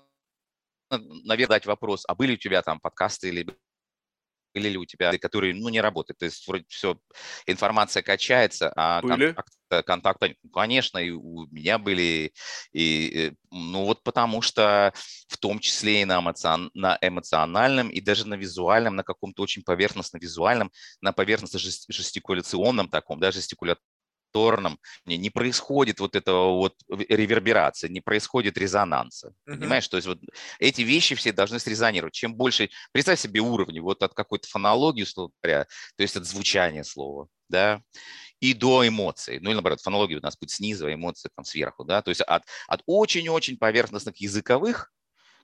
наверное, 0.90 1.58
дать 1.58 1.66
вопрос, 1.66 2.06
а 2.08 2.16
были 2.16 2.36
у 2.36 2.38
тебя 2.38 2.62
там 2.62 2.80
подкасты 2.80 3.30
или 3.30 3.48
были 4.54 4.70
ли 4.70 4.78
у 4.78 4.86
тебя, 4.86 5.18
которые, 5.18 5.54
ну, 5.54 5.70
не 5.70 5.82
работают, 5.82 6.18
то 6.18 6.26
есть 6.26 6.48
вроде 6.48 6.66
все, 6.68 6.98
информация 7.46 8.02
качается, 8.02 8.72
а 8.76 9.02
были? 9.02 9.34
контакта, 9.34 9.84
контакта, 9.84 10.34
ну, 10.42 10.50
конечно, 10.50 10.98
и 10.98 11.12
у 11.12 11.46
меня 11.52 11.78
были, 11.78 12.34
и, 12.74 13.34
ну, 13.52 13.84
вот 13.86 14.02
потому 14.04 14.42
что 14.42 14.94
в 15.28 15.38
том 15.38 15.60
числе 15.60 16.02
и 16.02 16.06
на, 16.06 16.20
эмоцион, 16.20 16.72
на 16.74 16.98
эмоциональном, 17.02 17.90
и 17.90 18.02
даже 18.02 18.28
на 18.28 18.34
визуальном, 18.34 18.96
на 18.96 19.04
каком-то 19.04 19.44
очень 19.44 19.62
поверхностно-визуальном, 19.62 20.72
на 21.02 21.12
поверхностно-жестикуляционном 21.12 22.90
таком, 22.90 23.20
да, 23.20 23.32
жестикуля 23.32 23.78
повторном 24.32 24.80
не 25.06 25.30
происходит 25.30 26.00
вот 26.00 26.16
этого 26.16 26.58
вот 26.58 26.76
реверберации, 26.88 27.88
не 27.88 28.02
происходит 28.02 28.58
резонанса. 28.58 29.34
Uh-huh. 29.48 29.58
Понимаешь, 29.58 29.88
то 29.88 29.98
есть 29.98 30.08
вот 30.08 30.20
эти 30.60 30.82
вещи 30.82 31.16
все 31.16 31.32
должны 31.32 31.60
срезонировать. 31.60 32.14
Чем 32.14 32.36
больше, 32.36 32.70
представь 32.92 33.20
себе 33.20 33.40
уровни, 33.40 33.80
вот 33.80 34.04
от 34.04 34.14
какой-то 34.14 34.48
фонологии, 34.48 35.04
условно 35.04 35.34
говоря, 35.42 35.66
то 35.96 36.04
есть 36.04 36.16
от 36.16 36.26
звучания 36.26 36.84
слова, 36.84 37.28
да, 37.50 37.82
и 38.40 38.54
до 38.54 38.88
эмоций. 38.88 39.40
Ну 39.40 39.50
или 39.50 39.56
наоборот, 39.56 39.82
фонология 39.82 40.18
у 40.18 40.22
нас 40.22 40.38
будет 40.38 40.52
снизу, 40.52 40.86
а 40.88 40.94
эмоции 40.94 41.30
там 41.36 41.46
сверху, 41.46 41.84
да, 41.84 42.02
то 42.02 42.10
есть 42.10 42.22
от, 42.22 42.44
от 42.68 42.82
очень-очень 42.86 43.58
поверхностных 43.58 44.18
языковых 44.18 44.92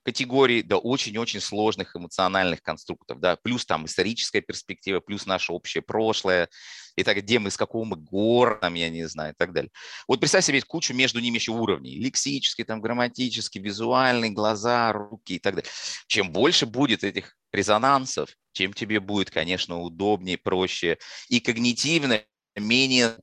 категорий 0.04 0.62
до 0.62 0.76
очень-очень 0.76 1.40
сложных 1.40 1.96
эмоциональных 1.96 2.62
конструктов, 2.62 3.20
да, 3.20 3.36
плюс 3.36 3.64
там 3.64 3.86
историческая 3.86 4.40
перспектива, 4.40 5.00
плюс 5.00 5.26
наше 5.26 5.52
общее 5.52 5.82
прошлое, 5.82 6.48
и 6.96 7.02
так, 7.02 7.16
где 7.16 7.38
мы, 7.38 7.50
с 7.50 7.56
какого 7.56 7.84
мы 7.84 7.96
города, 7.96 8.60
там, 8.60 8.74
я 8.74 8.90
не 8.90 9.08
знаю, 9.08 9.32
и 9.32 9.36
так 9.36 9.52
далее. 9.52 9.70
Вот 10.06 10.20
представь 10.20 10.44
себе 10.44 10.60
кучу 10.62 10.94
между 10.94 11.20
ними 11.20 11.36
еще 11.36 11.52
уровней, 11.52 11.98
лексический, 11.98 12.64
там, 12.64 12.80
грамматический, 12.80 13.60
визуальный, 13.60 14.30
глаза, 14.30 14.92
руки 14.92 15.34
и 15.34 15.38
так 15.38 15.56
далее. 15.56 15.70
Чем 16.06 16.30
больше 16.30 16.66
будет 16.66 17.02
этих 17.02 17.34
резонансов, 17.52 18.30
тем 18.52 18.72
тебе 18.72 19.00
будет, 19.00 19.30
конечно, 19.30 19.80
удобнее, 19.80 20.38
проще 20.38 20.98
и 21.28 21.40
когнитивно 21.40 22.22
менее 22.56 23.16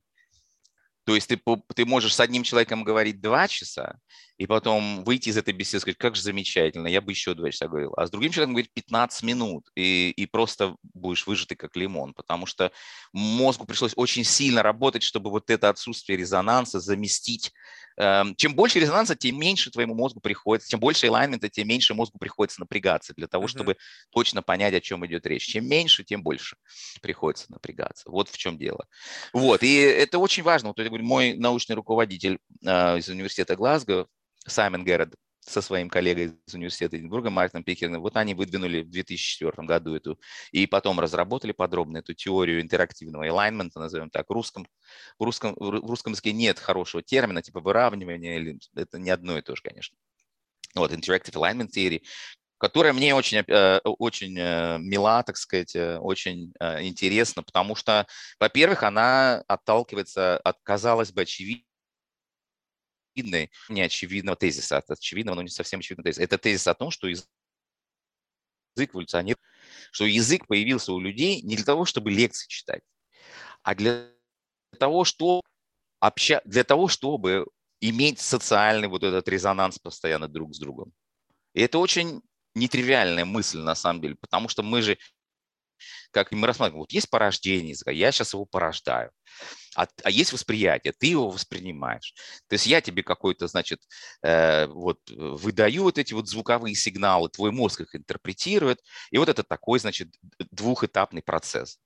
то 1.12 1.16
есть 1.16 1.28
ты, 1.28 1.38
ты 1.76 1.86
можешь 1.86 2.16
с 2.16 2.22
одним 2.22 2.44
человеком 2.44 2.86
говорить 2.86 3.20
два 3.20 3.46
часа, 3.50 4.00
и 4.38 4.48
потом 4.48 5.04
выйти 5.04 5.28
из 5.28 5.36
этой 5.36 5.54
беседы 5.54 5.80
и 5.80 5.82
сказать, 5.82 5.98
как 5.98 6.16
же 6.16 6.22
замечательно, 6.22 6.88
я 6.88 7.02
бы 7.02 7.12
еще 7.12 7.34
два 7.34 7.52
часа 7.52 7.68
говорил. 7.68 7.94
А 7.98 8.08
с 8.08 8.12
другим 8.12 8.32
человеком 8.32 8.54
говорить 8.54 8.72
15 8.74 9.24
минут, 9.24 9.68
и, 9.76 10.12
и 10.12 10.26
просто 10.26 10.78
будешь 10.94 11.28
выжатый 11.28 11.58
как 11.58 11.76
лимон, 11.76 12.14
потому 12.14 12.46
что 12.46 12.72
мозгу 13.12 13.66
пришлось 13.66 13.92
очень 13.98 14.24
сильно 14.24 14.64
работать, 14.64 15.04
чтобы 15.04 15.32
вот 15.32 15.50
это 15.50 15.68
отсутствие 15.68 16.18
резонанса 16.18 16.80
заместить. 16.80 17.52
Эм, 18.02 18.36
чем 18.36 18.56
больше 18.56 18.80
резонанса, 18.80 19.16
тем 19.16 19.40
меньше 19.40 19.70
твоему 19.70 19.94
мозгу 19.94 20.22
приходится, 20.22 20.68
чем 20.72 20.80
больше 20.80 21.06
элаймента, 21.06 21.50
тем 21.50 21.68
меньше 21.68 21.94
мозгу 21.94 22.18
приходится 22.18 22.60
напрягаться 22.60 23.14
для 23.16 23.28
того, 23.28 23.46
чтобы 23.48 23.78
точно 24.10 24.42
понять, 24.42 24.74
о 24.74 24.82
чем 24.82 25.06
идет 25.06 25.28
речь. 25.28 25.46
Чем 25.46 25.68
меньше, 25.68 26.04
тем 26.04 26.24
больше 26.24 26.56
приходится 27.04 27.52
напрягаться. 27.52 28.10
Вот 28.10 28.28
в 28.30 28.38
чем 28.40 28.58
дело. 28.58 28.88
Вот, 29.34 29.62
и 29.62 29.76
это 29.76 30.18
очень 30.18 30.42
важно. 30.42 30.70
Вот, 30.70 30.80
я 30.80 30.86
говорю, 30.86 31.04
мой 31.04 31.36
научный 31.36 31.76
руководитель 31.76 32.40
э, 32.66 32.98
из 32.98 33.08
университета 33.08 33.56
Глазго, 33.56 34.08
Саймон 34.48 34.84
Геррет 34.84 35.14
со 35.52 35.62
своим 35.62 35.90
коллегой 35.90 36.34
из 36.48 36.54
университета 36.54 36.98
Эдинбурга, 36.98 37.30
Мартином 37.30 37.64
Пикером, 37.64 38.02
вот 38.02 38.18
они 38.18 38.34
выдвинули 38.34 38.82
в 38.82 38.90
2004 38.90 39.68
году 39.68 39.96
эту, 39.96 40.20
и 40.52 40.66
потом 40.68 41.00
разработали 41.00 41.52
подробно 41.52 41.98
эту 41.98 42.14
теорию 42.14 42.62
интерактивного 42.62 43.26
alignment, 43.28 43.72
назовем 43.76 44.10
так, 44.10 44.30
в 44.30 44.34
русском, 44.34 44.68
в 45.20 45.24
русском, 45.24 45.56
в 45.56 45.90
русском 45.90 46.14
языке 46.14 46.34
нет 46.34 46.60
хорошего 46.60 47.04
термина, 47.04 47.42
типа 47.42 47.60
выравнивания, 47.60 48.38
или, 48.38 48.60
это 48.76 49.00
не 49.00 49.10
одно 49.10 49.38
и 49.38 49.42
то 49.42 49.56
же, 49.56 49.62
конечно. 49.62 49.98
Вот, 50.76 50.92
interactive 50.92 51.34
alignment 51.34 51.70
theory, 51.76 52.02
которая 52.58 52.94
мне 52.94 53.16
очень, 53.16 53.40
э, 53.40 53.80
очень 53.84 54.38
э, 54.38 54.78
мила, 54.80 55.24
так 55.24 55.36
сказать, 55.36 55.76
э, 55.76 55.98
очень 55.98 56.54
интересна, 56.60 57.44
потому 57.44 57.76
что, 57.76 58.06
во-первых, 58.40 58.84
она 58.84 59.44
отталкивается 59.48 60.38
от, 60.38 60.58
казалось 60.64 61.12
бы, 61.12 61.22
очевидной, 63.14 63.52
неочевидного 63.70 64.36
тезиса, 64.36 64.78
от 64.78 64.90
очевидного, 64.90 65.36
но 65.36 65.42
не 65.44 65.50
совсем 65.50 65.80
очевидного 65.80 66.06
тезиса. 66.06 66.24
Это 66.24 66.38
тезис 66.38 66.68
о 66.68 66.74
том, 66.74 66.92
что 66.92 67.08
язык 67.08 67.28
эволюционирует, 68.76 69.40
что 69.92 70.06
язык 70.06 70.48
появился 70.48 70.94
у 70.94 71.00
людей 71.00 71.42
не 71.42 71.56
для 71.56 71.66
того, 71.66 71.86
чтобы 71.86 72.12
лекции 72.12 72.48
читать, 72.48 72.82
а 73.64 73.76
для 73.76 74.08
того, 74.80 75.04
что 75.04 75.42
обща... 76.00 76.42
для 76.46 76.64
того, 76.64 76.88
чтобы 76.88 77.46
иметь 77.82 78.20
социальный 78.20 78.88
вот 78.88 79.04
этот 79.04 79.28
резонанс 79.28 79.80
постоянно 79.80 80.28
друг 80.28 80.56
с 80.56 80.60
другом. 80.60 80.94
И 81.54 81.62
это 81.62 81.80
очень 81.80 82.22
нетривиальная 82.56 83.26
мысль 83.26 83.60
на 83.60 83.76
самом 83.76 84.02
деле, 84.02 84.16
потому 84.16 84.48
что 84.48 84.64
мы 84.64 84.82
же 84.82 84.98
как 86.12 86.32
мы 86.32 86.46
рассматриваем, 86.46 86.82
вот 86.82 86.92
есть 86.92 87.10
порождение 87.10 87.72
языка, 87.72 87.90
я 87.92 88.12
сейчас 88.12 88.34
его 88.34 88.46
порождаю, 88.46 89.12
а, 89.76 89.88
а 90.04 90.10
есть 90.10 90.34
восприятие, 90.34 90.94
ты 90.98 91.08
его 91.08 91.30
воспринимаешь. 91.30 92.14
То 92.48 92.54
есть 92.54 92.66
я 92.66 92.82
тебе 92.82 93.04
какой-то, 93.04 93.48
значит, 93.48 93.80
э, 94.22 94.68
вот 94.68 95.00
выдаю 95.10 95.84
вот 95.84 95.98
эти 95.98 96.14
вот 96.14 96.28
звуковые 96.28 96.76
сигналы, 96.76 97.30
твой 97.30 97.52
мозг 97.52 97.82
их 97.82 97.96
интерпретирует, 97.96 98.80
и 99.12 99.18
вот 99.18 99.30
это 99.30 99.44
такой, 99.44 99.80
значит, 99.80 100.10
двухэтапный 100.52 101.22
процесс. 101.22 101.80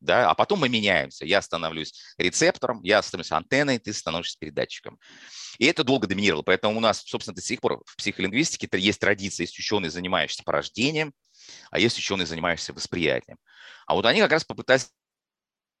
Да? 0.00 0.30
А 0.30 0.34
потом 0.34 0.60
мы 0.60 0.68
меняемся. 0.68 1.26
Я 1.26 1.42
становлюсь 1.42 1.92
рецептором, 2.16 2.82
я 2.82 3.02
становлюсь 3.02 3.32
антенной, 3.32 3.78
ты 3.78 3.92
становишься 3.92 4.38
передатчиком. 4.38 4.98
И 5.58 5.66
это 5.66 5.84
долго 5.84 6.06
доминировало. 6.06 6.42
Поэтому 6.42 6.76
у 6.78 6.80
нас, 6.80 7.02
собственно, 7.02 7.34
до 7.34 7.42
сих 7.42 7.60
пор 7.60 7.82
в 7.84 7.96
психолингвистике 7.96 8.68
есть 8.78 9.00
традиция, 9.00 9.44
есть 9.44 9.58
ученые, 9.58 9.90
занимающиеся 9.90 10.42
порождением, 10.42 11.12
а 11.70 11.78
есть 11.78 11.98
ученые, 11.98 12.26
занимающиеся 12.26 12.72
восприятием. 12.72 13.36
А 13.86 13.94
вот 13.94 14.06
они 14.06 14.20
как 14.20 14.32
раз 14.32 14.44
попытались 14.44 14.88
создать 14.88 14.90
э, 14.90 14.94
э, 14.94 15.80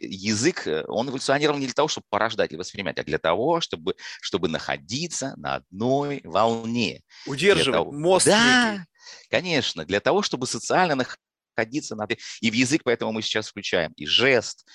язык, 0.00 0.66
он 0.86 1.08
эволюционировал 1.08 1.58
не 1.58 1.66
для 1.66 1.74
того, 1.74 1.88
чтобы 1.88 2.06
порождать 2.10 2.50
или 2.50 2.58
воспринимать, 2.58 2.98
а 2.98 3.04
для 3.04 3.18
того, 3.18 3.60
чтобы, 3.60 3.94
чтобы 4.20 4.48
находиться 4.48 5.34
на 5.36 5.56
одной 5.56 6.20
волне. 6.24 7.02
Удерживать 7.26 7.78
того... 7.78 7.92
мост. 7.92 8.26
Да, 8.26 8.72
некий. 8.72 8.84
конечно, 9.30 9.84
для 9.84 10.00
того, 10.00 10.22
чтобы 10.22 10.46
социально 10.46 10.94
находиться 11.56 11.96
на... 11.96 12.06
И 12.40 12.50
в 12.50 12.54
язык 12.54 12.82
поэтому 12.84 13.12
мы 13.12 13.22
сейчас 13.22 13.48
включаем 13.48 13.92
и 13.96 14.04
жест, 14.04 14.66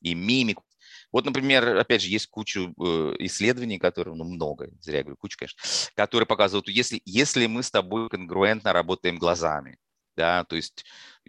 и 0.00 0.14
мимику, 0.14 0.64
вот, 1.12 1.24
например, 1.24 1.76
опять 1.76 2.02
же, 2.02 2.08
есть 2.08 2.28
кучу 2.28 2.72
э, 2.78 3.16
исследований, 3.18 3.78
которые, 3.78 4.14
ну, 4.14 4.24
много, 4.24 4.70
зря 4.80 4.98
я 4.98 5.02
говорю, 5.02 5.16
куча, 5.16 5.36
конечно, 5.36 5.58
которые 5.94 6.26
показывают, 6.26 6.68
если, 6.68 7.02
если 7.04 7.46
мы 7.46 7.62
с 7.62 7.70
тобой 7.70 8.08
конгруентно 8.08 8.72
работаем 8.72 9.18
глазами, 9.18 9.76
да, 10.16 10.44
то 10.44 10.56
есть, 10.56 10.84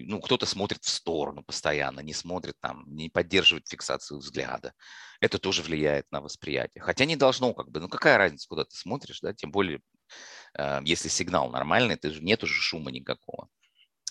ну, 0.07 0.19
кто-то 0.19 0.45
смотрит 0.45 0.84
в 0.84 0.90
сторону 0.90 1.44
постоянно, 1.44 1.99
не 2.02 2.14
смотрит 2.14 2.56
там, 2.60 2.84
не 2.88 3.10
поддерживает 3.10 3.68
фиксацию 3.68 4.19
взгляда. 4.19 4.73
Это 5.19 5.38
тоже 5.38 5.61
влияет 5.61 6.06
на 6.11 6.22
восприятие. 6.22 6.84
Хотя 6.84 7.06
не 7.06 7.15
должно, 7.15 7.53
как 7.53 7.69
бы, 7.69 7.80
ну, 7.80 7.90
какая 7.90 8.18
разница, 8.18 8.48
куда 8.48 8.64
ты 8.64 8.76
смотришь, 8.76 9.19
да, 9.22 9.34
тем 9.34 9.52
более, 9.52 9.82
э, 10.57 10.82
если 10.84 11.10
сигнал 11.10 11.49
нормальный, 11.49 11.95
ты, 11.95 12.10
нет 12.19 12.44
уже 12.44 12.61
шума 12.61 12.91
никакого. 12.91 13.49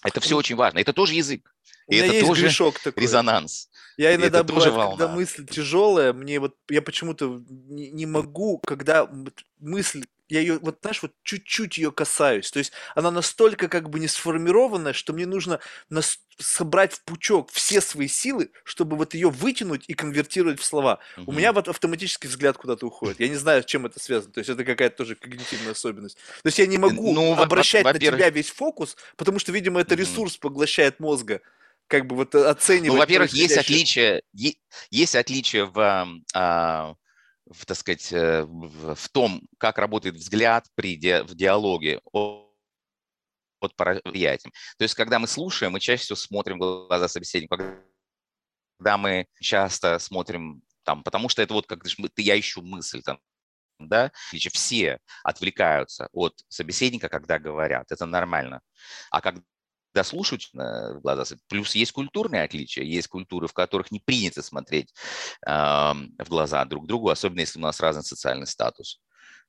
Это 0.02 0.20
все 0.20 0.36
очень 0.36 0.56
важно. 0.56 0.78
Это 0.78 0.92
тоже 0.92 1.14
язык. 1.14 1.54
И 1.88 1.96
это 1.96 2.26
тоже 2.26 2.48
такой. 2.82 3.02
резонанс. 3.02 3.68
Я 3.96 4.14
иногда 4.14 4.38
это 4.38 4.44
бывает, 4.44 4.64
тоже 4.64 4.70
волна. 4.70 4.96
когда 4.96 5.14
мысль 5.14 5.46
тяжелая, 5.46 6.12
мне 6.12 6.38
вот 6.38 6.54
я 6.70 6.82
почему-то 6.82 7.42
не, 7.48 7.90
не 7.90 8.06
могу, 8.06 8.58
когда 8.58 9.10
мысль 9.58 10.04
я 10.30 10.40
ее, 10.40 10.58
вот 10.58 10.78
знаешь, 10.80 11.02
вот 11.02 11.12
чуть-чуть 11.22 11.78
ее 11.78 11.92
касаюсь. 11.92 12.50
То 12.50 12.58
есть 12.58 12.72
она 12.94 13.10
настолько 13.10 13.68
как 13.68 13.90
бы 13.90 14.00
не 14.00 14.08
сформированная, 14.08 14.92
что 14.92 15.12
мне 15.12 15.26
нужно 15.26 15.60
нас 15.88 16.20
собрать 16.38 16.94
в 16.94 17.04
пучок 17.04 17.50
все 17.50 17.80
свои 17.80 18.08
силы, 18.08 18.50
чтобы 18.64 18.96
вот 18.96 19.14
ее 19.14 19.28
вытянуть 19.28 19.84
и 19.88 19.94
конвертировать 19.94 20.60
в 20.60 20.64
слова. 20.64 21.00
Угу. 21.16 21.30
У 21.30 21.34
меня 21.34 21.52
вот 21.52 21.68
автоматический 21.68 22.28
взгляд 22.28 22.56
куда-то 22.56 22.86
уходит. 22.86 23.20
Я 23.20 23.28
не 23.28 23.36
знаю, 23.36 23.62
с 23.62 23.66
чем 23.66 23.86
это 23.86 24.00
связано. 24.00 24.32
То 24.32 24.40
есть 24.40 24.50
это 24.50 24.64
какая-то 24.64 24.96
тоже 24.96 25.16
когнитивная 25.16 25.72
особенность. 25.72 26.16
То 26.16 26.46
есть 26.46 26.58
я 26.58 26.66
не 26.66 26.78
могу 26.78 27.12
ну, 27.12 27.34
обращать 27.34 27.84
на 27.84 27.98
тебя 27.98 28.30
весь 28.30 28.50
фокус, 28.50 28.96
потому 29.16 29.38
что, 29.38 29.52
видимо, 29.52 29.80
это 29.80 29.94
ресурс 29.94 30.36
поглощает 30.36 31.00
мозга 31.00 31.40
как 31.88 32.06
бы 32.06 32.14
вот 32.14 32.34
оценивать. 32.36 32.88
Ну, 32.88 32.98
во-первых, 32.98 33.32
есть 33.32 33.58
отличие, 33.58 34.22
есть 34.32 35.16
отличие 35.16 35.64
в 35.64 36.06
а, 36.32 36.94
в, 37.50 37.66
так 37.66 37.76
сказать, 37.76 38.12
э, 38.12 38.44
в, 38.44 39.08
том, 39.10 39.42
как 39.58 39.78
работает 39.78 40.14
взгляд 40.14 40.66
при 40.74 40.96
ди, 40.96 41.22
в 41.22 41.34
диалоге 41.34 42.00
под 42.12 42.50
восприятием. 43.60 44.52
То 44.78 44.84
есть, 44.84 44.94
когда 44.94 45.18
мы 45.18 45.26
слушаем, 45.26 45.72
мы 45.72 45.80
чаще 45.80 46.04
всего 46.04 46.16
смотрим 46.16 46.56
в 46.56 46.86
глаза 46.86 47.08
собеседника. 47.08 47.82
Когда 48.78 48.96
мы 48.96 49.26
часто 49.40 49.98
смотрим 49.98 50.62
там, 50.84 51.02
потому 51.02 51.28
что 51.28 51.42
это 51.42 51.52
вот 51.52 51.66
как 51.66 51.82
ты, 51.84 52.22
я 52.22 52.38
ищу 52.38 52.62
мысль 52.62 53.02
там, 53.02 53.20
да, 53.78 54.12
все 54.52 54.98
отвлекаются 55.24 56.08
от 56.12 56.34
собеседника, 56.48 57.08
когда 57.08 57.38
говорят, 57.38 57.90
это 57.90 58.06
нормально. 58.06 58.60
А 59.10 59.20
когда 59.20 59.42
слушают 60.02 60.42
э, 60.54 60.94
в 60.94 61.00
глаза, 61.00 61.36
плюс 61.48 61.74
есть 61.74 61.92
культурные 61.92 62.42
отличия, 62.42 62.84
есть 62.84 63.08
культуры, 63.08 63.46
в 63.48 63.52
которых 63.52 63.90
не 63.90 64.00
принято 64.00 64.42
смотреть 64.42 64.92
э, 65.46 65.50
в 65.50 66.28
глаза 66.28 66.64
друг 66.64 66.86
другу, 66.86 67.10
особенно 67.10 67.40
если 67.40 67.58
у 67.58 67.62
нас 67.62 67.80
разный 67.80 68.04
социальный 68.04 68.46
статус. 68.46 69.00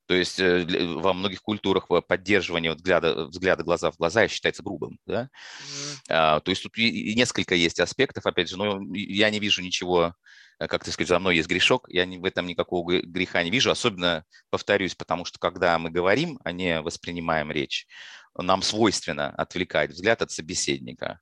То 0.07 0.15
есть 0.15 0.39
э, 0.39 0.65
во 0.97 1.13
многих 1.13 1.41
культурах 1.41 1.87
поддерживание 2.07 2.73
взгляда, 2.73 3.27
взгляда 3.27 3.63
глаза 3.63 3.91
в 3.91 3.97
глаза 3.97 4.27
считается 4.27 4.63
грубым. 4.63 4.99
Да? 5.05 5.23
Mm. 5.23 5.97
А, 6.09 6.39
то 6.41 6.51
есть 6.51 6.63
тут 6.63 6.75
несколько 6.77 7.55
есть 7.55 7.79
аспектов, 7.79 8.25
опять 8.25 8.49
же, 8.49 8.57
но 8.57 8.81
я 8.93 9.29
не 9.29 9.39
вижу 9.39 9.61
ничего, 9.61 10.13
э, 10.59 10.67
как 10.67 10.83
ты 10.83 10.91
сказать, 10.91 11.07
за 11.07 11.19
мной 11.19 11.37
есть 11.37 11.47
грешок, 11.47 11.87
я 11.87 12.05
в 12.05 12.25
этом 12.25 12.47
никакого 12.47 12.99
греха 13.01 13.43
не 13.43 13.51
вижу, 13.51 13.71
особенно, 13.71 14.25
повторюсь, 14.49 14.95
потому 14.95 15.23
что 15.23 15.39
когда 15.39 15.79
мы 15.79 15.91
говорим, 15.91 16.39
а 16.43 16.51
не 16.51 16.81
воспринимаем 16.81 17.51
речь, 17.51 17.87
нам 18.37 18.61
свойственно 18.61 19.29
отвлекать 19.29 19.91
взгляд 19.91 20.21
от 20.21 20.31
собеседника, 20.31 21.19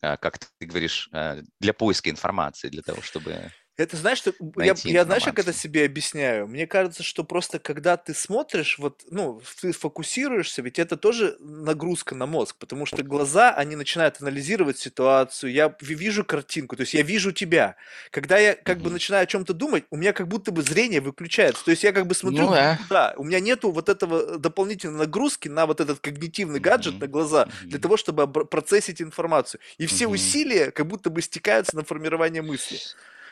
а, 0.00 0.16
как 0.16 0.38
ты 0.38 0.66
говоришь, 0.66 1.08
э, 1.12 1.42
для 1.60 1.72
поиска 1.72 2.10
информации, 2.10 2.68
для 2.68 2.82
того, 2.82 3.02
чтобы 3.02 3.50
это 3.78 3.96
знаешь, 3.96 4.18
что 4.18 4.34
я, 4.58 4.74
я 4.84 5.04
знаешь, 5.04 5.24
как 5.24 5.38
это 5.38 5.52
себе 5.52 5.86
объясняю? 5.86 6.46
Мне 6.46 6.66
кажется, 6.66 7.02
что 7.02 7.24
просто 7.24 7.58
когда 7.58 7.96
ты 7.96 8.12
смотришь, 8.12 8.78
вот, 8.78 9.02
ну, 9.10 9.40
ты 9.62 9.72
фокусируешься, 9.72 10.60
ведь 10.60 10.78
это 10.78 10.98
тоже 10.98 11.36
нагрузка 11.40 12.14
на 12.14 12.26
мозг, 12.26 12.56
потому 12.58 12.84
что 12.84 13.02
глаза, 13.02 13.50
они 13.54 13.74
начинают 13.74 14.20
анализировать 14.20 14.78
ситуацию, 14.78 15.52
я 15.52 15.74
вижу 15.80 16.22
картинку, 16.22 16.76
то 16.76 16.82
есть 16.82 16.92
я 16.92 17.02
вижу 17.02 17.32
тебя. 17.32 17.76
Когда 18.10 18.38
я 18.38 18.54
как 18.54 18.78
бы 18.78 18.90
начинаю 18.90 19.22
о 19.22 19.26
чем-то 19.26 19.54
думать, 19.54 19.84
у 19.90 19.96
меня 19.96 20.12
как 20.12 20.28
будто 20.28 20.52
бы 20.52 20.62
зрение 20.62 21.00
выключается, 21.00 21.64
то 21.64 21.70
есть 21.70 21.82
я 21.82 21.92
как 21.92 22.06
бы 22.06 22.14
смотрю 22.14 22.46
ну, 22.46 22.52
да. 22.52 22.76
туда, 22.76 23.14
у 23.16 23.24
меня 23.24 23.40
нету 23.40 23.70
вот 23.70 23.88
этого 23.88 24.38
дополнительной 24.38 24.98
нагрузки 24.98 25.48
на 25.48 25.64
вот 25.64 25.80
этот 25.80 26.00
когнитивный 26.00 26.60
гаджет 26.60 27.00
на 27.00 27.06
глаза 27.06 27.48
для 27.62 27.78
того, 27.78 27.96
чтобы 27.96 28.28
процессить 28.28 29.00
информацию. 29.00 29.60
И 29.78 29.86
все 29.86 30.06
усилия 30.06 30.70
как 30.70 30.86
будто 30.86 31.08
бы 31.08 31.22
стекаются 31.22 31.74
на 31.74 31.84
формирование 31.84 32.42
мысли. 32.42 32.78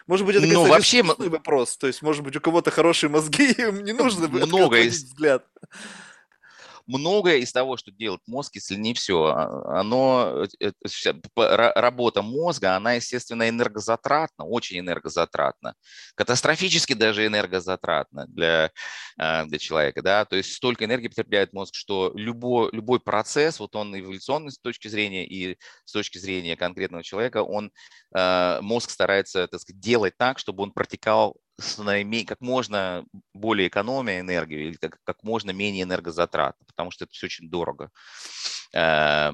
Может 0.07 0.27
быть, 0.27 0.37
это, 0.37 0.47
ну, 0.47 0.67
вообще... 0.67 1.03
вопрос. 1.03 1.77
То 1.77 1.87
есть, 1.87 2.03
может 2.03 2.23
быть, 2.23 2.37
у 2.37 2.41
кого-то 2.41 2.71
хорошие 2.71 3.11
мозги, 3.11 3.53
им 3.59 3.85
не 3.85 3.93
нужно 3.93 4.29
много 4.29 4.81
из... 4.81 5.05
взгляд 5.05 5.45
многое 6.91 7.39
из 7.39 7.53
того, 7.53 7.77
что 7.77 7.91
делает 7.91 8.21
мозг, 8.27 8.55
если 8.57 8.75
не 8.75 8.95
все, 8.95 9.27
а, 9.27 9.81
оно, 9.81 10.47
э, 10.61 10.73
работа 11.37 12.23
мозга, 12.23 12.77
она, 12.77 12.95
естественно, 12.95 13.49
энергозатратна, 13.49 14.45
очень 14.45 14.81
энергозатратна, 14.81 15.75
катастрофически 16.17 16.95
даже 16.95 17.27
энергозатратна 17.27 18.27
для, 18.27 18.71
а, 19.19 19.45
для 19.45 19.59
человека, 19.59 20.03
да, 20.03 20.25
то 20.25 20.37
есть 20.37 20.55
столько 20.55 20.85
энергии 20.85 21.09
потребляет 21.09 21.53
мозг, 21.53 21.75
что 21.75 22.13
любой, 22.15 22.71
любой 22.73 23.01
процесс, 23.01 23.61
вот 23.61 23.77
он 23.77 23.99
эволюционный 23.99 24.51
с 24.51 24.59
точки 24.59 24.89
зрения 24.89 25.27
и 25.27 25.57
с 25.85 25.93
точки 25.93 26.19
зрения 26.19 26.57
конкретного 26.57 27.05
человека, 27.05 27.43
он, 27.43 27.71
а, 28.15 28.61
мозг 28.63 28.91
старается, 28.91 29.47
так 29.47 29.61
сказать, 29.61 29.81
делать 29.81 30.17
так, 30.17 30.39
чтобы 30.39 30.63
он 30.65 30.73
протекал 30.73 31.37
с 31.61 32.25
как 32.27 32.41
можно 32.41 33.05
более 33.35 33.69
экономия 33.69 34.21
энергию 34.21 34.69
или 34.69 34.77
как, 34.77 34.99
как 35.05 35.23
можно 35.23 35.51
менее 35.51 35.83
энергозатратно, 35.85 36.65
потому 36.67 36.91
что 36.91 37.05
это 37.05 37.13
все 37.13 37.27
очень 37.27 37.51
дорого 37.51 37.91
э, 38.73 39.33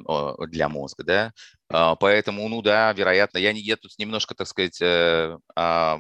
для 0.49 0.69
мозга, 0.69 1.05
да. 1.05 1.33
Э, 1.71 1.95
поэтому, 1.99 2.49
ну 2.49 2.63
да, 2.63 2.93
вероятно, 2.93 3.39
я, 3.39 3.53
не, 3.53 3.61
я 3.61 3.77
тут 3.77 3.93
немножко, 3.99 4.35
так 4.35 4.47
сказать, 4.47 4.81
э, 4.81 5.39
э, 5.57 5.97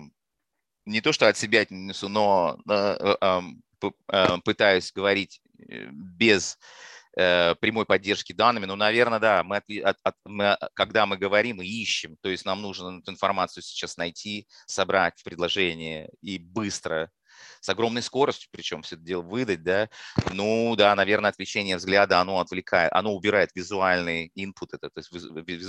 не 0.85 1.01
то 1.01 1.13
что 1.13 1.29
от 1.29 1.37
себя 1.37 1.67
несу, 1.71 2.09
но 2.09 2.59
э, 2.69 3.41
пытаюсь 4.45 4.93
говорить 4.93 5.41
без 5.59 6.59
прямой 7.17 7.87
поддержки 7.87 8.35
данными, 8.35 8.67
но, 8.67 8.77
наверное, 8.77 9.19
да, 9.19 9.43
мы, 9.43 9.57
от, 9.57 9.97
от, 10.03 10.15
мы, 10.25 10.59
когда 10.75 11.07
мы 11.07 11.17
говорим 11.17 11.63
и 11.63 11.67
ищем, 11.67 12.17
то 12.21 12.29
есть 12.29 12.45
нам 12.45 12.61
нужно 12.61 12.99
эту 12.99 13.11
информацию 13.11 13.63
сейчас 13.63 13.97
найти, 13.97 14.47
собрать 14.67 15.19
в 15.19 15.25
предложение 15.25 16.11
и 16.21 16.39
быстро 16.39 17.11
с 17.67 17.69
огромной 17.69 18.03
скоростью, 18.03 18.49
причем 18.53 18.83
все 18.83 18.95
это 18.95 19.05
дело 19.05 19.23
выдать, 19.23 19.65
да, 19.65 19.89
ну, 20.33 20.77
да, 20.77 20.95
наверное, 20.95 21.31
отвлечение 21.31 21.77
взгляда, 21.77 22.21
оно 22.21 22.39
отвлекает, 22.39 22.93
оно 22.93 23.13
убирает 23.13 23.51
визуальный 23.57 24.31
input, 24.39 24.69
это, 24.73 24.89
то 24.89 25.01
есть 25.01 25.11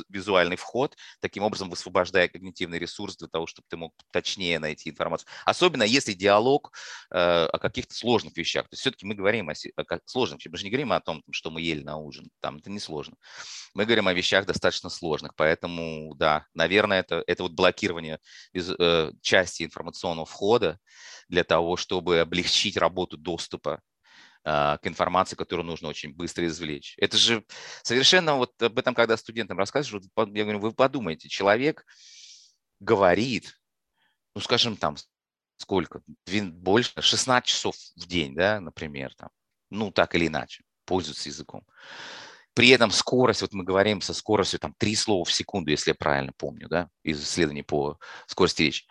визуальный 0.08 0.58
вход, 0.58 0.96
таким 1.22 1.42
образом 1.42 1.72
высвобождая 1.72 2.28
когнитивный 2.28 2.78
ресурс 2.78 3.18
для 3.18 3.28
того, 3.28 3.48
чтобы 3.48 3.66
ты 3.68 3.78
мог 3.78 3.96
точнее 4.12 4.60
найти 4.60 4.92
информацию. 4.92 5.28
Особенно 5.44 5.82
если 5.82 6.14
диалог 6.14 6.72
э, 7.10 7.18
о 7.18 7.58
каких-то 7.58 7.96
сложных 7.96 8.38
вещах. 8.38 8.66
То 8.66 8.74
есть 8.74 8.82
все-таки 8.82 9.08
мы 9.08 9.16
говорим 9.16 9.50
о, 9.50 9.54
о 9.54 10.00
сложных 10.06 10.40
мы 10.46 10.58
же 10.58 10.66
не 10.66 10.70
говорим 10.70 10.94
о 10.94 11.00
том, 11.00 11.24
что 11.32 11.50
мы 11.50 11.62
ели 11.62 11.82
на 11.82 11.98
ужин, 11.98 12.30
там 12.42 12.58
это 12.58 12.70
не 12.70 12.80
сложно. 12.80 13.16
Мы 13.74 13.86
говорим 13.86 14.08
о 14.08 14.14
вещах 14.14 14.46
достаточно 14.46 14.90
сложных, 14.90 15.34
поэтому, 15.36 16.14
да, 16.16 16.46
наверное, 16.54 17.00
это, 17.00 17.24
это 17.26 17.42
вот 17.42 17.54
блокирование 17.54 18.20
из, 18.54 18.70
э, 18.70 19.12
части 19.24 19.64
информационного 19.64 20.28
входа, 20.28 20.80
для 21.30 21.44
того, 21.44 21.76
чтобы 21.76 21.87
облегчить 21.96 22.78
работу 22.78 23.18
доступа 23.18 23.82
а, 24.44 24.78
к 24.78 24.88
информации, 24.88 25.36
которую 25.36 25.66
нужно 25.66 25.90
очень 25.90 26.14
быстро 26.14 26.48
извлечь. 26.48 26.96
Это 26.98 27.18
же 27.18 27.44
совершенно 27.84 28.36
вот 28.36 28.62
об 28.62 28.80
этом, 28.80 28.96
когда 28.96 29.18
студентам 29.18 29.58
рассказываешь, 29.58 30.06
я 30.16 30.44
говорю, 30.44 30.60
вы 30.60 30.72
подумайте, 30.72 31.28
человек 31.28 31.86
говорит, 32.80 33.60
ну, 34.36 34.42
скажем, 34.42 34.78
там, 34.78 34.96
сколько, 35.58 36.02
больше, 36.26 36.94
16 37.02 37.46
часов 37.46 37.76
в 37.96 38.08
день, 38.08 38.36
да, 38.36 38.60
например, 38.62 39.14
там, 39.16 39.30
ну, 39.70 39.92
так 39.92 40.16
или 40.16 40.28
иначе, 40.28 40.64
пользуется 40.86 41.28
языком. 41.30 41.66
При 42.54 42.70
этом 42.70 42.90
скорость, 42.90 43.42
вот 43.42 43.54
мы 43.54 43.64
говорим 43.64 44.02
со 44.02 44.14
скоростью 44.14 44.60
там 44.60 44.74
3 44.78 44.96
слова 44.96 45.26
в 45.26 45.32
секунду, 45.32 45.72
если 45.72 45.92
я 45.92 45.96
правильно 45.96 46.32
помню, 46.38 46.68
да, 46.70 46.90
из 47.04 47.22
исследований 47.22 47.64
по 47.64 48.00
скорости 48.28 48.64
речи. 48.64 48.86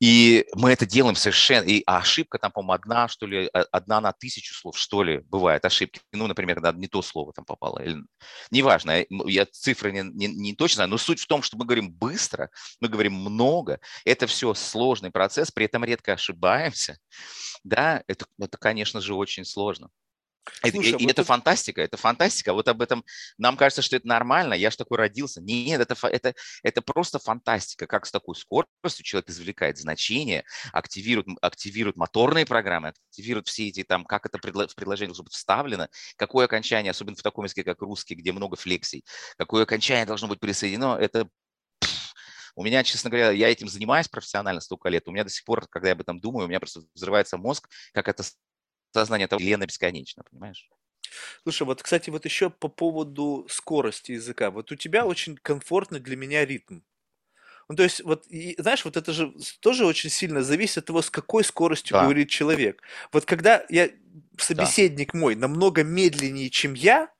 И 0.00 0.46
мы 0.54 0.72
это 0.72 0.86
делаем 0.86 1.14
совершенно, 1.14 1.66
и 1.66 1.82
ошибка 1.84 2.38
там, 2.38 2.50
по-моему, 2.50 2.72
одна, 2.72 3.06
что 3.08 3.26
ли, 3.26 3.50
одна 3.52 4.00
на 4.00 4.12
тысячу 4.12 4.54
слов, 4.54 4.78
что 4.78 5.02
ли, 5.02 5.18
бывает 5.18 5.64
ошибки. 5.66 6.00
Ну, 6.12 6.26
например, 6.26 6.56
когда 6.56 6.72
не 6.72 6.88
то 6.88 7.02
слово 7.02 7.34
там 7.34 7.44
попало. 7.44 7.80
Или... 7.80 8.02
Неважно, 8.50 9.04
я 9.10 9.44
цифры 9.44 9.92
не, 9.92 10.02
не, 10.02 10.26
не 10.28 10.54
точно 10.54 10.76
знаю, 10.76 10.90
но 10.90 10.98
суть 10.98 11.20
в 11.20 11.26
том, 11.26 11.42
что 11.42 11.58
мы 11.58 11.66
говорим 11.66 11.92
быстро, 11.92 12.50
мы 12.80 12.88
говорим 12.88 13.12
много. 13.12 13.78
Это 14.06 14.26
все 14.26 14.54
сложный 14.54 15.10
процесс, 15.10 15.50
при 15.50 15.66
этом 15.66 15.84
редко 15.84 16.14
ошибаемся. 16.14 16.98
Да, 17.62 18.02
это, 18.06 18.24
это 18.38 18.56
конечно 18.56 19.02
же, 19.02 19.14
очень 19.14 19.44
сложно. 19.44 19.90
Слушай, 20.62 20.90
и, 20.90 20.92
вот 20.92 21.02
это, 21.02 21.10
это 21.10 21.24
фантастика, 21.24 21.80
это 21.80 21.96
фантастика. 21.96 22.52
Вот 22.52 22.68
об 22.68 22.82
этом 22.82 23.04
нам 23.38 23.56
кажется, 23.56 23.82
что 23.82 23.96
это 23.96 24.06
нормально. 24.06 24.54
Я 24.54 24.70
же 24.70 24.76
такой 24.76 24.98
родился. 24.98 25.40
Нет, 25.40 25.80
это, 25.80 25.96
это, 26.08 26.34
это 26.62 26.82
просто 26.82 27.18
фантастика. 27.18 27.86
Как 27.86 28.06
с 28.06 28.10
такой 28.10 28.34
скоростью 28.34 29.04
человек 29.04 29.28
извлекает 29.28 29.78
значения, 29.78 30.44
активирует, 30.72 31.26
активирует 31.40 31.96
моторные 31.96 32.46
программы, 32.46 32.92
активирует 33.10 33.48
все 33.48 33.68
эти 33.68 33.84
там, 33.84 34.04
как 34.04 34.26
это 34.26 34.38
в 34.38 34.74
предложение 34.74 35.08
должно 35.08 35.24
быть 35.24 35.34
вставлено, 35.34 35.88
какое 36.16 36.46
окончание, 36.46 36.90
особенно 36.90 37.16
в 37.16 37.22
таком 37.22 37.44
языке, 37.44 37.64
как 37.64 37.80
русский, 37.82 38.14
где 38.14 38.32
много 38.32 38.56
флексий, 38.56 39.04
какое 39.36 39.64
окончание 39.64 40.06
должно 40.06 40.28
быть 40.28 40.40
присоединено. 40.40 40.96
Это 40.98 41.28
у 42.56 42.64
меня, 42.64 42.82
честно 42.82 43.10
говоря, 43.10 43.30
я 43.30 43.48
этим 43.48 43.68
занимаюсь 43.68 44.08
профессионально 44.08 44.60
столько 44.60 44.88
лет. 44.88 45.06
У 45.06 45.12
меня 45.12 45.24
до 45.24 45.30
сих 45.30 45.44
пор, 45.44 45.66
когда 45.68 45.88
я 45.88 45.92
об 45.92 46.00
этом 46.00 46.20
думаю, 46.20 46.46
у 46.46 46.48
меня 46.48 46.60
просто 46.60 46.82
взрывается 46.94 47.38
мозг, 47.38 47.68
как 47.92 48.08
это 48.08 48.22
сознание 48.92 49.26
этого 49.26 49.40
Лена 49.40 49.66
бесконечно, 49.66 50.22
понимаешь? 50.30 50.68
Слушай, 51.42 51.64
вот, 51.64 51.82
кстати, 51.82 52.10
вот 52.10 52.24
еще 52.24 52.50
по 52.50 52.68
поводу 52.68 53.46
скорости 53.48 54.12
языка. 54.12 54.50
Вот 54.50 54.70
у 54.72 54.76
тебя 54.76 55.06
очень 55.06 55.36
комфортный 55.36 56.00
для 56.00 56.16
меня 56.16 56.44
ритм. 56.44 56.80
Ну, 57.68 57.76
то 57.76 57.84
есть, 57.84 58.02
вот, 58.02 58.26
и, 58.26 58.56
знаешь, 58.58 58.84
вот 58.84 58.96
это 58.96 59.12
же 59.12 59.32
тоже 59.60 59.86
очень 59.86 60.10
сильно 60.10 60.42
зависит 60.42 60.78
от 60.78 60.86
того, 60.86 61.02
с 61.02 61.10
какой 61.10 61.44
скоростью 61.44 61.94
да. 61.94 62.02
говорит 62.02 62.28
человек. 62.28 62.82
Вот 63.12 63.24
когда 63.24 63.64
я, 63.68 63.90
собеседник 64.38 65.12
да. 65.12 65.18
мой 65.18 65.36
намного 65.36 65.84
медленнее, 65.84 66.50
чем 66.50 66.74
я, 66.74 67.10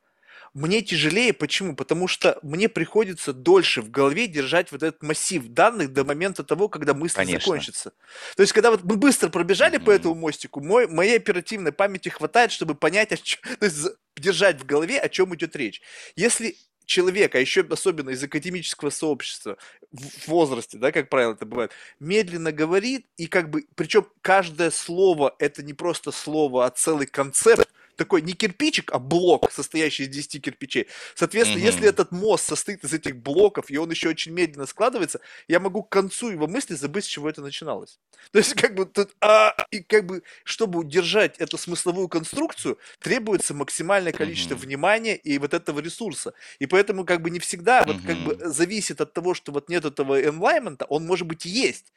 мне 0.54 0.82
тяжелее. 0.82 1.32
Почему? 1.32 1.76
Потому 1.76 2.08
что 2.08 2.38
мне 2.42 2.68
приходится 2.68 3.32
дольше 3.32 3.82
в 3.82 3.90
голове 3.90 4.26
держать 4.26 4.72
вот 4.72 4.82
этот 4.82 5.02
массив 5.02 5.46
данных 5.48 5.92
до 5.92 6.04
момента 6.04 6.42
того, 6.44 6.68
когда 6.68 6.94
мысль 6.94 7.16
Конечно. 7.16 7.40
закончится. 7.40 7.92
То 8.36 8.42
есть, 8.42 8.52
когда 8.52 8.70
вот 8.70 8.84
мы 8.84 8.96
быстро 8.96 9.28
пробежали 9.28 9.78
mm-hmm. 9.78 9.84
по 9.84 9.90
этому 9.90 10.14
мостику, 10.14 10.60
мой, 10.60 10.86
моей 10.88 11.16
оперативной 11.16 11.72
памяти 11.72 12.08
хватает, 12.08 12.52
чтобы 12.52 12.74
понять, 12.74 13.12
о 13.12 13.16
чем, 13.16 13.40
то 13.58 13.64
есть 13.64 13.78
держать 14.16 14.60
в 14.60 14.66
голове, 14.66 14.98
о 14.98 15.08
чем 15.08 15.34
идет 15.34 15.54
речь. 15.56 15.80
Если 16.16 16.56
человек, 16.90 17.36
а 17.36 17.38
еще 17.38 17.64
особенно 17.70 18.10
из 18.10 18.22
академического 18.22 18.90
сообщества 18.90 19.56
в 19.92 20.28
возрасте, 20.28 20.76
да, 20.76 20.90
как 20.90 21.08
правило 21.08 21.34
это 21.34 21.46
бывает, 21.46 21.70
медленно 22.00 22.50
говорит, 22.50 23.06
и 23.16 23.28
как 23.28 23.48
бы, 23.48 23.64
причем 23.76 24.06
каждое 24.20 24.70
слово 24.70 25.36
это 25.38 25.62
не 25.62 25.72
просто 25.72 26.10
слово, 26.10 26.66
а 26.66 26.70
целый 26.70 27.06
концепт, 27.06 27.68
такой 28.00 28.22
не 28.22 28.32
кирпичик, 28.32 28.92
а 28.94 28.98
блок, 28.98 29.52
состоящий 29.52 30.04
из 30.04 30.08
10 30.08 30.42
кирпичей. 30.42 30.86
Соответственно, 31.14 31.60
mm-hmm. 31.60 31.66
если 31.66 31.86
этот 31.86 32.12
мост 32.12 32.46
состоит 32.46 32.82
из 32.82 32.94
этих 32.94 33.14
блоков, 33.16 33.70
и 33.70 33.76
он 33.76 33.90
еще 33.90 34.08
очень 34.08 34.32
медленно 34.32 34.64
складывается, 34.64 35.20
я 35.48 35.60
могу 35.60 35.82
к 35.82 35.90
концу 35.90 36.30
его 36.30 36.46
мысли 36.46 36.74
забыть, 36.74 37.04
с 37.04 37.08
чего 37.08 37.28
это 37.28 37.42
начиналось. 37.42 37.98
То 38.32 38.38
есть, 38.38 38.54
как 38.54 38.74
бы 38.74 38.86
тут, 38.86 39.10
а, 39.20 39.54
и 39.70 39.82
как 39.82 40.06
бы, 40.06 40.22
чтобы 40.44 40.78
удержать 40.78 41.36
эту 41.36 41.58
смысловую 41.58 42.08
конструкцию, 42.08 42.78
требуется 43.00 43.52
максимальное 43.52 44.12
количество 44.12 44.54
mm-hmm. 44.54 44.58
внимания 44.58 45.16
и 45.16 45.36
вот 45.36 45.52
этого 45.52 45.80
ресурса. 45.80 46.32
И 46.58 46.64
поэтому, 46.64 47.04
как 47.04 47.20
бы, 47.20 47.28
не 47.28 47.38
всегда, 47.38 47.82
mm-hmm. 47.82 47.92
вот, 47.92 48.02
как 48.06 48.16
бы, 48.24 48.50
зависит 48.50 49.02
от 49.02 49.12
того, 49.12 49.34
что 49.34 49.52
вот 49.52 49.68
нет 49.68 49.84
этого 49.84 50.22
environment, 50.22 50.86
он, 50.88 51.04
может 51.04 51.26
быть, 51.26 51.44
и 51.44 51.50
есть 51.50 51.92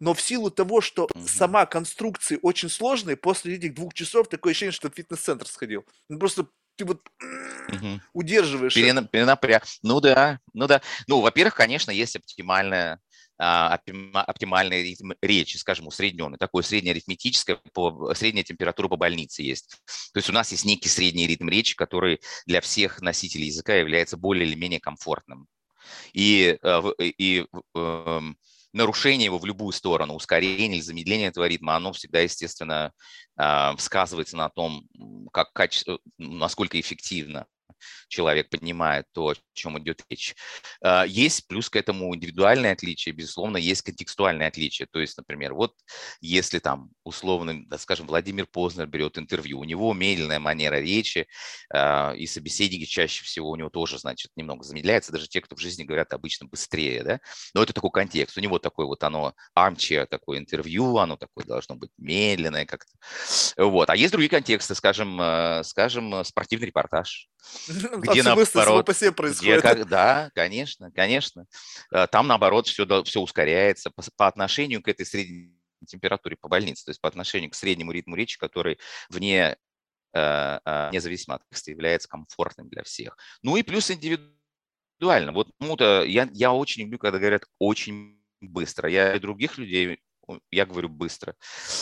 но 0.00 0.14
в 0.14 0.20
силу 0.20 0.50
того, 0.50 0.80
что 0.80 1.08
сама 1.26 1.66
конструкция 1.66 2.38
очень 2.42 2.68
сложная, 2.68 3.16
после 3.16 3.56
этих 3.56 3.74
двух 3.74 3.94
часов 3.94 4.28
такое 4.28 4.52
ощущение, 4.52 4.72
что 4.72 4.90
в 4.90 4.94
фитнес-центр 4.94 5.46
сходил. 5.46 5.84
Ну, 6.08 6.18
просто 6.18 6.46
ты 6.76 6.84
вот 6.84 7.00
угу. 7.72 8.00
удерживаешь. 8.12 8.74
Перена, 8.74 9.04
перенапряг. 9.04 9.64
Ну 9.82 10.00
да, 10.00 10.38
ну 10.54 10.66
да. 10.66 10.80
Ну, 11.08 11.20
во-первых, 11.20 11.54
конечно, 11.54 11.90
есть 11.90 12.14
оптимальная 12.14 13.00
а, 13.40 13.78
оптимальный 14.14 14.82
ритм 14.82 15.12
речи, 15.22 15.56
скажем, 15.58 15.86
усредненный, 15.86 16.38
такое 16.38 16.64
среднеарифметическое, 16.64 17.60
по, 17.72 18.12
средняя 18.14 18.44
температура 18.44 18.88
по 18.88 18.96
больнице 18.96 19.42
есть. 19.42 19.76
То 20.12 20.18
есть 20.18 20.28
у 20.28 20.32
нас 20.32 20.50
есть 20.50 20.64
некий 20.64 20.88
средний 20.88 21.28
ритм 21.28 21.48
речи, 21.48 21.76
который 21.76 22.20
для 22.46 22.60
всех 22.60 23.00
носителей 23.00 23.46
языка 23.46 23.76
является 23.76 24.16
более 24.16 24.44
или 24.44 24.56
менее 24.56 24.80
комфортным. 24.80 25.46
И, 26.12 26.58
э, 26.60 26.82
и, 26.98 27.14
и 27.16 27.46
эм, 27.76 28.36
нарушение 28.72 29.26
его 29.26 29.38
в 29.38 29.46
любую 29.46 29.72
сторону, 29.72 30.14
ускорение 30.14 30.78
или 30.78 30.80
замедление 30.80 31.28
этого 31.28 31.46
ритма, 31.46 31.76
оно 31.76 31.92
всегда, 31.92 32.20
естественно, 32.20 32.92
а, 33.36 33.76
сказывается 33.78 34.36
на 34.36 34.48
том, 34.50 34.86
как 35.32 35.52
качество, 35.52 35.98
насколько 36.18 36.78
эффективно 36.80 37.46
человек 38.08 38.48
понимает 38.50 39.06
то, 39.12 39.30
о 39.30 39.34
чем 39.52 39.78
идет 39.78 40.04
речь. 40.08 40.34
А, 40.82 41.04
есть 41.04 41.46
плюс 41.46 41.68
к 41.68 41.76
этому 41.76 42.14
индивидуальные 42.14 42.72
отличия, 42.72 43.12
безусловно, 43.12 43.56
есть 43.56 43.82
контекстуальные 43.82 44.48
отличия. 44.48 44.86
То 44.90 45.00
есть, 45.00 45.16
например, 45.16 45.54
вот 45.54 45.74
если 46.20 46.58
там 46.58 46.90
условно, 47.04 47.64
да, 47.66 47.78
скажем, 47.78 48.06
Владимир 48.06 48.46
Познер 48.46 48.86
берет 48.86 49.18
интервью, 49.18 49.60
у 49.60 49.64
него 49.64 49.92
медленная 49.94 50.38
манера 50.38 50.80
речи, 50.80 51.26
а, 51.72 52.12
и 52.12 52.26
собеседники 52.26 52.84
чаще 52.84 53.24
всего 53.24 53.50
у 53.50 53.56
него 53.56 53.70
тоже, 53.70 53.98
значит, 53.98 54.30
немного 54.36 54.64
замедляется, 54.64 55.12
даже 55.12 55.28
те, 55.28 55.40
кто 55.40 55.56
в 55.56 55.60
жизни 55.60 55.84
говорят 55.84 56.12
обычно 56.12 56.46
быстрее, 56.46 57.02
да, 57.02 57.20
но 57.54 57.62
это 57.62 57.72
такой 57.72 57.90
контекст. 57.90 58.36
У 58.36 58.40
него 58.40 58.58
такой 58.58 58.86
вот 58.86 59.02
оно, 59.04 59.34
армче, 59.54 60.06
такое 60.06 60.38
интервью, 60.38 60.98
оно 60.98 61.16
такое 61.16 61.44
должно 61.44 61.76
быть 61.76 61.90
медленное 61.96 62.66
как-то. 62.66 62.92
Вот. 63.56 63.90
А 63.90 63.96
есть 63.96 64.12
другие 64.12 64.30
контексты, 64.30 64.74
скажем, 64.74 65.20
э, 65.20 65.62
скажем, 65.64 66.24
спортивный 66.24 66.66
репортаж, 66.66 67.28
где 67.68 68.22
наоборот, 68.22 68.86
по 68.86 68.94
себе 68.94 69.12
происходит. 69.12 69.64
Где, 69.64 69.84
да, 69.84 70.30
конечно, 70.34 70.90
конечно. 70.90 71.46
Э, 71.92 72.06
там 72.06 72.26
наоборот 72.26 72.66
все, 72.66 72.86
все 73.04 73.20
ускоряется 73.20 73.90
по, 73.90 74.02
по 74.16 74.26
отношению 74.26 74.82
к 74.82 74.88
этой 74.88 75.06
средней 75.06 75.54
температуре 75.86 76.36
по 76.40 76.48
больнице, 76.48 76.84
то 76.84 76.90
есть 76.90 77.00
по 77.00 77.08
отношению 77.08 77.50
к 77.50 77.54
среднему 77.54 77.92
ритму 77.92 78.16
речи, 78.16 78.38
который 78.38 78.78
вне 79.08 79.56
э, 80.12 80.58
э, 80.64 80.90
независимо 80.92 81.36
от 81.36 81.48
текста 81.48 81.70
является 81.70 82.08
комфортным 82.08 82.68
для 82.68 82.82
всех. 82.82 83.16
Ну 83.42 83.56
и 83.56 83.62
плюс 83.62 83.90
индивидуально. 83.90 85.32
Вот 85.32 85.50
ну-то 85.60 86.04
я, 86.04 86.28
я 86.32 86.52
очень 86.52 86.82
люблю, 86.82 86.98
когда 86.98 87.18
говорят 87.18 87.44
очень 87.58 88.20
быстро. 88.40 88.88
Я 88.88 89.14
и 89.14 89.20
других 89.20 89.58
людей 89.58 90.00
я 90.50 90.66
говорю 90.66 90.88
быстро. 90.88 91.34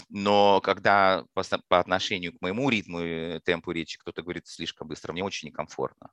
Но 0.08 0.60
когда 0.60 1.24
по, 1.34 1.42
по 1.68 1.78
отношению 1.78 2.36
к 2.36 2.40
моему 2.40 2.68
ритму 2.70 3.00
и 3.00 3.40
темпу 3.40 3.72
речи 3.72 3.98
кто-то 3.98 4.22
говорит 4.22 4.46
слишком 4.46 4.88
быстро, 4.88 5.12
мне 5.12 5.24
очень 5.24 5.48
некомфортно, 5.48 6.10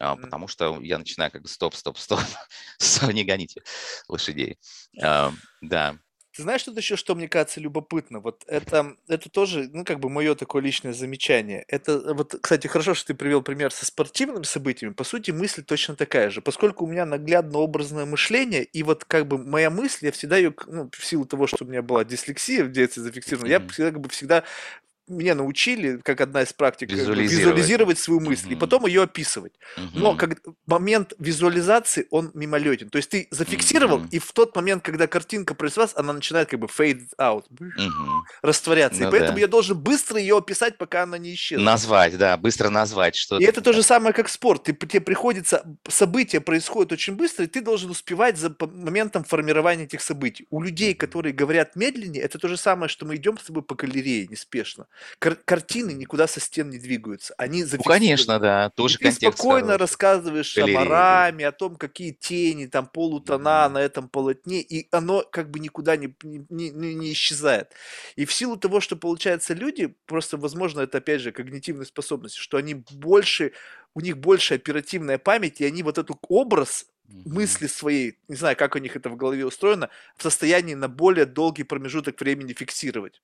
mm-hmm. 0.00 0.20
потому 0.20 0.48
что 0.48 0.80
я 0.82 0.98
начинаю 0.98 1.30
как 1.30 1.42
бы 1.42 1.48
стоп, 1.48 1.74
стоп, 1.74 1.98
стоп, 1.98 2.20
не 3.12 3.24
гоните 3.24 3.62
лошадей. 4.08 4.58
Да. 5.62 5.98
Ты 6.40 6.44
знаешь, 6.44 6.62
тут 6.62 6.78
еще, 6.78 6.96
что 6.96 7.14
мне 7.14 7.28
кажется 7.28 7.60
любопытно? 7.60 8.20
Вот 8.20 8.44
это, 8.46 8.96
это 9.08 9.28
тоже, 9.28 9.68
ну, 9.74 9.84
как 9.84 10.00
бы 10.00 10.08
мое 10.08 10.34
такое 10.34 10.62
личное 10.62 10.94
замечание. 10.94 11.66
Это, 11.68 12.14
вот, 12.14 12.34
кстати, 12.40 12.66
хорошо, 12.66 12.94
что 12.94 13.08
ты 13.08 13.14
привел 13.14 13.42
пример 13.42 13.70
со 13.70 13.84
спортивными 13.84 14.44
событиями. 14.44 14.94
По 14.94 15.04
сути, 15.04 15.32
мысль 15.32 15.62
точно 15.62 15.96
такая 15.96 16.30
же. 16.30 16.40
Поскольку 16.40 16.86
у 16.86 16.88
меня 16.88 17.04
наглядно-образное 17.04 18.06
мышление, 18.06 18.64
и 18.64 18.82
вот 18.82 19.04
как 19.04 19.28
бы 19.28 19.36
моя 19.36 19.68
мысль, 19.68 20.06
я 20.06 20.12
всегда 20.12 20.38
ее, 20.38 20.54
ну, 20.66 20.88
в 20.90 21.04
силу 21.04 21.26
того, 21.26 21.46
что 21.46 21.66
у 21.66 21.68
меня 21.68 21.82
была 21.82 22.06
дислексия 22.06 22.64
в 22.64 22.72
детстве 22.72 23.02
зафиксирована, 23.02 23.46
я 23.46 23.60
всегда, 23.60 23.90
как 23.90 24.00
бы, 24.00 24.08
всегда 24.08 24.42
меня 25.10 25.34
научили, 25.34 25.98
как 26.02 26.20
одна 26.20 26.42
из 26.42 26.52
практик, 26.52 26.90
визуализировать, 26.90 27.30
визуализировать 27.32 27.98
свою 27.98 28.20
мысль 28.20 28.48
mm-hmm. 28.48 28.52
и 28.52 28.56
потом 28.56 28.86
ее 28.86 29.02
описывать. 29.02 29.52
Mm-hmm. 29.76 29.90
Но 29.94 30.16
как 30.16 30.38
момент 30.66 31.14
визуализации, 31.18 32.06
он 32.10 32.30
мимолетен. 32.34 32.88
То 32.88 32.96
есть 32.98 33.10
ты 33.10 33.28
зафиксировал, 33.30 34.00
mm-hmm. 34.00 34.10
и 34.10 34.18
в 34.18 34.32
тот 34.32 34.54
момент, 34.56 34.84
когда 34.84 35.06
картинка 35.06 35.54
произвелась, 35.54 35.92
она 35.96 36.12
начинает 36.12 36.48
как 36.48 36.60
бы 36.60 36.66
fade 36.66 37.08
out, 37.18 37.44
mm-hmm. 37.50 38.20
растворяться. 38.42 39.02
Ну, 39.02 39.08
и 39.08 39.10
поэтому 39.10 39.34
да. 39.34 39.40
я 39.40 39.48
должен 39.48 39.78
быстро 39.78 40.18
ее 40.18 40.38
описать, 40.38 40.78
пока 40.78 41.02
она 41.02 41.18
не 41.18 41.34
исчезла. 41.34 41.64
Назвать, 41.64 42.16
да, 42.16 42.36
быстро 42.36 42.70
назвать 42.70 43.16
что-то. 43.16 43.42
И 43.42 43.46
это 43.46 43.60
то 43.60 43.72
же 43.72 43.82
самое, 43.82 44.12
как 44.12 44.28
спорт. 44.28 44.64
Ты, 44.64 44.72
тебе 44.72 45.00
приходится, 45.00 45.64
события 45.88 46.40
происходят 46.40 46.92
очень 46.92 47.14
быстро, 47.14 47.44
и 47.44 47.48
ты 47.48 47.60
должен 47.60 47.90
успевать 47.90 48.38
за 48.38 48.54
моментом 48.60 49.24
формирования 49.24 49.84
этих 49.84 50.00
событий. 50.00 50.46
У 50.50 50.62
людей, 50.62 50.94
которые 50.94 51.32
говорят 51.32 51.76
медленнее, 51.76 52.22
это 52.22 52.38
то 52.38 52.48
же 52.48 52.56
самое, 52.56 52.88
что 52.88 53.06
мы 53.06 53.16
идем 53.16 53.38
с 53.38 53.44
тобой 53.44 53.62
по 53.62 53.74
галерее 53.74 54.26
неспешно. 54.26 54.86
Кар- 55.18 55.36
картины 55.36 55.92
никуда 55.92 56.26
со 56.26 56.40
стен 56.40 56.70
не 56.70 56.78
двигаются. 56.78 57.34
Они 57.38 57.64
Ну, 57.64 57.82
конечно, 57.82 58.38
да, 58.38 58.70
тоже 58.70 58.98
ты 58.98 59.12
спокойно 59.12 59.78
рассказываешь 59.78 60.56
галереи. 60.56 60.74
о 60.74 60.78
мараме, 60.78 61.48
о 61.48 61.52
том, 61.52 61.76
какие 61.76 62.12
тени, 62.12 62.66
там 62.66 62.86
полутона 62.86 63.66
mm-hmm. 63.66 63.72
на 63.72 63.78
этом 63.78 64.08
полотне, 64.08 64.60
и 64.60 64.88
оно 64.90 65.24
как 65.30 65.50
бы 65.50 65.60
никуда 65.60 65.96
не, 65.96 66.14
не, 66.22 66.70
не, 66.70 66.94
не 66.94 67.12
исчезает. 67.12 67.72
И 68.16 68.24
в 68.24 68.32
силу 68.32 68.56
того, 68.56 68.80
что 68.80 68.96
получается 68.96 69.54
люди, 69.54 69.94
просто, 70.06 70.36
возможно, 70.36 70.80
это 70.80 70.98
опять 70.98 71.20
же 71.20 71.32
когнитивные 71.32 71.86
способности, 71.86 72.38
что 72.38 72.56
они 72.56 72.74
больше, 72.74 73.52
у 73.94 74.00
них 74.00 74.18
больше 74.18 74.54
оперативная 74.54 75.18
память, 75.18 75.60
и 75.60 75.64
они 75.64 75.82
вот 75.82 75.98
этот 75.98 76.18
образ 76.28 76.86
мысли 77.24 77.66
своей, 77.66 78.18
не 78.28 78.36
знаю, 78.36 78.56
как 78.56 78.74
у 78.74 78.78
них 78.78 78.96
это 78.96 79.10
в 79.10 79.16
голове 79.16 79.44
устроено, 79.44 79.90
в 80.16 80.22
состоянии 80.22 80.74
на 80.74 80.88
более 80.88 81.26
долгий 81.26 81.64
промежуток 81.64 82.20
времени 82.20 82.52
фиксировать. 82.52 83.20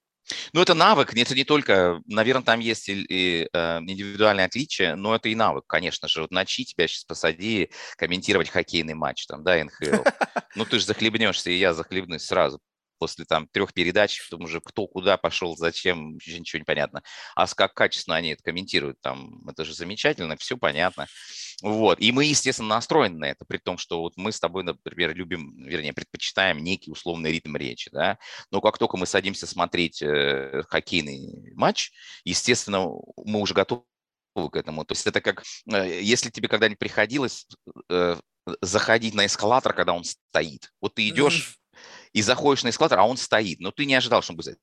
Ну, 0.52 0.60
это 0.60 0.74
навык, 0.74 1.14
это 1.14 1.34
не 1.34 1.44
только, 1.44 2.00
наверное, 2.06 2.44
там 2.44 2.60
есть 2.60 2.88
и, 2.88 3.04
и 3.08 3.48
э, 3.52 3.78
индивидуальные 3.78 4.46
отличия, 4.46 4.96
но 4.96 5.14
это 5.14 5.28
и 5.28 5.34
навык, 5.34 5.64
конечно 5.66 6.08
же. 6.08 6.22
Вот 6.22 6.30
начни 6.30 6.64
тебя 6.64 6.88
сейчас 6.88 7.04
посади 7.04 7.70
комментировать 7.96 8.48
хоккейный 8.48 8.94
матч, 8.94 9.26
там, 9.26 9.44
да, 9.44 9.62
НХЛ. 9.62 10.02
Ну, 10.56 10.64
ты 10.64 10.78
же 10.78 10.86
захлебнешься, 10.86 11.50
и 11.50 11.58
я 11.58 11.74
захлебнусь 11.74 12.24
сразу 12.24 12.60
после 12.98 13.24
там 13.24 13.48
трех 13.48 13.72
передач, 13.72 14.20
потом 14.28 14.44
уже 14.44 14.60
кто 14.60 14.86
куда 14.86 15.16
пошел, 15.16 15.56
зачем, 15.56 16.14
ничего 16.14 16.58
не 16.58 16.64
понятно. 16.64 17.02
А 17.34 17.46
как 17.46 17.74
качественно 17.74 18.16
они 18.16 18.30
это 18.30 18.42
комментируют, 18.42 19.00
там, 19.00 19.46
это 19.48 19.64
же 19.64 19.74
замечательно, 19.74 20.36
все 20.36 20.56
понятно. 20.56 21.06
Вот. 21.62 22.00
И 22.00 22.12
мы, 22.12 22.24
естественно, 22.24 22.68
настроены 22.68 23.18
на 23.18 23.24
это, 23.26 23.44
при 23.44 23.58
том, 23.58 23.78
что 23.78 24.00
вот 24.00 24.14
мы 24.16 24.32
с 24.32 24.40
тобой, 24.40 24.64
например, 24.64 25.14
любим, 25.14 25.56
вернее, 25.64 25.92
предпочитаем 25.92 26.62
некий 26.62 26.90
условный 26.90 27.32
ритм 27.32 27.56
речи, 27.56 27.90
да, 27.92 28.18
но 28.50 28.60
как 28.60 28.78
только 28.78 28.96
мы 28.96 29.06
садимся 29.06 29.46
смотреть 29.46 30.02
э, 30.02 30.62
хоккейный 30.68 31.52
матч, 31.54 31.92
естественно, 32.24 32.86
мы 33.24 33.40
уже 33.40 33.54
готовы 33.54 33.84
к 34.34 34.56
этому. 34.56 34.84
То 34.84 34.92
есть 34.92 35.06
это 35.06 35.20
как, 35.20 35.42
э, 35.72 36.02
если 36.02 36.30
тебе 36.30 36.48
когда-нибудь 36.48 36.78
приходилось 36.78 37.46
э, 37.90 38.16
заходить 38.60 39.14
на 39.14 39.26
эскалатор, 39.26 39.72
когда 39.72 39.92
он 39.92 40.04
стоит. 40.04 40.70
Вот 40.80 40.94
ты 40.94 41.08
идешь 41.08 41.58
и 42.16 42.22
заходишь 42.22 42.64
на 42.64 42.70
эскалатор, 42.70 42.98
а 42.98 43.04
он 43.04 43.18
стоит, 43.18 43.60
но 43.60 43.70
ты 43.70 43.84
не 43.84 43.94
ожидал, 43.94 44.22
что 44.22 44.32
он 44.32 44.38
будет 44.38 44.58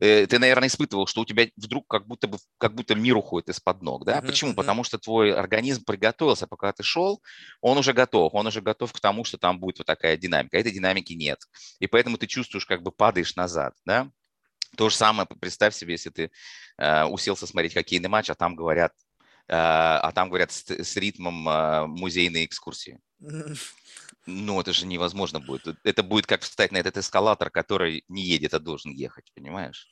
э, 0.00 0.26
ты, 0.26 0.40
наверное, 0.40 0.66
испытывал, 0.66 1.06
что 1.06 1.20
у 1.20 1.24
тебя 1.24 1.46
вдруг 1.56 1.86
как 1.86 2.08
будто 2.08 2.26
бы 2.26 2.38
как 2.58 2.74
будто 2.74 2.96
мир 2.96 3.16
уходит 3.16 3.50
из-под 3.50 3.82
ног, 3.82 4.04
да? 4.04 4.18
Uh-huh, 4.18 4.26
Почему? 4.26 4.50
Uh-huh. 4.50 4.56
Потому 4.56 4.82
что 4.82 4.98
твой 4.98 5.32
организм 5.32 5.84
приготовился, 5.84 6.48
пока 6.48 6.72
ты 6.72 6.82
шел, 6.82 7.22
он 7.60 7.78
уже 7.78 7.92
готов, 7.92 8.34
он 8.34 8.48
уже 8.48 8.60
готов 8.60 8.92
к 8.92 8.98
тому, 8.98 9.22
что 9.22 9.38
там 9.38 9.60
будет 9.60 9.78
вот 9.78 9.86
такая 9.86 10.16
динамика. 10.16 10.58
Этой 10.58 10.72
динамики 10.72 11.12
нет, 11.12 11.38
и 11.78 11.86
поэтому 11.86 12.18
ты 12.18 12.26
чувствуешь, 12.26 12.66
как 12.66 12.82
бы 12.82 12.90
падаешь 12.90 13.36
назад, 13.36 13.74
да? 13.84 14.10
То 14.76 14.88
же 14.88 14.96
самое, 14.96 15.28
представь 15.40 15.76
себе, 15.76 15.92
если 15.92 16.10
ты 16.10 16.30
э, 16.78 17.04
уселся 17.04 17.46
смотреть 17.46 17.74
хоккейный 17.74 18.08
матч, 18.08 18.28
а 18.28 18.34
там 18.34 18.56
говорят, 18.56 18.92
а 19.54 20.12
там 20.12 20.28
говорят 20.28 20.52
с, 20.52 20.68
с 20.70 20.96
ритмом 20.96 21.48
э, 21.48 21.86
музейной 21.86 22.44
экскурсии. 22.44 23.00
Ну, 24.26 24.60
это 24.60 24.72
же 24.72 24.86
невозможно 24.86 25.40
будет. 25.40 25.76
Это 25.84 26.02
будет 26.02 26.26
как 26.26 26.42
встать 26.42 26.72
на 26.72 26.78
этот 26.78 26.96
эскалатор, 26.96 27.50
который 27.50 28.04
не 28.08 28.22
едет, 28.22 28.54
а 28.54 28.60
должен 28.60 28.92
ехать, 28.92 29.32
понимаешь? 29.34 29.88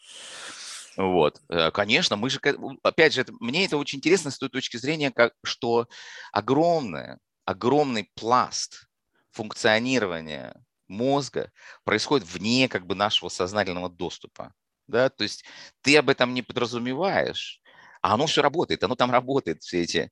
Вот, 0.96 1.40
э, 1.48 1.70
конечно, 1.70 2.16
мы 2.16 2.30
же, 2.30 2.40
опять 2.82 3.14
же, 3.14 3.24
мне 3.40 3.64
это 3.64 3.76
очень 3.76 3.98
интересно 3.98 4.30
с 4.30 4.38
той 4.38 4.48
точки 4.48 4.76
зрения, 4.76 5.10
как, 5.10 5.34
что 5.44 5.88
огромное 6.32 7.18
огромный 7.50 8.08
пласт 8.14 8.86
функционирования 9.32 10.54
мозга 10.88 11.50
происходит 11.84 12.26
вне 12.28 12.68
как 12.68 12.86
бы 12.86 12.94
нашего 12.94 13.28
сознательного 13.28 13.88
доступа. 13.88 14.54
Да? 14.86 15.08
То 15.08 15.24
есть 15.24 15.44
ты 15.82 15.96
об 15.96 16.08
этом 16.08 16.34
не 16.34 16.42
подразумеваешь, 16.42 17.59
а 18.02 18.14
оно 18.14 18.26
все 18.26 18.42
работает, 18.42 18.82
оно 18.84 18.94
там 18.94 19.10
работает, 19.10 19.62
все 19.62 19.82
эти, 19.82 20.10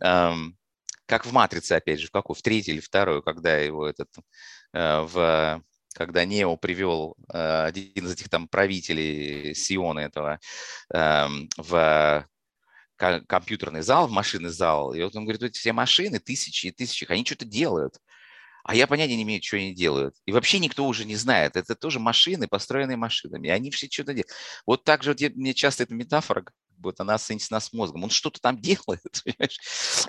эм, 0.00 0.56
как 1.06 1.26
в 1.26 1.32
«Матрице», 1.32 1.72
опять 1.74 2.00
же, 2.00 2.08
в 2.08 2.10
какой, 2.10 2.36
в 2.36 2.42
третьей 2.42 2.74
или 2.74 2.80
второй, 2.80 3.22
когда 3.22 3.58
его 3.58 3.86
этот, 3.86 4.08
э, 4.72 5.00
в, 5.02 5.62
когда 5.94 6.24
Нео 6.24 6.56
привел 6.56 7.16
э, 7.32 7.64
один 7.66 8.06
из 8.06 8.12
этих 8.12 8.28
там 8.28 8.48
правителей 8.48 9.54
Сиона 9.54 10.00
этого 10.00 10.40
э, 10.94 11.26
в 11.56 12.26
компьютерный 13.26 13.82
зал, 13.82 14.06
в 14.06 14.12
машинный 14.12 14.50
зал, 14.50 14.94
и 14.94 15.02
вот 15.02 15.16
он 15.16 15.24
говорит, 15.24 15.42
эти 15.42 15.58
все 15.58 15.72
машины, 15.72 16.20
тысячи 16.20 16.66
и 16.66 16.70
тысячи, 16.70 17.04
они 17.10 17.24
что-то 17.24 17.44
делают 17.44 17.98
а 18.64 18.74
я 18.74 18.86
понятия 18.86 19.16
не 19.16 19.24
имею, 19.24 19.42
что 19.42 19.56
они 19.56 19.74
делают. 19.74 20.14
И 20.24 20.32
вообще 20.32 20.58
никто 20.58 20.86
уже 20.86 21.04
не 21.04 21.16
знает. 21.16 21.56
Это 21.56 21.74
тоже 21.74 21.98
машины, 21.98 22.46
построенные 22.46 22.96
машинами. 22.96 23.50
Они 23.50 23.70
все 23.70 23.88
что-то 23.90 24.12
делают. 24.12 24.30
Вот 24.66 24.84
так 24.84 25.02
же 25.02 25.10
вот 25.10 25.20
я, 25.20 25.30
мне 25.30 25.54
часто 25.54 25.82
эта 25.82 25.94
метафора, 25.94 26.44
вот 26.82 27.00
она 27.00 27.18
соединена 27.18 27.60
с 27.60 27.72
мозгом. 27.72 28.04
Он 28.04 28.10
что-то 28.10 28.40
там 28.40 28.60
делает, 28.60 29.02
понимаешь? 29.24 29.58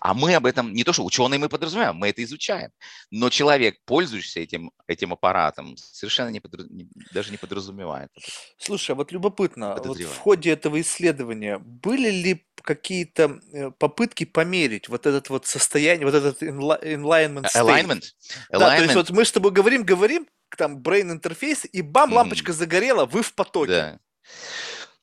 А 0.01 0.13
мы 0.13 0.35
об 0.35 0.45
этом, 0.45 0.73
не 0.73 0.83
то 0.83 0.93
что 0.93 1.05
ученые 1.05 1.39
мы 1.39 1.49
подразумеваем, 1.49 1.95
мы 1.95 2.09
это 2.09 2.23
изучаем. 2.23 2.71
Но 3.11 3.29
человек, 3.29 3.77
пользующийся 3.85 4.41
этим, 4.41 4.71
этим 4.87 5.13
аппаратом, 5.13 5.75
совершенно 5.77 6.29
не 6.29 6.39
подразу... 6.39 6.69
даже 7.13 7.31
не 7.31 7.37
подразумевает. 7.37 8.09
Слушай, 8.57 8.91
а 8.91 8.95
вот 8.95 9.11
любопытно, 9.11 9.75
вот 9.83 9.97
в 9.97 10.17
ходе 10.17 10.51
этого 10.51 10.81
исследования 10.81 11.59
были 11.59 12.09
ли 12.09 12.45
какие-то 12.61 13.39
э, 13.51 13.71
попытки 13.71 14.25
померить 14.25 14.87
вот 14.87 15.05
этот 15.05 15.29
вот 15.29 15.45
состояние, 15.45 16.05
вот 16.05 16.15
этот 16.15 16.41
enlightenment 16.41 17.45
state? 17.45 17.61
Alignment. 17.61 18.03
Да, 18.49 18.77
то 18.77 18.83
есть 18.83 18.95
вот 18.95 19.09
мы 19.09 19.25
с 19.25 19.31
тобой 19.31 19.51
говорим, 19.51 19.83
говорим, 19.83 20.27
там 20.57 20.77
brain 20.77 21.11
интерфейс, 21.11 21.65
и 21.71 21.81
бам, 21.81 22.13
лампочка 22.13 22.53
загорела, 22.53 23.05
вы 23.05 23.21
в 23.21 23.33
потоке. 23.33 23.71
Да. 23.71 23.99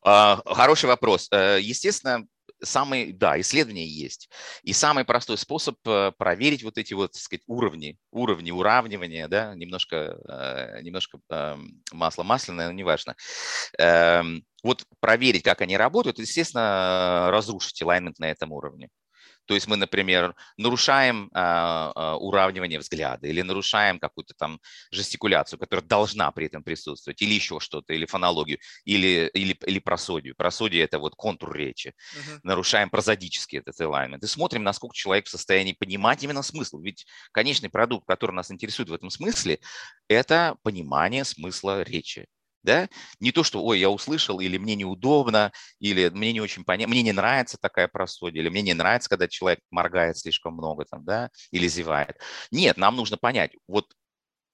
А, 0.02 0.40
хороший 0.46 0.86
вопрос. 0.86 1.28
Э, 1.30 1.58
естественно, 1.60 2.26
самый, 2.62 3.12
да, 3.12 3.40
исследования 3.40 3.86
есть. 3.86 4.28
И 4.62 4.72
самый 4.72 5.04
простой 5.04 5.38
способ 5.38 5.76
э, 5.86 6.12
проверить 6.16 6.62
вот 6.62 6.78
эти 6.78 6.94
вот, 6.94 7.12
так 7.12 7.22
сказать, 7.22 7.42
уровни, 7.46 7.98
уровни 8.10 8.50
уравнивания, 8.50 9.28
да, 9.28 9.54
немножко, 9.54 10.18
э, 10.28 10.82
немножко 10.82 11.18
эм, 11.30 11.82
масло 11.92 12.22
масляное, 12.22 12.72
неважно. 12.72 13.16
Эм, 13.78 14.44
вот 14.62 14.84
проверить, 15.00 15.42
как 15.42 15.60
они 15.62 15.76
работают, 15.76 16.18
естественно, 16.18 17.28
разрушить 17.30 17.82
alignment 17.82 18.14
на 18.18 18.30
этом 18.30 18.52
уровне. 18.52 18.88
То 19.46 19.54
есть 19.54 19.66
мы, 19.66 19.76
например, 19.76 20.34
нарушаем 20.56 21.30
а, 21.34 21.92
а, 21.94 22.16
уравнивание 22.16 22.78
взгляда 22.78 23.26
или 23.26 23.42
нарушаем 23.42 23.98
какую-то 23.98 24.34
там 24.34 24.60
жестикуляцию, 24.90 25.58
которая 25.58 25.84
должна 25.84 26.30
при 26.30 26.46
этом 26.46 26.62
присутствовать, 26.62 27.20
или 27.22 27.34
еще 27.34 27.60
что-то, 27.60 27.92
или 27.92 28.06
фонологию, 28.06 28.58
или, 28.84 29.30
или, 29.34 29.52
или 29.66 29.78
просодию. 29.78 30.34
Просодие– 30.36 30.82
это 30.84 30.98
вот 30.98 31.14
контур 31.16 31.52
речи. 31.54 31.94
Uh-huh. 32.14 32.40
Нарушаем 32.42 32.90
прозодический 32.90 33.58
этот 33.58 33.80
alignment. 33.80 34.20
И 34.22 34.26
смотрим, 34.26 34.62
насколько 34.62 34.94
человек 34.94 35.26
в 35.26 35.30
состоянии 35.30 35.72
понимать 35.72 36.22
именно 36.22 36.42
смысл. 36.42 36.80
Ведь 36.80 37.06
конечный 37.32 37.70
продукт, 37.70 38.06
который 38.06 38.32
нас 38.32 38.50
интересует 38.50 38.88
в 38.88 38.94
этом 38.94 39.10
смысле, 39.10 39.58
это 40.08 40.56
понимание 40.62 41.24
смысла 41.24 41.82
речи 41.82 42.26
да, 42.62 42.88
не 43.20 43.32
то, 43.32 43.42
что, 43.44 43.62
ой, 43.64 43.78
я 43.78 43.90
услышал, 43.90 44.40
или 44.40 44.58
мне 44.58 44.76
неудобно, 44.76 45.52
или 45.78 46.08
мне 46.10 46.32
не 46.32 46.40
очень 46.40 46.64
понятно, 46.64 46.90
мне 46.92 47.02
не 47.02 47.12
нравится 47.12 47.58
такая 47.60 47.88
простодия, 47.88 48.42
или 48.42 48.48
мне 48.48 48.62
не 48.62 48.74
нравится, 48.74 49.08
когда 49.08 49.28
человек 49.28 49.60
моргает 49.70 50.18
слишком 50.18 50.54
много 50.54 50.84
там, 50.84 51.04
да, 51.04 51.30
или 51.50 51.66
зевает. 51.68 52.16
Нет, 52.50 52.76
нам 52.76 52.96
нужно 52.96 53.16
понять, 53.16 53.52
вот 53.68 53.86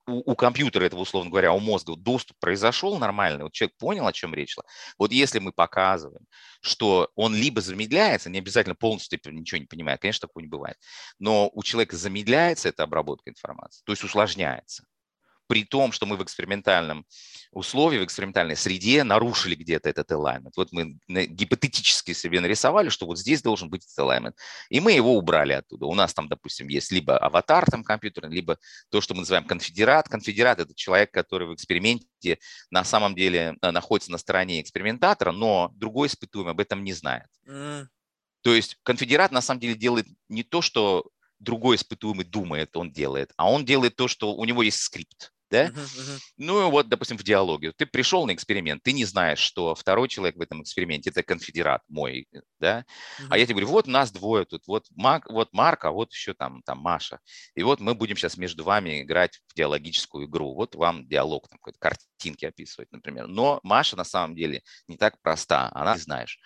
у, 0.06 0.32
у 0.32 0.36
компьютера 0.36 0.84
этого, 0.84 1.00
условно 1.00 1.30
говоря, 1.30 1.52
у 1.52 1.58
мозга 1.58 1.96
доступ 1.96 2.36
произошел 2.38 2.98
нормальный, 2.98 3.44
вот 3.44 3.52
человек 3.52 3.76
понял, 3.76 4.06
о 4.06 4.12
чем 4.12 4.34
речь 4.34 4.54
шла. 4.54 4.64
Вот 4.98 5.12
если 5.12 5.38
мы 5.38 5.52
показываем, 5.52 6.24
что 6.60 7.10
он 7.14 7.34
либо 7.34 7.60
замедляется, 7.60 8.30
не 8.30 8.38
обязательно 8.38 8.74
полностью 8.74 9.18
ничего 9.32 9.58
не 9.58 9.66
понимает, 9.66 10.00
конечно, 10.00 10.28
такого 10.28 10.42
не 10.42 10.48
бывает, 10.48 10.76
но 11.18 11.50
у 11.52 11.62
человека 11.62 11.96
замедляется 11.96 12.68
эта 12.68 12.84
обработка 12.84 13.30
информации, 13.30 13.82
то 13.84 13.92
есть 13.92 14.04
усложняется, 14.04 14.84
при 15.46 15.64
том, 15.64 15.92
что 15.92 16.06
мы 16.06 16.16
в 16.16 16.22
экспериментальном 16.22 17.06
условии, 17.52 17.98
в 17.98 18.04
экспериментальной 18.04 18.56
среде 18.56 19.04
нарушили 19.04 19.54
где-то 19.54 19.88
этот 19.88 20.10
alignment. 20.10 20.52
Вот 20.56 20.72
мы 20.72 20.98
гипотетически 21.08 22.12
себе 22.12 22.40
нарисовали, 22.40 22.88
что 22.88 23.06
вот 23.06 23.18
здесь 23.18 23.42
должен 23.42 23.70
быть 23.70 23.84
этот 23.84 23.98
alignment, 23.98 24.34
и 24.68 24.80
мы 24.80 24.92
его 24.92 25.16
убрали 25.16 25.52
оттуда. 25.52 25.86
У 25.86 25.94
нас 25.94 26.12
там, 26.12 26.28
допустим, 26.28 26.68
есть 26.68 26.92
либо 26.92 27.16
аватар 27.18 27.64
там 27.70 27.84
компьютерный, 27.84 28.34
либо 28.34 28.58
то, 28.90 29.00
что 29.00 29.14
мы 29.14 29.20
называем 29.20 29.46
конфедерат. 29.46 30.08
Конфедерат– 30.08 30.58
это 30.60 30.74
человек, 30.74 31.10
который 31.12 31.48
в 31.48 31.54
эксперименте 31.54 32.38
на 32.70 32.84
самом 32.84 33.14
деле 33.14 33.56
э, 33.60 33.70
находится 33.70 34.12
на 34.12 34.18
стороне 34.18 34.60
экспериментатора, 34.60 35.32
но 35.32 35.70
другой 35.74 36.08
испытуемый 36.08 36.52
об 36.52 36.60
этом 36.60 36.84
не 36.84 36.92
знает. 36.92 37.28
Mm. 37.48 37.86
То 38.42 38.54
есть 38.54 38.76
конфедерат 38.82 39.32
на 39.32 39.40
самом 39.40 39.60
деле 39.60 39.74
делает 39.74 40.06
не 40.28 40.42
то, 40.42 40.62
что 40.62 41.10
другой 41.38 41.76
испытуемый 41.76 42.24
думает, 42.24 42.76
он 42.76 42.92
делает, 42.92 43.32
а 43.36 43.50
он 43.50 43.64
делает 43.64 43.96
то, 43.96 44.08
что 44.08 44.34
у 44.34 44.44
него 44.44 44.62
есть 44.62 44.80
скрипт 44.80 45.32
да? 45.50 45.66
Uh-huh, 45.66 45.74
uh-huh. 45.74 46.18
Ну 46.36 46.70
вот, 46.70 46.88
допустим, 46.88 47.18
в 47.18 47.22
диалоге. 47.22 47.72
Ты 47.72 47.86
пришел 47.86 48.26
на 48.26 48.34
эксперимент, 48.34 48.82
ты 48.82 48.92
не 48.92 49.04
знаешь, 49.04 49.38
что 49.38 49.74
второй 49.74 50.08
человек 50.08 50.36
в 50.36 50.40
этом 50.40 50.62
эксперименте– 50.62 51.10
это 51.10 51.22
конфедерат 51.22 51.82
мой, 51.88 52.28
да? 52.60 52.84
Uh-huh. 53.20 53.26
А 53.30 53.38
я 53.38 53.44
тебе 53.44 53.54
говорю, 53.54 53.68
вот 53.68 53.86
нас 53.86 54.10
двое 54.10 54.44
тут, 54.44 54.66
вот, 54.66 54.86
Мак, 54.94 55.30
вот 55.30 55.52
Марк, 55.52 55.84
а 55.84 55.90
вот 55.90 56.12
еще 56.12 56.34
там, 56.34 56.62
там 56.62 56.78
Маша. 56.78 57.20
И 57.54 57.62
вот 57.62 57.80
мы 57.80 57.94
будем 57.94 58.16
сейчас 58.16 58.36
между 58.36 58.64
вами 58.64 59.02
играть 59.02 59.40
в 59.48 59.54
диалогическую 59.54 60.26
игру. 60.26 60.54
Вот 60.54 60.74
вам 60.74 61.06
диалог, 61.06 61.48
там 61.48 61.58
какой-то 61.58 61.78
картинки 61.78 62.44
описывать, 62.44 62.90
например. 62.92 63.26
Но 63.26 63.60
Маша 63.62 63.96
на 63.96 64.04
самом 64.04 64.34
деле 64.34 64.62
не 64.88 64.96
так 64.96 65.20
проста, 65.22 65.70
она 65.74 65.94
не 65.94 66.00
знаешь. 66.00 66.38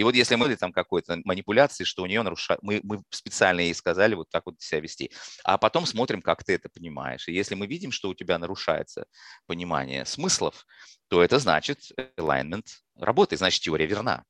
И 0.00 0.02
вот 0.02 0.14
если 0.14 0.34
мы 0.36 0.56
там 0.56 0.72
какой-то 0.72 1.20
манипуляции, 1.24 1.84
что 1.84 2.02
у 2.02 2.06
нее 2.06 2.22
нарушают, 2.22 2.62
мы, 2.62 2.80
мы 2.82 3.02
специально 3.10 3.60
ей 3.60 3.74
сказали 3.74 4.14
вот 4.14 4.30
так 4.30 4.46
вот 4.46 4.58
себя 4.58 4.80
вести, 4.80 5.12
а 5.44 5.58
потом 5.58 5.84
смотрим, 5.84 6.22
как 6.22 6.42
ты 6.42 6.54
это 6.54 6.70
понимаешь. 6.70 7.28
И 7.28 7.34
если 7.34 7.54
мы 7.54 7.66
видим, 7.66 7.92
что 7.92 8.08
у 8.08 8.14
тебя 8.14 8.38
нарушается 8.38 9.04
понимание 9.46 10.06
смыслов, 10.06 10.64
то 11.08 11.22
это 11.22 11.38
значит 11.38 11.80
alignment 12.16 12.64
работает, 12.98 13.40
значит 13.40 13.60
теория 13.60 13.84
верна. 13.84 14.24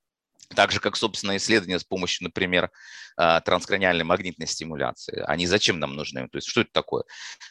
Так 0.56 0.72
же, 0.72 0.80
как, 0.80 0.97
собственно, 0.97 1.36
исследования 1.36 1.78
с 1.78 1.84
помощью, 1.84 2.24
например, 2.24 2.72
а, 3.16 3.40
транскраниальной 3.40 4.02
магнитной 4.02 4.48
стимуляции. 4.48 5.22
Они 5.28 5.47
зачем 5.47 5.78
нам 5.78 5.94
нужны? 5.94 6.28
То 6.30 6.38
есть 6.38 6.48
что 6.48 6.62
это 6.62 6.70
такое? 6.72 7.05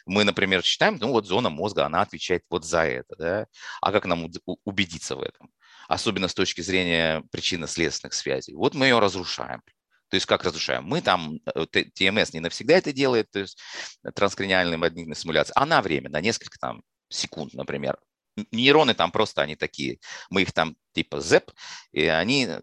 Мы, 0.04 0.24
например, 0.24 0.62
считаем, 0.62 0.98
ну 1.00 1.08
вот 1.12 1.26
зона 1.26 1.48
мозга, 1.48 1.86
она 1.86 2.02
отвечает 2.02 2.42
вот 2.50 2.66
за 2.66 2.82
это. 2.82 3.16
Да? 3.16 3.46
А 3.80 3.92
как 3.92 4.04
нам 4.04 4.28
убедиться 4.66 5.16
в 5.16 5.22
этом? 5.22 5.50
Особенно 5.90 6.28
с 6.28 6.34
точки 6.34 6.60
зрения 6.60 7.24
причинно-следственных 7.32 8.14
связей. 8.14 8.54
Вот 8.54 8.74
мы 8.74 8.86
ее 8.86 9.00
разрушаем. 9.00 9.60
То 10.08 10.14
есть 10.14 10.24
как 10.24 10.44
разрушаем? 10.44 10.84
Мы 10.84 11.02
там, 11.02 11.40
э, 11.52 11.66
ТМС 11.66 12.32
не 12.32 12.38
навсегда 12.38 12.74
это 12.74 12.92
делает, 12.92 13.28
то 13.30 13.40
есть 13.40 13.58
транскраниальная 14.14 14.78
магнитная 14.78 15.16
стимуляция, 15.16 15.52
а 15.56 15.66
на 15.66 15.82
время, 15.82 16.08
на 16.08 16.20
несколько 16.20 16.58
там 16.60 16.82
секунд, 17.08 17.54
например, 17.54 17.98
нейроны 18.52 18.94
там 18.94 19.12
просто 19.12 19.42
они 19.42 19.56
такие, 19.56 19.98
мы 20.30 20.42
их 20.42 20.52
там 20.52 20.76
типа 20.92 21.20
зэп, 21.20 21.50
и 21.92 22.06
они 22.06 22.46
э, 22.46 22.60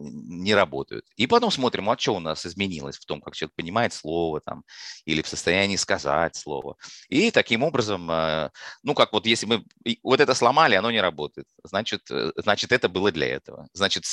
не 0.00 0.54
работают. 0.54 1.06
И 1.16 1.26
потом 1.26 1.50
смотрим, 1.50 1.88
а 1.88 1.98
что 1.98 2.14
у 2.14 2.20
нас 2.20 2.46
изменилось 2.46 2.98
в 2.98 3.04
том, 3.06 3.20
как 3.20 3.34
человек 3.34 3.54
понимает 3.56 3.92
слово 3.92 4.40
там, 4.40 4.64
или 5.06 5.22
в 5.22 5.28
состоянии 5.28 5.76
сказать 5.76 6.36
слово. 6.36 6.76
И 7.08 7.30
таким 7.30 7.62
образом, 7.62 8.10
э, 8.10 8.50
ну 8.82 8.94
как 8.94 9.12
вот 9.12 9.26
если 9.26 9.46
мы 9.46 9.64
вот 10.02 10.20
это 10.20 10.34
сломали, 10.34 10.74
оно 10.74 10.90
не 10.90 11.00
работает, 11.00 11.46
значит, 11.64 12.10
э, 12.10 12.32
значит 12.36 12.72
это 12.72 12.88
было 12.88 13.10
для 13.12 13.28
этого. 13.28 13.68
Значит, 13.72 14.04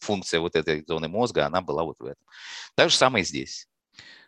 функция 0.00 0.40
вот 0.40 0.56
этой 0.56 0.84
зоны 0.86 1.08
мозга, 1.08 1.46
она 1.46 1.60
была 1.60 1.84
вот 1.84 1.98
в 1.98 2.04
этом. 2.04 2.22
Так 2.74 2.90
же 2.90 2.96
самое 2.96 3.24
здесь. 3.24 3.66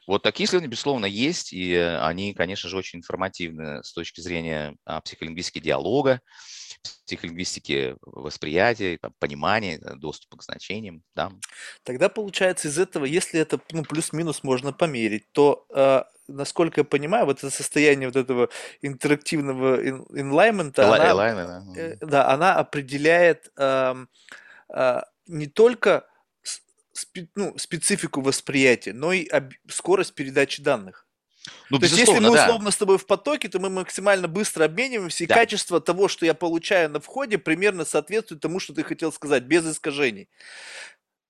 Вот 0.09 0.23
такие 0.23 0.47
исследования, 0.47 0.71
безусловно, 0.71 1.05
есть, 1.05 1.53
и 1.53 1.77
они, 1.77 2.33
конечно 2.33 2.71
же, 2.71 2.79
очень 2.79 3.01
информативны 3.01 3.85
с 3.85 3.93
точки 3.93 4.23
зрения 4.23 4.75
а, 4.87 5.03
психолингвистики 5.03 5.59
диалога, 5.59 6.23
психолингвистики 7.05 7.95
восприятия, 8.01 8.97
там, 9.03 9.13
понимания, 9.19 9.79
э, 9.79 9.97
доступа 9.97 10.39
к 10.39 10.43
значениям. 10.43 11.03
Да. 11.15 11.31
Тогда 11.83 12.09
получается 12.09 12.69
из 12.69 12.79
этого, 12.79 13.05
если 13.05 13.39
это 13.39 13.61
ну, 13.73 13.85
плюс-минус 13.85 14.43
можно 14.43 14.73
померить, 14.73 15.31
то 15.33 15.67
э, 15.75 16.05
насколько 16.27 16.81
я 16.81 16.85
понимаю, 16.85 17.27
вот 17.27 17.39
это 17.39 17.51
состояние 17.51 18.09
вот 18.09 18.17
этого 18.17 18.49
интерактивного 18.81 19.87
инлаймента, 19.87 20.87
она, 20.87 21.15
да. 21.45 21.65
Э, 21.77 21.97
да, 22.01 22.31
она 22.31 22.55
определяет 22.55 23.51
э, 23.59 24.07
э, 24.71 25.01
не 25.27 25.49
только 25.49 26.08
спе- 27.05 27.29
ну, 27.35 27.57
специфику 27.59 28.21
восприятия, 28.21 28.93
но 28.93 29.13
и 29.13 29.27
об- 29.27 29.53
скорость 29.69 30.15
передачи 30.15 30.63
данных. 30.63 31.07
Ну, 31.71 31.79
то 31.79 31.87
есть, 31.87 31.97
если 31.97 32.19
мы 32.19 32.31
условно 32.31 32.67
да. 32.67 32.71
с 32.71 32.77
тобой 32.77 32.99
в 32.99 33.07
потоке, 33.07 33.49
то 33.49 33.59
мы 33.59 33.71
максимально 33.71 34.29
быстро 34.29 34.65
обмениваемся, 34.65 35.25
и 35.25 35.27
да. 35.27 35.35
качество 35.35 35.81
того, 35.81 36.09
что 36.09 36.27
я 36.27 36.35
получаю 36.35 36.91
на 36.91 37.01
входе, 37.01 37.39
примерно 37.39 37.85
соответствует 37.85 38.41
тому, 38.41 38.61
что 38.61 38.75
ты 38.75 38.83
хотел 38.83 39.13
сказать, 39.13 39.45
без 39.45 39.67
искажений. 39.67 40.29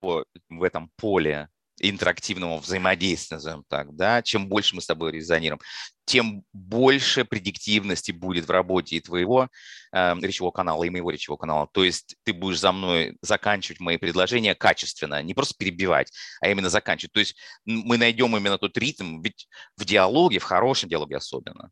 В 0.00 0.62
этом 0.62 0.90
поле 0.96 1.48
интерактивного 1.80 2.58
взаимодействия, 2.58 3.36
назовем 3.36 3.64
так, 3.68 3.94
да, 3.94 4.22
чем 4.22 4.48
больше 4.48 4.74
мы 4.74 4.80
с 4.80 4.86
тобой 4.86 5.12
резонируем, 5.12 5.60
тем 6.08 6.42
больше 6.54 7.26
предиктивности 7.26 8.12
будет 8.12 8.46
в 8.46 8.50
работе 8.50 8.96
и 8.96 9.00
твоего 9.00 9.48
э, 9.92 10.14
речевого 10.22 10.50
канала, 10.50 10.82
и 10.84 10.90
моего 10.90 11.10
речевого 11.10 11.38
канала. 11.38 11.68
То 11.70 11.84
есть 11.84 12.16
ты 12.24 12.32
будешь 12.32 12.60
за 12.60 12.72
мной 12.72 13.18
заканчивать 13.20 13.78
мои 13.78 13.98
предложения 13.98 14.54
качественно, 14.54 15.22
не 15.22 15.34
просто 15.34 15.54
перебивать, 15.58 16.10
а 16.40 16.48
именно 16.48 16.70
заканчивать. 16.70 17.12
То 17.12 17.20
есть 17.20 17.36
мы 17.66 17.98
найдем 17.98 18.34
именно 18.34 18.56
тот 18.56 18.76
ритм, 18.78 19.20
ведь 19.20 19.48
в 19.76 19.84
диалоге, 19.84 20.38
в 20.38 20.44
хорошем 20.44 20.88
диалоге 20.88 21.16
особенно, 21.16 21.70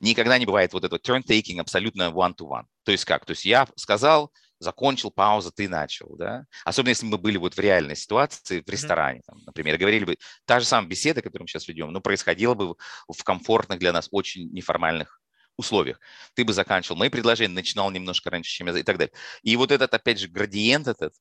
никогда 0.00 0.38
не 0.38 0.44
бывает 0.44 0.74
вот 0.74 0.84
этого 0.84 0.98
turn-taking 0.98 1.58
абсолютно 1.58 2.10
one-to-one. 2.10 2.64
То 2.84 2.92
есть 2.92 3.06
как? 3.06 3.24
То 3.24 3.30
есть 3.30 3.46
я 3.46 3.66
сказал, 3.76 4.30
закончил, 4.60 5.10
пауза, 5.10 5.50
ты 5.50 5.68
начал, 5.68 6.16
да? 6.16 6.44
Особенно 6.64 6.90
если 6.90 7.06
мы 7.06 7.18
были 7.18 7.36
вот 7.36 7.54
в 7.54 7.58
реальной 7.58 7.96
ситуации, 7.96 8.62
в 8.66 8.70
ресторане, 8.70 9.22
там, 9.26 9.38
например, 9.46 9.78
говорили 9.78 10.04
бы, 10.04 10.16
та 10.44 10.60
же 10.60 10.66
самая 10.66 10.88
беседа, 10.88 11.22
которую 11.22 11.44
мы 11.44 11.48
сейчас 11.48 11.68
ведем, 11.68 11.92
ну, 11.92 12.00
происходила 12.00 12.54
бы 12.54 12.74
в 13.08 13.24
комфортных 13.24 13.78
для 13.78 13.92
нас 13.92 14.08
очень 14.10 14.50
неформальных 14.52 15.20
условиях. 15.56 16.00
Ты 16.34 16.44
бы 16.44 16.52
заканчивал 16.52 16.96
мои 16.96 17.08
предложения, 17.08 17.52
начинал 17.52 17.90
немножко 17.90 18.30
раньше, 18.30 18.50
чем 18.50 18.68
я, 18.68 18.78
и 18.78 18.82
так 18.82 18.98
далее. 18.98 19.12
И 19.42 19.56
вот 19.56 19.72
этот, 19.72 19.92
опять 19.92 20.18
же, 20.18 20.28
градиент 20.28 20.88
этот, 20.88 21.14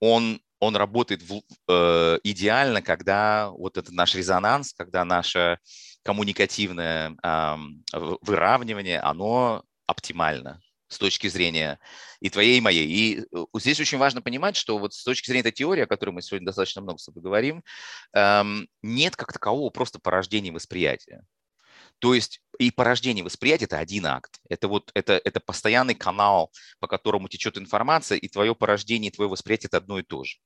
он, 0.00 0.40
он 0.60 0.76
работает 0.76 1.22
в, 1.22 1.40
э, 1.68 2.18
идеально, 2.22 2.82
когда 2.82 3.50
вот 3.50 3.76
этот 3.76 3.92
наш 3.92 4.14
резонанс, 4.14 4.72
когда 4.74 5.04
наше 5.04 5.58
коммуникативное 6.02 7.16
э, 7.22 7.56
выравнивание, 8.20 9.00
оно 9.00 9.64
оптимально 9.86 10.60
с 10.88 10.98
точки 10.98 11.28
зрения 11.28 11.78
и 12.20 12.30
твоей, 12.30 12.58
и 12.58 12.60
моей. 12.60 12.86
И 12.86 13.20
э, 13.20 13.44
здесь 13.54 13.80
очень 13.80 13.98
важно 13.98 14.22
понимать, 14.22 14.56
что 14.56 14.78
вот 14.78 14.94
с 14.94 15.04
точки 15.04 15.26
зрения 15.26 15.40
этой 15.40 15.52
теории, 15.52 15.82
о 15.82 15.86
которой 15.86 16.10
мы 16.10 16.22
сегодня 16.22 16.46
достаточно 16.46 16.82
много 16.82 16.98
с 16.98 17.04
тобой 17.04 17.22
говорим, 17.22 17.62
эм, 18.12 18.68
нет 18.82 19.16
как 19.16 19.32
такового 19.32 19.70
просто 19.70 19.98
порождения 19.98 20.52
восприятия. 20.52 21.24
То 21.98 22.14
есть 22.14 22.40
и 22.58 22.70
порождение 22.70 23.24
восприятия– 23.24 23.64
это 23.66 23.78
один 23.78 24.06
акт. 24.06 24.38
Это, 24.48 24.68
вот, 24.68 24.90
это, 24.94 25.20
это 25.24 25.40
постоянный 25.40 25.94
канал, 25.94 26.52
по 26.78 26.86
которому 26.86 27.28
течет 27.28 27.58
информация, 27.58 28.18
и 28.18 28.28
твое 28.28 28.54
порождение, 28.54 29.10
и 29.10 29.14
твое 29.14 29.28
восприятие– 29.28 29.68
это 29.68 29.78
одно 29.78 29.98
и 29.98 30.02
то 30.02 30.24
же. 30.24 30.38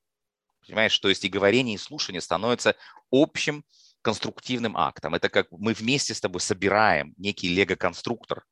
Понимаешь? 0.66 0.98
То 0.98 1.09
есть 1.09 1.24
и 1.24 1.28
говорение, 1.28 1.74
и 1.74 1.78
слушание 1.78 2.20
становятся 2.20 2.77
общим 3.10 3.64
конструктивным 4.01 4.77
актом. 4.77 5.14
Это 5.14 5.28
как 5.28 5.48
мы 5.51 5.74
вместе 5.74 6.14
с 6.14 6.20
тобой 6.20 6.40
собираем 6.40 7.14
некий 7.19 7.48
лего-конструктор, 7.48 8.44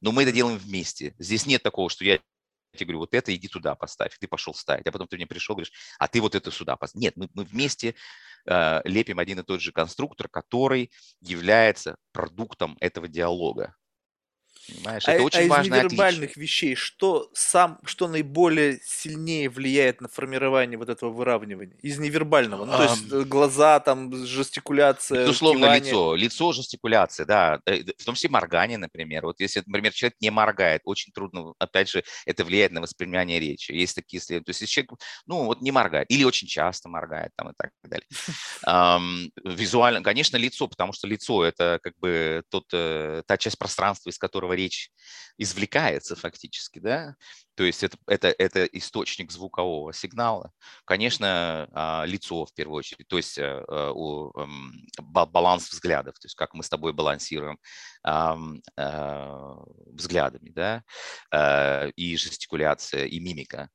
но 0.00 0.12
мы 0.12 0.22
это 0.22 0.32
делаем 0.32 0.58
вместе. 0.58 1.14
Здесь 1.18 1.46
нет 1.46 1.62
такого, 1.62 1.90
что 1.90 2.04
я 2.04 2.18
тебе 2.74 2.86
говорю, 2.86 2.98
вот 3.00 3.14
это 3.14 3.34
иди 3.34 3.48
туда 3.48 3.74
поставь, 3.74 4.16
ты 4.18 4.28
пошел 4.28 4.54
ставить, 4.54 4.86
а 4.86 4.92
потом 4.92 5.08
ты 5.08 5.16
мне 5.16 5.26
пришел, 5.26 5.54
говоришь, 5.54 5.72
а 5.98 6.08
ты 6.08 6.20
вот 6.20 6.34
это 6.34 6.50
сюда 6.50 6.76
поставь. 6.76 7.00
Нет, 7.00 7.16
мы, 7.16 7.28
мы 7.34 7.44
вместе 7.44 7.94
э, 8.46 8.80
лепим 8.84 9.18
один 9.18 9.40
и 9.40 9.42
тот 9.42 9.60
же 9.60 9.72
конструктор, 9.72 10.28
который 10.28 10.90
является 11.20 11.96
продуктом 12.12 12.76
этого 12.80 13.08
диалога. 13.08 13.74
Понимаешь, 14.74 15.02
а, 15.06 15.12
это 15.12 15.22
очень 15.22 15.40
а 15.40 15.42
из 15.42 15.66
невербальных 15.66 16.30
отличие. 16.30 16.42
вещей, 16.42 16.74
что 16.74 17.30
сам, 17.34 17.78
что 17.84 18.08
наиболее 18.08 18.80
сильнее 18.84 19.48
влияет 19.48 20.00
на 20.00 20.08
формирование 20.08 20.78
вот 20.78 20.88
этого 20.88 21.10
выравнивания? 21.10 21.76
Из 21.82 21.98
невербального. 21.98 22.64
Ну, 22.64 22.72
то 22.72 22.82
есть 22.84 23.04
um, 23.04 23.24
глаза, 23.24 23.80
там, 23.80 24.14
жестикуляция. 24.26 25.22
Безусловно, 25.24 25.66
кивание. 25.66 25.84
лицо. 25.84 26.14
Лицо, 26.14 26.52
жестикуляция, 26.52 27.26
да. 27.26 27.60
Э, 27.66 27.82
в 27.98 28.04
том 28.04 28.14
числе 28.14 28.30
моргание, 28.30 28.78
например. 28.78 29.26
Вот 29.26 29.40
если, 29.40 29.62
например, 29.66 29.92
человек 29.92 30.16
не 30.20 30.30
моргает, 30.30 30.82
очень 30.84 31.12
трудно, 31.12 31.54
опять 31.58 31.90
же, 31.90 32.04
это 32.26 32.44
влияет 32.44 32.72
на 32.72 32.80
воспринимание 32.80 33.40
речи. 33.40 33.72
Есть 33.72 33.96
такие 33.96 34.20
исследования. 34.20 34.44
То 34.44 34.50
есть 34.50 34.60
если 34.60 34.72
человек, 34.72 34.92
ну, 35.26 35.44
вот 35.44 35.60
не 35.60 35.72
моргает, 35.72 36.10
или 36.10 36.24
очень 36.24 36.46
часто 36.46 36.88
моргает, 36.88 37.32
там, 37.36 37.50
и 37.50 37.54
так 37.56 37.72
далее. 37.82 38.06
Визуально, 39.44 40.02
конечно, 40.02 40.36
лицо, 40.36 40.68
потому 40.68 40.92
что 40.92 41.06
лицо– 41.06 41.44
это 41.44 41.78
как 41.82 41.98
бы 41.98 42.42
тот, 42.50 42.64
э, 42.72 43.22
та 43.26 43.36
часть 43.36 43.58
пространства, 43.58 44.10
из 44.10 44.18
которого 44.18 44.52
речь 44.60 44.90
извлекается 45.38 46.16
фактически, 46.16 46.78
да, 46.78 47.14
то 47.54 47.64
есть 47.64 47.82
это, 47.82 47.96
это, 48.06 48.28
это 48.38 48.64
источник 48.64 49.32
звукового 49.32 49.92
сигнала. 49.92 50.52
Конечно, 50.84 51.68
а, 51.72 52.04
лицо 52.04 52.44
в 52.44 52.54
первую 52.54 52.78
очередь, 52.78 53.08
то 53.08 53.16
есть 53.16 53.38
э, 53.38 53.64
э, 53.66 53.92
эм, 54.36 54.86
баланс 55.00 55.70
взглядов, 55.70 56.18
то 56.18 56.26
есть 56.26 56.34
как 56.36 56.54
мы 56.54 56.62
с 56.62 56.68
тобой 56.68 56.92
балансируем 56.92 57.58
э, 58.06 58.34
взглядами, 59.92 60.50
да, 60.50 60.82
и 61.96 62.16
жестикуляция, 62.16 63.06
и 63.06 63.20
мимика. 63.20 63.68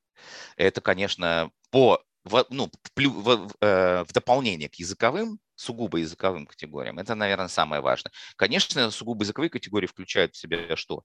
Это, 0.58 0.82
конечно, 0.82 1.52
по 1.72 2.02
ну, 2.50 2.72
в, 2.96 3.50
в 3.62 4.14
дополнение 4.14 4.70
к 4.70 4.76
языковым 4.76 5.40
сугубо 5.56 5.98
языковым 5.98 6.46
категориям. 6.46 7.00
Это, 7.00 7.16
наверное, 7.16 7.48
самое 7.48 7.82
важное. 7.82 8.12
Конечно, 8.36 8.92
сугубо 8.92 9.24
языковые 9.24 9.50
категории 9.50 9.88
включают 9.88 10.36
в 10.36 10.38
себя 10.38 10.76
что? 10.76 11.04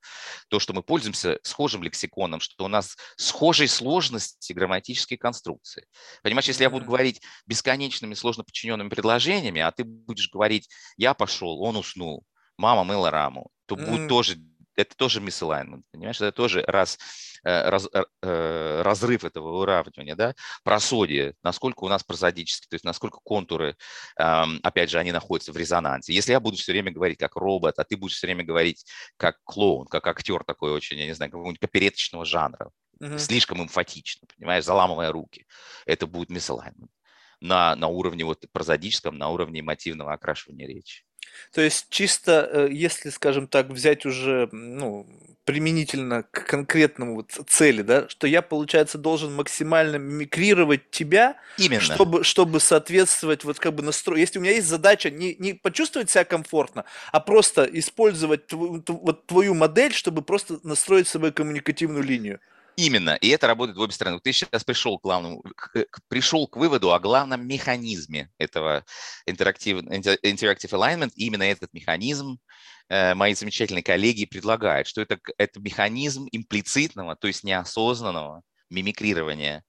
То, 0.48 0.58
что 0.58 0.72
мы 0.72 0.82
пользуемся 0.82 1.38
схожим 1.42 1.82
лексиконом, 1.82 2.40
что 2.40 2.64
у 2.64 2.68
нас 2.68 2.96
схожей 3.16 3.68
сложности 3.68 4.52
грамматические 4.52 5.18
конструкции. 5.18 5.86
Понимаешь, 6.22 6.48
если 6.48 6.64
я 6.64 6.70
буду 6.70 6.84
говорить 6.84 7.22
бесконечными 7.46 8.14
сложно 8.14 8.44
подчиненными 8.44 8.88
предложениями, 8.88 9.60
а 9.60 9.70
ты 9.70 9.84
будешь 9.84 10.30
говорить 10.30 10.68
«я 10.96 11.14
пошел, 11.14 11.60
он 11.62 11.76
уснул», 11.76 12.24
«мама 12.56 12.84
мыла 12.84 13.10
раму», 13.10 13.50
то 13.66 13.76
будет 13.76 14.08
тоже 14.08 14.36
это 14.76 14.96
тоже 14.96 15.20
misalignment, 15.20 15.82
понимаешь, 15.90 16.16
это 16.16 16.32
тоже 16.32 16.62
раз, 16.66 16.98
э, 17.44 17.68
раз, 17.68 17.88
э, 17.92 18.04
э, 18.22 18.82
разрыв 18.82 19.24
этого 19.24 19.60
уравнивания, 19.60 20.14
да, 20.14 20.34
просодие, 20.64 21.34
насколько 21.42 21.84
у 21.84 21.88
нас 21.88 22.02
прозодически, 22.02 22.66
то 22.68 22.74
есть 22.74 22.84
насколько 22.84 23.18
контуры, 23.22 23.76
опять 24.16 24.90
же, 24.90 24.98
они 24.98 25.12
находятся 25.12 25.52
в 25.52 25.56
резонансе. 25.56 26.12
Если 26.12 26.32
я 26.32 26.40
буду 26.40 26.56
все 26.56 26.72
время 26.72 26.92
говорить 26.92 27.18
как 27.18 27.36
робот, 27.36 27.78
а 27.78 27.84
ты 27.84 27.96
будешь 27.96 28.16
все 28.16 28.26
время 28.26 28.44
говорить 28.44 28.84
как 29.16 29.38
клоун, 29.44 29.86
как 29.86 30.06
актер 30.06 30.44
такой 30.44 30.72
очень, 30.72 30.98
я 30.98 31.06
не 31.06 31.14
знаю, 31.14 31.30
какого-нибудь 31.30 31.60
поперечного 31.60 32.24
жанра, 32.24 32.70
uh-huh. 33.00 33.18
слишком 33.18 33.62
эмфатично, 33.62 34.26
понимаешь, 34.36 34.64
заламывая 34.64 35.12
руки, 35.12 35.46
это 35.86 36.06
будет 36.06 36.30
misalignment 36.30 36.90
на, 37.40 37.74
на 37.76 37.88
уровне 37.88 38.24
вот 38.24 38.44
прозодическом, 38.52 39.16
на 39.16 39.30
уровне 39.30 39.60
эмотивного 39.60 40.12
окрашивания 40.12 40.66
речи. 40.66 41.04
То 41.52 41.60
есть 41.60 41.86
чисто, 41.90 42.48
э, 42.52 42.68
если, 42.70 43.10
скажем 43.10 43.48
так, 43.48 43.68
взять 43.68 44.06
уже, 44.06 44.48
ну, 44.52 45.06
применительно 45.44 46.22
к 46.24 46.46
конкретному 46.46 47.16
вот 47.16 47.32
цели, 47.48 47.82
да, 47.82 48.08
что 48.08 48.26
я, 48.26 48.40
получается, 48.40 48.98
должен 48.98 49.34
максимально 49.34 49.96
мимикрировать 49.96 50.90
тебя, 50.90 51.36
Именно. 51.56 51.80
Чтобы, 51.80 52.24
чтобы 52.24 52.60
соответствовать 52.60 53.42
вот 53.44 53.58
как 53.58 53.74
бы 53.74 53.82
настрой. 53.82 54.20
Если 54.20 54.38
у 54.38 54.42
меня 54.42 54.52
есть 54.52 54.68
задача 54.68 55.10
не, 55.10 55.34
не 55.40 55.54
почувствовать 55.54 56.08
себя 56.10 56.24
комфортно, 56.24 56.84
а 57.10 57.20
просто 57.20 57.64
использовать 57.64 58.46
твою, 58.46 58.84
вот 58.86 59.26
твою 59.26 59.54
модель, 59.54 59.92
чтобы 59.92 60.22
просто 60.22 60.60
настроить 60.62 61.08
свою 61.08 61.32
коммуникативную 61.32 62.04
линию. 62.04 62.38
Именно, 62.76 63.16
и 63.16 63.28
это 63.28 63.46
работает 63.46 63.76
в 63.76 63.80
обе 63.80 63.92
стороны. 63.92 64.20
Ты 64.20 64.32
сейчас 64.32 64.64
пришел 64.64 64.98
к 64.98 65.02
главному, 65.02 65.42
к, 65.42 65.86
пришел 66.08 66.46
к 66.46 66.56
выводу 66.56 66.92
о 66.92 67.00
главном 67.00 67.46
механизме 67.46 68.30
этого 68.38 68.84
interactive, 69.28 69.82
interactive 70.22 70.70
alignment. 70.70 71.12
И 71.14 71.26
именно 71.26 71.42
этот 71.42 71.72
механизм 71.72 72.38
э, 72.88 73.14
мои 73.14 73.34
замечательные 73.34 73.82
коллеги 73.82 74.24
предлагают, 74.24 74.86
что 74.86 75.02
это, 75.02 75.18
это 75.36 75.60
механизм 75.60 76.26
имплицитного, 76.30 77.16
то 77.16 77.26
есть 77.26 77.44
неосознанного 77.44 78.42
мимикрирования. 78.70 79.64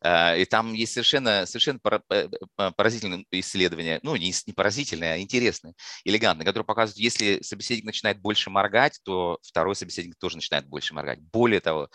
А, 0.00 0.36
и 0.36 0.44
там 0.44 0.72
есть 0.72 0.92
совершенно, 0.92 1.46
совершенно 1.46 1.80
э, 2.10 2.28
поразительное 2.76 3.24
исследование, 3.32 4.00
ну, 4.02 4.16
не, 4.16 4.32
не 4.46 4.52
поразительное, 4.52 5.14
а 5.14 5.18
интересное, 5.18 5.74
элегантное, 6.04 6.46
которое 6.46 6.64
показывает, 6.64 6.98
если 6.98 7.40
собеседник 7.42 7.84
начинает 7.84 8.20
больше 8.20 8.50
моргать, 8.50 9.00
то 9.04 9.38
второй 9.42 9.76
собеседник 9.76 10.16
тоже 10.18 10.36
начинает 10.36 10.66
больше 10.66 10.94
моргать. 10.94 11.20
Более 11.20 11.60
того, 11.60 11.88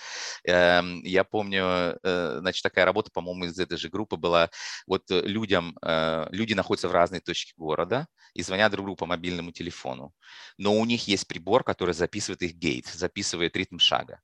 эм, 0.46 1.02
я 1.04 1.24
помню, 1.24 1.98
э, 2.04 2.38
значит, 2.40 2.64
такая 2.64 2.86
работа, 2.86 3.10
по-моему, 3.12 3.46
из 3.46 3.60
этой 3.60 3.78
же 3.78 3.90
группы 3.90 4.16
была, 4.16 4.50
вот 4.88 5.04
людям, 5.10 5.78
э, 5.82 6.28
люди 6.32 6.54
находятся 6.54 6.90
в 6.90 6.92
разной 6.94 7.20
точке 7.20 7.54
города 7.58 8.08
и 8.34 8.44
звонят 8.44 8.72
друг 8.72 8.86
другу 8.86 8.98
по 8.98 9.06
мобильному 9.06 9.52
телефону, 9.52 10.14
но 10.58 10.78
у 10.78 10.86
них 10.86 11.08
есть 11.08 11.28
прибор, 11.28 11.64
который 11.64 11.94
записывает 11.94 12.42
их 12.44 12.56
гейт, 12.56 12.88
записывает 12.88 13.56
ритм 13.56 13.80
шага. 13.80 14.22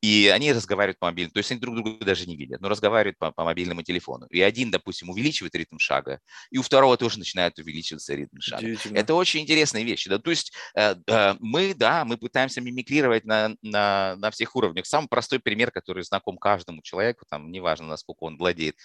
И 0.00 0.28
они 0.28 0.52
разговаривают 0.52 0.98
по 0.98 1.06
мобильному, 1.06 1.32
то 1.32 1.38
есть 1.38 1.50
они 1.50 1.60
друг 1.60 1.74
друга 1.74 2.04
даже 2.04 2.26
не 2.26 2.36
видят, 2.36 2.60
но 2.60 2.68
разговаривают 2.68 3.18
по, 3.18 3.32
по 3.32 3.44
мобильному 3.44 3.82
телефону. 3.82 4.26
И 4.30 4.40
один, 4.40 4.70
допустим, 4.70 5.10
увеличивает 5.10 5.56
ритм 5.56 5.78
шага, 5.78 6.20
и 6.50 6.58
у 6.58 6.62
второго 6.62 6.96
тоже 6.96 7.18
начинает 7.18 7.58
увеличиваться 7.58 8.14
ритм 8.14 8.38
шага. 8.38 8.76
Это 8.92 9.14
очень 9.14 9.40
интересные 9.40 9.84
вещи. 9.84 10.08
Да? 10.08 10.20
То 10.20 10.30
есть 10.30 10.52
э, 10.76 10.94
э, 11.06 11.34
мы, 11.40 11.74
да, 11.74 12.04
мы 12.04 12.16
пытаемся 12.16 12.60
мимикрировать 12.60 13.24
на, 13.24 13.56
на, 13.62 14.14
на 14.16 14.30
всех 14.30 14.54
уровнях. 14.54 14.86
Самый 14.86 15.08
простой 15.08 15.40
пример, 15.40 15.72
который 15.72 16.04
знаком 16.04 16.38
каждому 16.38 16.80
человеку, 16.82 17.24
там, 17.28 17.50
неважно, 17.50 17.88
насколько 17.88 18.22
он 18.22 18.38
владеет 18.38 18.76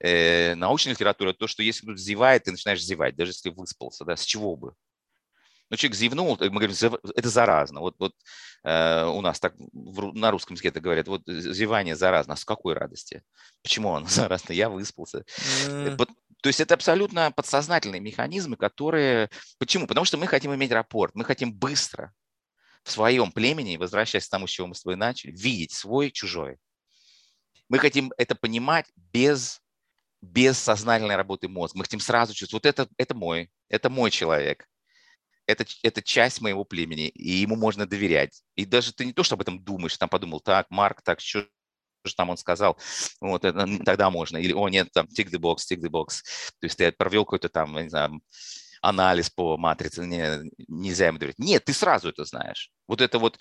э, 0.00 0.54
научной 0.54 0.92
литературой, 0.92 1.34
то, 1.34 1.46
что 1.46 1.62
если 1.62 1.82
кто-то 1.82 1.98
зевает, 1.98 2.44
ты 2.44 2.52
начинаешь 2.52 2.82
зевать, 2.82 3.16
даже 3.16 3.32
если 3.32 3.50
выспался, 3.50 4.04
да, 4.06 4.16
с 4.16 4.24
чего 4.24 4.56
бы? 4.56 4.74
Ну, 5.74 5.76
человек 5.76 5.96
зевнул, 5.96 6.36
мы 6.38 6.48
говорим, 6.50 6.72
это 7.16 7.28
заразно. 7.28 7.80
Вот, 7.80 7.96
вот 7.98 8.12
э, 8.62 9.06
у 9.06 9.20
нас 9.20 9.40
так 9.40 9.54
на 9.72 10.30
русском 10.30 10.54
языке 10.54 10.68
это 10.68 10.80
говорят, 10.80 11.08
вот 11.08 11.22
зевание 11.26 11.96
заразно. 11.96 12.34
А 12.34 12.36
с 12.36 12.44
какой 12.44 12.74
радости? 12.74 13.24
Почему 13.60 13.92
оно 13.92 14.06
заразно? 14.08 14.52
Я 14.52 14.68
выспался. 14.68 15.24
Mm. 15.66 15.96
То 15.96 16.48
есть 16.48 16.60
это 16.60 16.74
абсолютно 16.74 17.32
подсознательные 17.32 18.00
механизмы, 18.00 18.56
которые... 18.56 19.30
Почему? 19.58 19.88
Потому 19.88 20.04
что 20.04 20.16
мы 20.16 20.28
хотим 20.28 20.54
иметь 20.54 20.70
рапорт, 20.70 21.16
мы 21.16 21.24
хотим 21.24 21.52
быстро 21.52 22.12
в 22.84 22.92
своем 22.92 23.32
племени, 23.32 23.76
возвращаясь 23.76 24.28
к 24.28 24.30
тому, 24.30 24.46
с 24.46 24.50
чего 24.50 24.68
мы 24.68 24.76
с 24.76 24.82
тобой 24.82 24.94
начали, 24.94 25.32
видеть 25.32 25.72
свой, 25.72 26.12
чужой. 26.12 26.58
Мы 27.68 27.80
хотим 27.80 28.12
это 28.16 28.36
понимать 28.36 28.86
без, 29.12 29.60
без 30.22 30.56
сознательной 30.56 31.16
работы 31.16 31.48
мозга. 31.48 31.78
Мы 31.78 31.84
хотим 31.84 31.98
сразу 31.98 32.32
чувствовать, 32.32 32.64
вот 32.64 32.70
это, 32.70 32.88
это 32.96 33.16
мой, 33.16 33.50
это 33.68 33.90
мой 33.90 34.12
человек, 34.12 34.68
это, 35.46 35.64
это 35.82 36.02
часть 36.02 36.40
моего 36.40 36.64
племени, 36.64 37.08
и 37.08 37.30
ему 37.32 37.56
можно 37.56 37.86
доверять. 37.86 38.42
И 38.56 38.64
даже 38.64 38.92
ты 38.92 39.04
не 39.04 39.12
то, 39.12 39.22
что 39.22 39.34
об 39.34 39.42
этом 39.42 39.62
думаешь, 39.62 39.96
там 39.96 40.08
подумал, 40.08 40.40
так, 40.40 40.66
Марк, 40.70 41.02
так, 41.02 41.20
что 41.20 41.46
же 42.04 42.14
там 42.14 42.30
он 42.30 42.36
сказал, 42.36 42.78
вот 43.20 43.44
это, 43.44 43.66
тогда 43.84 44.10
можно. 44.10 44.36
Или, 44.36 44.52
о, 44.52 44.68
нет, 44.68 44.88
там, 44.92 45.06
tick 45.06 45.30
the 45.30 45.38
box, 45.38 45.58
tick 45.70 45.80
the 45.80 45.88
box. 45.88 46.22
То 46.60 46.66
есть 46.66 46.76
ты 46.76 46.92
провел 46.92 47.24
какой-то 47.24 47.48
там, 47.48 47.74
не 47.76 47.88
знаю, 47.88 48.20
анализ 48.82 49.30
по 49.30 49.56
матрице, 49.56 50.06
не, 50.06 50.50
нельзя 50.68 51.06
ему 51.06 51.18
доверять. 51.18 51.38
Нет, 51.38 51.64
ты 51.64 51.72
сразу 51.72 52.10
это 52.10 52.24
знаешь. 52.24 52.70
Вот 52.86 53.00
это 53.00 53.18
вот 53.18 53.38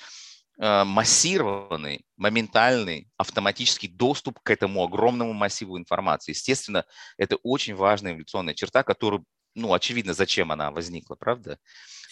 э, 0.58 0.84
массированный, 0.86 2.06
моментальный, 2.16 3.10
автоматический 3.18 3.90
доступ 3.90 4.40
к 4.40 4.50
этому 4.50 4.84
огромному 4.84 5.34
массиву 5.34 5.78
информации. 5.78 6.32
Естественно, 6.32 6.86
это 7.18 7.36
очень 7.44 7.76
важная 7.76 8.14
эволюционная 8.14 8.54
черта, 8.54 8.84
которую, 8.84 9.26
ну, 9.56 9.74
очевидно, 9.74 10.14
зачем 10.14 10.52
она 10.52 10.72
возникла, 10.72 11.16
правда? 11.16 11.60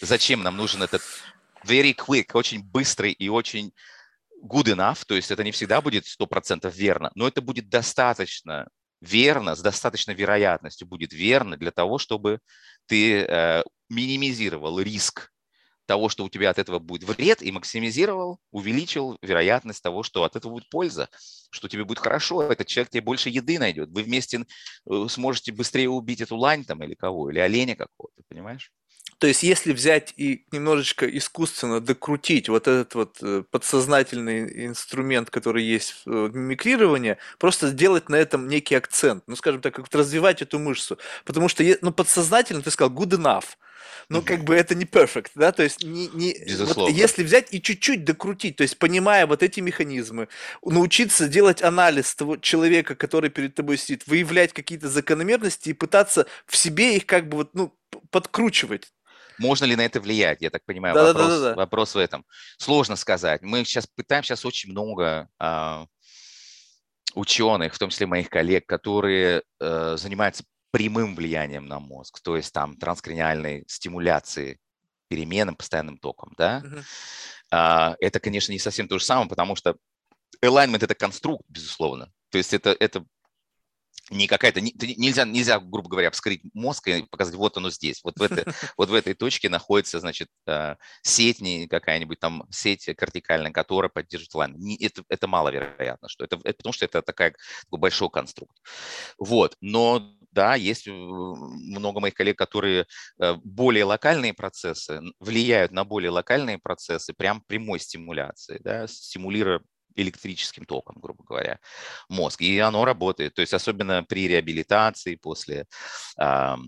Зачем 0.00 0.42
нам 0.42 0.56
нужен 0.56 0.82
этот 0.82 1.02
very 1.64 1.94
quick, 1.94 2.30
очень 2.34 2.62
быстрый 2.62 3.12
и 3.12 3.28
очень 3.28 3.72
good 4.42 4.66
enough, 4.66 5.04
то 5.06 5.14
есть 5.14 5.30
это 5.30 5.44
не 5.44 5.52
всегда 5.52 5.80
будет 5.80 6.04
100% 6.06 6.70
верно, 6.74 7.10
но 7.14 7.28
это 7.28 7.40
будет 7.40 7.68
достаточно 7.68 8.68
верно, 9.00 9.54
с 9.54 9.60
достаточной 9.60 10.14
вероятностью 10.14 10.86
будет 10.86 11.12
верно 11.12 11.56
для 11.56 11.70
того, 11.70 11.98
чтобы 11.98 12.38
ты 12.86 13.22
э, 13.22 13.62
минимизировал 13.88 14.80
риск 14.80 15.31
того, 15.92 16.08
что 16.08 16.24
у 16.24 16.30
тебя 16.30 16.48
от 16.48 16.58
этого 16.58 16.78
будет 16.78 17.06
вред, 17.06 17.42
и 17.42 17.52
максимизировал, 17.52 18.38
увеличил 18.50 19.18
вероятность 19.20 19.82
того, 19.82 20.02
что 20.02 20.24
от 20.24 20.36
этого 20.36 20.52
будет 20.52 20.70
польза, 20.70 21.10
что 21.50 21.68
тебе 21.68 21.84
будет 21.84 21.98
хорошо, 21.98 22.42
этот 22.42 22.66
человек 22.66 22.88
тебе 22.88 23.02
больше 23.02 23.28
еды 23.28 23.58
найдет, 23.58 23.90
вы 23.90 24.02
вместе 24.02 24.38
э, 24.38 25.06
сможете 25.10 25.52
быстрее 25.52 25.90
убить 25.90 26.22
эту 26.22 26.36
лань 26.38 26.64
там 26.64 26.82
или 26.82 26.94
кого, 26.94 27.30
или 27.30 27.40
оленя 27.40 27.76
какого-то, 27.76 28.22
понимаешь? 28.26 28.72
То 29.22 29.28
есть, 29.28 29.44
если 29.44 29.72
взять 29.72 30.14
и 30.16 30.46
немножечко 30.50 31.06
искусственно 31.06 31.78
докрутить 31.80 32.48
вот 32.48 32.66
этот 32.66 32.96
вот 32.96 33.18
э, 33.22 33.44
подсознательный 33.48 34.66
инструмент, 34.66 35.30
который 35.30 35.62
есть 35.62 36.02
в 36.04 36.30
мимикрировании, 36.34 37.18
просто 37.38 37.68
сделать 37.68 38.08
на 38.08 38.16
этом 38.16 38.48
некий 38.48 38.74
акцент, 38.74 39.22
ну, 39.28 39.36
скажем 39.36 39.60
так, 39.60 39.76
как 39.76 39.86
развивать 39.94 40.42
эту 40.42 40.58
мышцу. 40.58 40.98
Потому 41.24 41.48
что, 41.48 41.62
ну, 41.82 41.92
подсознательно 41.92 42.62
ты 42.62 42.72
сказал 42.72 42.92
good 42.92 43.10
enough, 43.10 43.44
но 44.08 44.18
mm 44.18 44.24
как 44.24 44.42
бы 44.42 44.56
это 44.56 44.74
не 44.74 44.86
perfect, 44.86 45.30
да, 45.36 45.52
то 45.52 45.62
есть 45.62 45.84
не, 45.84 46.08
не 46.08 46.34
вот 46.74 46.90
если 46.90 47.22
взять 47.22 47.54
и 47.54 47.62
чуть-чуть 47.62 48.04
докрутить, 48.04 48.56
то 48.56 48.62
есть 48.62 48.76
понимая 48.76 49.28
вот 49.28 49.44
эти 49.44 49.60
механизмы, 49.60 50.26
научиться 50.64 51.28
делать 51.28 51.62
анализ 51.62 52.12
того 52.16 52.38
человека, 52.38 52.96
который 52.96 53.30
перед 53.30 53.54
тобой 53.54 53.76
сидит, 53.76 54.02
выявлять 54.08 54.52
какие-то 54.52 54.88
закономерности 54.88 55.68
и 55.68 55.74
пытаться 55.74 56.26
в 56.46 56.56
себе 56.56 56.96
их 56.96 57.06
как 57.06 57.28
бы 57.28 57.36
вот, 57.36 57.50
ну, 57.54 57.72
подкручивать. 58.10 58.92
Можно 59.38 59.66
ли 59.66 59.76
на 59.76 59.84
это 59.84 60.00
влиять? 60.00 60.42
Я 60.42 60.50
так 60.50 60.64
понимаю, 60.64 60.94
да, 60.94 61.04
вопрос, 61.04 61.28
да, 61.28 61.38
да, 61.38 61.48
да. 61.50 61.54
вопрос 61.54 61.94
в 61.94 61.98
этом. 61.98 62.24
Сложно 62.58 62.96
сказать. 62.96 63.42
Мы 63.42 63.64
сейчас 63.64 63.86
пытаем 63.86 64.22
сейчас 64.22 64.44
очень 64.44 64.70
много 64.70 65.28
э, 65.40 65.86
ученых, 67.14 67.74
в 67.74 67.78
том 67.78 67.90
числе 67.90 68.06
моих 68.06 68.28
коллег, 68.28 68.66
которые 68.66 69.42
э, 69.60 69.96
занимаются 69.98 70.44
прямым 70.70 71.14
влиянием 71.14 71.66
на 71.66 71.78
мозг, 71.78 72.20
то 72.22 72.36
есть 72.36 72.52
там 72.52 72.76
транскраниальной 72.76 73.64
стимуляции 73.68 74.58
переменным 75.08 75.54
постоянным 75.54 75.98
током, 75.98 76.32
да. 76.38 76.62
Uh-huh. 76.64 76.82
А, 77.50 77.96
это, 78.00 78.18
конечно, 78.18 78.50
не 78.52 78.58
совсем 78.58 78.88
то 78.88 78.98
же 78.98 79.04
самое, 79.04 79.28
потому 79.28 79.54
что 79.54 79.76
alignment– 80.42 80.78
это 80.82 80.94
конструкт, 80.94 81.44
безусловно. 81.48 82.10
То 82.30 82.38
есть 82.38 82.54
это, 82.54 82.74
это 82.80 83.04
не 84.12 84.26
какая-то, 84.26 84.60
нельзя, 84.60 85.24
нельзя, 85.24 85.58
грубо 85.58 85.88
говоря, 85.88 86.10
вскрыть 86.10 86.42
мозг 86.54 86.88
и 86.88 87.02
показать, 87.02 87.34
вот 87.34 87.56
оно 87.56 87.70
здесь, 87.70 88.00
вот 88.04 88.18
в, 88.18 88.22
этой, 88.22 88.44
вот 88.76 88.90
в 88.90 88.94
этой 88.94 89.14
точке 89.14 89.48
находится, 89.48 90.00
значит, 90.00 90.28
э, 90.46 90.76
сеть, 91.02 91.40
не 91.40 91.66
какая-нибудь 91.66 92.20
там 92.20 92.44
сеть 92.50 92.88
кортикальная, 92.96 93.50
которая 93.50 93.88
поддерживает 93.88 94.34
лайн. 94.34 94.76
Это, 94.80 95.02
это 95.08 95.26
маловероятно, 95.26 96.08
что 96.08 96.24
это, 96.24 96.38
это, 96.44 96.56
потому 96.56 96.72
что 96.72 96.84
это 96.84 97.02
такая, 97.02 97.34
такой 97.64 97.78
большой 97.78 98.10
конструкт. 98.10 98.56
Вот, 99.18 99.56
но 99.60 100.16
да, 100.32 100.54
есть 100.54 100.86
много 100.86 102.00
моих 102.00 102.14
коллег, 102.14 102.38
которые 102.38 102.86
э, 103.20 103.34
более 103.44 103.84
локальные 103.84 104.32
процессы 104.34 105.00
влияют 105.20 105.72
на 105.72 105.84
более 105.84 106.10
локальные 106.10 106.58
процессы 106.58 107.12
прям 107.12 107.42
прямой 107.42 107.78
стимуляции, 107.80 108.58
да, 108.62 108.86
стимулируя 108.86 109.60
электрическим 109.96 110.64
током, 110.64 110.96
грубо 111.00 111.24
говоря, 111.24 111.58
мозг. 112.08 112.40
И 112.42 112.58
оно 112.58 112.84
работает. 112.84 113.34
То 113.34 113.40
есть 113.40 113.54
особенно 113.54 114.04
при 114.04 114.28
реабилитации 114.28 115.16
после, 115.16 115.66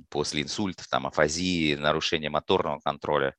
после 0.09 0.43
инсультов, 0.43 0.87
там, 0.89 1.07
афазии, 1.07 1.75
нарушения 1.75 2.31
моторного 2.31 2.81
контроля, 2.81 3.35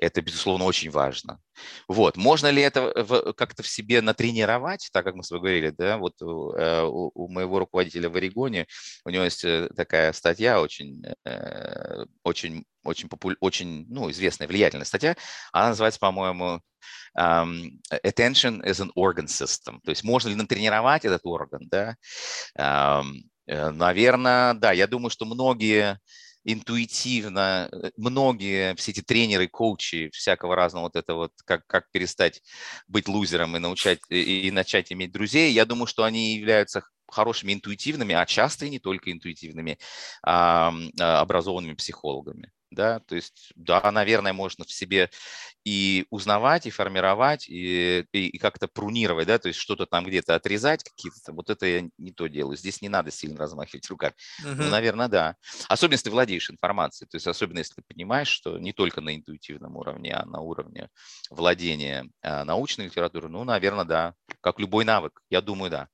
это, 0.00 0.22
безусловно, 0.22 0.64
очень 0.64 0.90
важно. 0.90 1.38
Вот. 1.86 2.16
Можно 2.16 2.50
ли 2.50 2.62
это 2.62 3.34
как-то 3.36 3.62
в 3.62 3.68
себе 3.68 4.00
натренировать, 4.00 4.88
так 4.92 5.04
как 5.04 5.14
мы 5.14 5.22
с 5.22 5.30
вами 5.30 5.40
говорили, 5.40 5.70
да, 5.70 5.98
вот 5.98 6.14
э, 6.22 6.82
у, 6.84 7.10
у 7.14 7.28
моего 7.28 7.58
руководителя 7.58 8.08
в 8.08 8.16
Орегоне, 8.16 8.66
у 9.04 9.10
него 9.10 9.24
есть 9.24 9.44
э, 9.44 9.68
такая 9.76 10.12
статья 10.14 10.60
очень, 10.60 11.04
э, 11.26 12.04
очень, 12.24 12.64
очень, 12.82 13.08
популь... 13.10 13.36
очень 13.40 13.86
ну, 13.90 14.10
известная, 14.10 14.48
влиятельная 14.48 14.86
статья, 14.86 15.16
она 15.52 15.68
называется, 15.68 16.00
по-моему, 16.00 16.60
um, 17.18 17.78
attention 18.02 18.64
is 18.64 18.80
an 18.80 18.90
organ 18.96 19.26
system. 19.26 19.80
То 19.84 19.90
есть 19.90 20.02
можно 20.02 20.30
ли 20.30 20.34
натренировать 20.34 21.04
этот 21.04 21.26
орган, 21.26 21.68
да? 21.68 21.96
Um, 22.58 23.20
наверное, 23.46 24.54
да. 24.54 24.72
Я 24.72 24.86
думаю, 24.86 25.10
что 25.10 25.26
многие 25.26 25.98
интуитивно, 26.44 27.68
э, 27.72 27.90
многие 27.96 28.74
все 28.76 28.92
эти 28.92 29.02
тренеры, 29.02 29.48
коучи, 29.48 30.10
всякого 30.12 30.56
разного 30.56 30.84
вот 30.84 30.96
это 30.96 31.14
вот, 31.14 31.32
как, 31.44 31.66
как 31.66 31.90
перестать 31.90 32.42
быть 32.88 33.08
лузером 33.08 33.56
и, 33.56 33.60
научать, 33.60 34.00
и, 34.08 34.48
и 34.48 34.50
начать 34.50 34.92
иметь 34.92 35.12
друзей, 35.12 35.52
я 35.52 35.64
думаю, 35.64 35.86
что 35.86 36.04
они 36.04 36.36
являются 36.36 36.82
хорошими 37.08 37.52
интуитивными, 37.52 38.14
а 38.14 38.24
часто 38.26 38.66
и 38.66 38.70
не 38.70 38.78
только 38.78 39.10
интуитивными, 39.10 39.78
а, 40.22 40.72
образованными 40.98 41.74
психологами 41.74 42.52
да, 42.70 43.00
то 43.00 43.14
есть, 43.14 43.52
да, 43.56 43.90
наверное, 43.90 44.32
можно 44.32 44.64
в 44.64 44.72
себе 44.72 45.10
и 45.64 46.06
узнавать, 46.10 46.66
и 46.66 46.70
формировать, 46.70 47.48
и, 47.48 48.06
и, 48.12 48.28
и 48.28 48.38
как-то 48.38 48.68
прунировать, 48.68 49.26
да, 49.26 49.38
то 49.38 49.48
есть 49.48 49.58
что-то 49.58 49.86
там 49.86 50.04
где-то 50.04 50.34
отрезать 50.34 50.84
какие-то, 50.84 51.32
вот 51.32 51.50
это 51.50 51.66
я 51.66 51.88
не 51.98 52.12
то 52.12 52.28
делаю, 52.28 52.56
здесь 52.56 52.80
не 52.80 52.88
надо 52.88 53.10
сильно 53.10 53.38
размахивать 53.38 53.88
руками, 53.88 54.14
uh-huh. 54.44 54.54
ну, 54.54 54.68
наверное, 54.68 55.08
да. 55.08 55.36
Особенно, 55.68 55.94
если 55.94 56.04
ты 56.04 56.10
владеешь 56.10 56.50
информацией, 56.50 57.08
то 57.08 57.16
есть 57.16 57.26
особенно, 57.26 57.58
если 57.58 57.74
ты 57.74 57.82
понимаешь, 57.86 58.28
что 58.28 58.58
не 58.58 58.72
только 58.72 59.00
на 59.00 59.14
интуитивном 59.14 59.76
уровне, 59.76 60.14
а 60.14 60.24
на 60.26 60.40
уровне 60.40 60.88
владения 61.30 62.08
а, 62.22 62.44
научной 62.44 62.86
литературой, 62.86 63.30
ну, 63.30 63.44
наверное, 63.44 63.84
да, 63.84 64.14
как 64.40 64.58
любой 64.58 64.84
навык, 64.84 65.20
я 65.30 65.40
думаю, 65.40 65.70
да. 65.70 65.88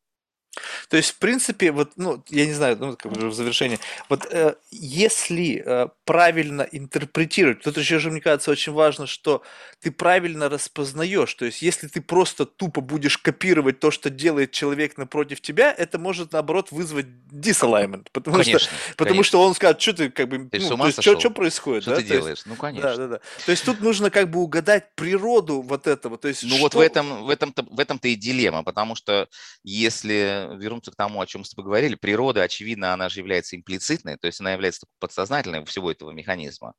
То 0.89 0.97
есть, 0.97 1.11
в 1.11 1.19
принципе, 1.19 1.73
вот, 1.73 1.93
ну, 1.97 2.23
я 2.29 2.47
не 2.47 2.53
знаю, 2.53 2.77
ну, 2.79 2.97
как 2.97 3.13
бы 3.13 3.29
в 3.29 3.35
завершении, 3.35 3.79
вот 4.09 4.27
э, 4.31 4.55
если 4.71 5.63
э, 5.65 5.89
правильно 6.05 6.63
интерпретировать, 6.63 7.63
тут 7.63 7.77
еще 7.77 7.99
же, 7.99 8.11
мне 8.11 8.21
кажется, 8.21 8.51
очень 8.51 8.73
важно, 8.73 9.07
что 9.07 9.43
ты 9.81 9.91
правильно 9.91 10.49
распознаешь. 10.49 11.35
То 11.35 11.45
есть, 11.45 11.63
если 11.63 11.89
ты 11.89 12.01
просто 12.01 12.47
тупо 12.47 12.81
будешь 12.81 13.19
копировать 13.19 13.81
то, 13.81 13.91
что 13.91 14.11
делает 14.11 14.53
человек 14.53 14.97
напротив 14.97 15.41
тебя, 15.41 15.73
это 15.73 15.99
может, 15.99 16.33
наоборот, 16.33 16.71
вызвать 16.71 17.07
disalignment. 17.31 18.07
Потому, 18.13 18.37
конечно, 18.37 18.59
что, 18.59 18.71
потому 18.97 19.17
конечно. 19.17 19.29
что 19.29 19.43
он 19.43 19.55
скажет, 19.55 19.81
что 19.81 19.93
ты, 19.93 20.11
как 20.11 20.29
бы, 20.29 20.49
ты 20.49 20.61
ну, 20.61 20.77
то 20.77 20.87
есть, 20.87 21.03
что, 21.03 21.19
что 21.19 21.31
происходит? 21.31 21.83
Что 21.83 21.93
да? 21.93 21.97
ты 21.97 22.03
то 22.03 22.09
делаешь? 22.09 22.39
Есть, 22.39 22.47
ну, 22.47 22.55
конечно. 22.55 22.91
Да, 22.91 22.97
да, 22.97 23.09
да. 23.09 23.21
То 23.45 23.51
есть, 23.51 23.65
тут 23.65 23.81
нужно 23.81 24.11
как 24.11 24.31
бы 24.31 24.41
угадать 24.41 24.95
природу 24.95 25.63
вот 25.63 25.87
этого. 25.87 26.17
То 26.17 26.29
есть, 26.29 26.45
ну, 26.45 26.51
что... 26.51 26.61
вот 26.61 26.75
в 26.75 26.81
этом, 26.81 27.25
в 27.25 27.31
этом-то, 27.31 27.67
в 27.69 27.81
этом-то 27.81 28.09
и 28.09 28.15
дилемма, 28.15 28.63
потому 28.63 28.95
что 28.95 29.29
если 29.65 30.49
вернуться 30.57 30.76
к 30.81 30.97
тому, 30.97 31.21
о 31.21 31.27
чем 31.27 31.41
мы 31.41 31.45
с 31.45 31.51
тобой 31.51 31.65
говорили, 31.65 31.95
природа, 31.95 32.43
очевидно, 32.43 32.93
она 32.93 33.09
же 33.09 33.21
является 33.21 33.57
имплицитной, 33.57 34.17
то 34.17 34.27
есть 34.27 34.41
она 34.41 34.53
является 34.53 34.87
подсознательной 34.99 35.65
всего 35.65 35.91
этого 35.91 36.11
механизма. 36.11 36.75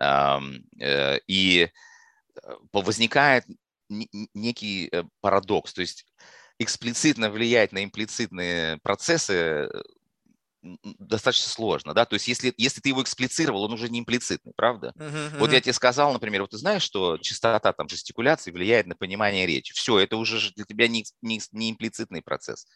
Э, 0.00 0.38
и 1.26 1.68
э, 2.42 2.52
возникает 2.72 3.44
некий 3.88 4.88
э, 4.92 5.04
парадокс, 5.20 5.72
то 5.72 5.80
есть 5.80 6.06
эксплицитно 6.58 7.30
влиять 7.30 7.72
на 7.72 7.84
имплицитные 7.84 8.78
процессы 8.78 9.68
достаточно 10.98 11.48
сложно, 11.48 11.94
да, 11.94 12.04
то 12.04 12.14
есть 12.14 12.26
если, 12.26 12.52
если 12.56 12.80
ты 12.80 12.88
его 12.88 13.02
эксплицировал, 13.02 13.62
он 13.64 13.72
уже 13.72 13.88
не 13.88 14.00
имплицитный, 14.00 14.52
правда? 14.56 14.92
Uh-huh, 14.96 15.38
Вот 15.38 15.52
я 15.52 15.60
тебе 15.60 15.72
сказал, 15.72 16.12
например, 16.12 16.42
вот 16.42 16.50
ты 16.50 16.58
знаешь, 16.58 16.82
что 16.82 17.16
частота 17.18 17.72
там 17.72 17.88
жестикуляции 17.88 18.50
влияет 18.50 18.86
на 18.86 18.96
понимание 18.96 19.46
речи, 19.46 19.72
все, 19.72 19.98
это 19.98 20.16
уже 20.16 20.52
для 20.54 20.64
тебя 20.64 20.88
не, 20.88 21.04
не, 21.22 21.40
не 21.52 21.70
имплицитный 21.70 22.22
процесс, 22.22 22.66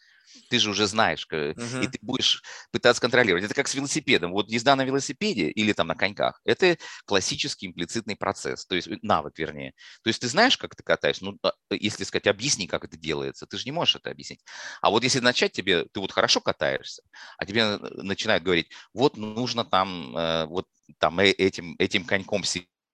Ты 0.49 0.59
же 0.59 0.69
уже 0.69 0.87
знаешь, 0.87 1.27
uh-huh. 1.31 1.83
и 1.83 1.87
ты 1.87 1.99
будешь 2.01 2.43
пытаться 2.71 3.01
контролировать. 3.01 3.45
Это 3.45 3.53
как 3.53 3.67
с 3.67 3.75
велосипедом. 3.75 4.31
Вот 4.31 4.49
езда 4.49 4.75
на 4.75 4.83
велосипеде 4.83 5.49
или 5.49 5.73
там 5.73 5.87
на 5.87 5.95
коньках– 5.95 6.41
это 6.45 6.77
классический 7.05 7.67
имплицитный 7.67 8.15
процесс, 8.15 8.65
то 8.65 8.75
есть 8.75 8.87
э, 8.87 8.97
навык, 9.01 9.37
вернее. 9.37 9.73
То 10.03 10.09
есть 10.09 10.21
ты 10.21 10.27
знаешь, 10.27 10.57
как 10.57 10.75
ты 10.75 10.83
катаешься, 10.83 11.25
ну, 11.25 11.37
а, 11.43 11.53
если 11.69 12.03
сказать, 12.03 12.27
объясни, 12.27 12.67
как 12.67 12.85
это 12.85 12.97
делается, 12.97 13.45
ты 13.45 13.57
же 13.57 13.65
не 13.65 13.71
можешь 13.71 13.95
это 13.95 14.11
объяснить. 14.11 14.41
А 14.81 14.89
вот 14.89 15.03
если 15.03 15.19
начать 15.19 15.51
тебе, 15.51 15.85
ты 15.85 15.99
вот 15.99 16.11
хорошо 16.11 16.41
катаешься, 16.41 17.03
а 17.37 17.45
тебе 17.45 17.61
э, 17.61 17.77
начинают 18.01 18.43
говорить, 18.43 18.69
вот 18.93 19.17
нужно 19.17 19.65
там, 19.65 20.13
вот 20.47 20.67
там 20.99 21.19
этим, 21.19 21.75
этим 21.79 22.05
коньком 22.05 22.43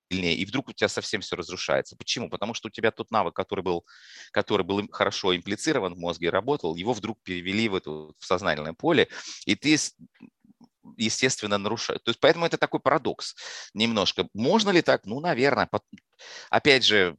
сильнее, 0.09 0.35
и 0.35 0.45
вдруг 0.45 0.69
у 0.69 0.73
тебя 0.73 0.87
совсем 0.87 1.21
все 1.21 1.35
разрушается. 1.35 1.95
Почему? 1.95 2.29
Потому 2.29 2.53
что 2.53 2.67
у 2.67 2.71
тебя 2.71 2.91
тот 2.91 3.11
навык, 3.11 3.35
который 3.35 3.61
был, 3.61 3.85
который 4.31 4.63
был 4.63 4.87
хорошо 4.91 5.35
имплицирован 5.35 5.93
в 5.95 5.97
мозге 5.97 6.27
и 6.27 6.29
работал, 6.29 6.75
его 6.75 6.93
вдруг 6.93 7.19
перевели 7.23 7.69
в, 7.69 7.75
это, 7.75 7.91
в 7.91 8.15
сознательное 8.19 8.73
поле, 8.73 9.07
и 9.45 9.55
ты 9.55 9.77
естественно, 10.97 11.57
нарушаешь. 11.57 12.01
То 12.03 12.09
есть 12.09 12.19
поэтому 12.19 12.45
это 12.45 12.57
такой 12.57 12.79
парадокс 12.79 13.35
немножко. 13.73 14.27
Можно 14.33 14.71
ли 14.71 14.81
так? 14.81 15.05
Ну, 15.05 15.19
наверное. 15.19 15.69
Опять 16.49 16.83
же, 16.83 17.15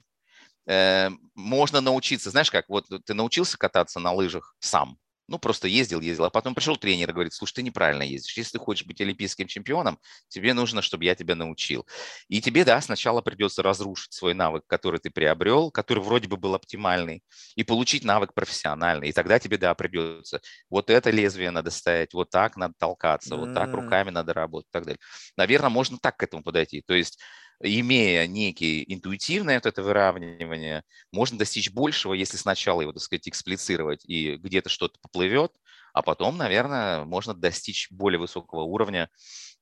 э, 0.66 1.10
можно 1.34 1.80
научиться, 1.80 2.30
знаешь 2.30 2.50
как, 2.50 2.68
вот 2.68 2.86
ты 3.04 3.14
научился 3.14 3.56
кататься 3.56 4.00
на 4.00 4.12
лыжах 4.12 4.54
сам, 4.58 4.98
ну, 5.31 5.39
просто 5.39 5.69
ездил, 5.69 6.01
ездил. 6.01 6.24
А 6.24 6.31
потом 6.31 6.57
пришел 6.57 6.77
тренер 6.77 7.11
и 7.11 7.12
говорит, 7.12 7.32
слушай, 7.32 7.55
ты 7.55 7.62
неправильно 7.62 8.02
ездишь. 8.02 8.36
Если 8.36 8.59
ты 8.59 8.59
хочешь 8.59 8.85
быть 8.85 9.01
олимпийским 9.01 9.47
чемпионом, 9.47 9.98
тебе 10.27 10.52
нужно, 10.55 10.82
чтобы 10.82 11.05
я 11.05 11.15
тебя 11.15 11.36
научил. 11.36 11.86
И 12.28 12.43
тебе, 12.43 12.65
да, 12.65 12.81
сначала 12.81 13.23
придется 13.23 13.62
разрушить 13.62 14.12
свой 14.12 14.35
навык, 14.35 14.65
который 14.66 14.98
ты 14.98 15.09
приобрел, 15.09 15.70
который 15.70 16.02
вроде 16.02 16.27
бы 16.27 16.36
был 16.36 16.57
оптимальный, 16.57 17.23
и 17.55 17.62
получить 17.62 18.05
навык 18.05 18.35
профессиональный. 18.35 19.11
И 19.11 19.12
тогда 19.12 19.39
тебе, 19.39 19.57
да, 19.57 19.73
придется. 19.74 20.40
Вот 20.69 20.90
это 20.90 21.11
лезвие 21.11 21.52
надо 21.52 21.70
ставить, 21.70 22.12
вот 22.12 22.31
так 22.31 22.57
надо 22.57 22.74
толкаться, 22.77 23.36
вот 23.36 23.55
так 23.55 23.73
руками 23.73 24.11
надо 24.11 24.35
работать 24.35 24.69
и 24.69 24.73
так 24.73 24.85
далее. 24.85 25.01
Наверное, 25.36 25.70
можно 25.70 25.97
так 26.02 26.16
к 26.16 26.24
этому 26.24 26.43
подойти. 26.43 26.82
То 26.82 26.94
есть 26.94 27.20
имея 27.61 28.27
некий 28.27 28.85
интуитивное 28.93 29.57
вот 29.57 29.66
это 29.66 29.82
выравнивание, 29.82 30.82
можно 31.12 31.39
достичь 31.39 31.70
большего, 31.70 32.15
если 32.15 32.37
сначала 32.37 32.81
его, 32.81 32.93
так 32.93 33.03
сказать, 33.03 33.28
эксплицировать 33.28 34.05
и 34.05 34.37
где-то 34.37 34.69
что-то 34.69 34.99
поплывет, 35.01 35.53
а 35.93 36.03
потом, 36.03 36.37
наверное, 36.37 37.05
можно 37.05 37.35
достичь 37.35 37.89
более 37.91 38.19
высокого 38.19 38.62
уровня 38.62 39.11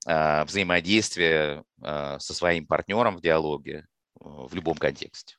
э, 0.07 0.45
взаимодействия 0.45 1.65
э, 1.83 2.19
со 2.21 2.35
своим 2.35 2.67
партнером 2.67 3.17
в 3.17 3.23
диалоге 3.23 3.79
э, 3.79 3.85
в 4.21 4.55
любом 4.55 4.77
контексте. 4.77 5.37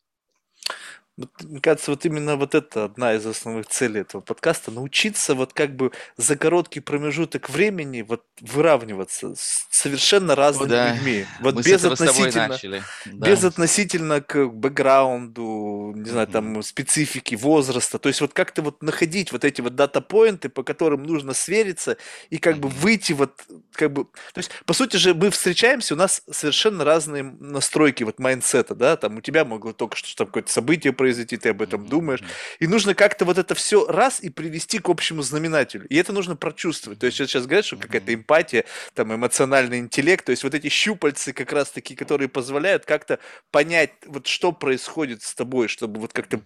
Мне 1.41 1.59
кажется, 1.59 1.91
вот 1.91 2.05
именно 2.05 2.35
вот 2.35 2.55
это 2.55 2.85
одна 2.85 3.13
из 3.13 3.25
основных 3.25 3.67
целей 3.67 4.01
этого 4.01 4.21
подкаста. 4.21 4.71
Научиться 4.71 5.35
вот 5.35 5.53
как 5.53 5.75
бы 5.75 5.91
за 6.17 6.35
короткий 6.35 6.79
промежуток 6.79 7.49
времени 7.49 8.01
вот 8.01 8.23
выравниваться 8.39 9.35
с 9.35 9.67
совершенно 9.69 10.35
разными 10.35 10.69
да. 10.69 10.93
людьми. 10.93 11.25
Вот 11.41 11.55
Мы 11.55 11.61
без 11.61 11.83
относительно, 11.83 12.57
да. 13.05 13.27
без 13.27 13.43
относительно 13.43 14.21
к 14.21 14.47
бэкграунду, 14.47 15.93
не 15.95 16.09
знаю, 16.09 16.27
там 16.27 16.61
специфики, 16.63 17.35
возраста. 17.35 17.99
То 17.99 18.09
есть 18.09 18.21
вот 18.21 18.33
как-то 18.33 18.61
вот 18.61 18.81
находить 18.81 19.31
вот 19.31 19.43
эти 19.43 19.61
вот 19.61 19.75
дата-поинты, 19.75 20.49
по 20.49 20.63
которым 20.63 21.03
нужно 21.03 21.33
свериться 21.33 21.97
и 22.29 22.37
как 22.37 22.57
бы 22.57 22.69
выйти 22.69 23.13
вот 23.13 23.41
как 23.73 23.91
бы... 23.91 24.05
То 24.33 24.37
есть, 24.37 24.51
по 24.65 24.73
сути 24.73 24.97
же, 24.97 25.13
мы 25.13 25.31
встречаемся, 25.31 25.93
у 25.93 25.97
нас 25.97 26.21
совершенно 26.29 26.83
разные 26.83 27.23
настройки 27.23 28.03
вот 28.03 28.19
mindset 28.19 28.63
а, 28.63 28.75
да, 28.75 28.95
там 28.97 29.17
у 29.17 29.21
тебя 29.21 29.45
могло 29.45 29.73
только 29.73 29.95
что, 29.95 30.07
что 30.07 30.25
какое-то 30.25 30.51
событие 30.51 30.93
произошло, 30.93 31.08
произойти, 31.09 31.37
ты 31.37 31.49
об 31.49 31.61
этом 31.61 31.87
думаешь. 31.87 32.21
И 32.59 32.67
нужно 32.67 32.93
как-то 32.93 33.25
вот 33.25 33.37
это 33.37 33.55
все 33.55 33.87
раз 33.87 34.19
и 34.21 34.29
привести 34.29 34.77
к 34.77 34.89
общему 34.89 35.23
знаменателю. 35.23 35.87
И 35.87 35.95
это 35.95 36.13
нужно 36.13 36.35
прочувствовать. 36.35 36.99
То 36.99 37.07
есть 37.07 37.17
сейчас 37.17 37.45
говорят, 37.45 37.65
что 37.65 37.77
какая-то 37.77 38.13
эмпатия, 38.13 38.65
там 38.93 39.13
эмоциональный 39.13 39.79
интеллект, 39.79 40.23
то 40.23 40.31
есть 40.31 40.43
вот 40.43 40.53
эти 40.53 40.69
щупальцы 40.69 41.33
как 41.33 41.51
раз-таки, 41.51 41.95
которые 41.95 42.29
позволяют 42.29 42.85
как-то 42.85 43.17
понять, 43.51 43.91
вот 44.05 44.27
что 44.27 44.51
происходит 44.51 45.23
с 45.23 45.33
тобой, 45.33 45.67
чтобы 45.67 45.99
вот 45.99 46.13
как-то 46.13 46.39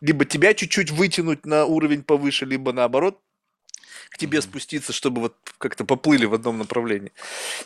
либо 0.00 0.24
тебя 0.24 0.54
чуть-чуть 0.54 0.92
вытянуть 0.92 1.44
на 1.44 1.64
уровень 1.64 2.04
повыше, 2.04 2.46
либо 2.46 2.72
наоборот 2.72 3.20
к 4.10 4.18
тебе 4.18 4.40
спуститься, 4.42 4.92
чтобы 4.92 5.20
вот 5.20 5.36
как-то 5.58 5.84
поплыли 5.84 6.26
в 6.26 6.34
одном 6.34 6.58
направлении. 6.58 7.12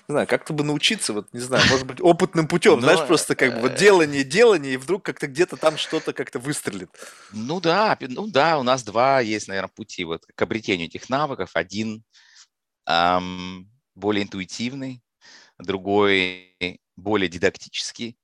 Не 0.09 0.13
знаю, 0.13 0.27
как-то 0.27 0.53
бы 0.53 0.65
научиться, 0.65 1.13
вот, 1.13 1.33
не 1.33 1.41
знаю, 1.41 1.65
может 1.71 1.87
быть, 1.87 2.01
опытным 2.01 2.49
путем, 2.49 2.77
Но, 2.77 2.81
знаешь, 2.83 3.07
просто 3.07 3.35
как 3.35 3.55
бы 3.55 3.61
вот 3.63 3.73
э, 3.73 3.77
делание, 3.79 4.25
делание, 4.25 4.75
и 4.75 4.77
вдруг 4.77 5.05
как-то 5.05 5.27
где-то 5.27 5.57
там 5.57 5.77
что-то 5.77 6.13
как-то 6.13 6.39
выстрелит. 6.39 6.91
Ну 7.33 7.61
да, 7.61 7.97
ну 8.01 8.27
да, 8.27 8.59
у 8.59 8.63
нас 8.63 8.83
два 8.83 9.21
есть, 9.21 9.49
наверное, 9.49 9.69
пути 9.69 10.05
вот 10.05 10.25
к 10.35 10.43
обретению 10.43 10.87
этих 10.87 11.09
навыков. 11.09 11.51
Один 11.55 12.03
эм, 12.87 13.71
более 13.95 14.25
интуитивный, 14.25 15.03
другой 15.59 16.57
более 16.97 17.29
дидактический, 17.29 18.19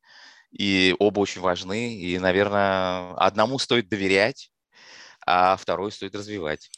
и 0.50 0.94
оба 0.98 1.20
очень 1.20 1.40
важны, 1.40 1.96
и, 1.96 2.18
наверное, 2.18 3.14
одному 3.14 3.58
стоит 3.58 3.88
доверять, 3.88 4.50
а 5.26 5.56
второй 5.56 5.92
стоит 5.92 6.14
развивать. 6.14 6.70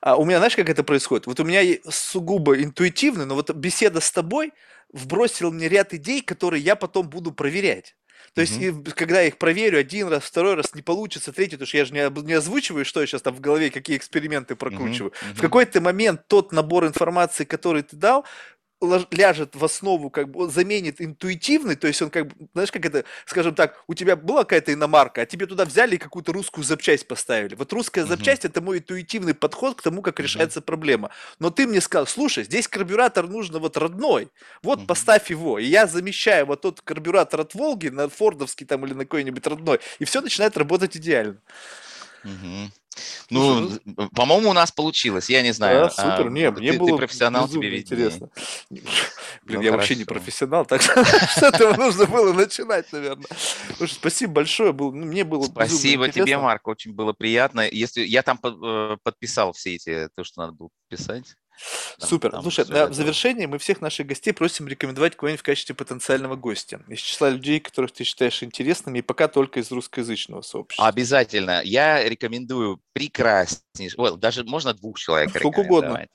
А 0.00 0.16
у 0.16 0.24
меня, 0.24 0.38
знаешь, 0.38 0.56
как 0.56 0.68
это 0.68 0.84
происходит? 0.84 1.26
Вот 1.26 1.40
у 1.40 1.44
меня 1.44 1.62
сугубо 1.88 2.60
интуитивно, 2.62 3.26
но 3.26 3.34
вот 3.34 3.50
беседа 3.50 4.00
с 4.00 4.10
тобой 4.10 4.52
вбросила 4.92 5.50
мне 5.50 5.68
ряд 5.68 5.94
идей, 5.94 6.22
которые 6.22 6.62
я 6.62 6.76
потом 6.76 7.08
буду 7.08 7.32
проверять. 7.32 7.96
То 8.34 8.40
есть, 8.40 8.58
mm-hmm. 8.58 8.92
когда 8.94 9.20
я 9.20 9.28
их 9.28 9.38
проверю 9.38 9.78
один 9.78 10.08
раз, 10.08 10.24
второй 10.24 10.54
раз 10.54 10.74
не 10.74 10.82
получится, 10.82 11.32
третий, 11.32 11.52
потому 11.52 11.68
что 11.68 11.76
я 11.76 11.84
же 11.84 11.92
не, 11.92 12.22
не 12.22 12.32
озвучиваю, 12.32 12.84
что 12.84 13.00
я 13.00 13.06
сейчас 13.06 13.22
там 13.22 13.34
в 13.34 13.40
голове, 13.40 13.70
какие 13.70 13.96
эксперименты 13.96 14.56
прокручиваю. 14.56 15.12
Mm-hmm. 15.12 15.30
Mm-hmm. 15.30 15.34
В 15.34 15.40
какой-то 15.40 15.80
момент 15.80 16.26
тот 16.26 16.50
набор 16.50 16.86
информации, 16.86 17.44
который 17.44 17.82
ты 17.82 17.96
дал, 17.96 18.24
ляжет 18.80 19.54
в 19.54 19.64
основу, 19.64 20.10
как 20.10 20.30
бы 20.30 20.44
он 20.44 20.50
заменит 20.50 21.00
интуитивный, 21.00 21.76
то 21.76 21.86
есть 21.86 22.02
он 22.02 22.10
как 22.10 22.28
бы, 22.28 22.48
знаешь, 22.52 22.70
как 22.70 22.84
это, 22.84 23.04
скажем 23.26 23.54
так, 23.54 23.82
у 23.86 23.94
тебя 23.94 24.16
была 24.16 24.44
какая-то 24.44 24.72
иномарка, 24.72 25.22
а 25.22 25.26
тебе 25.26 25.46
туда 25.46 25.64
взяли 25.64 25.94
и 25.94 25.98
какую-то 25.98 26.32
русскую 26.32 26.64
запчасть 26.64 27.06
поставили. 27.06 27.54
Вот 27.54 27.72
русская 27.72 28.04
uh-huh. 28.04 28.08
запчасть 28.08 28.44
это 28.44 28.60
мой 28.60 28.78
интуитивный 28.78 29.34
подход 29.34 29.76
к 29.76 29.82
тому, 29.82 30.02
как 30.02 30.18
uh-huh. 30.18 30.24
решается 30.24 30.60
проблема. 30.60 31.10
Но 31.38 31.50
ты 31.50 31.66
мне 31.66 31.80
сказал, 31.80 32.06
слушай, 32.06 32.44
здесь 32.44 32.68
карбюратор 32.68 33.28
нужно 33.28 33.58
вот 33.58 33.76
родной, 33.76 34.28
вот 34.62 34.80
uh-huh. 34.80 34.86
поставь 34.86 35.30
его, 35.30 35.58
и 35.58 35.64
я 35.64 35.86
замещаю 35.86 36.46
вот 36.46 36.62
тот 36.62 36.80
карбюратор 36.80 37.40
от 37.40 37.54
Волги 37.54 37.88
на 37.88 38.08
фордовский 38.08 38.66
там 38.66 38.84
или 38.84 38.94
на 38.94 39.04
какой-нибудь 39.04 39.46
родной, 39.46 39.80
и 39.98 40.04
все 40.04 40.20
начинает 40.20 40.56
работать 40.56 40.96
идеально. 40.96 41.38
Uh-huh. 42.24 42.70
Ну, 43.30 43.70
ну, 43.84 44.08
по-моему, 44.10 44.50
у 44.50 44.52
нас 44.52 44.70
получилось. 44.70 45.28
Я 45.30 45.42
не 45.42 45.52
знаю. 45.52 45.84
Да, 45.84 45.90
супер. 45.90 46.26
А, 46.26 46.30
не, 46.30 46.50
мне 46.50 46.72
ты, 46.72 46.78
было 46.78 46.90
ты 46.90 46.96
профессионал, 46.96 47.48
тебе 47.48 47.68
виднее. 47.68 47.82
интересно. 47.82 48.28
Блин, 48.70 48.84
ну, 49.44 49.60
я 49.60 49.70
хорошо. 49.70 49.76
вообще 49.76 49.96
не 49.96 50.04
профессионал, 50.04 50.66
так 50.66 50.82
что 50.82 51.04
с 51.04 51.42
этого 51.42 51.76
нужно 51.76 52.06
было 52.06 52.32
начинать, 52.32 52.92
наверное. 52.92 53.26
Слушай, 53.76 53.94
спасибо 53.94 54.32
большое. 54.34 54.72
Был, 54.72 54.92
ну, 54.92 55.06
мне 55.06 55.24
было 55.24 55.44
Спасибо 55.44 56.08
тебе, 56.08 56.38
Марк. 56.38 56.66
Очень 56.68 56.92
было 56.92 57.12
приятно. 57.12 57.68
Если 57.70 58.02
я 58.02 58.22
там 58.22 58.38
э, 58.42 58.96
подписал 59.02 59.52
все 59.52 59.74
эти, 59.74 60.08
то, 60.14 60.24
что 60.24 60.42
надо 60.42 60.52
было 60.52 60.70
писать. 61.56 62.08
Супер. 62.08 62.30
Там 62.30 62.42
Слушай, 62.42 62.66
на, 62.68 62.86
в 62.86 62.94
завершении 62.94 63.46
мы 63.46 63.58
всех 63.58 63.80
наших 63.80 64.06
гостей 64.06 64.32
просим 64.32 64.68
рекомендовать 64.68 65.16
кого-нибудь 65.16 65.40
в 65.40 65.44
качестве 65.44 65.74
потенциального 65.74 66.36
гостя. 66.36 66.82
Из 66.88 67.00
числа 67.00 67.30
людей, 67.30 67.60
которых 67.60 67.92
ты 67.92 68.04
считаешь 68.04 68.42
интересными, 68.42 68.98
и 68.98 69.02
пока 69.02 69.28
только 69.28 69.60
из 69.60 69.70
русскоязычного 69.70 70.42
сообщества. 70.42 70.86
Обязательно. 70.86 71.62
Я 71.64 72.06
рекомендую 72.08 72.80
прекраснейшего, 72.92 74.08
well, 74.08 74.16
даже 74.16 74.44
можно 74.44 74.74
двух 74.74 74.98
человек 74.98 75.30
Сколько 75.30 75.60
угодно. 75.60 76.06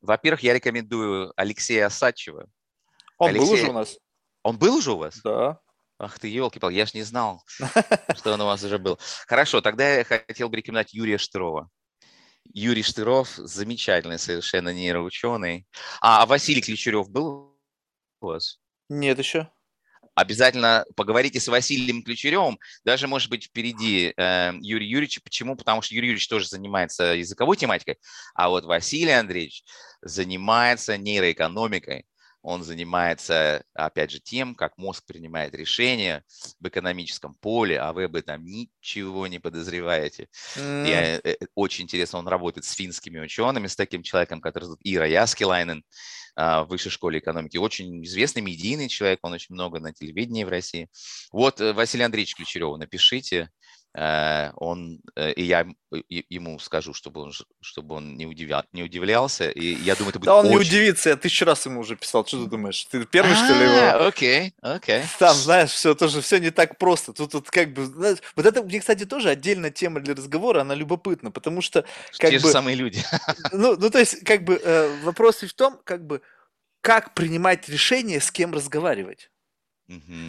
Во-первых, 0.00 0.42
я 0.42 0.54
рекомендую 0.54 1.32
Алексея 1.36 1.86
Осадчева. 1.86 2.48
Он 3.18 3.30
Алексей... 3.30 3.46
был 3.46 3.52
уже 3.52 3.66
у 3.68 3.72
нас? 3.72 3.98
Он 4.42 4.56
был 4.56 4.76
уже 4.76 4.92
у 4.92 4.98
вас? 4.98 5.20
Да. 5.24 5.58
Ах 5.98 6.18
ты, 6.20 6.28
елки 6.28 6.60
пал 6.60 6.70
я 6.70 6.86
ж 6.86 6.94
не 6.94 7.02
знал, 7.02 7.42
что 8.16 8.32
он 8.32 8.40
у 8.40 8.46
вас 8.46 8.62
уже 8.62 8.78
был. 8.78 9.00
Хорошо, 9.26 9.60
тогда 9.60 9.96
я 9.96 10.04
хотел 10.04 10.48
бы 10.48 10.56
рекомендовать 10.56 10.94
Юрия 10.94 11.18
Штырова. 11.18 11.68
Юрий 12.52 12.82
Штыров, 12.82 13.30
замечательный 13.36 14.18
совершенно 14.18 14.72
нейроученый. 14.72 15.66
А, 16.00 16.22
а 16.22 16.26
Василий 16.26 16.60
Кличурев 16.60 17.10
был 17.10 17.58
у 18.20 18.26
вас? 18.26 18.58
Нет 18.88 19.18
еще. 19.18 19.50
Обязательно 20.14 20.84
поговорите 20.96 21.38
с 21.38 21.46
Василием 21.46 22.02
Ключеревым, 22.02 22.58
даже, 22.84 23.06
может 23.06 23.30
быть, 23.30 23.44
впереди 23.44 24.12
э, 24.16 24.52
Юрий 24.60 24.88
Юрьевич. 24.88 25.22
Почему? 25.22 25.54
Потому 25.54 25.80
что 25.80 25.94
Юрий 25.94 26.08
Юрьевич 26.08 26.26
тоже 26.26 26.48
занимается 26.48 27.14
языковой 27.14 27.56
тематикой, 27.56 27.98
а 28.34 28.48
вот 28.48 28.64
Василий 28.64 29.12
Андреевич 29.12 29.62
занимается 30.02 30.96
нейроэкономикой 30.98 32.04
он 32.42 32.62
занимается, 32.62 33.64
опять 33.74 34.10
же, 34.10 34.20
тем, 34.20 34.54
как 34.54 34.78
мозг 34.78 35.04
принимает 35.06 35.54
решения 35.54 36.24
в 36.60 36.68
экономическом 36.68 37.34
поле, 37.34 37.78
а 37.78 37.92
вы 37.92 38.04
об 38.04 38.16
этом 38.16 38.44
ничего 38.44 39.26
не 39.26 39.38
подозреваете. 39.38 40.28
Mm. 40.56 40.88
Я, 40.88 41.16
э, 41.16 41.36
очень 41.54 41.84
интересно, 41.84 42.18
он 42.18 42.28
работает 42.28 42.64
с 42.64 42.72
финскими 42.72 43.18
учеными, 43.18 43.66
с 43.66 43.76
таким 43.76 44.02
человеком, 44.02 44.40
который 44.40 44.64
зовут 44.64 44.80
Ира 44.84 45.06
Яскилайнен 45.06 45.82
а, 46.36 46.64
в 46.64 46.68
Высшей 46.68 46.92
школе 46.92 47.18
экономики. 47.18 47.56
Очень 47.56 48.04
известный 48.04 48.42
медийный 48.42 48.88
человек, 48.88 49.18
он 49.22 49.32
очень 49.32 49.54
много 49.54 49.80
на 49.80 49.92
телевидении 49.92 50.44
в 50.44 50.48
России. 50.48 50.88
Вот, 51.32 51.60
э, 51.60 51.72
Василий 51.72 52.04
Андреевич 52.04 52.36
Ключерев, 52.36 52.78
напишите, 52.78 53.50
Э, 53.50 53.67
он, 53.94 55.00
э, 55.16 55.32
и 55.32 55.42
я 55.42 55.66
ему 56.08 56.58
скажу, 56.58 56.92
чтобы 56.92 57.22
он, 57.22 57.32
чтобы 57.60 57.94
он 57.96 58.16
не, 58.16 58.26
удивля, 58.26 58.64
не 58.72 58.82
удивлялся, 58.82 59.50
и 59.50 59.74
я 59.74 59.96
думаю, 59.96 60.10
это 60.10 60.18
будет 60.18 60.26
Да 60.26 60.36
он 60.36 60.46
очень... 60.46 60.54
не 60.54 60.60
удивится, 60.60 61.08
я 61.08 61.16
тысячу 61.16 61.44
раз 61.46 61.64
ему 61.66 61.80
уже 61.80 61.96
писал, 61.96 62.26
что 62.26 62.44
ты 62.44 62.50
думаешь? 62.50 62.84
Ты 62.84 63.04
первый, 63.06 63.34
что 63.34 63.54
ли, 63.54 63.64
его? 63.64 63.78
А, 63.78 64.06
Окей, 64.08 64.54
окей. 64.60 65.02
Там, 65.18 65.34
знаешь, 65.34 65.70
все 65.70 65.94
тоже 65.94 66.20
все 66.20 66.38
не 66.38 66.50
так 66.50 66.78
просто. 66.78 67.12
Тут 67.12 67.34
вот 67.34 67.50
как 67.50 67.72
бы, 67.72 67.86
знаешь, 67.86 68.18
вот 68.36 68.46
это, 68.46 68.62
мне, 68.62 68.80
кстати, 68.80 69.04
тоже 69.04 69.30
отдельная 69.30 69.70
тема 69.70 70.00
для 70.00 70.14
разговора, 70.14 70.60
она 70.60 70.74
любопытна, 70.74 71.30
потому 71.30 71.62
что 71.62 71.84
как 72.18 72.30
Те 72.30 72.38
же 72.38 72.46
бы, 72.46 72.52
самые 72.52 72.76
люди. 72.76 73.02
ну, 73.52 73.76
ну, 73.76 73.90
то 73.90 73.98
есть, 73.98 74.24
как 74.24 74.44
бы 74.44 74.60
э, 74.62 75.00
вопрос 75.02 75.42
ведь 75.42 75.52
в 75.52 75.54
том, 75.54 75.80
как 75.84 76.06
бы, 76.06 76.20
как 76.82 77.14
принимать 77.14 77.68
решение, 77.68 78.20
с 78.20 78.30
кем 78.30 78.52
разговаривать. 78.52 79.30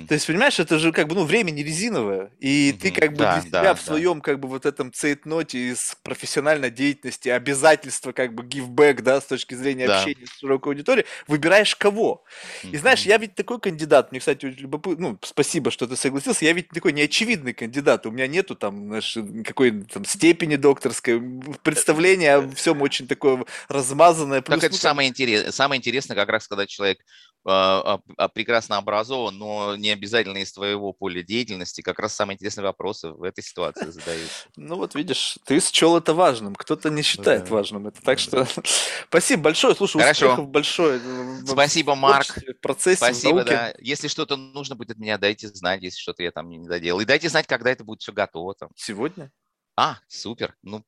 То 0.08 0.14
есть, 0.16 0.26
понимаешь, 0.26 0.60
это 0.60 0.80
же 0.80 0.92
как 0.92 1.08
бы, 1.08 1.14
ну, 1.16 1.24
время 1.24 1.52
не 1.52 1.64
резиновое, 1.64 2.32
и 2.40 2.74
ты 2.74 2.90
Мгм. 2.90 3.00
как 3.00 3.12
бы 3.12 3.18
Да, 3.18 3.34
для 3.34 3.42
себя 3.42 3.52
да, 3.62 3.74
в 3.76 3.78
да. 3.78 3.84
своем 3.84 4.22
как 4.22 4.40
бы 4.40 4.48
вот 4.48 4.66
этом 4.66 4.92
цейтноте 4.92 5.70
из 5.70 5.96
профессиональной 6.02 6.72
деятельности, 6.72 7.30
обязательства 7.30 8.12
как 8.12 8.34
бы 8.34 8.44
give 8.44 8.70
back, 8.70 9.02
да, 9.04 9.22
с 9.22 9.26
точки 9.26 9.54
зрения 9.54 9.86
Да. 9.88 9.94
общения 9.94 10.26
с 10.26 10.40
широкой 10.40 10.74
аудиторией, 10.74 11.06
выбираешь 11.28 11.76
кого. 11.76 12.24
И 12.72 12.78
знаешь, 12.78 13.06
я 13.06 13.18
ведь 13.18 13.36
такой 13.36 13.60
кандидат, 13.60 14.12
мне, 14.12 14.20
кстати, 14.20 14.46
любопытно, 14.46 15.10
ну, 15.10 15.20
спасибо, 15.22 15.70
что 15.70 15.86
ты 15.86 15.96
согласился, 15.96 16.46
я 16.46 16.54
ведь 16.54 16.70
такой 16.70 16.94
неочевидный 16.94 17.54
кандидат, 17.54 18.06
у 18.08 18.12
меня 18.12 18.26
нету 18.26 18.56
там, 18.56 18.88
знаешь, 18.88 19.16
какой 19.46 19.84
там 19.84 20.06
степени 20.06 20.56
докторской, 20.56 21.22
представление 21.62 22.36
о 22.36 22.50
всем 22.56 22.82
очень 22.82 23.08
такое 23.08 23.46
размазанное. 23.68 24.42
Так 24.42 24.64
это 24.64 24.72
ну, 24.72 24.78
самое 24.78 25.10
интересное. 25.10 25.52
Самое 25.52 25.78
интересное, 25.78 26.16
как 26.16 26.30
раз, 26.30 26.48
когда 26.48 26.66
человек 26.66 27.00
а, 27.46 27.96
а, 27.96 28.00
а, 28.18 28.28
прекрасно 28.28 28.78
образован, 28.78 29.38
но 29.38 29.49
не 29.76 29.90
обязательно 29.92 30.38
из 30.40 30.52
твоего 30.52 30.94
поля 30.94 31.22
деятельности, 31.24 31.82
как 31.82 32.00
раз 32.00 32.14
самые 32.16 32.36
интересные 32.36 32.64
вопросы 32.64 33.10
в 33.10 33.24
этой 33.24 33.44
ситуации 33.44 33.90
задаются. 33.90 34.48
Ну 34.56 34.76
вот 34.76 34.96
видишь, 34.96 35.38
ты 35.46 35.60
счел 35.60 35.98
это 35.98 36.14
важным, 36.14 36.56
кто-то 36.56 36.90
не 36.90 37.02
считает 37.02 37.46
Да, 37.46 37.50
важным 37.56 37.88
это. 37.88 38.02
Так 38.02 38.18
да. 38.32 38.46
что 38.46 38.48
спасибо 39.08 39.44
большое, 39.44 39.76
слушай, 39.76 40.00
Хорошо. 40.00 40.28
успехов 40.28 40.50
большое. 40.50 41.02
Спасибо, 41.46 41.96
Марк. 41.96 42.38
процессе, 42.62 42.98
Спасибо, 42.98 43.44
да. 43.44 43.74
Если 43.80 44.08
что-то 44.08 44.36
нужно 44.36 44.76
будет 44.76 44.92
от 44.92 44.98
меня, 44.98 45.18
дайте 45.18 45.48
знать, 45.48 45.82
если 45.82 46.00
что-то 46.00 46.24
я 46.24 46.32
там 46.32 46.50
не 46.50 46.60
доделал. 46.60 47.00
И 47.00 47.06
дайте 47.06 47.30
знать, 47.30 47.48
когда 47.48 47.70
это 47.72 47.84
будет 47.84 48.02
все 48.02 48.12
готово 48.12 48.56
там. 48.56 48.70
Сегодня? 48.76 49.32
А, 49.76 50.00
супер. 50.08 50.56
Ну, 50.62 50.84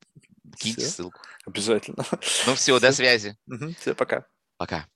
киньте 0.58 0.82
ссылку. 0.82 1.18
Обязательно. 1.46 2.04
Ну 2.46 2.54
все, 2.54 2.78
до 2.78 2.92
связи. 2.92 3.36
Все, 3.80 3.94
пока. 3.94 4.26
Пока. 4.58 4.86